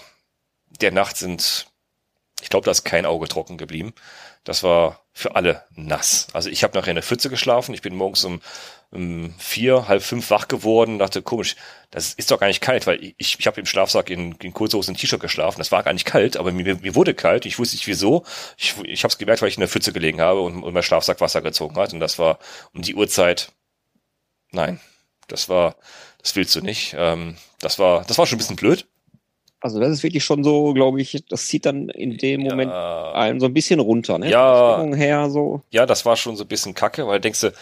der 0.82 0.91
Nacht 0.91 1.18
sind 1.18 1.68
ich 2.44 2.50
glaube, 2.50 2.66
da 2.66 2.72
ist 2.72 2.84
kein 2.84 3.06
Auge 3.06 3.30
trocken 3.30 3.58
geblieben. 3.58 3.94
Das 4.44 4.64
war 4.64 5.00
für 5.14 5.36
alle 5.38 5.64
nass. 5.76 6.28
Also 6.34 6.50
ich 6.50 6.64
habe 6.64 6.78
nachher 6.78 6.91
in 6.91 6.96
der 6.96 7.04
Pfütze 7.04 7.30
geschlafen. 7.30 7.74
Ich 7.74 7.82
bin 7.82 7.96
morgens 7.96 8.26
um, 8.26 8.41
um 8.91 9.34
vier, 9.38 9.88
halb 9.88 10.04
fünf 10.04 10.30
wach 10.30 10.50
geworden. 10.50 11.00
Dachte, 11.00 11.22
komisch, 11.22 11.56
das 11.89 12.14
ist 12.14 12.32
doch 12.32 12.39
gar 12.41 12.48
nicht 12.48 12.60
kalt, 12.60 12.86
weil 12.86 13.02
ich, 13.18 13.39
ich 13.39 13.48
habe 13.48 13.62
im 13.62 13.66
Schlafsack 13.66 14.10
in, 14.10 14.34
in 14.41 14.54
Kurzhose 14.54 14.91
und 14.91 14.98
T-Shirt 14.98 15.22
geschlafen. 15.22 15.60
Das 15.60 15.72
war 15.72 15.84
gar 15.84 15.94
nicht 15.94 16.04
kalt, 16.06 16.36
aber 16.36 16.52
mir, 16.52 16.76
mir 16.76 16.96
wurde 16.96 17.14
kalt. 17.14 17.46
Ich 17.46 17.60
wusste 17.60 17.78
nicht 17.78 17.88
wieso. 17.88 18.26
Ich, 18.58 18.76
ich 18.84 19.06
habe 19.06 19.12
es 19.14 19.18
gemerkt, 19.18 19.41
weil 19.41 19.48
ich 19.48 19.56
in 19.56 19.62
der 19.62 19.70
Pfütze 19.70 19.94
gelegen 19.94 20.20
habe 20.20 20.41
und, 20.41 20.64
und 20.64 20.74
mein 20.74 20.84
Schlafsack 20.84 21.22
Wasser 21.22 21.41
gezogen 21.41 21.78
hat. 21.78 21.94
Und 21.94 22.02
das 22.02 22.20
war 22.20 22.39
um 22.74 22.82
die 22.82 22.96
Uhrzeit. 22.96 23.54
Nein, 24.52 24.82
das 25.30 25.48
war, 25.48 25.78
das 26.22 26.36
willst 26.36 26.54
du 26.56 26.62
nicht. 26.62 26.94
Ähm, 26.98 27.38
das 27.60 27.80
war, 27.80 28.04
das 28.04 28.18
war 28.18 28.28
schon 28.28 28.36
ein 28.36 28.39
bisschen 28.39 28.58
blöd. 28.58 28.86
Also 29.64 29.80
das 29.80 29.89
ist 29.91 30.03
wirklich 30.03 30.26
schon 30.26 30.43
so, 30.43 30.74
glaube 30.74 31.01
ich, 31.01 31.24
das 31.30 31.47
zieht 31.47 31.66
dann 31.66 31.88
in 31.88 32.18
dem 32.18 32.41
Moment 32.41 32.70
Ja. 32.70 33.14
einen 33.14 33.39
so 33.39 33.45
ein 33.45 33.53
bisschen 33.53 33.80
runter, 33.80 34.18
ne? 34.20 34.30
Ja. 34.30 34.74
Stimmung 34.76 34.93
her 34.93 35.30
so. 35.30 35.61
ja, 35.72 35.86
das 35.86 36.05
war 36.05 36.18
schon 36.18 36.36
so 36.36 36.43
ein 36.43 36.47
bisschen 36.49 36.74
kacke, 36.74 37.07
weil 37.07 37.22
denkst 37.22 37.39
du, 37.39 37.53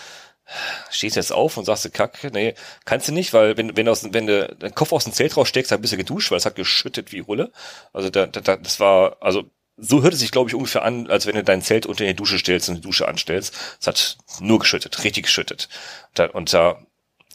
stehst 0.89 1.15
jetzt 1.15 1.31
auf 1.31 1.57
und 1.57 1.65
sagst 1.65 1.85
du 1.85 1.91
kacke, 1.91 2.31
nee, 2.33 2.55
kannst 2.85 3.07
du 3.07 3.13
nicht, 3.13 3.33
weil 3.33 3.55
wenn, 3.55 3.77
wenn, 3.77 3.85
du 3.85 3.91
aus, 3.91 4.03
wenn 4.11 4.25
du 4.25 4.47
deinen 4.55 4.73
Kopf 4.73 4.91
aus 4.93 5.03
dem 5.03 5.13
Zelt 5.13 5.37
raussteckst, 5.37 5.71
dann 5.71 5.79
bist 5.81 5.93
du 5.93 5.97
geduscht, 5.97 6.31
weil 6.31 6.39
es 6.39 6.45
hat 6.47 6.55
geschüttet 6.55 7.11
wie 7.11 7.21
Hulle. 7.21 7.51
Also 7.93 8.09
da, 8.09 8.25
da, 8.25 8.41
da, 8.41 8.57
das 8.57 8.79
war, 8.79 9.17
also 9.21 9.43
so 9.77 10.01
hört 10.01 10.13
es 10.13 10.19
sich, 10.19 10.31
glaube 10.31 10.49
ich, 10.49 10.55
ungefähr 10.55 10.83
an, 10.83 11.07
als 11.07 11.27
wenn 11.27 11.35
du 11.35 11.43
dein 11.43 11.61
Zelt 11.61 11.85
unter 11.85 12.03
die 12.05 12.15
Dusche 12.15 12.39
stellst 12.39 12.67
und 12.69 12.75
die 12.75 12.81
Dusche 12.81 13.07
anstellst. 13.07 13.55
Es 13.79 13.85
hat 13.87 14.17
nur 14.39 14.57
geschüttet, 14.59 15.03
richtig 15.03 15.25
geschüttet. 15.25 15.69
Da, 16.15 16.25
und 16.25 16.51
da, 16.51 16.77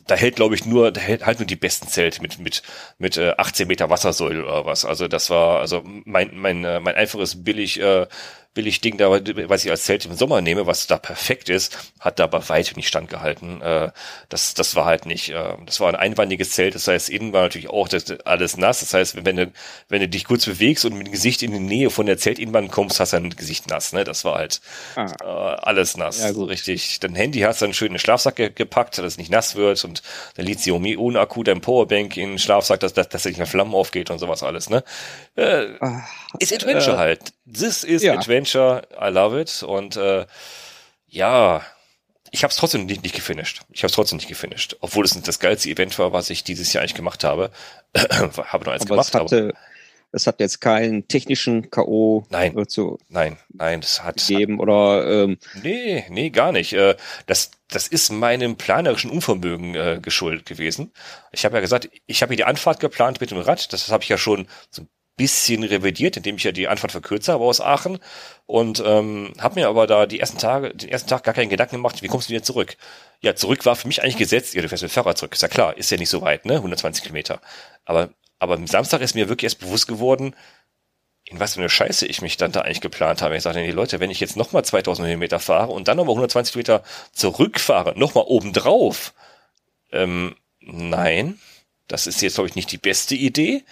da 0.07 0.14
hält, 0.14 0.36
glaube 0.36 0.54
ich, 0.54 0.64
nur, 0.64 0.92
da 0.92 1.00
hält 1.00 1.26
halt 1.26 1.38
nur 1.38 1.46
die 1.46 1.57
besten 1.57 1.88
Zelte 1.88 2.22
mit, 2.22 2.38
mit, 2.38 2.62
mit 2.98 3.16
äh, 3.16 3.32
18 3.36 3.66
Meter 3.66 3.90
Wassersäule 3.90 4.44
oder 4.44 4.64
was. 4.66 4.84
Also 4.84 5.09
das 5.09 5.30
war, 5.30 5.61
also 5.61 5.82
mein, 5.84 6.30
mein, 6.36 6.64
äh, 6.64 6.80
mein 6.80 6.94
einfaches 6.94 7.42
billig, 7.42 7.80
äh, 7.80 8.07
billig 8.57 8.80
Ding 8.80 8.96
da, 8.96 9.11
was 9.11 9.64
ich 9.64 9.70
als 9.70 9.84
Zelt 9.84 10.04
im 10.07 10.14
Sommer 10.14 10.40
nehme, 10.40 10.66
was 10.66 10.88
da 10.88 10.96
perfekt 10.98 11.48
ist, 11.48 11.78
hat 12.00 12.18
da 12.18 12.26
bei 12.26 12.48
weitem 12.48 12.76
nicht 12.76 12.88
standgehalten. 12.88 13.62
Äh, 13.62 13.90
das, 14.30 14.54
das 14.54 14.74
war 14.74 14.86
halt 14.86 15.07
nicht, 15.07 15.28
äh, 15.28 15.54
das 15.64 15.78
war 15.78 15.88
ein 15.90 15.94
einwandiges 15.94 16.50
Zelt, 16.50 16.74
das 16.74 16.88
heißt, 16.88 17.11
innen 17.11 17.32
war 17.32 17.42
natürlich 17.42 17.68
auch 17.70 17.86
das, 17.88 18.11
alles 18.24 18.57
nass. 18.57 18.80
Das 18.80 18.94
heißt, 18.94 19.24
wenn 19.24 19.36
du, 19.36 19.52
wenn 19.88 20.00
du 20.00 20.09
dich 20.09 20.24
kurz 20.24 20.46
bewegst 20.46 20.84
und 20.86 20.94
mit 20.96 21.07
dem 21.07 21.12
Gesicht 21.12 21.42
in 21.42 21.52
die 21.52 21.59
Nähe 21.61 21.90
von 21.90 22.07
der 22.07 22.18
Zeltinnenwand 22.18 22.72
kommst, 22.72 22.98
hast 22.98 23.12
du 23.12 23.18
dein 23.20 23.30
Gesicht 23.30 23.68
nass, 23.68 23.92
ne? 23.92 24.04
Das 24.04 24.24
war 24.24 24.36
halt 24.36 24.61
Ah. 24.96 25.07
äh, 25.22 25.24
alles 25.26 25.96
nass. 25.98 26.20
Ja, 26.20 26.32
gut. 26.32 26.48
Richtig. 26.48 26.98
Dein 27.00 27.14
Handy 27.14 27.40
hast 27.40 27.61
du 27.61 27.66
dann 27.66 27.74
schön 27.74 27.88
in 27.88 27.92
den 27.94 27.98
Schlafsack 28.00 28.36
ge 28.36 28.50
gepackt, 28.54 28.96
dass 28.96 29.04
es 29.04 29.18
nicht 29.18 29.30
nass 29.30 29.54
wird 29.54 29.84
und 29.84 30.02
dein 30.36 30.46
Lithium-Ionen-Akku, 30.46 31.42
dein 31.42 31.61
Powerbank 31.61 32.16
in 32.16 32.30
den 32.30 32.38
Schlafsack, 32.38 32.80
dass, 32.80 32.94
dass, 32.94 33.09
dass 33.11 33.26
er 33.26 33.30
nicht 33.32 33.38
mehr 33.38 33.46
Flammen 33.46 33.74
aufgeht 33.74 34.11
und 34.11 34.18
sowas 34.18 34.42
alles, 34.42 34.70
ne? 34.70 34.82
Äh, 35.36 35.66
Ah, 35.80 36.02
ist 36.38 36.52
Adventure 36.54 36.94
äh, 36.96 36.98
halt. 36.98 37.20
This 37.52 37.84
is 37.84 38.02
ja. 38.02 38.14
Adventure. 38.14 38.45
I 38.55 39.09
love 39.11 39.40
it. 39.40 39.62
Und 39.62 39.97
äh, 39.97 40.26
ja, 41.09 41.62
ich 42.30 42.42
habe 42.42 42.51
es 42.51 42.57
trotzdem 42.57 42.86
nicht, 42.86 43.03
nicht 43.03 43.14
gefinisht. 43.14 43.62
Ich 43.70 43.82
habe 43.82 43.88
es 43.88 43.92
trotzdem 43.92 44.16
nicht 44.16 44.28
gefinisht, 44.28 44.76
obwohl 44.80 45.05
es 45.05 45.20
das 45.20 45.38
geilste 45.38 45.70
Event 45.70 45.99
war, 45.99 46.12
was 46.12 46.30
ich 46.30 46.44
dieses 46.44 46.72
Jahr 46.72 46.82
eigentlich 46.82 46.94
gemacht 46.94 47.24
habe. 47.24 47.51
habe 47.97 48.64
noch 48.64 48.72
eins 48.72 48.82
aber 48.82 48.97
gemacht, 48.97 49.09
es 49.09 49.14
hatte, 49.14 49.55
es 50.12 50.26
hat 50.26 50.40
jetzt 50.40 50.61
keinen 50.61 51.09
technischen 51.09 51.70
K.O. 51.70 52.26
Nein. 52.30 52.57
äh, 52.57 52.66
zu 52.66 52.99
nein, 53.09 53.38
nein, 53.53 53.80
das 53.80 54.03
hat, 54.03 54.20
hat 54.20 54.26
geben 54.26 54.61
oder 54.61 55.07
ähm, 55.07 55.38
Nee, 55.62 56.05
nee, 56.09 56.30
gar 56.30 56.53
nicht. 56.53 56.72
Äh, 56.72 56.97
Das, 57.26 57.51
das 57.68 57.88
ist 57.88 58.11
meinem 58.12 58.57
planerischen 58.57 59.11
Unvermögen 59.11 59.74
äh, 59.74 59.99
geschuldet 60.01 60.47
gewesen. 60.47 60.92
Ich 61.32 61.44
habe 61.44 61.57
ja 61.57 61.61
gesagt, 61.61 61.90
ich 62.07 62.22
habe 62.22 62.30
hier 62.30 62.38
die 62.38 62.44
Anfahrt 62.44 62.80
geplant 62.80 63.20
mit 63.20 63.30
dem 63.30 63.38
Rad. 63.38 63.72
Das 63.72 63.90
habe 63.90 64.05
ich 64.05 64.09
ja 64.09 64.18
schon 64.18 64.47
so 64.70 64.82
ein 64.82 64.88
bisschen 65.16 65.64
revidiert, 65.64 66.16
indem 66.16 66.36
ich 66.36 66.44
ja 66.44 66.52
die 66.52 66.68
Anfahrt 66.68 66.92
verkürzt 66.92 67.28
habe 67.28 67.44
aus 67.44 67.60
Aachen. 67.60 67.98
Und 68.44 68.82
ähm, 68.84 69.32
habe 69.38 69.60
mir 69.60 69.68
aber 69.68 69.86
da 69.86 70.06
die 70.06 70.20
ersten 70.20 70.38
Tage, 70.38 70.74
den 70.74 70.90
ersten 70.90 71.08
Tag 71.08 71.24
gar 71.24 71.34
keinen 71.34 71.48
Gedanken 71.48 71.76
gemacht, 71.76 72.02
wie 72.02 72.08
kommst 72.08 72.28
du 72.28 72.32
wieder 72.32 72.42
zurück? 72.42 72.76
Ja, 73.20 73.34
zurück 73.34 73.64
war 73.64 73.76
für 73.76 73.88
mich 73.88 74.02
eigentlich 74.02 74.18
gesetzt, 74.18 74.54
ja, 74.54 74.62
du 74.62 74.68
fährst 74.68 74.82
mit 74.82 74.92
Fahrrad 74.92 75.18
zurück. 75.18 75.32
Ist 75.32 75.42
ja 75.42 75.48
klar, 75.48 75.76
ist 75.76 75.90
ja 75.90 75.96
nicht 75.96 76.10
so 76.10 76.20
weit, 76.22 76.44
ne? 76.44 76.56
120 76.56 77.02
Kilometer. 77.02 77.40
Aber, 77.84 78.10
aber 78.38 78.54
am 78.54 78.66
Samstag 78.66 79.00
ist 79.00 79.14
mir 79.14 79.28
wirklich 79.28 79.44
erst 79.44 79.60
bewusst 79.60 79.88
geworden, 79.88 80.34
in 81.24 81.40
was 81.40 81.54
für 81.54 81.60
eine 81.60 81.70
Scheiße 81.70 82.06
ich 82.06 82.22
mich 82.22 82.36
dann 82.36 82.52
da 82.52 82.60
eigentlich 82.60 82.80
geplant 82.80 83.20
habe. 83.22 83.36
Ich 83.36 83.42
sagte, 83.42 83.60
nee, 83.60 83.72
Leute, 83.72 83.98
wenn 83.98 84.10
ich 84.10 84.20
jetzt 84.20 84.36
nochmal 84.36 84.64
2000 84.64 85.08
Höhenmeter 85.08 85.40
fahre 85.40 85.72
und 85.72 85.88
dann 85.88 85.96
nochmal 85.96 86.12
120 86.12 86.54
Meter 86.54 86.82
zurückfahre, 87.12 87.98
nochmal 87.98 88.24
obendrauf, 88.26 89.12
ähm, 89.92 90.36
nein, 90.60 91.38
das 91.88 92.06
ist 92.06 92.20
jetzt, 92.22 92.34
glaube 92.34 92.48
ich, 92.48 92.54
nicht 92.56 92.70
die 92.70 92.78
beste 92.78 93.14
Idee. 93.14 93.64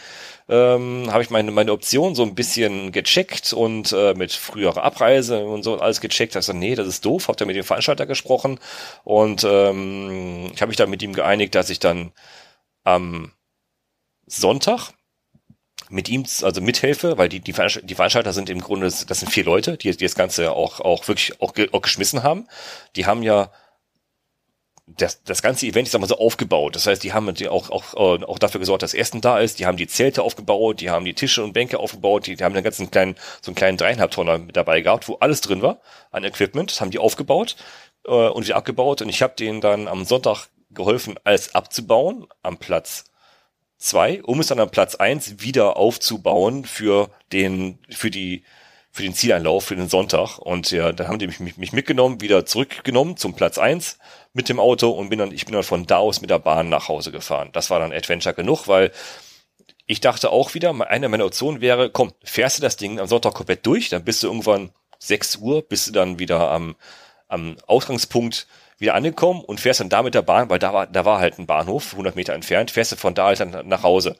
Ähm, 0.48 1.10
habe 1.10 1.22
ich 1.22 1.30
meine, 1.30 1.50
meine 1.50 1.72
Option 1.72 2.14
so 2.14 2.22
ein 2.22 2.34
bisschen 2.34 2.92
gecheckt 2.92 3.54
und 3.54 3.92
äh, 3.92 4.12
mit 4.14 4.32
früherer 4.32 4.82
Abreise 4.82 5.44
und 5.46 5.62
so 5.62 5.78
alles 5.78 6.00
gecheckt. 6.02 6.36
Also 6.36 6.52
nee, 6.52 6.74
das 6.74 6.86
ist 6.86 7.04
doof. 7.04 7.28
Habt 7.28 7.40
ihr 7.40 7.46
mit 7.46 7.56
dem 7.56 7.64
Veranstalter 7.64 8.06
gesprochen 8.06 8.60
und 9.04 9.44
ähm, 9.44 10.50
ich 10.52 10.60
habe 10.60 10.68
mich 10.68 10.76
dann 10.76 10.90
mit 10.90 11.02
ihm 11.02 11.14
geeinigt, 11.14 11.54
dass 11.54 11.70
ich 11.70 11.80
dann 11.80 12.12
am 12.84 13.32
Sonntag 14.26 14.92
mit 15.88 16.08
ihm, 16.08 16.24
also 16.42 16.60
mithelfe, 16.60 17.18
weil 17.18 17.28
die, 17.28 17.40
die, 17.40 17.52
Veranstalter, 17.52 17.86
die 17.86 17.94
Veranstalter 17.94 18.32
sind 18.32 18.50
im 18.50 18.60
Grunde, 18.60 18.86
das 18.86 19.20
sind 19.20 19.30
vier 19.30 19.44
Leute, 19.44 19.76
die, 19.76 19.90
die 19.90 20.04
das 20.04 20.14
Ganze 20.14 20.52
auch, 20.52 20.80
auch 20.80 21.08
wirklich 21.08 21.40
auch, 21.40 21.52
auch 21.72 21.82
geschmissen 21.82 22.22
haben. 22.22 22.48
Die 22.96 23.06
haben 23.06 23.22
ja 23.22 23.50
das, 24.86 25.22
das 25.22 25.40
ganze 25.40 25.66
Event, 25.66 25.88
sag 25.88 26.00
mal 26.00 26.06
so, 26.06 26.18
aufgebaut. 26.18 26.76
Das 26.76 26.86
heißt, 26.86 27.02
die 27.02 27.12
haben 27.12 27.28
auch, 27.48 27.70
auch, 27.70 27.94
äh, 27.94 28.24
auch 28.24 28.38
dafür 28.38 28.60
gesorgt, 28.60 28.82
dass 28.82 28.92
Essen 28.92 29.20
da 29.20 29.38
ist. 29.38 29.58
Die 29.58 29.66
haben 29.66 29.76
die 29.76 29.86
Zelte 29.86 30.22
aufgebaut, 30.22 30.80
die 30.80 30.90
haben 30.90 31.04
die 31.04 31.14
Tische 31.14 31.42
und 31.42 31.54
Bänke 31.54 31.78
aufgebaut, 31.78 32.26
die, 32.26 32.36
die 32.36 32.44
haben 32.44 32.54
einen 32.54 32.64
ganzen 32.64 32.90
kleinen, 32.90 33.16
so 33.40 33.50
einen 33.50 33.56
kleinen 33.56 33.78
dreieinhalb 33.78 34.10
Tonner 34.10 34.38
mit 34.38 34.56
dabei 34.56 34.82
gehabt, 34.82 35.08
wo 35.08 35.16
alles 35.16 35.40
drin 35.40 35.62
war 35.62 35.80
an 36.10 36.24
Equipment. 36.24 36.70
Das 36.70 36.80
haben 36.80 36.90
die 36.90 36.98
aufgebaut 36.98 37.56
äh, 38.06 38.10
und 38.10 38.44
wieder 38.44 38.56
abgebaut. 38.56 39.00
Und 39.00 39.08
ich 39.08 39.22
habe 39.22 39.34
denen 39.36 39.60
dann 39.60 39.88
am 39.88 40.04
Sonntag 40.04 40.48
geholfen, 40.70 41.18
alles 41.24 41.54
abzubauen 41.54 42.26
am 42.42 42.58
Platz 42.58 43.04
zwei, 43.78 44.22
um 44.22 44.40
es 44.40 44.48
dann 44.48 44.60
am 44.60 44.70
Platz 44.70 44.94
eins 44.96 45.40
wieder 45.40 45.76
aufzubauen 45.76 46.64
für 46.64 47.10
den, 47.32 47.78
für 47.90 48.10
die, 48.10 48.44
für 48.94 49.02
den 49.02 49.12
Zieleinlauf, 49.12 49.64
für 49.64 49.74
den 49.74 49.88
Sonntag. 49.88 50.38
Und 50.38 50.70
ja, 50.70 50.92
dann 50.92 51.08
haben 51.08 51.18
die 51.18 51.26
mich, 51.26 51.40
mich, 51.40 51.72
mitgenommen, 51.72 52.20
wieder 52.20 52.46
zurückgenommen 52.46 53.16
zum 53.16 53.34
Platz 53.34 53.58
eins 53.58 53.98
mit 54.34 54.48
dem 54.48 54.60
Auto 54.60 54.88
und 54.90 55.08
bin 55.08 55.18
dann, 55.18 55.32
ich 55.32 55.46
bin 55.46 55.52
dann 55.52 55.64
von 55.64 55.84
da 55.84 55.96
aus 55.96 56.20
mit 56.20 56.30
der 56.30 56.38
Bahn 56.38 56.68
nach 56.68 56.86
Hause 56.86 57.10
gefahren. 57.10 57.50
Das 57.52 57.70
war 57.70 57.80
dann 57.80 57.92
Adventure 57.92 58.36
genug, 58.36 58.68
weil 58.68 58.92
ich 59.86 60.00
dachte 60.00 60.30
auch 60.30 60.54
wieder, 60.54 60.72
eine 60.88 61.08
meiner 61.08 61.24
Optionen 61.24 61.60
wäre, 61.60 61.90
komm, 61.90 62.12
fährst 62.22 62.58
du 62.58 62.62
das 62.62 62.76
Ding 62.76 63.00
am 63.00 63.08
Sonntag 63.08 63.34
komplett 63.34 63.66
durch, 63.66 63.88
dann 63.88 64.04
bist 64.04 64.22
du 64.22 64.28
irgendwann 64.28 64.70
6 65.00 65.38
Uhr, 65.38 65.62
bist 65.62 65.88
du 65.88 65.92
dann 65.92 66.20
wieder 66.20 66.52
am, 66.52 66.76
am 67.26 67.56
Ausgangspunkt 67.66 68.46
wieder 68.78 68.94
angekommen 68.94 69.40
und 69.40 69.58
fährst 69.58 69.80
dann 69.80 69.88
da 69.88 70.04
mit 70.04 70.14
der 70.14 70.22
Bahn, 70.22 70.50
weil 70.50 70.60
da 70.60 70.72
war, 70.72 70.86
da 70.86 71.04
war 71.04 71.18
halt 71.18 71.40
ein 71.40 71.46
Bahnhof, 71.46 71.94
100 71.94 72.14
Meter 72.14 72.32
entfernt, 72.32 72.70
fährst 72.70 72.92
du 72.92 72.96
von 72.96 73.14
da 73.14 73.26
halt 73.26 73.40
dann 73.40 73.66
nach 73.66 73.82
Hause. 73.82 74.16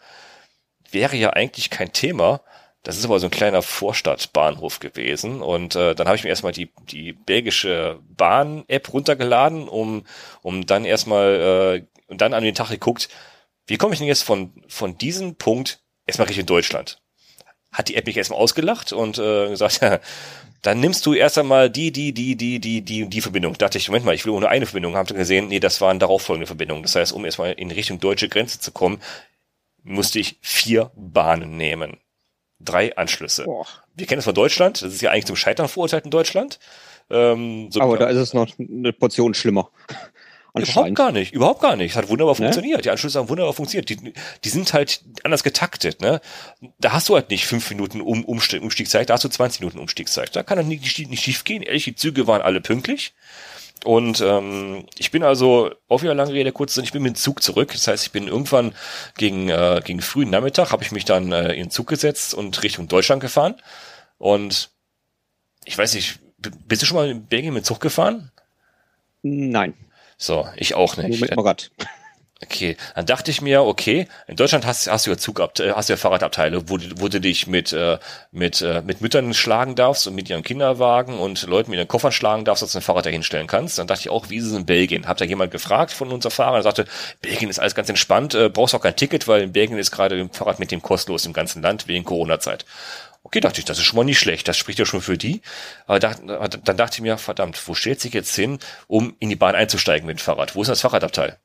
Wäre 0.91 1.15
ja 1.15 1.31
eigentlich 1.31 1.71
kein 1.71 1.93
Thema. 1.93 2.41
Das 2.85 2.99
ist 2.99 3.05
aber 3.07 3.19
so 3.19 3.27
ein 3.27 3.31
kleiner 3.31 3.63
Vorstadtbahnhof 3.63 4.79
gewesen. 4.79 5.43
Und 5.43 5.75
äh, 5.75 5.95
dann 5.95 6.07
habe 6.07 6.17
ich 6.17 6.23
mir 6.23 6.29
erstmal 6.29 6.53
die, 6.53 6.71
die 6.91 7.15
belgische 7.15 7.99
Bahn-App 8.17 8.93
runtergeladen, 8.93 9.69
um, 9.69 10.05
um 10.43 10.67
dann 10.67 10.85
erstmal 10.85 11.83
äh, 11.83 11.87
und 12.09 12.21
dann 12.21 12.35
an 12.35 12.45
den 12.45 12.55
Tag 12.55 12.69
geguckt, 12.69 13.09
wie 13.67 13.79
komme 13.79 13.95
ich 13.95 13.99
denn 13.99 14.09
jetzt 14.09 14.23
von, 14.23 14.53
von 14.69 14.99
diesem 14.99 15.37
Punkt 15.37 15.81
erstmal 16.07 16.29
Richtung 16.29 16.47
Deutschland? 16.47 17.01
Hat 17.73 17.89
die 17.89 17.97
App 17.97 18.07
mich 18.07 18.19
erstmal 18.19 18.39
ausgelacht 18.39 18.93
und 18.93 19.19
äh, 19.19 19.49
gesagt, 19.49 19.81
dann 20.63 20.81
nimmst 20.81 21.07
du 21.07 21.15
erst 21.15 21.39
einmal 21.39 21.71
die, 21.71 21.91
die, 21.91 22.13
die, 22.13 22.37
die, 22.37 22.61
die, 22.61 22.83
die, 22.83 23.09
die 23.09 23.21
Verbindung. 23.23 23.55
Da 23.55 23.67
dachte 23.67 23.79
ich, 23.79 23.89
Moment 23.89 24.05
mal, 24.05 24.15
ich 24.15 24.27
will 24.27 24.33
nur 24.33 24.49
eine 24.49 24.67
Verbindung. 24.67 24.95
Haben 24.95 25.17
gesehen, 25.17 25.49
nee, 25.49 25.59
das 25.59 25.81
waren 25.81 25.99
darauf 25.99 26.23
folgende 26.23 26.47
Verbindungen. 26.47 26.83
Das 26.83 26.95
heißt, 26.95 27.13
um 27.13 27.25
erstmal 27.25 27.53
in 27.53 27.71
Richtung 27.71 27.99
deutsche 27.99 28.29
Grenze 28.29 28.61
zu 28.61 28.73
kommen, 28.73 29.01
musste 29.83 30.19
ich 30.19 30.39
vier 30.43 30.91
Bahnen 30.95 31.57
nehmen. 31.57 31.99
Drei 32.65 32.97
Anschlüsse. 32.97 33.45
Boah. 33.45 33.67
Wir 33.95 34.07
kennen 34.07 34.21
es 34.21 34.25
von 34.25 34.35
Deutschland. 34.35 34.83
Das 34.83 34.93
ist 34.93 35.03
ja 35.03 35.11
eigentlich 35.11 35.27
zum 35.27 35.37
Scheitern 35.37 35.69
verurteilt 35.69 36.05
in 36.05 36.11
Deutschland. 36.11 36.59
Ähm, 37.11 37.71
so 37.71 37.81
Aber 37.81 37.99
da 37.99 38.09
ist 38.09 38.17
es 38.17 38.35
noch 38.35 38.49
eine 38.59 38.93
Portion 38.93 39.35
schlimmer. 39.35 39.71
Überhaupt 40.57 40.95
gar 40.95 41.11
nicht, 41.11 41.33
überhaupt 41.33 41.61
gar 41.61 41.75
nicht. 41.75 41.97
Hat 41.97 42.09
wunderbar 42.09 42.35
ne? 42.35 42.37
funktioniert. 42.37 42.85
Die 42.85 42.91
Anschlüsse 42.91 43.19
haben 43.19 43.29
wunderbar 43.29 43.55
funktioniert. 43.55 43.91
Die, 43.91 44.13
die 44.45 44.49
sind 44.49 44.73
halt 44.73 45.03
anders 45.25 45.43
getaktet. 45.43 46.01
Ne? 46.01 46.21
Da 46.79 46.93
hast 46.93 47.09
du 47.09 47.17
halt 47.17 47.31
nicht 47.31 47.45
fünf 47.47 47.69
Minuten 47.71 48.01
um, 48.01 48.25
Umstiegszeit, 48.25 49.11
da 49.11 49.15
hast 49.15 49.25
du 49.25 49.29
20 49.29 49.61
Minuten 49.61 49.81
Umstiegszeit. 49.81 50.37
Da 50.37 50.45
kann 50.45 50.65
nicht, 50.69 50.83
nicht, 50.83 51.11
nicht 51.11 51.25
schief 51.25 51.43
gehen. 51.43 51.63
Ehrlich, 51.63 51.85
die 51.85 51.97
Züge 51.97 52.29
waren 52.29 52.41
alle 52.41 52.61
pünktlich. 52.61 53.15
Und 53.83 54.21
ähm, 54.21 54.87
ich 54.97 55.11
bin 55.11 55.23
also, 55.23 55.71
auf 55.89 56.03
wieder 56.03 56.15
lange 56.15 56.33
Rede, 56.33 56.53
kurz, 56.53 56.77
ich 56.77 56.93
bin 56.93 57.03
mit 57.03 57.15
dem 57.15 57.17
Zug 57.17 57.43
zurück. 57.43 57.73
Das 57.73 57.87
heißt, 57.87 58.07
ich 58.07 58.13
bin 58.13 58.29
irgendwann 58.29 58.75
gegen, 59.19 59.51
äh, 59.51 59.83
gegen 59.85 60.01
frühen 60.01 60.31
Nachmittag, 60.31 60.73
habe 60.73 60.83
ich 60.83 60.93
mich 60.93 61.05
dann 61.05 61.33
äh, 61.33 61.53
in 61.53 61.65
den 61.65 61.71
Zug 61.71 61.89
gesetzt 61.89 62.35
und 62.35 62.63
Richtung 62.63 62.89
Deutschland 62.89 63.21
gefahren. 63.21 63.57
Und 64.17 64.71
ich 65.65 65.77
weiß 65.77 65.95
nicht, 65.95 66.21
bist 66.39 66.83
du 66.83 66.87
schon 66.87 66.97
mal 66.97 67.11
in 67.11 67.27
Belgien 67.27 67.53
mit 67.53 67.67
Zug 67.67 67.81
gefahren? 67.81 68.31
Nein. 69.23 69.75
So, 70.17 70.49
ich 70.57 70.75
auch 70.75 70.97
nicht. 70.97 71.09
Nur 71.09 71.19
mit 71.19 71.37
Rad. 71.37 71.71
Okay, 72.45 72.77
dann 72.95 73.07
dachte 73.07 73.31
ich 73.31 73.41
mir, 73.41 73.63
okay, 73.63 74.07
in 74.27 74.37
Deutschland 74.37 74.67
hast, 74.67 74.91
hast 74.91 75.07
du 75.07 75.11
ja 75.11 75.17
Zugab 75.17 75.59
äh, 75.61 75.73
hast 75.73 75.89
du 75.89 75.95
ja 75.95 75.97
Fahrradabteile, 75.97 76.69
wo, 76.69 76.79
wo 76.97 77.09
du 77.09 77.21
dich 77.21 77.47
mit, 77.47 77.73
äh, 77.73 77.99
mit, 78.33 78.61
äh, 78.61 78.83
mit 78.83 79.01
Müttern 79.01 79.33
schlagen 79.33 79.77
darfst 79.77 80.07
und 80.07 80.15
mit 80.15 80.29
ihren 80.29 80.43
Kinderwagen 80.43 81.19
und 81.19 81.43
Leuten 81.45 81.71
mit 81.71 81.79
ihren 81.79 81.89
Koffern 81.89 82.13
schlagen 82.13 82.45
darfst, 82.45 82.63
dass 82.63 82.73
du 82.73 82.79
ein 82.79 82.83
Fahrrad 82.83 83.07
dahinstellen 83.07 83.47
kannst. 83.47 83.79
Dann 83.79 83.87
dachte 83.87 84.03
ich 84.03 84.11
auch, 84.11 84.29
wie 84.29 84.37
ist 84.37 84.45
es 84.45 84.53
in 84.53 84.67
Belgien? 84.67 85.09
Hab 85.09 85.17
da 85.17 85.25
jemand 85.25 85.53
gefragt 85.53 85.93
von 85.93 86.11
unserer 86.13 86.33
Fahrer, 86.33 86.55
der 86.55 86.63
sagte, 86.65 86.85
Belgien 87.23 87.49
ist 87.49 87.59
alles 87.59 87.75
ganz 87.75 87.89
entspannt, 87.89 88.35
äh, 88.35 88.51
brauchst 88.51 88.75
auch 88.75 88.83
kein 88.83 88.97
Ticket, 88.97 89.27
weil 89.27 89.43
in 89.43 89.53
Belgien 89.53 89.79
ist 89.79 89.91
gerade 89.91 90.17
ein 90.21 90.31
Fahrrad 90.31 90.59
mit 90.59 90.71
dem 90.71 90.83
kostenlos 90.83 91.25
im 91.25 91.33
ganzen 91.33 91.63
Land 91.63 91.89
wegen 91.89 92.05
Corona-Zeit. 92.05 92.67
Okay, 93.23 93.41
dachte 93.41 93.59
ich, 93.59 93.65
das 93.65 93.79
ist 93.79 93.85
schon 93.85 93.97
mal 93.97 94.05
nicht 94.05 94.19
schlecht, 94.19 94.47
das 94.49 94.59
spricht 94.59 94.79
ja 94.79 94.85
schon 94.85 95.01
für 95.01 95.17
die. 95.17 95.41
Aber 95.87 95.99
da, 95.99 96.15
dann 96.15 96.77
dachte 96.77 96.97
ich 96.97 97.01
mir, 97.01 97.17
verdammt, 97.17 97.61
wo 97.67 97.75
stellt 97.75 98.01
sich 98.01 98.13
jetzt 98.13 98.37
hin, 98.37 98.59
um 98.87 99.17
in 99.19 99.31
die 99.31 99.37
Bahn 99.37 99.55
einzusteigen 99.55 100.07
mit 100.07 100.19
dem 100.19 100.23
Fahrrad? 100.23 100.55
Wo 100.55 100.61
ist 100.61 100.69
das 100.69 100.83
Fahrradabteil? 100.83 101.39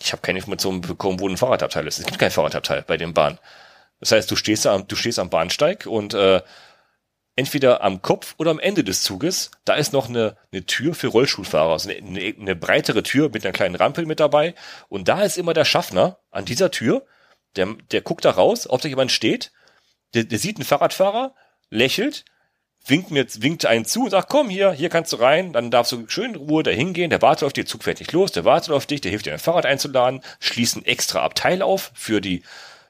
Ich 0.00 0.12
habe 0.12 0.22
keine 0.22 0.38
Informationen 0.38 0.80
bekommen, 0.80 1.20
wo 1.20 1.28
ein 1.28 1.36
Fahrradabteil 1.36 1.86
ist. 1.86 1.98
Es 1.98 2.06
gibt 2.06 2.18
kein 2.18 2.30
Fahrradabteil 2.30 2.82
bei 2.86 2.96
den 2.96 3.14
Bahnen. 3.14 3.38
Das 4.00 4.12
heißt, 4.12 4.30
du 4.30 4.36
stehst 4.36 4.66
am, 4.66 4.86
du 4.86 4.96
stehst 4.96 5.18
am 5.18 5.30
Bahnsteig 5.30 5.86
und 5.86 6.14
äh, 6.14 6.40
entweder 7.36 7.82
am 7.82 8.02
Kopf 8.02 8.34
oder 8.38 8.50
am 8.50 8.58
Ende 8.58 8.84
des 8.84 9.02
Zuges, 9.02 9.50
da 9.64 9.74
ist 9.74 9.92
noch 9.92 10.08
eine, 10.08 10.36
eine 10.52 10.64
Tür 10.66 10.94
für 10.94 11.08
Rollstuhlfahrer, 11.08 11.72
also 11.72 11.90
eine, 11.90 11.98
eine, 11.98 12.34
eine 12.38 12.56
breitere 12.56 13.02
Tür 13.02 13.30
mit 13.32 13.44
einer 13.44 13.52
kleinen 13.52 13.74
Rampe 13.74 14.06
mit 14.06 14.20
dabei. 14.20 14.54
Und 14.88 15.08
da 15.08 15.22
ist 15.22 15.38
immer 15.38 15.54
der 15.54 15.64
Schaffner 15.64 16.18
an 16.30 16.44
dieser 16.44 16.70
Tür, 16.70 17.04
der, 17.56 17.74
der 17.90 18.02
guckt 18.02 18.24
da 18.24 18.30
raus, 18.30 18.68
ob 18.68 18.80
da 18.80 18.88
jemand 18.88 19.10
steht 19.10 19.52
der, 20.14 20.24
der 20.24 20.38
sieht 20.38 20.56
einen 20.56 20.64
Fahrradfahrer, 20.64 21.34
lächelt, 21.70 22.24
winkt 22.88 23.10
mir, 23.10 23.26
winkt 23.38 23.66
einen 23.66 23.84
zu 23.84 24.04
und 24.04 24.10
sagt, 24.10 24.28
komm 24.28 24.48
hier, 24.48 24.72
hier 24.72 24.88
kannst 24.88 25.12
du 25.12 25.16
rein, 25.16 25.52
dann 25.52 25.70
darfst 25.70 25.92
du 25.92 26.04
schön 26.08 26.34
in 26.34 26.36
Ruhe 26.36 26.62
da 26.62 26.70
hingehen, 26.70 27.10
der 27.10 27.22
wartet 27.22 27.44
auf 27.44 27.52
dich, 27.52 27.64
der 27.64 27.70
Zug 27.70 27.84
fährt 27.84 28.00
nicht 28.00 28.12
los, 28.12 28.32
der 28.32 28.44
wartet 28.44 28.70
auf 28.70 28.86
dich, 28.86 29.00
der 29.00 29.10
hilft 29.10 29.26
dir 29.26 29.32
ein 29.32 29.38
Fahrrad 29.38 29.66
einzuladen, 29.66 30.22
schließt 30.40 30.76
ein 30.76 30.84
extra 30.84 31.22
Abteil 31.22 31.62
auf 31.62 31.90
für 31.94 32.20
die, 32.20 32.42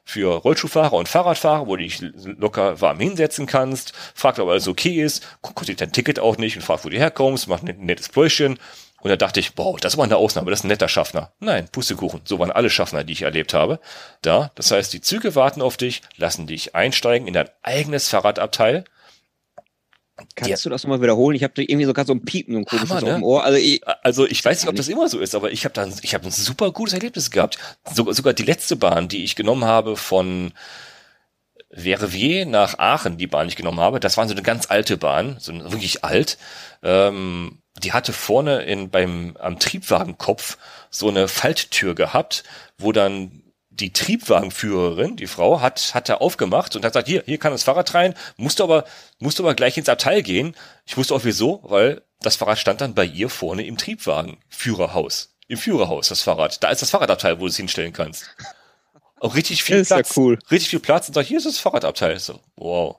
für 0.03 0.37
Rollschuhfahrer 0.37 0.93
und 0.93 1.07
Fahrradfahrer, 1.07 1.67
wo 1.67 1.75
du 1.75 1.83
dich 1.83 2.01
locker 2.01 2.81
warm 2.81 2.99
hinsetzen 2.99 3.45
kannst, 3.45 3.93
fragt, 4.15 4.39
ob 4.39 4.49
alles 4.49 4.67
okay 4.67 5.01
ist, 5.01 5.27
kostet 5.41 5.81
dein 5.81 5.91
Ticket 5.91 6.19
auch 6.19 6.37
nicht 6.37 6.55
und 6.55 6.63
fragt, 6.63 6.85
wo 6.85 6.89
du 6.89 6.97
herkommst, 6.97 7.47
macht 7.47 7.63
ein 7.63 7.77
nettes 7.85 8.09
Pläuschen 8.09 8.57
und 9.01 9.09
da 9.09 9.15
dachte 9.15 9.39
ich, 9.39 9.53
wow, 9.55 9.79
das 9.79 9.97
war 9.97 10.03
eine 10.03 10.17
Ausnahme, 10.17 10.49
das 10.49 10.59
ist 10.59 10.65
ein 10.65 10.69
netter 10.69 10.89
Schaffner. 10.89 11.31
Nein, 11.39 11.69
Pustekuchen, 11.71 12.21
so 12.25 12.39
waren 12.39 12.51
alle 12.51 12.69
Schaffner, 12.69 13.03
die 13.03 13.13
ich 13.13 13.21
erlebt 13.21 13.53
habe. 13.53 13.79
Da, 14.21 14.51
das 14.55 14.71
heißt, 14.71 14.91
die 14.91 15.01
Züge 15.01 15.35
warten 15.35 15.61
auf 15.61 15.77
dich, 15.77 16.01
lassen 16.17 16.47
dich 16.47 16.75
einsteigen 16.75 17.27
in 17.27 17.33
dein 17.33 17.49
eigenes 17.63 18.09
Fahrradabteil. 18.09 18.83
Kannst 20.35 20.65
du 20.65 20.69
das 20.69 20.83
nochmal 20.83 21.01
wiederholen? 21.01 21.35
Ich 21.35 21.43
habe 21.43 21.61
irgendwie 21.61 21.85
sogar 21.85 22.05
so 22.05 22.13
ein 22.13 22.23
Piepen 22.23 22.55
und 22.55 22.65
komisches 22.65 22.89
Hammer, 22.89 23.01
ne? 23.01 23.09
auf 23.11 23.19
dem 23.19 23.23
Ohr. 23.23 23.43
Also 23.43 23.57
ich, 23.57 23.81
also 24.03 24.27
ich 24.27 24.43
weiß 24.43 24.61
nicht, 24.61 24.69
ob 24.69 24.75
das 24.75 24.87
immer 24.87 25.07
so 25.09 25.19
ist, 25.19 25.35
aber 25.35 25.51
ich 25.51 25.65
habe 25.65 25.73
da 25.73 25.87
ich 26.01 26.13
hab 26.13 26.23
ein 26.23 26.31
super 26.31 26.71
gutes 26.71 26.93
Erlebnis 26.93 27.31
gehabt. 27.31 27.57
So, 27.93 28.11
sogar 28.11 28.33
die 28.33 28.43
letzte 28.43 28.75
Bahn, 28.75 29.07
die 29.07 29.23
ich 29.23 29.35
genommen 29.35 29.65
habe 29.65 29.95
von 29.95 30.51
Verviers 31.71 32.47
nach 32.47 32.79
Aachen, 32.79 33.17
die 33.17 33.27
Bahn, 33.27 33.47
die 33.47 33.51
ich 33.51 33.55
genommen 33.55 33.79
habe, 33.79 33.99
das 33.99 34.17
war 34.17 34.27
so 34.27 34.33
eine 34.33 34.41
ganz 34.41 34.69
alte 34.69 34.97
Bahn, 34.97 35.37
so 35.39 35.53
wirklich 35.71 36.03
alt. 36.03 36.37
Ähm, 36.81 37.59
die 37.83 37.93
hatte 37.93 38.13
vorne 38.13 38.63
in, 38.63 38.89
beim, 38.89 39.37
am 39.39 39.59
Triebwagenkopf 39.59 40.57
so 40.89 41.09
eine 41.09 41.27
Falttür 41.27 41.95
gehabt, 41.95 42.43
wo 42.77 42.91
dann 42.91 43.43
die 43.79 43.93
Triebwagenführerin, 43.93 45.15
die 45.15 45.27
Frau, 45.27 45.61
hat, 45.61 45.93
hat 45.93 46.09
da 46.09 46.15
aufgemacht 46.15 46.75
und 46.75 46.83
hat 46.83 46.93
gesagt, 46.93 47.07
hier, 47.07 47.23
hier 47.25 47.37
kann 47.37 47.51
das 47.51 47.63
Fahrrad 47.63 47.93
rein, 47.93 48.13
musst 48.37 48.59
du 48.59 48.63
aber, 48.63 48.85
musst 49.19 49.39
du 49.39 49.43
aber 49.43 49.55
gleich 49.55 49.77
ins 49.77 49.89
Abteil 49.89 50.21
gehen. 50.21 50.55
Ich 50.85 50.97
wusste 50.97 51.15
auch 51.15 51.23
wieso, 51.23 51.61
weil 51.63 52.01
das 52.21 52.35
Fahrrad 52.35 52.59
stand 52.59 52.81
dann 52.81 52.93
bei 52.93 53.05
ihr 53.05 53.29
vorne 53.29 53.65
im 53.65 53.77
Triebwagenführerhaus. 53.77 55.35
Im 55.47 55.57
Führerhaus, 55.57 56.09
das 56.09 56.21
Fahrrad. 56.21 56.61
Da 56.63 56.69
ist 56.69 56.81
das 56.81 56.91
Fahrradabteil, 56.91 57.37
wo 57.37 57.43
du 57.43 57.47
es 57.47 57.57
hinstellen 57.57 57.93
kannst. 57.93 58.25
Auch 59.19 59.35
richtig 59.35 59.63
viel 59.63 59.83
Platz. 59.85 60.15
Ja 60.15 60.21
cool. 60.21 60.37
Richtig 60.51 60.69
viel 60.69 60.79
Platz 60.79 61.07
und 61.07 61.13
sagt, 61.13 61.27
hier 61.27 61.37
ist 61.37 61.47
das 61.47 61.57
Fahrradabteil. 61.57 62.19
So, 62.19 62.39
wow. 62.55 62.97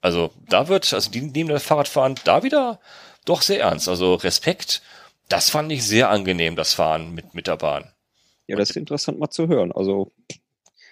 Also 0.00 0.32
da 0.48 0.68
wird, 0.68 0.92
also 0.92 1.10
die 1.10 1.20
nehmen 1.22 1.50
das 1.50 1.62
Fahrradfahren 1.62 2.16
da 2.24 2.42
wieder 2.42 2.80
doch 3.24 3.42
sehr 3.42 3.60
ernst. 3.60 3.88
Also 3.88 4.14
Respekt. 4.14 4.82
Das 5.28 5.48
fand 5.48 5.72
ich 5.72 5.86
sehr 5.86 6.10
angenehm, 6.10 6.56
das 6.56 6.74
Fahren 6.74 7.14
mit, 7.14 7.34
mit 7.34 7.46
der 7.46 7.56
Bahn. 7.56 7.93
Ja, 8.46 8.56
das 8.56 8.70
ist 8.70 8.76
interessant 8.76 9.18
mal 9.18 9.30
zu 9.30 9.48
hören. 9.48 9.72
Also 9.72 10.12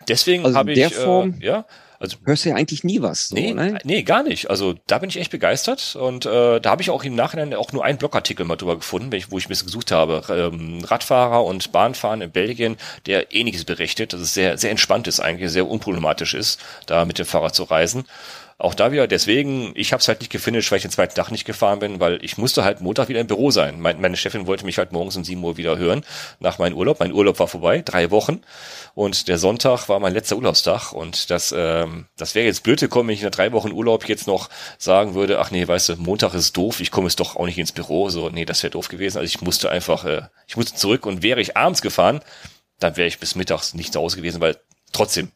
deswegen 0.09 0.45
also 0.45 0.57
habe 0.57 0.73
ich, 0.73 0.79
äh, 0.79 1.33
ja, 1.41 1.67
Also 1.99 2.17
hörst 2.25 2.45
du 2.45 2.49
ja 2.49 2.57
eigentlich 2.57 2.83
nie 2.83 3.01
was. 3.01 3.29
So, 3.29 3.37
nee, 3.37 3.55
ne? 3.55 3.79
nee, 3.85 4.03
gar 4.03 4.23
nicht. 4.23 4.51
Also 4.51 4.75
da 4.87 4.99
bin 4.99 5.09
ich 5.09 5.19
echt 5.19 5.31
begeistert 5.31 5.95
und 5.95 6.27
äh, 6.27 6.61
da 6.61 6.71
habe 6.71 6.83
ich 6.83 6.91
auch 6.91 7.05
im 7.05 7.15
Nachhinein 7.15 7.55
auch 7.55 7.73
nur 7.73 7.85
einen 7.85 7.99
Blogartikel 7.99 8.45
mal 8.45 8.57
drüber 8.57 8.77
gefunden, 8.77 9.13
wo 9.31 9.39
ich 9.39 9.47
ein 9.47 9.49
bisschen 9.49 9.67
gesucht 9.67 9.93
habe. 9.93 10.23
Ähm, 10.29 10.83
Radfahrer 10.85 11.45
und 11.45 11.71
Bahnfahren 11.71 12.23
in 12.23 12.33
Belgien, 12.33 12.77
der 13.07 13.33
ähnliches 13.33 13.65
berichtet, 13.65 14.13
dass 14.13 14.21
es 14.21 14.35
sehr, 14.35 14.59
sehr 14.59 14.71
entspannt 14.71 15.07
ist 15.07 15.21
eigentlich, 15.21 15.51
sehr 15.53 15.69
unproblematisch 15.69 16.35
ist, 16.35 16.59
da 16.87 17.05
mit 17.05 17.19
dem 17.19 17.27
Fahrrad 17.27 17.55
zu 17.55 17.65
reisen. 17.65 18.05
Auch 18.63 18.75
da 18.75 18.93
wieder, 18.93 19.09
deswegen, 19.09 19.73
ich 19.75 19.93
habe 19.93 20.01
es 20.01 20.07
halt 20.07 20.21
nicht 20.21 20.31
gefinisht, 20.31 20.71
weil 20.71 20.77
ich 20.77 20.85
den 20.85 20.93
zweiten 20.93 21.17
Tag 21.17 21.33
nicht 21.33 21.45
gefahren 21.45 21.81
bin, 21.81 21.99
weil 21.99 22.25
ich 22.25 22.39
musste 22.39 22.63
halt 22.63 22.81
Montag 22.81 23.09
wieder 23.09 23.19
im 23.19 23.27
Büro 23.27 23.51
sein. 23.51 23.81
Mein, 23.81 24.01
meine 24.01 24.17
Chefin 24.17 24.47
wollte 24.47 24.65
mich 24.65 24.79
halt 24.79 24.93
morgens 24.93 25.17
um 25.17 25.25
7 25.25 25.43
Uhr 25.43 25.57
wieder 25.57 25.79
hören, 25.79 26.05
nach 26.39 26.59
meinem 26.61 26.77
Urlaub. 26.77 27.01
Mein 27.01 27.13
Urlaub 27.13 27.41
war 27.41 27.49
vorbei, 27.49 27.83
drei 27.85 28.13
Wochen. 28.13 28.41
Und 28.95 29.27
der 29.27 29.39
Sonntag 29.39 29.89
war 29.89 29.99
mein 29.99 30.15
letzter 30.15 30.37
Urlaubstag. 30.37 30.93
Und 30.93 31.31
das, 31.31 31.53
ähm, 31.59 32.07
das 32.17 32.37
wäre 32.37 32.47
jetzt 32.47 32.63
blöd 32.63 32.79
gekommen, 32.79 33.09
wenn 33.09 33.17
ich 33.17 33.23
nach 33.23 33.33
drei 33.33 33.51
Wochen 33.51 33.73
Urlaub 33.73 34.09
jetzt 34.09 34.29
noch 34.29 34.49
sagen 34.79 35.15
würde, 35.15 35.41
ach 35.41 35.51
nee, 35.51 35.67
weißt 35.67 35.89
du, 35.89 35.97
Montag 35.97 36.33
ist 36.35 36.57
doof, 36.57 36.79
ich 36.79 36.93
komme 36.93 37.09
jetzt 37.09 37.19
doch 37.19 37.35
auch 37.35 37.47
nicht 37.47 37.59
ins 37.59 37.73
Büro. 37.73 38.11
So, 38.11 38.29
nee, 38.29 38.45
das 38.45 38.63
wäre 38.63 38.71
doof 38.71 38.87
gewesen. 38.87 39.19
Also 39.19 39.27
ich 39.27 39.41
musste 39.41 39.73
einfach, 39.73 40.05
äh, 40.05 40.23
ich 40.47 40.57
musste 40.57 40.77
zurück 40.77 41.05
und 41.05 41.25
wäre 41.25 41.41
ich 41.41 41.57
abends 41.57 41.83
gefahren, 41.83 42.21
dann 42.79 42.97
wäre 42.97 43.09
ich 43.09 43.19
bis 43.19 43.35
mittags 43.35 43.75
nicht 43.75 43.93
zu 43.93 43.99
Hause 43.99 44.19
gewesen, 44.19 44.41
weil 44.41 44.57
trotzdem, 44.93 45.33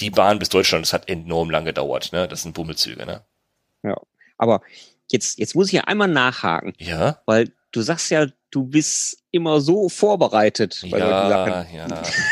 die 0.00 0.10
Bahn 0.10 0.38
bis 0.38 0.48
Deutschland, 0.48 0.84
das 0.84 0.92
hat 0.92 1.08
enorm 1.08 1.50
lang 1.50 1.64
gedauert, 1.64 2.12
ne? 2.12 2.28
Das 2.28 2.42
sind 2.42 2.54
Bummelzüge, 2.54 3.06
ne? 3.06 3.22
Ja. 3.82 3.96
Aber 4.38 4.62
jetzt, 5.10 5.38
jetzt 5.38 5.54
muss 5.54 5.68
ich 5.68 5.74
ja 5.74 5.82
einmal 5.82 6.08
nachhaken. 6.08 6.72
Ja. 6.78 7.20
Weil 7.26 7.52
du 7.72 7.82
sagst 7.82 8.10
ja, 8.10 8.26
du 8.50 8.64
bist 8.64 9.18
immer 9.30 9.60
so 9.60 9.88
vorbereitet 9.88 10.84
bei 10.90 10.98
ja, 10.98 11.28
Sachen. 11.28 11.76
Ja, 11.76 11.86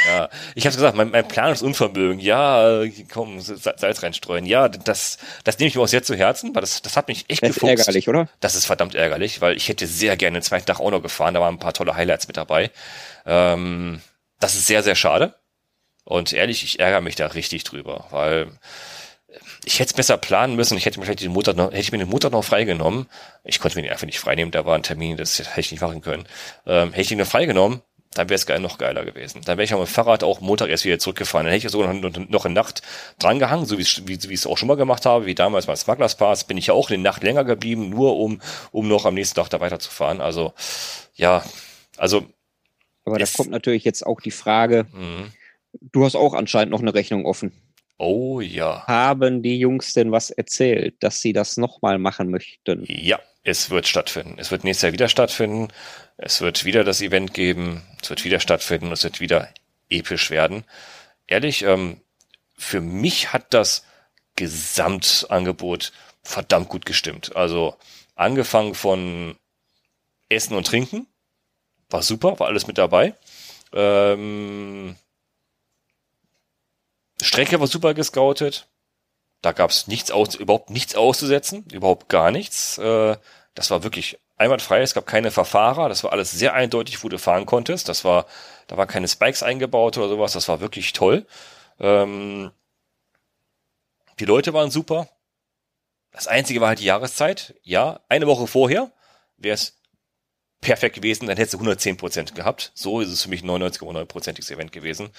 ja. 0.07 0.29
Ich 0.55 0.67
habe 0.67 0.75
gesagt, 0.75 0.97
mein, 0.97 1.11
mein 1.11 1.29
Planungsunvermögen, 1.29 2.19
ja, 2.19 2.83
komm, 3.13 3.41
Salz 3.41 4.03
reinstreuen. 4.03 4.47
Ja, 4.47 4.69
das, 4.69 5.19
das 5.45 5.59
nehme 5.59 5.69
ich 5.69 5.77
mir 5.77 5.83
auch 5.83 5.89
sehr 5.89 6.03
zu 6.03 6.17
Herzen, 6.17 6.55
weil 6.55 6.63
das, 6.63 6.83
das 6.83 6.97
hat 6.97 7.07
mich 7.07 7.27
echt 7.29 7.43
das 7.43 7.55
gefuchst. 7.55 7.73
Das 7.73 7.81
ist 7.81 7.87
ärgerlich, 7.87 8.09
oder? 8.09 8.29
Das 8.41 8.57
ist 8.57 8.65
verdammt 8.65 8.97
ärgerlich, 8.97 9.41
weil 9.41 9.57
ich 9.57 9.69
hätte 9.69 9.87
sehr 9.87 10.17
gerne 10.17 10.39
den 10.39 10.43
zweiten 10.43 10.67
Tag 10.67 10.81
auch 10.81 10.91
noch 10.91 11.03
gefahren. 11.03 11.35
Da 11.35 11.41
waren 11.41 11.55
ein 11.55 11.61
paar 11.61 11.75
tolle 11.75 11.95
Highlights 11.95 12.27
mit 12.27 12.37
dabei. 12.37 12.71
Ähm, 13.25 14.01
das 14.41 14.55
ist 14.55 14.67
sehr, 14.67 14.83
sehr 14.83 14.97
schade. 14.97 15.35
Und 16.09 16.33
ehrlich, 16.33 16.65
ich 16.65 16.81
ärgere 16.81 17.03
mich 17.03 17.17
da 17.17 17.27
richtig 17.27 17.65
drüber, 17.65 18.07
weil 18.11 18.49
ich 19.67 19.79
hätte 19.79 19.91
es 19.91 19.93
besser 19.93 20.17
planen 20.17 20.57
müssen. 20.57 20.79
Ich 20.79 20.87
hätte 20.87 20.99
mir 20.99 21.05
vielleicht 21.05 21.21
den 21.21 21.33
Montag 21.33 21.55
noch, 21.55 21.67
hätte 21.67 21.81
ich 21.81 21.93
mir 21.93 21.99
den 21.99 22.09
Montag 22.09 22.33
noch 22.33 22.45
freigenommen. 22.45 23.07
Ich 23.45 23.61
konnte 23.61 23.77
mir 23.77 23.83
den 23.83 23.91
einfach 23.91 24.07
nicht 24.07 24.19
freinehmen. 24.19 24.51
Da 24.51 24.65
war 24.65 24.75
ein 24.75 24.83
Termin, 24.83 25.19
das 25.19 25.39
hätte 25.39 25.61
ich 25.61 25.71
nicht 25.71 25.83
machen 25.83 26.01
können. 26.01 26.27
Ähm, 26.67 26.93
hätte 26.93 27.03
ich 27.03 27.13
ihn 27.13 27.19
nur 27.19 27.27
freigenommen, 27.27 27.83
dann 28.15 28.31
wäre 28.31 28.37
es 28.37 28.47
geil, 28.47 28.59
noch 28.59 28.79
geiler 28.79 29.05
gewesen. 29.05 29.43
Dann 29.45 29.59
wäre 29.59 29.65
ich 29.65 29.75
auch 29.75 29.81
mit 29.81 29.89
dem 29.89 29.93
Fahrrad 29.93 30.25
auch 30.25 30.41
Montag 30.41 30.71
erst 30.71 30.87
wieder 30.87 30.99
zurückgefahren. 30.99 31.45
Dann 31.45 31.53
hätte 31.53 31.67
ich 31.67 31.71
sogar 31.71 31.93
noch, 31.93 32.11
noch 32.31 32.47
in 32.47 32.55
Nacht 32.55 32.81
drangehangen, 33.19 33.67
so 33.67 33.77
wie, 33.77 33.83
ich 33.83 34.33
es 34.33 34.47
auch 34.47 34.57
schon 34.57 34.69
mal 34.69 34.79
gemacht 34.79 35.05
habe, 35.05 35.27
wie 35.27 35.35
damals 35.35 35.67
beim 35.67 35.77
Smugglers 35.77 36.17
Pass, 36.17 36.45
bin 36.45 36.57
ich 36.57 36.69
ja 36.69 36.75
auch 36.75 36.89
in 36.89 37.03
der 37.03 37.13
Nacht 37.13 37.23
länger 37.23 37.45
geblieben, 37.45 37.91
nur 37.91 38.17
um, 38.17 38.41
um 38.73 38.89
noch 38.89 39.05
am 39.05 39.13
nächsten 39.13 39.37
Tag 39.37 39.51
da 39.51 39.61
weiterzufahren. 39.61 40.23
Also, 40.23 40.55
ja, 41.17 41.45
also. 41.99 42.25
Aber 43.05 43.19
da 43.19 43.27
kommt 43.27 43.51
natürlich 43.51 43.85
jetzt 43.85 44.07
auch 44.07 44.23
die 44.23 44.31
Frage, 44.31 44.87
mhm. 44.91 45.33
Du 45.81 46.05
hast 46.05 46.17
auch 46.17 46.35
anscheinend 46.35 46.71
noch 46.73 46.81
eine 46.81 46.95
Rechnung 46.95 47.27
offen. 47.27 47.53
Oh 47.99 48.41
ja. 48.41 48.87
Haben 48.87 49.43
die 49.43 49.59
Jungs 49.59 49.93
denn 49.93 50.13
was 50.13 50.31
erzählt, 50.31 50.95
dass 51.01 51.21
sie 51.21 51.33
das 51.33 51.57
nochmal 51.57 51.99
machen 51.99 52.31
möchten? 52.31 52.85
Ja, 52.87 53.19
es 53.43 53.71
wird 53.71 53.89
stattfinden. 53.89 54.37
Es 54.39 54.51
wird 54.51 54.63
nächstes 54.63 54.83
Jahr 54.83 54.93
wieder 54.93 55.09
stattfinden. 55.09 55.69
Es 56.17 56.41
wird 56.41 56.65
wieder 56.65 56.85
das 56.85 57.03
Event 57.03 57.35
geben. 57.35 57.83
Es 58.01 58.11
wird 58.11 58.25
wieder 58.25 58.39
stattfinden. 58.39 58.93
Es 58.93 59.03
wird 59.03 59.21
wieder 59.21 59.49
episch 59.91 60.31
werden. 60.31 60.65
Ehrlich, 61.27 61.63
ähm, 61.63 62.01
für 62.57 62.81
mich 62.81 63.33
hat 63.33 63.53
das 63.53 63.85
Gesamtangebot 64.37 65.93
verdammt 66.23 66.69
gut 66.69 66.87
gestimmt. 66.87 67.35
Also 67.35 67.75
angefangen 68.15 68.75
von 68.75 69.37
Essen 70.29 70.57
und 70.57 70.67
Trinken. 70.67 71.07
War 71.91 72.03
super, 72.03 72.39
war 72.39 72.49
alles 72.49 72.67
mit 72.67 72.79
dabei. 72.79 73.15
Ähm, 73.73 74.95
Strecke 77.21 77.61
war 77.61 77.67
super 77.67 77.95
gescoutet. 77.95 78.69
Da 79.43 79.53
gab 79.53 79.71
es 79.71 79.87
nichts 79.87 80.11
aus, 80.11 80.35
überhaupt 80.35 80.71
nichts 80.71 80.97
auszusetzen, 80.97 81.65
überhaupt 81.73 82.09
gar 82.09 82.31
nichts. 82.31 82.79
Äh, 82.79 83.17
das 83.55 83.71
war 83.71 83.83
wirklich 83.83 84.19
einwandfrei. 84.37 84.81
Es 84.81 84.95
gab 84.95 85.07
keine 85.07 85.31
Verfahrer. 85.31 85.89
Das 85.89 86.05
war 86.05 86.13
alles 86.13 86.31
sehr 86.31 86.55
eindeutig, 86.55 87.03
wo 87.05 87.09
du 87.09 87.19
fahren 87.19 87.47
konntest. 87.47 87.89
Das 87.89 88.05
war, 88.05 88.27
da 88.67 88.77
waren 88.77 88.89
keine 88.89 89.09
Spikes 89.09 89.43
eingebaut 89.43 89.97
oder 89.99 90.09
sowas. 90.09 90.33
Das 90.33 90.49
war 90.49 90.61
wirklich 90.61 90.93
toll. 90.93 91.27
Ähm, 91.79 92.51
die 94.19 94.25
Leute 94.25 94.53
waren 94.53 94.71
super. 94.71 95.09
Das 96.11 96.27
einzige 96.27 96.61
war 96.61 96.69
halt 96.69 96.81
die 96.81 96.85
Jahreszeit. 96.85 97.55
Ja, 97.63 98.01
eine 98.09 98.27
Woche 98.27 98.47
vorher 98.47 98.91
wäre 99.37 99.55
es 99.55 99.78
perfekt 100.61 100.97
gewesen, 100.97 101.27
dann 101.27 101.37
hättest 101.37 101.55
du 101.55 101.59
110 101.59 101.97
Prozent 101.97 102.35
gehabt. 102.35 102.73
So 102.75 103.01
ist 103.01 103.09
es 103.09 103.23
für 103.23 103.31
mich 103.31 103.43
ein 103.43 103.51
99,9-prozentiges 103.51 104.51
Event 104.51 104.73
gewesen. 104.73 105.11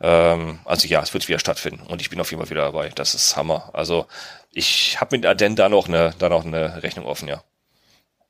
Ähm, 0.00 0.60
also 0.64 0.86
ja, 0.86 1.02
es 1.02 1.12
wird 1.12 1.28
wieder 1.28 1.38
stattfinden 1.38 1.86
und 1.86 2.00
ich 2.00 2.10
bin 2.10 2.20
auf 2.20 2.30
jeden 2.30 2.42
Fall 2.42 2.50
wieder 2.50 2.64
dabei. 2.64 2.90
Das 2.90 3.14
ist 3.14 3.36
Hammer. 3.36 3.70
Also 3.72 4.06
ich 4.50 5.00
habe 5.00 5.16
mit 5.16 5.26
Aden 5.26 5.56
da 5.56 5.68
noch 5.68 5.88
eine, 5.88 6.14
da 6.18 6.28
noch 6.28 6.44
eine 6.44 6.82
Rechnung 6.82 7.06
offen, 7.06 7.28
ja. 7.28 7.42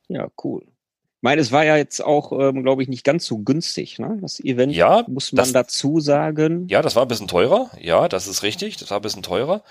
Ja, 0.08 0.28
cool. 0.42 0.62
Ich 0.62 1.26
meine, 1.26 1.40
es 1.40 1.52
war 1.52 1.64
ja 1.64 1.78
jetzt 1.78 2.04
auch, 2.04 2.32
ähm, 2.32 2.62
glaube 2.62 2.82
ich, 2.82 2.88
nicht 2.88 3.02
ganz 3.02 3.24
so 3.24 3.38
günstig, 3.38 3.98
ne? 3.98 4.18
Das 4.20 4.40
Event 4.40 4.74
ja, 4.74 5.04
muss 5.08 5.32
man 5.32 5.38
das, 5.38 5.52
dazu 5.52 5.98
sagen. 5.98 6.66
Ja, 6.68 6.82
das 6.82 6.96
war 6.96 7.02
ein 7.06 7.08
bisschen 7.08 7.28
teurer. 7.28 7.70
Ja, 7.80 8.08
das 8.08 8.26
ist 8.26 8.42
richtig. 8.42 8.76
Das 8.76 8.90
war 8.90 8.98
ein 8.98 9.02
bisschen 9.02 9.22
teurer. 9.22 9.62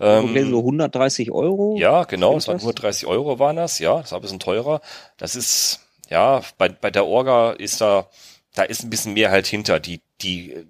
Ähm, 0.00 0.34
so 0.50 0.58
130 0.58 1.30
Euro. 1.30 1.76
Ja, 1.78 2.04
genau. 2.04 2.36
Es 2.36 2.46
waren 2.46 2.58
130 2.58 3.06
Euro 3.06 3.38
waren 3.38 3.56
das. 3.56 3.78
Ja, 3.78 4.02
das 4.02 4.12
war 4.12 4.18
ein 4.18 4.22
bisschen 4.22 4.38
teurer. 4.38 4.82
Das 5.16 5.34
ist, 5.34 5.80
ja, 6.08 6.42
bei, 6.56 6.68
bei 6.68 6.90
der 6.90 7.06
Orga 7.06 7.52
ist 7.52 7.80
da, 7.80 8.08
da 8.54 8.62
ist 8.62 8.82
ein 8.82 8.90
bisschen 8.90 9.14
mehr 9.14 9.30
halt 9.30 9.46
hinter. 9.46 9.80
Die, 9.80 10.00
die, 10.20 10.66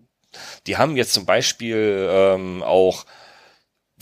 die 0.66 0.76
haben 0.76 0.96
jetzt 0.96 1.12
zum 1.12 1.26
Beispiel 1.26 2.08
ähm, 2.10 2.62
auch 2.62 3.04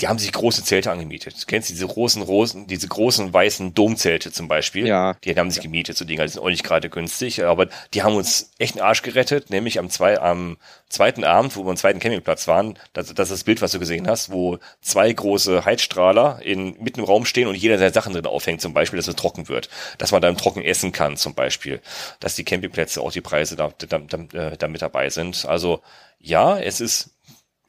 die 0.00 0.08
haben 0.08 0.18
sich 0.18 0.30
große 0.30 0.62
Zelte 0.62 0.90
angemietet. 0.90 1.40
Du 1.40 1.46
kennst 1.46 1.70
diese 1.70 1.86
großen 1.86 2.20
Rosen, 2.20 2.66
diese 2.66 2.86
großen 2.86 3.32
weißen 3.32 3.72
Domzelte 3.72 4.30
zum 4.30 4.46
Beispiel. 4.46 4.86
Ja. 4.86 5.14
Die 5.24 5.34
haben 5.34 5.50
sich 5.50 5.62
gemietet, 5.62 5.96
so 5.96 6.04
Dinger, 6.04 6.24
die 6.24 6.32
sind 6.32 6.42
auch 6.42 6.48
nicht 6.48 6.64
gerade 6.64 6.90
günstig, 6.90 7.44
aber 7.44 7.68
die 7.94 8.02
haben 8.02 8.14
uns 8.14 8.50
echt 8.58 8.76
einen 8.76 8.86
Arsch 8.86 9.00
gerettet, 9.00 9.48
nämlich 9.48 9.78
am, 9.78 9.88
zwei, 9.88 10.20
am 10.20 10.58
zweiten 10.90 11.24
Abend, 11.24 11.56
wo 11.56 11.64
wir 11.64 11.70
am 11.70 11.78
zweiten 11.78 11.98
Campingplatz 11.98 12.46
waren, 12.46 12.78
das, 12.92 13.14
das 13.14 13.30
ist 13.30 13.40
das 13.40 13.44
Bild, 13.44 13.62
was 13.62 13.72
du 13.72 13.78
gesehen 13.78 14.06
hast, 14.06 14.30
wo 14.30 14.58
zwei 14.82 15.10
große 15.10 15.64
Heizstrahler 15.64 16.40
in, 16.42 16.76
mitten 16.82 17.00
im 17.00 17.06
Raum 17.06 17.24
stehen 17.24 17.48
und 17.48 17.54
jeder 17.54 17.78
seine 17.78 17.92
Sachen 17.92 18.12
drin 18.12 18.26
aufhängt, 18.26 18.60
zum 18.60 18.74
Beispiel, 18.74 18.98
dass 18.98 19.08
es 19.08 19.16
trocken 19.16 19.48
wird. 19.48 19.70
Dass 19.96 20.12
man 20.12 20.20
dann 20.20 20.36
trocken 20.36 20.62
essen 20.62 20.92
kann, 20.92 21.16
zum 21.16 21.34
Beispiel. 21.34 21.80
Dass 22.20 22.34
die 22.34 22.44
Campingplätze 22.44 23.00
auch 23.00 23.12
die 23.12 23.22
Preise 23.22 23.56
da, 23.56 23.72
da, 23.78 23.98
da, 23.98 24.50
da 24.50 24.68
mit 24.68 24.82
dabei 24.82 25.08
sind. 25.08 25.46
Also, 25.46 25.80
ja, 26.18 26.58
es 26.58 26.80
ist 26.80 27.15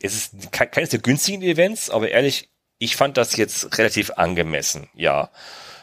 es 0.01 0.15
ist 0.15 0.51
keines 0.51 0.89
der 0.89 0.99
günstigen 0.99 1.41
Events, 1.41 1.89
aber 1.89 2.09
ehrlich, 2.09 2.49
ich 2.79 2.95
fand 2.95 3.17
das 3.17 3.35
jetzt 3.35 3.77
relativ 3.77 4.11
angemessen, 4.11 4.89
ja. 4.93 5.29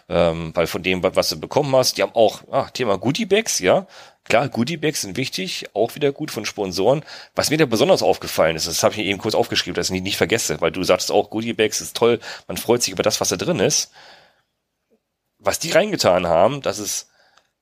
Ähm, 0.08 0.52
weil 0.54 0.66
von 0.66 0.82
dem, 0.82 1.02
was 1.02 1.30
du 1.30 1.40
bekommen 1.40 1.74
hast, 1.74 1.96
die 1.96 2.02
haben 2.02 2.14
auch, 2.14 2.42
ah, 2.50 2.68
Thema 2.70 2.98
Goodiebags, 2.98 3.58
ja. 3.58 3.86
Klar, 4.24 4.48
Goodiebags 4.48 5.02
sind 5.02 5.16
wichtig, 5.16 5.66
auch 5.74 5.94
wieder 5.94 6.12
gut 6.12 6.30
von 6.30 6.46
Sponsoren. 6.46 7.04
Was 7.34 7.50
mir 7.50 7.58
da 7.58 7.66
besonders 7.66 8.02
aufgefallen 8.02 8.56
ist, 8.56 8.66
das 8.66 8.82
habe 8.82 8.94
ich 8.94 9.00
eben 9.00 9.18
kurz 9.18 9.34
aufgeschrieben, 9.34 9.74
dass 9.74 9.88
ich 9.88 9.92
nicht, 9.92 10.04
nicht 10.04 10.16
vergesse, 10.16 10.60
weil 10.60 10.72
du 10.72 10.82
sagst 10.82 11.10
auch, 11.10 11.30
Goodiebags 11.30 11.80
ist 11.80 11.96
toll, 11.96 12.20
man 12.46 12.56
freut 12.56 12.82
sich 12.82 12.92
über 12.92 13.02
das, 13.02 13.20
was 13.20 13.30
da 13.30 13.36
drin 13.36 13.60
ist. 13.60 13.92
Was 15.38 15.58
die 15.58 15.72
reingetan 15.72 16.26
haben, 16.26 16.62
das 16.62 16.78
ist, 16.78 17.08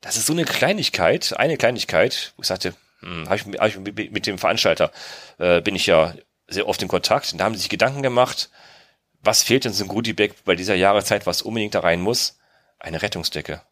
das 0.00 0.16
ist 0.16 0.26
so 0.26 0.32
eine 0.32 0.44
Kleinigkeit, 0.44 1.34
eine 1.36 1.56
Kleinigkeit, 1.56 2.32
wo 2.36 2.42
ich 2.42 2.48
sagte, 2.48 2.74
hm, 3.00 3.28
hab 3.28 3.36
ich, 3.36 3.44
hab 3.58 3.68
ich 3.68 4.10
mit 4.10 4.26
dem 4.26 4.38
Veranstalter, 4.38 4.92
äh, 5.38 5.60
bin 5.60 5.74
ich 5.74 5.86
ja 5.86 6.14
sehr 6.52 6.68
oft 6.68 6.82
in 6.82 6.88
Kontakt 6.88 7.32
und 7.32 7.38
da 7.38 7.44
haben 7.44 7.54
sie 7.54 7.60
sich 7.60 7.68
Gedanken 7.68 8.02
gemacht, 8.02 8.50
was 9.22 9.42
fehlt 9.42 9.64
denn 9.64 9.72
so 9.72 9.84
ein 9.84 9.88
Goodiebag 9.88 10.30
bei 10.44 10.54
dieser 10.54 10.74
Jahreszeit, 10.74 11.26
was 11.26 11.42
unbedingt 11.42 11.74
da 11.74 11.80
rein 11.80 12.00
muss? 12.00 12.38
Eine 12.78 13.02
Rettungsdecke. 13.02 13.62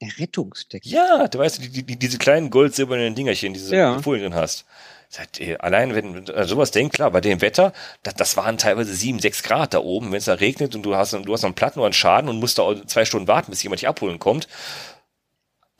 Eine 0.00 0.18
Rettungsdecke? 0.18 0.88
Ja, 0.88 1.28
du 1.28 1.38
weißt, 1.38 1.62
die, 1.62 1.82
die, 1.82 1.96
diese 1.98 2.18
kleinen 2.18 2.50
gold-silbernen 2.50 3.14
Dingerchen, 3.14 3.52
diese 3.52 3.76
ja. 3.76 3.98
Folien 3.98 4.30
drin 4.30 4.40
hast. 4.40 4.64
Allein 5.58 5.94
wenn 5.96 6.24
du 6.24 6.46
sowas 6.46 6.70
denkst, 6.70 6.94
klar, 6.94 7.10
bei 7.10 7.20
dem 7.20 7.40
Wetter, 7.40 7.72
das, 8.04 8.14
das 8.14 8.36
waren 8.36 8.58
teilweise 8.58 8.94
sieben, 8.94 9.18
sechs 9.18 9.42
Grad 9.42 9.74
da 9.74 9.80
oben, 9.80 10.12
wenn 10.12 10.18
es 10.18 10.26
da 10.26 10.34
regnet 10.34 10.76
und 10.76 10.84
du 10.84 10.94
hast, 10.94 11.12
du 11.12 11.32
hast 11.32 11.42
noch 11.42 11.48
einen 11.48 11.54
Platten 11.56 11.80
oder 11.80 11.86
einen 11.86 11.92
Schaden 11.94 12.30
und 12.30 12.38
musst 12.38 12.58
da 12.58 12.86
zwei 12.86 13.04
Stunden 13.04 13.26
warten, 13.26 13.50
bis 13.50 13.62
jemand 13.62 13.80
dich 13.80 13.88
abholen 13.88 14.20
kommt. 14.20 14.46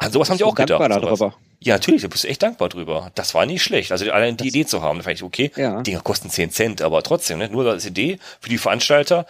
An 0.01 0.13
sowas 0.13 0.31
haben 0.31 0.39
die 0.39 0.45
auch 0.45 0.55
gedacht. 0.55 0.81
Darüber. 0.91 1.35
Ja, 1.63 1.75
natürlich, 1.75 2.01
da 2.03 2.09
bist 2.09 2.25
du 2.25 2.29
echt 2.29 2.43
dankbar 2.43 2.71
drüber. 2.71 3.13
Das 3.15 3.35
war 3.35 3.45
nicht 3.45 3.63
schlecht. 3.63 3.93
Also 3.93 4.11
allein 4.11 4.37
die 4.39 4.45
das 4.45 4.55
Idee 4.55 4.65
zu 4.67 4.81
haben, 4.81 4.99
da 4.99 5.05
fand 5.05 5.17
ich, 5.17 5.23
okay, 5.23 5.51
ja. 5.57 5.83
Dinger 5.83 6.01
kosten 6.01 6.31
10 6.31 6.51
Cent, 6.51 6.83
aber 6.83 7.03
trotzdem, 7.03 7.39
ne, 7.39 7.51
nur 7.51 7.69
als 7.71 7.85
Idee 7.85 8.19
für 8.41 8.49
die 8.49 8.57
Veranstalter, 8.57 9.27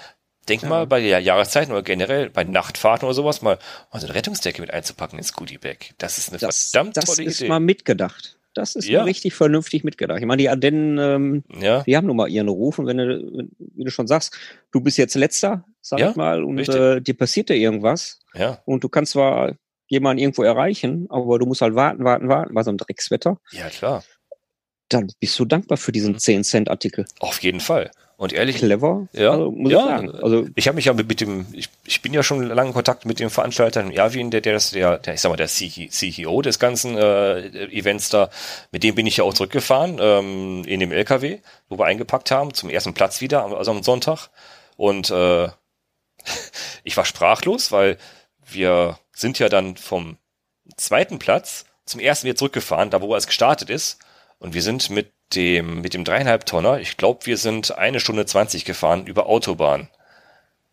denk 0.48 0.62
ja. 0.62 0.68
mal 0.68 0.86
bei 0.86 1.00
der 1.00 1.18
Jahreszeit 1.18 1.68
oder 1.70 1.82
generell 1.82 2.30
bei 2.30 2.44
Nachtfahrten 2.44 3.04
oder 3.04 3.14
sowas 3.14 3.42
mal, 3.42 3.58
mal 3.92 3.98
so 4.00 4.06
eine 4.06 4.14
Rettungsdecke 4.14 4.60
mit 4.60 4.72
einzupacken 4.72 5.18
ins 5.18 5.32
Goodie 5.32 5.58
Bag. 5.58 5.90
Das 5.98 6.18
ist 6.18 6.28
eine 6.28 6.38
das, 6.38 6.70
verdammt 6.70 6.96
das 6.96 7.04
tolle 7.06 7.22
Idee. 7.22 7.30
Das 7.30 7.40
ist 7.40 7.48
mal 7.48 7.58
mitgedacht. 7.60 8.36
das 8.54 8.76
ist 8.76 8.86
Ja. 8.88 9.02
richtig 9.02 9.34
vernünftig 9.34 9.82
mitgedacht. 9.82 10.20
Ich 10.20 10.26
meine, 10.26 10.40
die 10.40 10.48
Ardennen, 10.48 10.98
ähm, 10.98 11.44
Ja, 11.60 11.82
die 11.82 11.96
haben 11.96 12.06
nun 12.06 12.16
mal 12.16 12.28
ihren 12.28 12.48
Ruf 12.48 12.78
und 12.78 12.86
wenn 12.86 12.96
du, 12.98 13.48
wie 13.58 13.84
du 13.84 13.90
schon 13.90 14.06
sagst, 14.06 14.36
du 14.70 14.80
bist 14.80 14.98
jetzt 14.98 15.14
letzter, 15.16 15.64
sag 15.80 15.98
Ja, 15.98 16.10
ich 16.10 16.16
mal, 16.16 16.44
und 16.44 16.68
äh, 16.68 17.00
dir 17.00 17.14
passiert 17.16 17.50
da 17.50 17.54
irgendwas 17.54 18.20
ja, 18.34 18.60
und 18.66 18.84
du 18.84 18.88
kannst 18.88 19.12
zwar 19.12 19.54
jemanden 19.90 20.22
irgendwo 20.22 20.42
erreichen, 20.42 21.06
aber 21.10 21.38
du 21.38 21.46
musst 21.46 21.60
halt 21.60 21.74
warten, 21.74 22.04
warten, 22.04 22.28
warten 22.28 22.54
bei 22.54 22.62
so 22.62 22.70
einem 22.70 22.78
Dreckswetter, 22.78 23.38
ja, 23.50 23.68
klar. 23.68 24.02
dann 24.88 25.10
bist 25.20 25.38
du 25.38 25.44
dankbar 25.44 25.76
für 25.76 25.92
diesen 25.92 26.16
10-Cent-Artikel. 26.16 27.04
Auf 27.18 27.42
jeden 27.42 27.60
Fall. 27.60 27.90
Und 28.16 28.34
ehrlich, 28.34 28.58
Clever, 28.58 29.08
Ja, 29.12 29.32
also, 29.32 29.50
muss 29.50 29.72
ja. 29.72 29.78
ich 29.78 29.84
sagen. 29.86 30.10
Also 30.22 30.46
Ich 30.54 30.68
habe 30.68 30.76
mich 30.76 30.84
ja 30.84 30.92
mit, 30.92 31.20
dem, 31.20 31.46
ich, 31.52 31.70
ich 31.86 32.02
bin 32.02 32.12
ja 32.12 32.22
schon 32.22 32.42
lange 32.46 32.68
in 32.68 32.74
Kontakt 32.74 33.04
mit 33.06 33.18
dem 33.18 33.30
Veranstalter 33.30 33.80
in 33.80 33.92
Erwin, 33.92 34.30
der, 34.30 34.42
der, 34.42 34.56
ist 34.56 34.74
der, 34.74 34.98
der, 34.98 35.14
ich 35.14 35.20
sag 35.22 35.30
mal, 35.30 35.36
der 35.36 35.48
CEO 35.48 36.42
des 36.42 36.58
ganzen 36.58 36.96
äh, 36.96 37.46
Events 37.72 38.10
da, 38.10 38.30
mit 38.72 38.84
dem 38.84 38.94
bin 38.94 39.06
ich 39.06 39.16
ja 39.16 39.24
auch 39.24 39.34
zurückgefahren, 39.34 39.98
ähm, 40.00 40.64
in 40.66 40.80
dem 40.80 40.92
LKW, 40.92 41.38
wo 41.68 41.78
wir 41.78 41.86
eingepackt 41.86 42.30
haben, 42.30 42.52
zum 42.52 42.68
ersten 42.68 42.94
Platz 42.94 43.22
wieder, 43.22 43.44
also 43.56 43.70
am 43.70 43.82
Sonntag. 43.82 44.28
Und 44.76 45.10
äh, 45.10 45.48
ich 46.84 46.96
war 46.96 47.06
sprachlos, 47.06 47.72
weil 47.72 47.96
wir 48.52 48.98
sind 49.12 49.38
ja 49.38 49.48
dann 49.48 49.76
vom 49.76 50.18
zweiten 50.76 51.18
Platz 51.18 51.64
zum 51.84 52.00
ersten 52.00 52.26
wieder 52.26 52.36
zurückgefahren, 52.36 52.90
da 52.90 53.00
wo 53.00 53.14
es 53.14 53.26
gestartet 53.26 53.70
ist. 53.70 53.98
Und 54.38 54.54
wir 54.54 54.62
sind 54.62 54.90
mit 54.90 55.12
dem, 55.34 55.80
mit 55.80 55.94
dem 55.94 56.04
dreieinhalb 56.04 56.46
Tonner, 56.46 56.80
ich 56.80 56.96
glaube, 56.96 57.26
wir 57.26 57.36
sind 57.36 57.76
eine 57.76 58.00
Stunde 58.00 58.26
zwanzig 58.26 58.64
gefahren 58.64 59.06
über 59.06 59.26
Autobahn. 59.26 59.88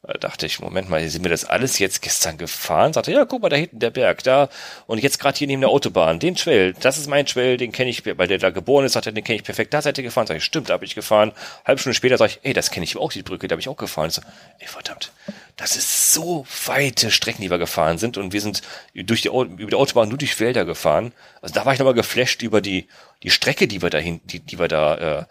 Da 0.08 0.14
dachte 0.14 0.46
ich, 0.46 0.62
Moment 0.62 0.90
mal, 0.90 1.06
sind 1.10 1.26
wir 1.26 1.30
das 1.30 1.44
alles 1.44 1.80
jetzt 1.80 2.02
gestern 2.02 2.38
gefahren? 2.38 2.94
Sagte, 2.94 3.12
ja, 3.12 3.26
guck 3.26 3.42
mal, 3.42 3.50
da 3.50 3.58
hinten 3.58 3.80
der 3.80 3.90
Berg, 3.90 4.24
da. 4.24 4.48
Und 4.86 5.00
jetzt 5.04 5.20
gerade 5.20 5.38
hier 5.38 5.48
neben 5.48 5.60
der 5.60 5.70
Autobahn, 5.70 6.20
den 6.20 6.38
Schwell, 6.38 6.74
das 6.80 6.98
ist 6.98 7.10
mein 7.10 7.28
Schwell, 7.28 7.58
den 7.58 7.74
kenne 7.74 7.90
ich, 7.90 8.06
weil 8.06 8.28
der 8.30 8.38
da 8.38 8.50
geboren 8.50 8.86
ist, 8.86 8.94
sagt 8.94 9.08
er, 9.08 9.12
den 9.12 9.26
kenne 9.26 9.36
ich 9.36 9.44
perfekt, 9.44 9.74
da 9.74 9.82
seid 9.82 9.98
ihr 9.98 10.06
gefahren. 10.06 10.26
Sag 10.26 10.38
ich, 10.38 10.46
stimmt, 10.46 10.70
da 10.70 10.76
habe 10.76 10.86
ich 10.86 10.96
gefahren. 10.96 11.34
Halbe 11.66 11.82
Stunde 11.82 11.94
später 11.94 12.18
sage 12.18 12.32
ich, 12.32 12.40
ey, 12.44 12.54
das 12.54 12.72
kenne 12.72 12.86
ich 12.86 12.96
auch, 12.96 13.12
die 13.12 13.22
Brücke, 13.22 13.50
da 13.50 13.54
habe 13.54 13.60
ich 13.60 13.68
auch 13.68 13.76
gefahren. 13.76 14.10
So, 14.10 14.22
ey, 14.60 14.68
verdammt, 14.68 15.12
das 15.58 15.76
ist 15.76 16.14
so 16.14 16.48
weite 16.68 17.12
Strecken, 17.12 17.42
die 17.42 17.52
wir 17.52 17.58
gefahren 17.58 17.98
sind 17.98 18.18
und 18.18 18.32
wir 18.32 18.40
sind 18.40 18.62
durch 18.94 19.24
die, 19.24 19.28
über 19.28 19.52
die 19.56 19.76
Autobahn 19.76 20.08
nur 20.08 20.18
durch 20.18 20.40
Wälder 20.40 20.64
gefahren. 20.64 21.12
Also 21.42 21.54
da 21.54 21.66
war 21.66 21.74
ich 21.74 21.80
nochmal 21.80 21.96
geflasht 21.96 22.44
über 22.44 22.62
die, 22.62 22.88
die 23.24 23.30
Strecke, 23.30 23.68
die 23.68 23.82
wir 23.82 23.90
dahin, 23.90 24.22
die, 24.24 24.40
die 24.40 24.58
wir 24.58 24.70
da, 24.70 25.20
äh, 25.20 25.26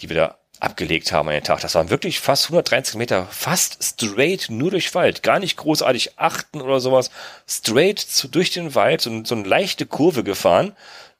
die 0.00 0.08
wir 0.08 0.16
da 0.16 0.38
abgelegt 0.64 1.12
haben 1.12 1.28
an 1.28 1.34
den 1.34 1.44
Tag. 1.44 1.60
Das 1.60 1.74
waren 1.74 1.90
wirklich 1.90 2.20
fast 2.20 2.46
130 2.46 2.96
Meter, 2.96 3.26
fast 3.30 3.82
straight 3.82 4.46
nur 4.48 4.70
durch 4.70 4.94
Wald. 4.94 5.22
Gar 5.22 5.38
nicht 5.38 5.56
großartig 5.56 6.18
achten 6.18 6.60
oder 6.60 6.80
sowas. 6.80 7.10
Straight 7.46 7.98
zu, 7.98 8.28
durch 8.28 8.50
den 8.50 8.74
Wald, 8.74 9.00
so, 9.00 9.24
so 9.24 9.34
eine 9.34 9.46
leichte 9.46 9.86
Kurve 9.86 10.24
gefahren 10.24 10.74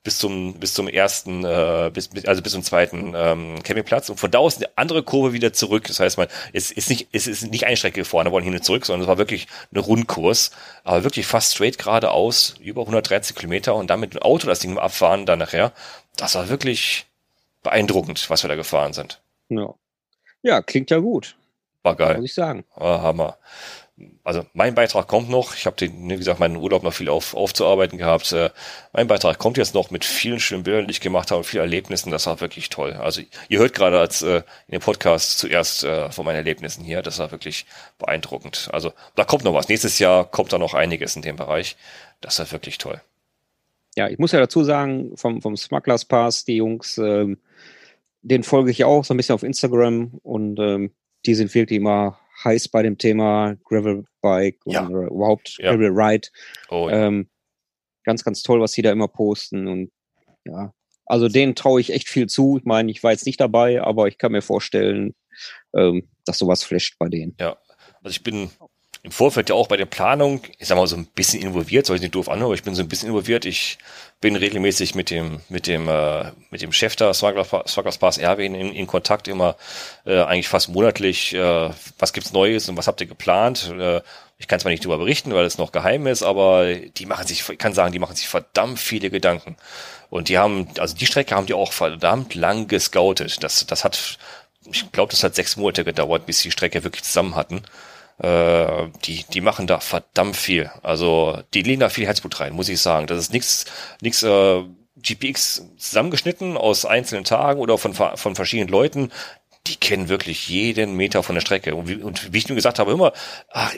bis 0.05 0.19
zum 0.19 0.53
bis 0.53 0.73
zum 0.75 0.87
ersten 0.87 1.43
äh, 1.43 1.89
bis, 1.91 2.09
bis 2.09 2.25
also 2.25 2.41
bis 2.41 2.53
zum 2.53 2.63
zweiten 2.63 3.13
ähm, 3.15 3.61
Campingplatz 3.63 4.07
und 4.09 4.17
von 4.17 4.31
da 4.31 4.37
aus 4.37 4.57
eine 4.57 4.69
andere 4.75 5.03
Kurve 5.03 5.33
wieder 5.33 5.51
zurück. 5.51 5.85
Das 5.87 5.99
heißt, 5.99 6.17
man 6.17 6.27
es 6.53 6.71
ist 6.71 6.89
nicht 6.89 7.07
es 7.11 7.27
ist 7.27 7.51
nicht 7.51 7.65
eine 7.65 7.75
Strecke 7.75 8.01
gefahren, 8.01 8.31
wollen 8.31 8.45
hin 8.45 8.53
und 8.53 8.63
zurück, 8.63 8.85
sondern 8.85 9.01
es 9.01 9.07
war 9.07 9.17
wirklich 9.17 9.47
eine 9.71 9.81
Rundkurs, 9.81 10.51
aber 10.83 11.03
wirklich 11.03 11.25
fast 11.25 11.55
straight 11.55 11.79
geradeaus 11.79 12.53
über 12.61 12.81
130 12.81 13.35
Kilometer 13.35 13.75
und 13.75 13.89
damit 13.89 14.15
ein 14.15 14.21
Auto 14.21 14.47
das 14.47 14.59
Ding 14.59 14.77
abfahren 14.77 15.25
dann 15.25 15.39
nachher. 15.39 15.73
Das 16.17 16.35
war 16.35 16.49
wirklich 16.49 17.07
beeindruckend, 17.63 18.29
was 18.29 18.43
wir 18.43 18.47
da 18.47 18.55
gefahren 18.55 18.93
sind. 18.93 19.19
Ja. 19.49 19.73
ja, 20.41 20.61
klingt 20.61 20.91
ja 20.91 20.97
gut, 20.99 21.37
War 21.83 21.95
geil. 21.95 22.15
muss 22.17 22.25
ich 22.25 22.33
sagen. 22.33 22.65
Ah, 22.75 23.01
Hammer. 23.01 23.37
Also 24.25 24.45
mein 24.53 24.75
Beitrag 24.75 25.07
kommt 25.07 25.29
noch. 25.29 25.55
Ich 25.55 25.65
habe 25.65 25.77
wie 25.79 26.17
gesagt, 26.17 26.41
meinen 26.41 26.57
Urlaub 26.57 26.83
noch 26.83 26.93
viel 26.93 27.07
auf, 27.07 27.33
aufzuarbeiten 27.33 27.97
gehabt. 27.97 28.33
Äh, 28.33 28.49
mein 28.91 29.07
Beitrag 29.07 29.37
kommt 29.37 29.55
jetzt 29.57 29.73
noch 29.73 29.89
mit 29.89 30.03
vielen 30.03 30.41
schönen 30.41 30.63
Bildern, 30.63 30.87
die 30.87 30.91
ich 30.91 30.99
gemacht 30.99 31.31
habe, 31.31 31.45
vielen 31.45 31.61
Erlebnissen. 31.61 32.11
Das 32.11 32.27
war 32.27 32.41
wirklich 32.41 32.67
toll. 32.69 32.91
Also 32.93 33.21
ihr 33.47 33.59
hört 33.59 33.73
gerade 33.73 33.97
als 33.97 34.21
äh, 34.21 34.43
in 34.67 34.73
dem 34.73 34.81
Podcast 34.81 35.39
zuerst 35.39 35.85
äh, 35.85 36.11
von 36.11 36.25
meinen 36.25 36.35
Erlebnissen 36.35 36.83
hier. 36.83 37.01
Das 37.03 37.19
war 37.19 37.31
wirklich 37.31 37.65
beeindruckend. 37.97 38.67
Also 38.73 38.91
da 39.15 39.23
kommt 39.23 39.45
noch 39.45 39.53
was. 39.53 39.69
Nächstes 39.69 39.97
Jahr 39.97 40.25
kommt 40.29 40.51
da 40.51 40.57
noch 40.57 40.73
einiges 40.73 41.15
in 41.15 41.21
dem 41.21 41.37
Bereich. 41.37 41.77
Das 42.19 42.37
war 42.39 42.51
wirklich 42.51 42.77
toll. 42.77 42.99
Ja, 43.95 44.09
ich 44.09 44.19
muss 44.19 44.33
ja 44.33 44.39
dazu 44.39 44.65
sagen, 44.65 45.15
vom, 45.15 45.41
vom 45.41 45.55
Smugglers 45.55 46.03
Pass, 46.03 46.43
die 46.43 46.57
Jungs, 46.57 46.97
ähm, 46.97 47.37
den 48.27 48.43
folge 48.43 48.71
ich 48.71 48.83
auch 48.83 49.05
so 49.05 49.13
ein 49.13 49.17
bisschen 49.17 49.35
auf 49.35 49.43
Instagram 49.43 50.15
und 50.23 50.59
ähm, 50.59 50.91
die 51.25 51.35
sind 51.35 51.53
wirklich 51.53 51.77
immer 51.77 52.19
heiß 52.43 52.67
bei 52.69 52.81
dem 52.83 52.97
Thema 52.97 53.55
Gravelbike 53.65 54.59
Ja. 54.65 54.85
und 54.85 54.95
äh, 54.95 55.07
überhaupt 55.07 55.57
Ja. 55.59 55.71
Gravel 55.71 55.91
Ride. 55.93 56.27
Oh, 56.69 56.89
ja. 56.89 57.07
Ähm, 57.07 57.29
ganz, 58.03 58.23
ganz 58.23 58.41
toll, 58.43 58.59
was 58.61 58.71
die 58.73 58.81
da 58.81 58.91
immer 58.91 59.07
posten 59.07 59.67
und 59.67 59.91
ja, 60.43 60.73
also 61.05 61.27
denen 61.29 61.53
traue 61.55 61.79
ich 61.81 61.91
echt 61.93 62.09
viel 62.09 62.27
zu. 62.27 62.57
Ich 62.57 62.65
meine, 62.65 62.89
ich 62.91 63.03
war 63.03 63.11
jetzt 63.11 63.25
nicht 63.27 63.39
dabei, 63.39 63.81
aber 63.81 64.07
ich 64.07 64.17
kann 64.17 64.31
mir 64.31 64.41
vorstellen, 64.41 65.13
ähm, 65.75 66.09
dass 66.25 66.39
sowas 66.39 66.63
flasht 66.63 66.97
bei 66.97 67.09
denen. 67.09 67.35
Also 67.39 68.09
ich 68.09 68.23
bin 68.23 68.49
im 69.05 69.11
Vorfeld 69.11 69.49
ja 69.49 69.55
auch 69.55 69.67
bei 69.67 69.77
der 69.77 69.85
Planung, 69.85 70.41
ich 70.57 70.67
sag 70.67 70.77
mal 70.77 70.87
so 70.87 70.95
ein 70.95 71.05
bisschen 71.05 71.39
involviert, 71.43 71.85
soll 71.85 71.97
ich 71.97 72.01
nicht 72.01 72.15
doof 72.15 72.27
anhören, 72.27 72.47
aber 72.47 72.55
ich 72.55 72.63
bin 72.63 72.73
so 72.73 72.81
ein 72.81 72.89
bisschen 72.89 73.09
involviert. 73.09 73.45
Ich 73.45 73.77
bin 74.19 74.35
regelmäßig 74.35 74.95
mit 74.95 75.11
dem 75.11 75.41
mit 75.47 75.67
dem 75.67 75.87
äh, 75.87 76.31
mit 76.49 76.63
dem 76.63 76.71
Chef 76.71 76.95
da 76.95 77.13
Swagglers 77.13 77.97
Pass 77.99 78.17
Erwin 78.17 78.55
in, 78.55 78.73
in 78.73 78.87
Kontakt 78.87 79.27
immer 79.27 79.57
äh, 80.07 80.21
eigentlich 80.23 80.47
fast 80.47 80.69
monatlich. 80.69 81.35
Äh, 81.35 81.69
was 81.99 82.13
gibt's 82.13 82.33
Neues 82.33 82.67
und 82.67 82.77
was 82.77 82.87
habt 82.87 82.99
ihr 82.99 83.05
geplant? 83.05 83.71
Äh, 83.77 84.01
ich 84.39 84.47
kann 84.47 84.59
zwar 84.59 84.71
nicht 84.71 84.83
darüber 84.83 84.97
berichten, 84.97 85.35
weil 85.35 85.45
es 85.45 85.59
noch 85.59 85.71
geheim 85.71 86.07
ist, 86.07 86.23
aber 86.23 86.73
die 86.73 87.05
machen 87.05 87.27
sich, 87.27 87.47
ich 87.47 87.57
kann 87.59 87.73
sagen, 87.75 87.91
die 87.91 87.99
machen 87.99 88.15
sich 88.15 88.27
verdammt 88.27 88.79
viele 88.79 89.11
Gedanken. 89.11 89.55
Und 90.09 90.29
die 90.29 90.39
haben, 90.39 90.67
also 90.79 90.95
die 90.95 91.05
Strecke 91.05 91.35
haben 91.35 91.45
die 91.45 91.53
auch 91.53 91.71
verdammt 91.71 92.33
lang 92.33 92.67
gescoutet. 92.67 93.43
Das, 93.43 93.67
das 93.67 93.83
hat, 93.83 94.17
ich 94.71 94.91
glaube, 94.91 95.11
das 95.11 95.23
hat 95.23 95.35
sechs 95.35 95.57
Monate 95.57 95.83
gedauert, 95.83 96.25
bis 96.25 96.41
die 96.41 96.51
Strecke 96.51 96.83
wirklich 96.83 97.03
zusammen 97.03 97.35
hatten. 97.35 97.63
Äh, 98.17 98.87
die, 99.05 99.25
die 99.33 99.41
machen 99.41 99.67
da 99.67 99.79
verdammt 99.79 100.35
viel. 100.37 100.71
Also 100.83 101.41
die 101.53 101.63
legen 101.63 101.81
da 101.81 101.89
viel 101.89 102.05
Herzblut 102.05 102.39
rein, 102.39 102.53
muss 102.53 102.69
ich 102.69 102.79
sagen. 102.81 103.07
Das 103.07 103.19
ist 103.19 103.33
nichts, 103.33 103.65
nichts 104.01 104.23
äh, 104.23 104.63
GPX 104.97 105.63
zusammengeschnitten 105.77 106.55
aus 106.57 106.85
einzelnen 106.85 107.25
Tagen 107.25 107.59
oder 107.59 107.77
von, 107.77 107.93
von 107.93 108.35
verschiedenen 108.35 108.69
Leuten. 108.69 109.11
Die 109.67 109.75
kennen 109.75 110.09
wirklich 110.09 110.47
jeden 110.47 110.95
Meter 110.95 111.23
von 111.23 111.35
der 111.35 111.41
Strecke. 111.41 111.75
Und 111.75 111.89
wie, 111.89 111.95
und 111.95 112.31
wie 112.33 112.37
ich 112.37 112.47
nur 112.47 112.55
gesagt 112.55 112.79
habe, 112.79 112.91
immer, 112.91 113.11
ach, 113.51 113.73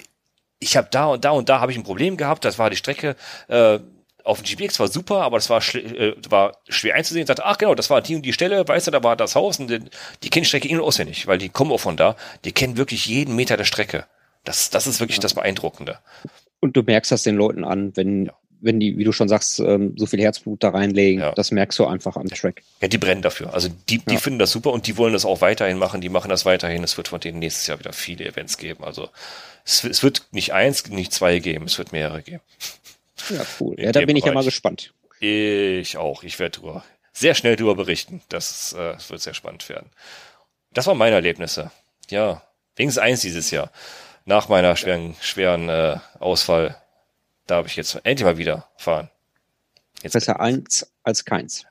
ich 0.59 0.75
habe 0.77 0.87
da 0.91 1.05
und 1.07 1.25
da 1.25 1.31
und 1.31 1.49
da 1.49 1.59
habe 1.59 1.71
ich 1.71 1.77
ein 1.77 1.83
Problem 1.83 2.17
gehabt. 2.17 2.45
Das 2.45 2.59
war 2.59 2.69
die 2.69 2.75
Strecke. 2.75 3.15
Äh, 3.47 3.79
auf 4.23 4.41
dem 4.41 4.45
GPX 4.45 4.79
war 4.79 4.87
super, 4.89 5.21
aber 5.21 5.37
das 5.37 5.49
war, 5.49 5.61
schl- 5.61 5.95
äh, 5.95 6.15
war 6.29 6.57
schwer 6.67 6.95
einzusehen. 6.95 7.25
Sagte, 7.25 7.45
ach 7.45 7.57
genau, 7.57 7.75
das 7.75 7.89
war 7.89 8.01
die 8.01 8.15
und 8.15 8.23
die 8.23 8.33
Stelle, 8.33 8.67
weißt 8.67 8.87
du, 8.87 8.91
da 8.91 9.01
war 9.03 9.15
das 9.15 9.35
Haus 9.35 9.59
und 9.59 9.69
die, 9.69 9.79
die 10.23 10.29
kennen 10.29 10.43
die 10.43 10.47
Strecke 10.49 10.67
in- 10.67 10.79
und 10.79 10.85
auswendig, 10.85 11.27
weil 11.27 11.37
die 11.37 11.49
kommen 11.49 11.71
auch 11.71 11.79
von 11.79 11.95
da. 11.97 12.15
Die 12.43 12.51
kennen 12.51 12.75
wirklich 12.77 13.05
jeden 13.05 13.35
Meter 13.35 13.55
der 13.57 13.63
Strecke. 13.65 14.05
Das, 14.47 14.69
das 14.69 14.87
ist 14.87 14.99
wirklich 14.99 15.19
das 15.19 15.33
Beeindruckende. 15.33 15.99
Und 16.59 16.75
du 16.77 16.81
merkst 16.83 17.11
das 17.11 17.23
den 17.23 17.35
Leuten 17.35 17.63
an, 17.65 17.95
wenn, 17.97 18.27
Ja. 18.27 18.33
wenn 18.61 18.79
die, 18.79 18.97
wie 18.97 19.03
du 19.03 19.11
schon 19.11 19.27
sagst, 19.29 19.59
ähm, 19.59 19.93
so 19.97 20.05
viel 20.05 20.21
Herzblut 20.21 20.63
da 20.63 20.69
reinlegen. 20.69 21.21
Ja. 21.21 21.31
Das 21.33 21.51
merkst 21.51 21.77
du 21.79 21.85
einfach 21.85 22.15
am 22.15 22.27
Track. 22.29 22.63
Ja, 22.81 22.87
die 22.87 22.97
brennen 22.97 23.21
dafür. 23.21 23.53
Also 23.53 23.69
die, 23.89 23.99
die 23.99 24.13
Ja. 24.15 24.19
finden 24.19 24.39
das 24.39 24.51
super 24.51 24.71
und 24.71 24.87
die 24.87 24.97
wollen 24.97 25.13
das 25.13 25.25
auch 25.25 25.41
weiterhin 25.41 25.77
machen. 25.77 26.01
Die 26.01 26.09
machen 26.09 26.29
das 26.29 26.45
weiterhin. 26.45 26.83
Es 26.83 26.97
wird 26.97 27.09
von 27.09 27.19
denen 27.19 27.39
nächstes 27.39 27.67
Jahr 27.67 27.77
wieder 27.79 27.93
viele 27.93 28.25
Events 28.25 28.57
geben. 28.57 28.83
Also 28.83 29.09
es, 29.65 29.83
es 29.83 30.01
wird 30.01 30.27
nicht 30.31 30.53
eins, 30.53 30.87
nicht 30.87 31.13
zwei 31.13 31.39
geben. 31.39 31.65
Es 31.65 31.77
wird 31.77 31.91
mehrere 31.91 32.21
geben. 32.23 32.41
Ja, 33.29 33.45
cool. 33.59 33.75
In 33.75 33.83
Ja, 33.85 33.91
da 33.91 33.99
bin 34.05 34.15
ich 34.15 34.23
ja 34.23 34.29
mal 34.31 34.39
Bereich. 34.39 34.45
gespannt. 34.45 34.93
Ich 35.19 35.97
auch. 35.97 36.23
Ich 36.23 36.39
werde 36.39 36.59
drüber, 36.59 36.83
sehr 37.11 37.35
schnell 37.35 37.55
drüber 37.55 37.75
berichten. 37.75 38.21
Das, 38.29 38.73
äh, 38.73 38.93
das 38.93 39.09
wird 39.09 39.21
sehr 39.21 39.33
spannend 39.33 39.67
werden. 39.69 39.89
Das 40.73 40.87
waren 40.87 40.97
meine 40.97 41.15
Erlebnisse. 41.15 41.71
Ja, 42.09 42.43
wenigstens 42.75 43.01
eins 43.03 43.21
dieses 43.21 43.51
Jahr. 43.51 43.71
Nach 44.27 44.49
meiner 44.49 44.75
schweren, 44.75 45.15
schweren 45.21 45.69
äh, 45.69 45.97
Ausfall 46.19 46.75
darf 47.47 47.65
ich 47.65 47.77
jetzt 47.77 47.95
endlich 48.03 48.25
mal 48.25 48.37
wieder 48.37 48.67
fahren. 48.75 49.09
Jetzt 50.03 50.11
Besser 50.13 50.41
eins 50.41 50.91
als 51.03 51.23
keins. 51.23 51.65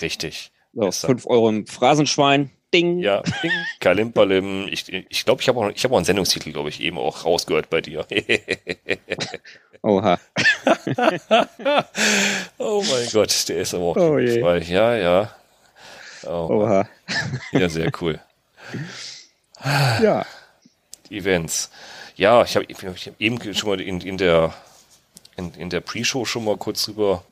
richtig. 0.00 0.50
So, 0.72 0.80
Besser. 0.86 1.08
fünf 1.08 1.26
Euro 1.26 1.50
im 1.50 1.66
Phrasenschwein. 1.66 2.50
Ding. 2.72 3.00
Ja, 3.00 3.20
Ding, 3.42 3.50
Kalimbalim. 3.80 4.66
Ich 4.70 4.86
glaube, 4.86 5.06
ich, 5.10 5.24
glaub, 5.26 5.40
ich 5.42 5.48
habe 5.48 5.60
auch, 5.60 5.68
ich 5.70 5.84
hab 5.84 5.92
auch 5.92 5.96
einen 5.96 6.04
Sendungstitel, 6.06 6.52
glaube 6.52 6.70
ich, 6.70 6.80
eben 6.80 6.96
auch 6.98 7.24
rausgehört 7.26 7.68
bei 7.68 7.82
dir. 7.82 8.06
Oha. 9.82 10.18
oh 12.58 12.82
mein 12.90 13.08
Gott, 13.12 13.48
der 13.48 13.56
ist 13.58 13.74
aber 13.74 13.84
auch 13.84 13.96
Oh 13.96 14.18
je. 14.18 14.40
frei. 14.40 14.58
Ja, 14.60 14.94
ja. 14.96 15.34
Oh, 16.24 16.48
Oha. 16.62 16.88
ja, 17.52 17.68
sehr 17.68 17.90
cool. 18.00 18.20
Ja. 20.00 20.24
Events. 21.10 21.70
Ja, 22.16 22.42
ich 22.42 22.56
habe 22.56 22.66
hab 22.72 23.20
eben 23.20 23.54
schon 23.54 23.68
mal 23.68 23.80
in, 23.80 24.00
in 24.00 24.16
der 24.18 24.54
in, 25.36 25.52
in 25.54 25.70
der 25.70 25.80
Pre-Show 25.80 26.24
schon 26.24 26.44
mal 26.44 26.56
kurz 26.56 26.84
drüber 26.84 27.24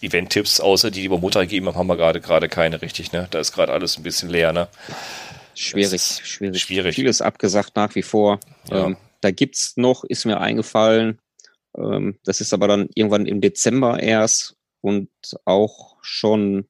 Event-Tipps, 0.00 0.60
außer 0.60 0.90
die, 0.90 1.02
die 1.02 1.10
wir 1.10 1.18
Montag 1.18 1.42
gegeben 1.42 1.66
haben, 1.66 1.76
haben 1.76 1.86
wir 1.86 1.96
gerade 1.96 2.20
gerade 2.20 2.48
keine 2.48 2.82
richtig, 2.82 3.12
ne? 3.12 3.28
Da 3.30 3.40
ist 3.40 3.52
gerade 3.52 3.72
alles 3.72 3.96
ein 3.96 4.02
bisschen 4.02 4.28
leer, 4.28 4.52
ne? 4.52 4.68
Schwierig, 5.54 6.02
schwierig. 6.02 6.62
schwierig. 6.62 6.94
Vieles 6.94 7.22
abgesagt 7.22 7.76
nach 7.76 7.94
wie 7.94 8.02
vor. 8.02 8.40
Ja. 8.70 8.86
Ähm, 8.86 8.96
da 9.22 9.30
gibt's 9.30 9.76
noch, 9.76 10.04
ist 10.04 10.26
mir 10.26 10.38
eingefallen. 10.40 11.18
Ähm, 11.76 12.18
das 12.24 12.40
ist 12.40 12.52
aber 12.52 12.68
dann 12.68 12.88
irgendwann 12.94 13.26
im 13.26 13.40
Dezember 13.40 14.00
erst. 14.00 14.54
und 14.82 15.08
auch 15.44 15.96
schon 16.02 16.68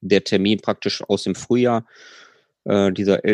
der 0.00 0.24
Termin 0.24 0.60
praktisch 0.60 1.02
aus 1.02 1.22
dem 1.22 1.34
Frühjahr, 1.34 1.86
äh, 2.64 2.90
dieser 2.92 3.24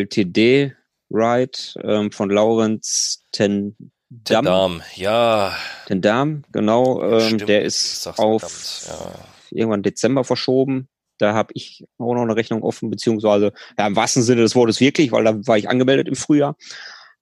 LTD-Ride 1.13 1.79
ähm, 1.83 2.11
von 2.11 2.29
Laurenz 2.29 3.23
Ten 3.31 3.75
Dam. 4.09 4.45
Dam, 4.45 4.81
ja. 4.95 5.55
Den 5.89 6.01
Dam, 6.01 6.43
genau. 6.51 7.01
Ähm, 7.03 7.39
der 7.39 7.63
ist 7.63 8.07
auf 8.19 8.85
ja. 8.87 9.57
irgendwann 9.57 9.83
Dezember 9.83 10.23
verschoben. 10.23 10.87
Da 11.17 11.33
habe 11.33 11.53
ich 11.55 11.85
auch 11.97 12.13
noch 12.13 12.21
eine 12.21 12.35
Rechnung 12.35 12.63
offen, 12.63 12.89
beziehungsweise 12.89 13.53
ja, 13.77 13.87
im 13.87 13.95
wahrsten 13.95 14.23
Sinne 14.23 14.41
des 14.41 14.55
Wortes 14.55 14.79
wirklich, 14.79 15.11
weil 15.11 15.23
da 15.23 15.35
war 15.47 15.57
ich 15.57 15.69
angemeldet 15.69 16.07
im 16.07 16.15
Frühjahr. 16.15 16.55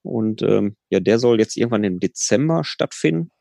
Und 0.02 0.42
ähm, 0.42 0.76
ja, 0.90 1.00
der 1.00 1.20
soll 1.20 1.40
jetzt 1.40 1.56
irgendwann 1.56 1.84
im 1.84 2.00
Dezember 2.00 2.64
stattfinden. 2.64 3.32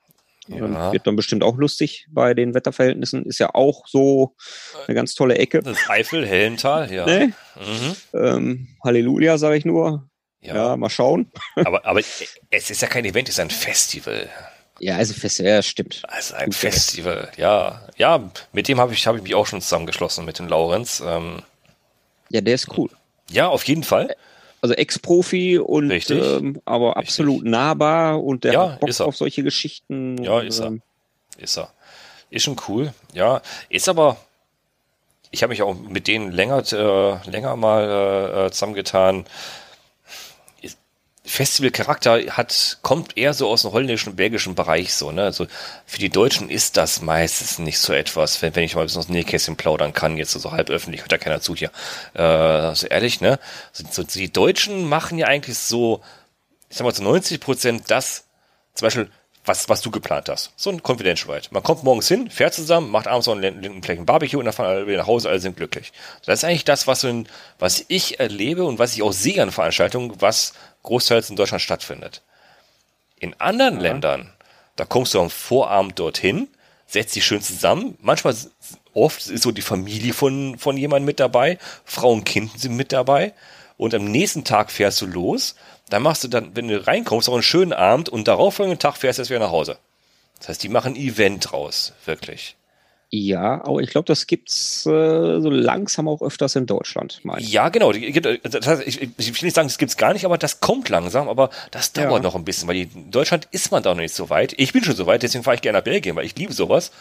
Ja. 0.49 0.93
Wird 0.93 1.07
dann 1.07 1.17
bestimmt 1.17 1.45
auch 1.45 1.57
lustig 1.57 2.07
bei 2.11 2.35
den 2.35 2.55
Wetterverhältnissen. 2.55 3.25
Ist 3.25 3.39
ja 3.39 3.55
auch 3.55 3.87
so 3.87 4.35
eine 4.87 4.95
ganz 4.95 5.15
tolle 5.15 5.37
Ecke. 5.37 5.61
Das 5.61 5.89
Eifel, 5.89 6.27
Hellental, 6.27 6.93
ja. 6.93 7.07
Ne? 7.07 7.33
Mhm. 7.57 7.97
Ähm, 8.15 8.69
Halleluja, 8.83 9.39
sage 9.39 9.57
ich 9.57 9.65
nur. 9.65 10.10
Ja. 10.43 10.55
ja. 10.55 10.77
mal 10.77 10.91
schauen. 10.91 11.31
Aber, 11.57 11.85
aber 11.85 12.01
es 12.51 12.71
ist 12.71 12.81
ja 12.83 12.89
kein 12.89 13.05
Event, 13.05 13.29
es 13.29 13.35
ist 13.35 13.41
ein 13.41 13.51
Festival. 13.51 14.29
Ja, 14.79 14.97
also 14.97 15.13
Festival, 15.13 15.53
ja, 15.53 15.63
stimmt. 15.63 16.03
Also 16.09 16.35
ein 16.35 16.47
Gut 16.47 16.55
Festival, 16.55 17.31
ja. 17.37 17.87
Ja, 17.99 18.31
mit 18.53 18.67
dem 18.67 18.81
habe 18.81 18.95
ich, 18.95 19.07
hab 19.07 19.17
ich 19.17 19.23
mich 19.23 19.35
auch 19.35 19.47
schon 19.47 19.61
zusammengeschlossen, 19.61 20.25
mit 20.25 20.39
dem 20.39 20.49
Laurenz. 20.49 21.03
Ähm, 21.05 21.43
ja, 22.31 22.41
der 22.41 22.55
ist 22.55 22.69
cool. 22.79 22.89
Ja, 23.31 23.49
auf 23.49 23.65
jeden 23.65 23.85
Fall. 23.85 24.17
Also 24.63 24.75
Ex-Profi 24.75 25.59
und 25.59 25.91
ähm, 26.11 26.61
aber 26.65 26.89
Richtig. 26.89 27.09
absolut 27.09 27.45
nahbar 27.45 28.23
und 28.23 28.45
der 28.45 28.53
ja, 28.53 28.73
hat 28.73 28.81
Bock 28.81 29.01
auf 29.01 29.17
solche 29.17 29.43
Geschichten. 29.43 30.23
Ja, 30.23 30.41
ist 30.41 30.61
er. 30.61 30.67
Ähm, 30.67 30.83
ist 31.39 31.57
er. 31.57 31.73
Ist 32.31 32.45
schon 32.45 32.57
cool. 32.69 32.93
Ja, 33.13 33.43
ist 33.69 33.89
aber. 33.89 34.17
Ich 35.31 35.43
habe 35.43 35.51
mich 35.51 35.63
auch 35.63 35.75
mit 35.75 36.09
denen 36.09 36.33
länger, 36.33 36.63
äh, 36.73 37.31
länger 37.31 37.57
mal 37.57 38.47
äh, 38.47 38.51
zusammengetan. 38.51 39.25
Festivalcharakter 41.25 42.37
hat, 42.37 42.79
kommt 42.81 43.17
eher 43.17 43.35
so 43.35 43.49
aus 43.49 43.63
dem 43.63 43.73
holländischen, 43.73 44.17
belgischen 44.17 44.55
Bereich 44.55 44.95
so, 44.95 45.13
ne? 45.13 45.25
Also 45.25 45.47
für 45.85 45.99
die 45.99 46.09
Deutschen 46.09 46.49
ist 46.49 46.79
das 46.79 47.03
meistens 47.03 47.59
nicht 47.59 47.79
so 47.79 47.93
etwas, 47.93 48.41
wenn, 48.41 48.57
wenn 48.57 48.65
ich 48.65 48.75
mal 48.75 48.81
ein 48.81 48.87
bisschen 48.87 49.01
aus 49.01 49.09
Nähkästchen 49.09 49.57
plaudern 49.57 49.93
kann, 49.93 50.17
jetzt 50.17 50.33
so 50.33 50.51
halb 50.51 50.71
öffentlich, 50.71 51.03
hört 51.03 51.13
ja 51.13 51.19
keiner 51.19 51.43
zu 51.43 51.55
hier. 51.55 51.71
Äh, 52.15 52.75
so 52.75 52.87
ehrlich, 52.87 53.21
ne? 53.21 53.39
So, 53.73 53.85
so, 53.91 54.03
die 54.03 54.33
Deutschen 54.33 54.89
machen 54.89 55.19
ja 55.19 55.27
eigentlich 55.27 55.59
so, 55.59 56.01
ich 56.71 56.79
sag 56.79 56.85
mal, 56.85 56.95
zu 56.95 57.03
90 57.03 57.39
Prozent 57.39 57.91
das, 57.91 58.25
zum 58.75 58.87
Beispiel, 58.87 59.11
was, 59.45 59.69
was 59.69 59.81
du 59.81 59.91
geplant 59.91 60.29
hast. 60.29 60.53
So 60.57 60.71
ein 60.71 60.83
Confidential 60.83 61.35
Ride. 61.35 61.49
Man 61.51 61.63
kommt 61.63 61.83
morgens 61.83 62.09
hin, 62.09 62.31
fährt 62.31 62.55
zusammen, 62.55 62.91
macht 62.91 63.09
abends 63.09 63.27
noch 63.27 63.37
einen, 63.37 63.83
vielleicht 63.83 64.01
ein 64.01 64.07
Barbecue 64.07 64.39
und 64.39 64.45
dann 64.45 64.55
fahren 64.55 64.69
alle 64.69 64.87
wieder 64.87 64.99
nach 64.99 65.07
Hause, 65.07 65.29
alle 65.29 65.41
sind 65.41 65.57
glücklich. 65.57 65.93
Das 66.25 66.41
ist 66.41 66.45
eigentlich 66.45 66.65
das, 66.65 66.87
was, 66.87 67.05
in, 67.05 67.27
was 67.59 67.85
ich 67.89 68.21
erlebe 68.21 68.65
und 68.65 68.79
was 68.79 68.95
ich 68.95 69.03
auch 69.03 69.13
sehe 69.13 69.43
an 69.43 69.51
Veranstaltungen, 69.51 70.13
was 70.21 70.53
großteils 70.83 71.31
in 71.31 71.37
Deutschland 71.37 71.63
stattfindet. 71.63 72.23
In 73.19 73.39
anderen 73.39 73.77
ja. 73.77 73.83
Ländern, 73.83 74.33
da 74.77 74.85
kommst 74.85 75.15
du 75.15 75.21
am 75.21 75.31
Vorabend 75.31 75.99
dorthin, 75.99 76.49
setzt 76.87 77.15
dich 77.15 77.25
schön 77.25 77.43
zusammen. 77.43 77.97
Manchmal, 78.01 78.35
oft 78.95 79.27
ist 79.27 79.43
so 79.43 79.53
die 79.53 79.63
Familie 79.63 80.13
von, 80.13 80.59
von 80.59 80.77
jemandem 80.77 81.07
mit 81.07 81.21
dabei, 81.21 81.59
Frau 81.85 82.13
und 82.13 82.25
Kind 82.25 82.59
sind 82.59 82.77
mit 82.77 82.93
dabei. 82.93 83.35
Und 83.77 83.95
am 83.95 84.05
nächsten 84.05 84.45
Tag 84.45 84.71
fährst 84.71 85.01
du 85.01 85.07
los. 85.07 85.55
Dann 85.89 86.03
machst 86.03 86.23
du 86.25 86.29
dann, 86.29 86.55
wenn 86.55 86.69
du 86.69 86.87
reinkommst, 86.87 87.29
auch 87.29 87.35
einen 87.35 87.43
schönen 87.43 87.73
Abend 87.73 88.09
und 88.09 88.29
darauffolgenden 88.29 88.79
Tag 88.79 88.97
fährst 88.97 89.19
du 89.19 89.23
erst 89.23 89.31
wieder 89.31 89.41
nach 89.41 89.51
Hause. 89.51 89.79
Das 90.39 90.49
heißt, 90.49 90.63
die 90.63 90.69
machen 90.69 90.95
ein 90.95 91.01
Event 91.01 91.53
raus, 91.53 91.93
wirklich. 92.05 92.57
Ja, 93.13 93.65
aber 93.65 93.81
ich 93.81 93.91
glaube, 93.91 94.07
das 94.07 94.29
gibt's 94.29 94.87
äh, 94.87 95.41
so 95.41 95.51
langsam 95.51 96.07
auch 96.07 96.23
öfters 96.23 96.55
in 96.55 96.67
Deutschland. 96.67 97.21
Mein. 97.25 97.43
Ja, 97.43 97.69
genau. 97.69 97.91
Das 97.91 98.67
heißt, 98.69 98.87
ich, 98.87 99.03
ich 99.03 99.11
will 99.11 99.47
nicht 99.47 99.55
sagen, 99.55 99.67
das 99.67 99.79
gibt's 99.79 99.97
gar 99.97 100.13
nicht, 100.13 100.25
aber 100.25 100.39
das 100.39 100.61
kommt 100.61 100.89
langsam, 100.89 101.29
aber 101.29 101.51
das 101.73 101.93
dauert 101.93 102.13
ja. 102.13 102.19
noch 102.21 102.37
ein 102.37 102.45
bisschen, 102.45 102.69
weil 102.69 102.77
in 102.77 103.11
Deutschland 103.11 103.49
ist 103.51 103.73
man 103.73 103.83
da 103.83 103.91
noch 103.91 104.01
nicht 104.01 104.15
so 104.15 104.31
weit. 104.31 104.55
Ich 104.59 104.73
bin 104.73 104.85
schon 104.85 104.95
so 104.95 105.07
weit, 105.07 105.25
deswegen 105.25 105.43
fahre 105.43 105.57
ich 105.57 105.63
gerne 105.63 105.79
nach 105.79 105.85
Belgien, 105.85 106.15
weil 106.15 106.25
ich 106.25 106.37
liebe 106.37 106.53
sowas. 106.53 106.93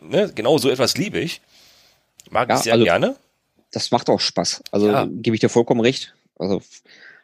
Ne? 0.00 0.30
Genau 0.32 0.56
so 0.58 0.70
etwas 0.70 0.96
liebe 0.96 1.18
ich. 1.18 1.40
Mag 2.30 2.48
ja, 2.48 2.56
ich 2.56 2.62
sehr 2.62 2.74
also, 2.74 2.84
gerne. 2.84 3.16
Das 3.72 3.90
macht 3.90 4.08
auch 4.08 4.20
Spaß. 4.20 4.62
Also 4.70 4.88
ja. 4.88 5.08
gebe 5.10 5.34
ich 5.34 5.40
dir 5.40 5.48
vollkommen 5.48 5.80
recht. 5.80 6.14
Also 6.38 6.62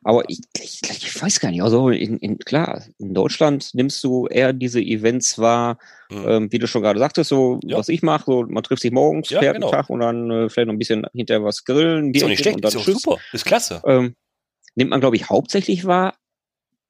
aber 0.04 0.28
ich, 0.28 0.40
ich, 0.60 0.80
ich 0.82 1.22
weiß 1.22 1.38
gar 1.40 1.50
nicht, 1.50 1.62
also 1.62 1.90
in, 1.90 2.18
in, 2.18 2.38
klar, 2.38 2.82
in 2.98 3.14
Deutschland 3.14 3.72
nimmst 3.74 4.02
du 4.02 4.26
eher 4.26 4.52
diese 4.52 4.80
Events 4.80 5.38
wahr, 5.38 5.78
mhm. 6.10 6.24
ähm, 6.28 6.52
wie 6.52 6.58
du 6.58 6.66
schon 6.66 6.82
gerade 6.82 6.98
sagtest, 6.98 7.30
so 7.30 7.60
ja. 7.64 7.78
was 7.78 7.88
ich 7.88 8.02
mache, 8.02 8.24
so 8.26 8.44
man 8.48 8.62
trifft 8.62 8.82
sich 8.82 8.90
morgens, 8.90 9.30
ja, 9.30 9.38
fährt 9.38 9.54
genau. 9.54 9.68
einen 9.68 9.76
Tag 9.76 9.90
und 9.90 10.00
dann 10.00 10.30
äh, 10.30 10.48
vielleicht 10.48 10.66
noch 10.66 10.74
ein 10.74 10.78
bisschen 10.78 11.06
hinterher 11.12 11.44
was 11.44 11.64
grillen. 11.64 12.12
Ist 12.12 12.24
auch 12.24 12.28
nicht 12.28 12.40
schlecht, 12.40 12.56
und 12.56 12.64
dann 12.64 12.74
ist 12.74 12.84
super, 12.84 13.18
ist 13.32 13.44
klasse. 13.44 13.80
Ähm, 13.86 14.16
nimmt 14.74 14.90
man, 14.90 15.00
glaube 15.00 15.16
ich, 15.16 15.28
hauptsächlich 15.28 15.84
wahr. 15.84 16.14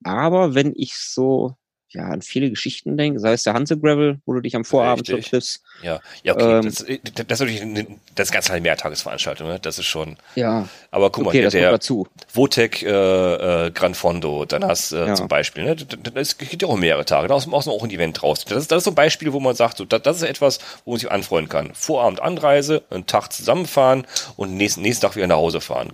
Aber 0.04 0.54
wenn 0.54 0.72
ich 0.74 0.96
so 0.96 1.54
ja, 1.94 2.06
an 2.06 2.22
viele 2.22 2.50
Geschichten 2.50 2.96
denke, 2.96 3.20
sei 3.20 3.32
es 3.32 3.42
der 3.42 3.54
Hanse 3.54 3.78
Gravel, 3.78 4.20
wo 4.24 4.32
du 4.32 4.40
dich 4.40 4.56
am 4.56 4.64
Vorabend 4.64 5.06
so 5.06 5.16
triffst. 5.18 5.62
Ja, 5.82 6.00
ja, 6.22 6.34
okay. 6.34 6.58
Ähm, 6.58 6.64
das, 6.64 6.80
äh, 6.82 6.98
das, 7.02 7.40
ist 7.40 7.40
natürlich 7.40 7.86
das 8.14 8.28
ist 8.28 8.32
ganz 8.32 8.50
halt 8.50 8.62
Mehrtagesveranstaltung, 8.62 9.48
ne? 9.48 9.58
Das 9.60 9.78
ist 9.78 9.86
schon. 9.86 10.16
Ja. 10.34 10.68
Aber 10.90 11.10
guck 11.10 11.26
okay, 11.26 11.42
mal, 11.42 11.50
der, 11.50 11.78
der 11.78 12.06
Votec 12.32 12.82
äh, 12.82 13.66
äh, 13.66 13.70
Gran 13.70 13.94
Fondo, 13.94 14.44
dann 14.44 14.64
hast 14.64 14.92
äh, 14.92 15.06
ja. 15.06 15.14
zum 15.14 15.28
Beispiel, 15.28 15.64
ne? 15.64 15.76
Das 15.76 16.38
geht 16.38 16.62
ja 16.62 16.68
auch 16.68 16.76
mehrere 16.76 17.04
Tage. 17.04 17.28
Da 17.28 17.36
ist 17.36 17.48
auch 17.48 17.84
ein 17.84 17.90
Event 17.90 18.22
draus. 18.22 18.44
Das 18.44 18.58
ist, 18.58 18.72
das 18.72 18.78
ist 18.78 18.84
so 18.84 18.90
ein 18.90 18.94
Beispiel, 18.94 19.32
wo 19.32 19.40
man 19.40 19.54
sagt, 19.54 19.76
so, 19.76 19.84
das, 19.84 20.02
das 20.02 20.16
ist 20.16 20.22
etwas, 20.22 20.60
wo 20.84 20.92
man 20.92 21.00
sich 21.00 21.10
anfreunden 21.10 21.50
kann. 21.50 21.74
Vorabend 21.74 22.20
Anreise, 22.20 22.82
einen 22.90 23.06
Tag 23.06 23.32
zusammenfahren 23.32 24.06
und 24.36 24.56
nächsten, 24.56 24.82
nächsten 24.82 25.02
Tag 25.02 25.16
wieder 25.16 25.26
nach 25.26 25.36
Hause 25.36 25.60
fahren. 25.60 25.92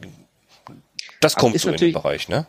Das 1.20 1.34
kommt 1.34 1.58
so 1.58 1.70
in 1.70 1.76
den 1.76 1.92
Bereich, 1.92 2.28
ne? 2.28 2.46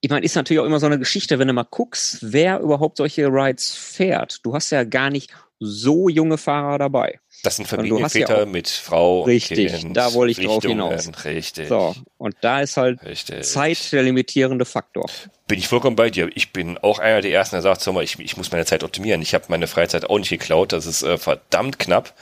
Ich 0.00 0.10
meine, 0.10 0.24
ist 0.24 0.36
natürlich 0.36 0.60
auch 0.60 0.66
immer 0.66 0.80
so 0.80 0.86
eine 0.86 0.98
Geschichte, 0.98 1.38
wenn 1.38 1.48
du 1.48 1.54
mal 1.54 1.66
guckst, 1.68 2.18
wer 2.20 2.60
überhaupt 2.60 2.98
solche 2.98 3.26
Rides 3.26 3.74
fährt. 3.74 4.44
Du 4.44 4.54
hast 4.54 4.70
ja 4.70 4.84
gar 4.84 5.10
nicht 5.10 5.30
so 5.60 6.08
junge 6.08 6.38
Fahrer 6.38 6.78
dabei. 6.78 7.18
Das 7.42 7.56
sind 7.56 7.66
Familienväter 7.66 8.40
ja 8.40 8.46
mit 8.46 8.68
Frau. 8.68 9.22
Richtig, 9.22 9.74
kind, 9.74 9.96
da 9.96 10.12
wollte 10.14 10.40
ich 10.40 10.46
drauf 10.46 10.64
hinaus. 10.64 11.08
Richtig. 11.24 11.68
So, 11.68 11.94
und 12.16 12.36
da 12.40 12.60
ist 12.60 12.76
halt 12.76 13.02
richtig. 13.04 13.44
Zeit 13.44 13.92
der 13.92 14.02
limitierende 14.02 14.64
Faktor. 14.64 15.06
Bin 15.46 15.58
ich 15.58 15.68
vollkommen 15.68 15.96
bei 15.96 16.10
dir. 16.10 16.30
Ich 16.34 16.52
bin 16.52 16.78
auch 16.78 16.98
einer 16.98 17.20
der 17.20 17.32
Ersten, 17.32 17.56
der 17.56 17.62
sagt, 17.62 17.80
sag 17.80 17.94
mal, 17.94 18.04
ich, 18.04 18.18
ich 18.18 18.36
muss 18.36 18.52
meine 18.52 18.66
Zeit 18.66 18.84
optimieren. 18.84 19.22
Ich 19.22 19.34
habe 19.34 19.44
meine 19.48 19.66
Freizeit 19.66 20.08
auch 20.08 20.18
nicht 20.18 20.30
geklaut. 20.30 20.72
Das 20.72 20.86
ist 20.86 21.02
äh, 21.02 21.16
verdammt 21.18 21.78
knapp. 21.78 22.14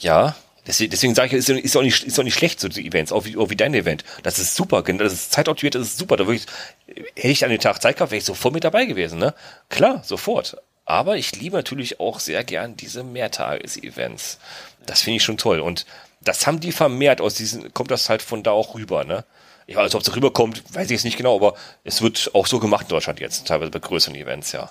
Ja, 0.00 0.34
Deswegen, 0.66 0.90
deswegen 0.90 1.14
sage 1.14 1.36
ich, 1.36 1.48
ist, 1.48 1.48
ist, 1.48 1.76
auch 1.76 1.82
nicht, 1.82 2.04
ist 2.04 2.18
auch 2.18 2.24
nicht 2.24 2.34
schlecht, 2.34 2.60
so 2.60 2.68
die 2.68 2.86
Events, 2.86 3.12
auch 3.12 3.24
wie, 3.24 3.36
auch 3.36 3.50
wie 3.50 3.56
dein 3.56 3.74
Event. 3.74 4.04
Das 4.22 4.38
ist 4.38 4.54
super, 4.54 4.82
das 4.82 5.12
ist 5.12 5.32
zeitoptimiert, 5.32 5.74
das 5.74 5.88
ist 5.88 5.98
super. 5.98 6.16
Da 6.16 6.26
wirklich, 6.26 6.46
hätte 6.86 7.28
ich 7.28 7.44
an 7.44 7.50
den 7.50 7.60
Tag 7.60 7.82
Zeit 7.82 7.96
gehabt, 7.96 8.12
wäre 8.12 8.18
ich 8.18 8.24
sofort 8.24 8.54
mit 8.54 8.64
dabei 8.64 8.86
gewesen, 8.86 9.18
ne? 9.18 9.34
Klar, 9.68 10.02
sofort. 10.04 10.56
Aber 10.86 11.16
ich 11.16 11.34
liebe 11.40 11.56
natürlich 11.56 12.00
auch 12.00 12.20
sehr 12.20 12.44
gern 12.44 12.76
diese 12.76 13.04
Mehrtages-Events. 13.04 14.38
Das 14.86 15.02
finde 15.02 15.16
ich 15.16 15.22
schon 15.22 15.38
toll. 15.38 15.60
Und 15.60 15.86
das 16.22 16.46
haben 16.46 16.60
die 16.60 16.72
vermehrt 16.72 17.20
aus 17.20 17.34
diesen, 17.34 17.72
kommt 17.74 17.90
das 17.90 18.08
halt 18.08 18.22
von 18.22 18.42
da 18.42 18.50
auch 18.50 18.74
rüber, 18.74 19.04
ne? 19.04 19.24
Ich 19.66 19.76
weiß, 19.76 19.94
ob 19.94 20.02
es 20.02 20.14
rüberkommt, 20.14 20.62
weiß 20.74 20.86
ich 20.86 20.90
jetzt 20.90 21.04
nicht 21.04 21.16
genau, 21.16 21.36
aber 21.36 21.54
es 21.84 22.02
wird 22.02 22.30
auch 22.34 22.46
so 22.46 22.58
gemacht 22.58 22.82
in 22.82 22.88
Deutschland 22.90 23.20
jetzt, 23.20 23.46
teilweise 23.46 23.70
bei 23.70 23.78
größeren 23.78 24.14
Events, 24.14 24.52
ja. 24.52 24.70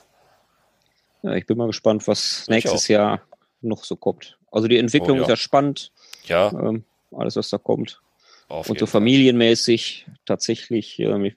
Ja, 1.24 1.34
ich 1.34 1.48
bin 1.48 1.57
mal 1.57 1.68
gespannt, 1.68 2.07
was 2.07 2.41
ich 2.44 2.49
nächstes 2.49 2.86
auch. 2.86 2.90
Jahr 2.90 3.22
noch 3.61 3.84
so 3.84 3.95
kommt. 3.95 4.38
Also 4.53 4.67
die 4.67 4.77
Entwicklung 4.77 5.17
oh, 5.17 5.21
ja. 5.21 5.23
ist 5.23 5.30
ja 5.30 5.35
spannend. 5.35 5.91
Ja. 6.25 6.51
Ähm, 6.51 6.84
alles, 7.11 7.35
was 7.35 7.49
da 7.49 7.57
kommt. 7.57 8.01
Auf 8.47 8.69
und 8.69 8.80
so 8.80 8.85
familienmäßig 8.85 10.05
tatsächlich, 10.25 10.99
ähm, 10.99 11.25
ja. 11.25 11.31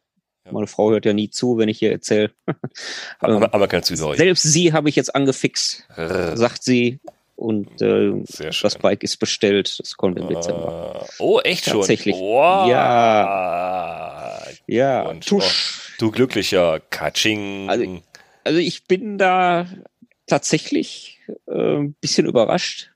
meine 0.51 0.66
Frau 0.66 0.90
hört 0.90 1.06
ja 1.06 1.14
nie 1.14 1.30
zu, 1.30 1.56
wenn 1.56 1.70
ich 1.70 1.78
hier 1.78 1.93
erzähle. 1.93 2.32
aber, 3.18 3.36
ähm, 3.36 3.43
aber 3.44 3.68
kannst 3.68 3.90
du 3.90 3.97
Selbst 3.97 4.43
sie 4.43 4.74
habe 4.74 4.90
ich 4.90 4.97
jetzt 4.97 5.14
angefixt, 5.14 5.88
sagt 5.97 6.62
sie. 6.62 7.01
Und 7.36 7.82
äh, 7.82 8.12
das 8.62 8.78
Bike 8.78 9.02
ist 9.02 9.18
bestellt. 9.18 9.78
Das 9.78 9.97
kommt 9.98 10.18
im 10.18 10.26
Dezember. 10.26 11.06
Uh, 11.18 11.36
oh, 11.36 11.40
echt 11.40 11.66
schon? 11.66 11.80
Tatsächlich. 11.80 12.16
Wow. 12.16 12.68
Ja. 12.68 14.43
Ja. 14.66 15.02
Und, 15.02 15.26
Tusch. 15.26 15.44
Oh, 15.44 15.93
du 15.98 16.10
glücklicher 16.10 16.80
Katsching. 16.88 17.68
Also, 17.68 18.02
also 18.43 18.59
ich 18.59 18.84
bin 18.84 19.18
da 19.18 19.66
tatsächlich 20.26 21.20
äh, 21.47 21.76
ein 21.76 21.94
bisschen 21.94 22.26
überrascht. 22.26 22.90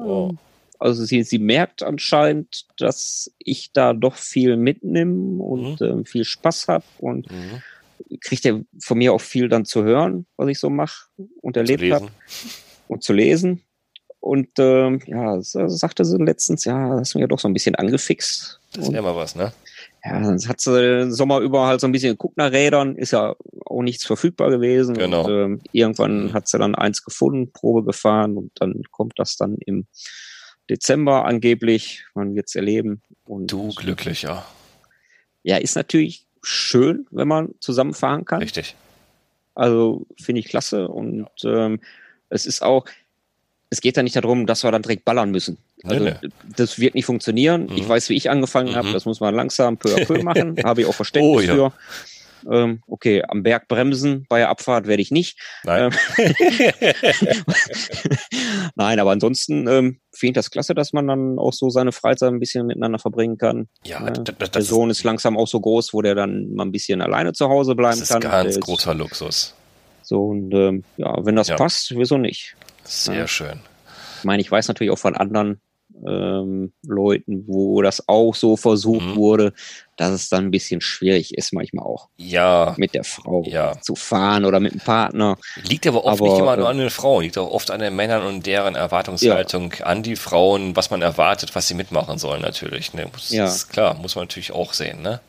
Oh. 0.00 0.30
Also 0.78 1.04
sie, 1.04 1.22
sie 1.22 1.38
merkt 1.38 1.82
anscheinend, 1.82 2.64
dass 2.78 3.30
ich 3.38 3.72
da 3.72 3.92
doch 3.92 4.16
viel 4.16 4.56
mitnehme 4.56 5.42
und 5.42 5.80
mhm. 5.80 5.86
ähm, 5.86 6.04
viel 6.06 6.24
Spaß 6.24 6.68
habe 6.68 6.84
und 6.98 7.30
mhm. 7.30 7.62
kriegt 8.20 8.44
ja 8.44 8.58
von 8.80 8.96
mir 8.96 9.12
auch 9.12 9.20
viel 9.20 9.50
dann 9.50 9.66
zu 9.66 9.84
hören, 9.84 10.26
was 10.36 10.48
ich 10.48 10.58
so 10.58 10.70
mache 10.70 11.08
und 11.42 11.58
erlebt 11.58 11.92
habe 11.92 12.08
und 12.88 13.02
zu 13.02 13.12
lesen. 13.12 13.62
Und 14.20 14.48
ähm, 14.58 15.00
ja, 15.06 15.38
sagte 15.40 16.04
sie 16.04 16.16
letztens, 16.18 16.64
ja, 16.64 16.96
das 16.96 17.10
ist 17.10 17.14
mir 17.14 17.22
ja 17.22 17.26
doch 17.26 17.38
so 17.38 17.48
ein 17.48 17.54
bisschen 17.54 17.74
angefixt. 17.74 18.60
Das 18.72 18.86
ist 18.86 18.92
ja 18.92 18.98
immer 18.98 19.16
was, 19.16 19.34
ne? 19.34 19.52
Ja, 20.04 20.18
dann 20.20 20.48
hat 20.48 20.60
sie 20.60 20.80
den 20.80 21.12
Sommer 21.12 21.40
über 21.40 21.66
halt 21.66 21.80
so 21.80 21.86
ein 21.86 21.92
bisschen 21.92 22.12
geguckt 22.12 22.36
nach 22.36 22.52
Rädern, 22.52 22.96
ist 22.96 23.10
ja 23.10 23.34
auch 23.66 23.82
nichts 23.82 24.04
verfügbar 24.04 24.50
gewesen. 24.50 24.94
Genau. 24.94 25.24
Und, 25.26 25.30
ähm, 25.30 25.60
irgendwann 25.72 26.32
hat 26.32 26.48
sie 26.48 26.58
dann 26.58 26.74
eins 26.74 27.02
gefunden, 27.04 27.52
Probe 27.52 27.84
gefahren 27.84 28.36
und 28.36 28.50
dann 28.54 28.82
kommt 28.90 29.14
das 29.16 29.36
dann 29.36 29.56
im 29.66 29.86
Dezember 30.70 31.26
angeblich. 31.26 32.04
Man 32.14 32.34
wird 32.34 32.48
es 32.48 32.54
erleben. 32.54 33.02
Und 33.24 33.52
Du 33.52 33.68
glücklicher. 33.74 34.44
ja, 35.42 35.56
ist 35.58 35.76
natürlich 35.76 36.26
schön, 36.42 37.06
wenn 37.10 37.28
man 37.28 37.54
zusammen 37.60 37.92
fahren 37.92 38.24
kann. 38.24 38.40
Richtig. 38.40 38.76
Also 39.54 40.06
finde 40.18 40.40
ich 40.40 40.48
klasse. 40.48 40.88
Und 40.88 41.28
ähm, 41.44 41.80
es 42.30 42.46
ist 42.46 42.62
auch, 42.62 42.86
es 43.68 43.80
geht 43.80 43.96
da 43.96 44.02
nicht 44.02 44.16
darum, 44.16 44.46
dass 44.46 44.64
wir 44.64 44.72
dann 44.72 44.82
direkt 44.82 45.04
ballern 45.04 45.30
müssen. 45.30 45.58
Nee, 45.82 45.90
Also 45.92 46.04
nee. 46.04 46.28
das 46.56 46.78
wird 46.78 46.94
nicht 46.94 47.06
funktionieren. 47.06 47.64
Mhm. 47.66 47.76
Ich 47.76 47.88
weiß, 47.88 48.08
wie 48.10 48.16
ich 48.16 48.28
angefangen 48.30 48.74
habe. 48.76 48.88
Mhm. 48.88 48.92
Das 48.92 49.04
muss 49.06 49.20
man 49.20 49.34
langsam 49.34 49.76
peu 49.78 49.94
à 49.94 50.04
peu 50.04 50.22
machen. 50.22 50.56
Habe 50.64 50.82
ich 50.82 50.86
auch 50.86 50.94
Verständnis 50.94 51.36
Oh, 51.36 51.40
ja. 51.40 51.54
für. 51.54 51.72
Ähm, 52.50 52.82
okay, 52.86 53.22
am 53.28 53.42
Berg 53.42 53.68
bremsen 53.68 54.24
bei 54.30 54.38
der 54.38 54.48
Abfahrt 54.48 54.86
werde 54.86 55.02
ich 55.02 55.10
nicht. 55.10 55.38
Nein. 55.64 55.92
Nein, 58.76 58.98
aber 58.98 59.10
ansonsten 59.10 59.66
ähm, 59.68 60.00
finde 60.12 60.30
ich 60.30 60.34
das 60.34 60.50
klasse, 60.50 60.74
dass 60.74 60.92
man 60.92 61.06
dann 61.06 61.38
auch 61.38 61.52
so 61.52 61.70
seine 61.70 61.92
Freizeit 61.92 62.30
ein 62.32 62.40
bisschen 62.40 62.66
miteinander 62.66 62.98
verbringen 62.98 63.36
kann. 63.38 63.68
ja, 63.84 64.00
Ja, 64.02 64.10
d- 64.10 64.22
d- 64.24 64.32
Der 64.38 64.48
das, 64.48 64.66
Sohn 64.68 64.90
ist 64.90 65.04
langsam 65.04 65.36
auch 65.36 65.46
so 65.48 65.60
groß, 65.60 65.92
wo 65.92 66.02
der 66.02 66.14
dann 66.14 66.52
mal 66.54 66.64
ein 66.64 66.72
bisschen 66.72 67.02
alleine 67.02 67.32
zu 67.32 67.48
Hause 67.48 67.72
das 67.72 67.76
bleiben 67.76 68.00
ist 68.02 68.08
kann. 68.10 68.20
ganz 68.20 68.54
Der 68.54 68.60
großer 68.60 68.94
Luxus. 68.94 69.54
So 70.02 70.24
und 70.26 70.52
ähm, 70.54 70.84
ja, 70.96 71.14
wenn 71.24 71.36
das 71.36 71.48
Ja. 71.48 71.56
passt, 71.56 71.94
wieso 71.96 72.16
nicht? 72.18 72.56
Sehr 72.84 73.14
Ja. 73.16 73.28
schön. 73.28 73.60
Ich 74.18 74.24
meine, 74.24 74.40
ich 74.40 74.50
weiß 74.50 74.68
natürlich 74.68 74.90
auch 74.92 74.98
von 74.98 75.14
anderen 75.14 75.60
ähm, 76.06 76.72
Leuten, 76.86 77.44
wo 77.46 77.82
das 77.82 78.08
auch 78.08 78.34
so 78.34 78.56
versucht 78.56 79.04
Mhm. 79.06 79.16
wurde, 79.16 79.52
dass 79.96 80.10
es 80.12 80.28
dann 80.28 80.46
ein 80.46 80.50
bisschen 80.50 80.80
schwierig 80.80 81.34
ist, 81.36 81.52
manchmal 81.52 81.84
auch 81.84 82.08
Ja, 82.16 82.74
mit 82.78 82.94
der 82.94 83.04
Frau 83.04 83.42
Ja. 83.46 83.80
zu 83.82 83.94
fahren 83.94 84.44
oder 84.44 84.60
mit 84.60 84.72
dem 84.72 84.80
Partner. 84.80 85.36
liegt 85.56 85.86
aber 85.86 86.04
oft 86.04 86.18
Aber, 86.20 86.24
nicht 86.30 86.38
immer 86.38 86.56
nur 86.56 86.66
äh, 86.66 86.70
an 86.70 86.78
den 86.78 86.90
Frauen, 86.90 87.22
liegt 87.24 87.36
auch 87.38 87.50
oft 87.50 87.70
an 87.70 87.80
den 87.80 87.94
Männern 87.96 88.24
und 88.26 88.46
deren 88.46 88.74
Erwartungshaltung 88.76 89.74
an 89.82 90.02
die 90.02 90.16
Frauen, 90.16 90.74
was 90.76 90.90
man 90.90 91.02
erwartet, 91.02 91.54
was 91.54 91.68
sie 91.68 91.74
mitmachen 91.74 92.18
sollen 92.18 92.40
natürlich. 92.42 92.94
Ne? 92.94 93.06
Das 93.12 93.30
Ja. 93.30 93.44
ist 93.46 93.68
klar, 93.68 93.94
muss 93.94 94.14
man 94.16 94.22
natürlich 94.24 94.52
auch 94.52 94.72
sehen. 94.72 95.02
Ne? 95.02 95.20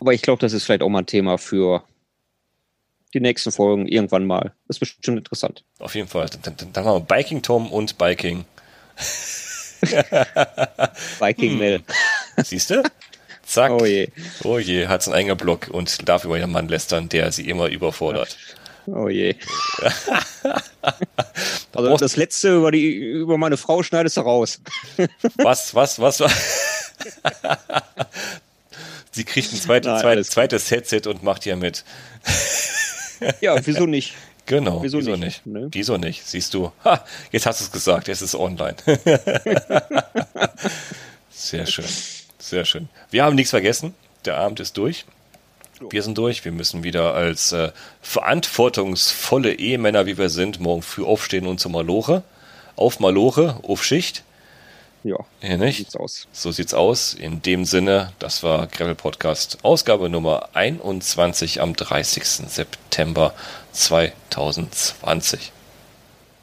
Aber 0.00 0.12
ich 0.12 0.22
glaube, 0.22 0.40
das 0.40 0.52
ist 0.52 0.64
vielleicht 0.64 0.82
auch 0.82 0.88
mal 0.88 1.00
ein 1.00 1.06
Thema 1.06 1.38
für 1.38 1.84
die 3.14 3.20
nächsten 3.20 3.52
Folgen 3.52 3.86
irgendwann 3.86 4.26
mal. 4.26 4.52
Das 4.66 4.76
ist 4.76 4.80
bestimmt 4.80 5.18
interessant. 5.18 5.64
Auf 5.78 5.94
jeden 5.94 6.08
Fall. 6.08 6.26
Dann, 6.42 6.54
dann, 6.56 6.72
dann 6.72 6.84
haben 6.84 7.02
wir 7.02 7.16
Biking 7.16 7.42
Tom 7.42 7.70
und 7.70 7.98
Biking. 7.98 8.44
Viking 11.18 11.58
Mel. 11.58 11.82
Siehst 12.44 12.70
du? 12.70 12.82
Zack. 13.44 13.72
Oh 13.72 13.84
je. 13.84 14.08
Oh 14.44 14.58
je, 14.58 14.86
hat 14.86 15.04
einen 15.06 15.14
eigenen 15.14 15.36
Blog 15.36 15.68
und 15.70 16.08
darf 16.08 16.24
über 16.24 16.38
ihren 16.38 16.52
Mann 16.52 16.68
lästern, 16.68 17.08
der 17.08 17.32
sie 17.32 17.48
immer 17.48 17.68
überfordert. 17.68 18.36
Oh 18.86 19.08
je. 19.08 19.34
also 21.74 21.96
das 21.96 22.16
letzte 22.16 22.56
über 22.56 22.72
die 22.72 22.94
über 22.94 23.38
meine 23.38 23.56
Frau 23.56 23.82
schneidest 23.82 24.16
du 24.16 24.22
raus. 24.22 24.60
Was, 25.36 25.74
was, 25.74 26.00
was? 26.00 26.20
was? 26.20 26.32
sie 29.10 29.24
kriegt 29.24 29.52
ein 29.52 29.60
zweites, 29.60 29.90
Nein, 29.90 30.00
zweites, 30.00 30.30
zweites 30.30 30.70
Headset 30.70 31.02
und 31.06 31.22
macht 31.22 31.44
hier 31.44 31.56
mit. 31.56 31.84
Ja, 33.40 33.56
wieso 33.64 33.86
nicht? 33.86 34.14
Genau. 34.52 34.82
Wieso 34.82 34.98
Wieso, 34.98 35.12
nicht, 35.12 35.46
nicht? 35.46 35.46
ne? 35.46 35.68
Wieso 35.70 35.96
nicht? 35.96 36.26
Siehst 36.26 36.52
du? 36.52 36.72
Ha, 36.84 37.02
jetzt 37.30 37.46
hast 37.46 37.60
du 37.60 37.64
es 37.64 37.72
gesagt, 37.72 38.06
jetzt 38.06 38.20
ist 38.20 38.34
es 38.34 38.38
online. 38.38 38.76
Sehr 41.30 41.64
schön. 41.64 41.86
Sehr 42.38 42.66
schön. 42.66 42.90
Wir 43.10 43.24
haben 43.24 43.34
nichts 43.34 43.48
vergessen. 43.48 43.94
Der 44.26 44.36
Abend 44.36 44.60
ist 44.60 44.76
durch. 44.76 45.06
Wir 45.88 46.02
sind 46.02 46.18
durch. 46.18 46.44
Wir 46.44 46.52
müssen 46.52 46.84
wieder 46.84 47.14
als 47.14 47.52
äh, 47.52 47.72
verantwortungsvolle 48.02 49.54
Ehemänner, 49.54 50.04
wie 50.04 50.18
wir 50.18 50.28
sind, 50.28 50.60
morgen 50.60 50.82
früh 50.82 51.02
aufstehen 51.02 51.46
und 51.46 51.58
zum 51.58 51.72
Maloche. 51.72 52.22
Auf 52.76 53.00
Maloche, 53.00 53.58
auf 53.62 53.82
Schicht. 53.82 54.22
Ja, 55.04 55.16
Hier 55.40 55.58
nicht. 55.58 55.78
sieht's 55.78 55.96
aus. 55.96 56.28
So 56.32 56.52
sieht's 56.52 56.74
aus. 56.74 57.14
In 57.14 57.42
dem 57.42 57.64
Sinne, 57.64 58.12
das 58.20 58.42
war 58.42 58.66
Gravel 58.68 58.94
Podcast 58.94 59.58
Ausgabe 59.62 60.08
Nummer 60.08 60.50
21 60.54 61.60
am 61.60 61.74
30. 61.74 62.24
September 62.24 63.34
2020. 63.72 65.52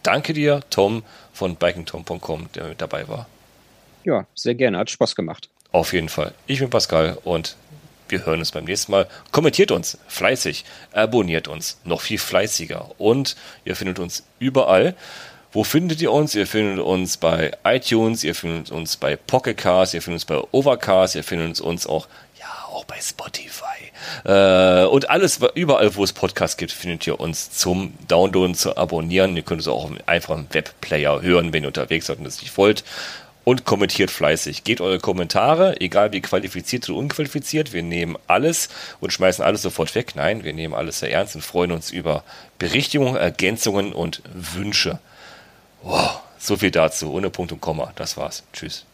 Danke 0.03 0.33
dir, 0.33 0.61
Tom 0.69 1.03
von 1.33 1.55
bikingtom.com, 1.55 2.49
der 2.53 2.65
mit 2.65 2.81
dabei 2.81 3.07
war. 3.07 3.27
Ja, 4.03 4.25
sehr 4.35 4.55
gerne. 4.55 4.77
Hat 4.77 4.89
Spaß 4.89 5.15
gemacht. 5.15 5.49
Auf 5.71 5.93
jeden 5.93 6.09
Fall. 6.09 6.33
Ich 6.47 6.59
bin 6.59 6.69
Pascal 6.69 7.17
und 7.23 7.55
wir 8.07 8.25
hören 8.25 8.39
uns 8.39 8.51
beim 8.51 8.65
nächsten 8.65 8.91
Mal. 8.91 9.07
Kommentiert 9.31 9.71
uns 9.71 9.97
fleißig, 10.07 10.65
abonniert 10.93 11.47
uns 11.47 11.77
noch 11.83 12.01
viel 12.01 12.17
fleißiger 12.17 12.89
und 12.97 13.35
ihr 13.65 13.75
findet 13.75 13.99
uns 13.99 14.23
überall. 14.39 14.95
Wo 15.51 15.63
findet 15.63 15.99
ihr 16.01 16.11
uns? 16.11 16.35
Ihr 16.35 16.45
findet 16.45 16.79
uns 16.85 17.17
bei 17.17 17.51
iTunes, 17.63 18.23
ihr 18.23 18.35
findet 18.35 18.71
uns 18.71 18.97
bei 18.97 19.15
Pocket 19.15 19.57
Cast, 19.57 19.95
ihr 19.95 20.01
findet 20.01 20.21
uns 20.21 20.25
bei 20.25 20.41
Overcast, 20.51 21.15
ihr 21.15 21.23
findet 21.23 21.59
uns 21.59 21.87
auch, 21.87 22.07
ja, 22.39 22.45
auch 22.71 22.85
bei 22.85 22.99
Spotify. 23.01 23.65
Äh, 24.25 24.85
und 24.85 25.09
alles, 25.09 25.39
überall, 25.55 25.95
wo 25.95 26.03
es 26.03 26.13
Podcasts 26.13 26.55
gibt, 26.55 26.71
findet 26.71 27.07
ihr 27.07 27.19
uns 27.19 27.49
zum 27.49 27.93
Downloaden, 28.07 28.53
zu 28.53 28.77
abonnieren. 28.77 29.35
Ihr 29.35 29.41
könnt 29.41 29.61
es 29.61 29.67
auch 29.67 29.89
einfach 30.05 30.35
im 30.37 30.45
Webplayer 30.51 31.21
hören, 31.23 31.51
wenn 31.51 31.63
ihr 31.63 31.69
unterwegs 31.69 32.05
seid 32.05 32.19
und 32.19 32.27
es 32.27 32.41
nicht 32.41 32.55
wollt 32.55 32.83
und 33.43 33.65
kommentiert 33.65 34.11
fleißig. 34.11 34.63
Gebt 34.63 34.81
eure 34.81 34.99
Kommentare, 34.99 35.81
egal 35.81 36.11
wie 36.11 36.21
qualifiziert 36.21 36.87
oder 36.87 36.99
unqualifiziert. 36.99 37.73
Wir 37.73 37.81
nehmen 37.81 38.15
alles 38.27 38.69
und 38.99 39.11
schmeißen 39.11 39.43
alles 39.43 39.63
sofort 39.63 39.95
weg. 39.95 40.11
Nein, 40.13 40.43
wir 40.43 40.53
nehmen 40.53 40.75
alles 40.75 40.99
sehr 40.99 41.11
ernst 41.11 41.33
und 41.33 41.41
freuen 41.41 41.71
uns 41.71 41.89
über 41.89 42.23
Berichtigungen, 42.59 43.15
Ergänzungen 43.15 43.93
und 43.93 44.21
Wünsche. 44.31 44.99
Wow, 45.81 46.21
so 46.37 46.57
viel 46.57 46.71
dazu, 46.71 47.13
ohne 47.13 47.29
Punkt 47.29 47.51
und 47.51 47.61
Komma. 47.61 47.91
Das 47.95 48.17
war's. 48.17 48.43
Tschüss. 48.53 48.85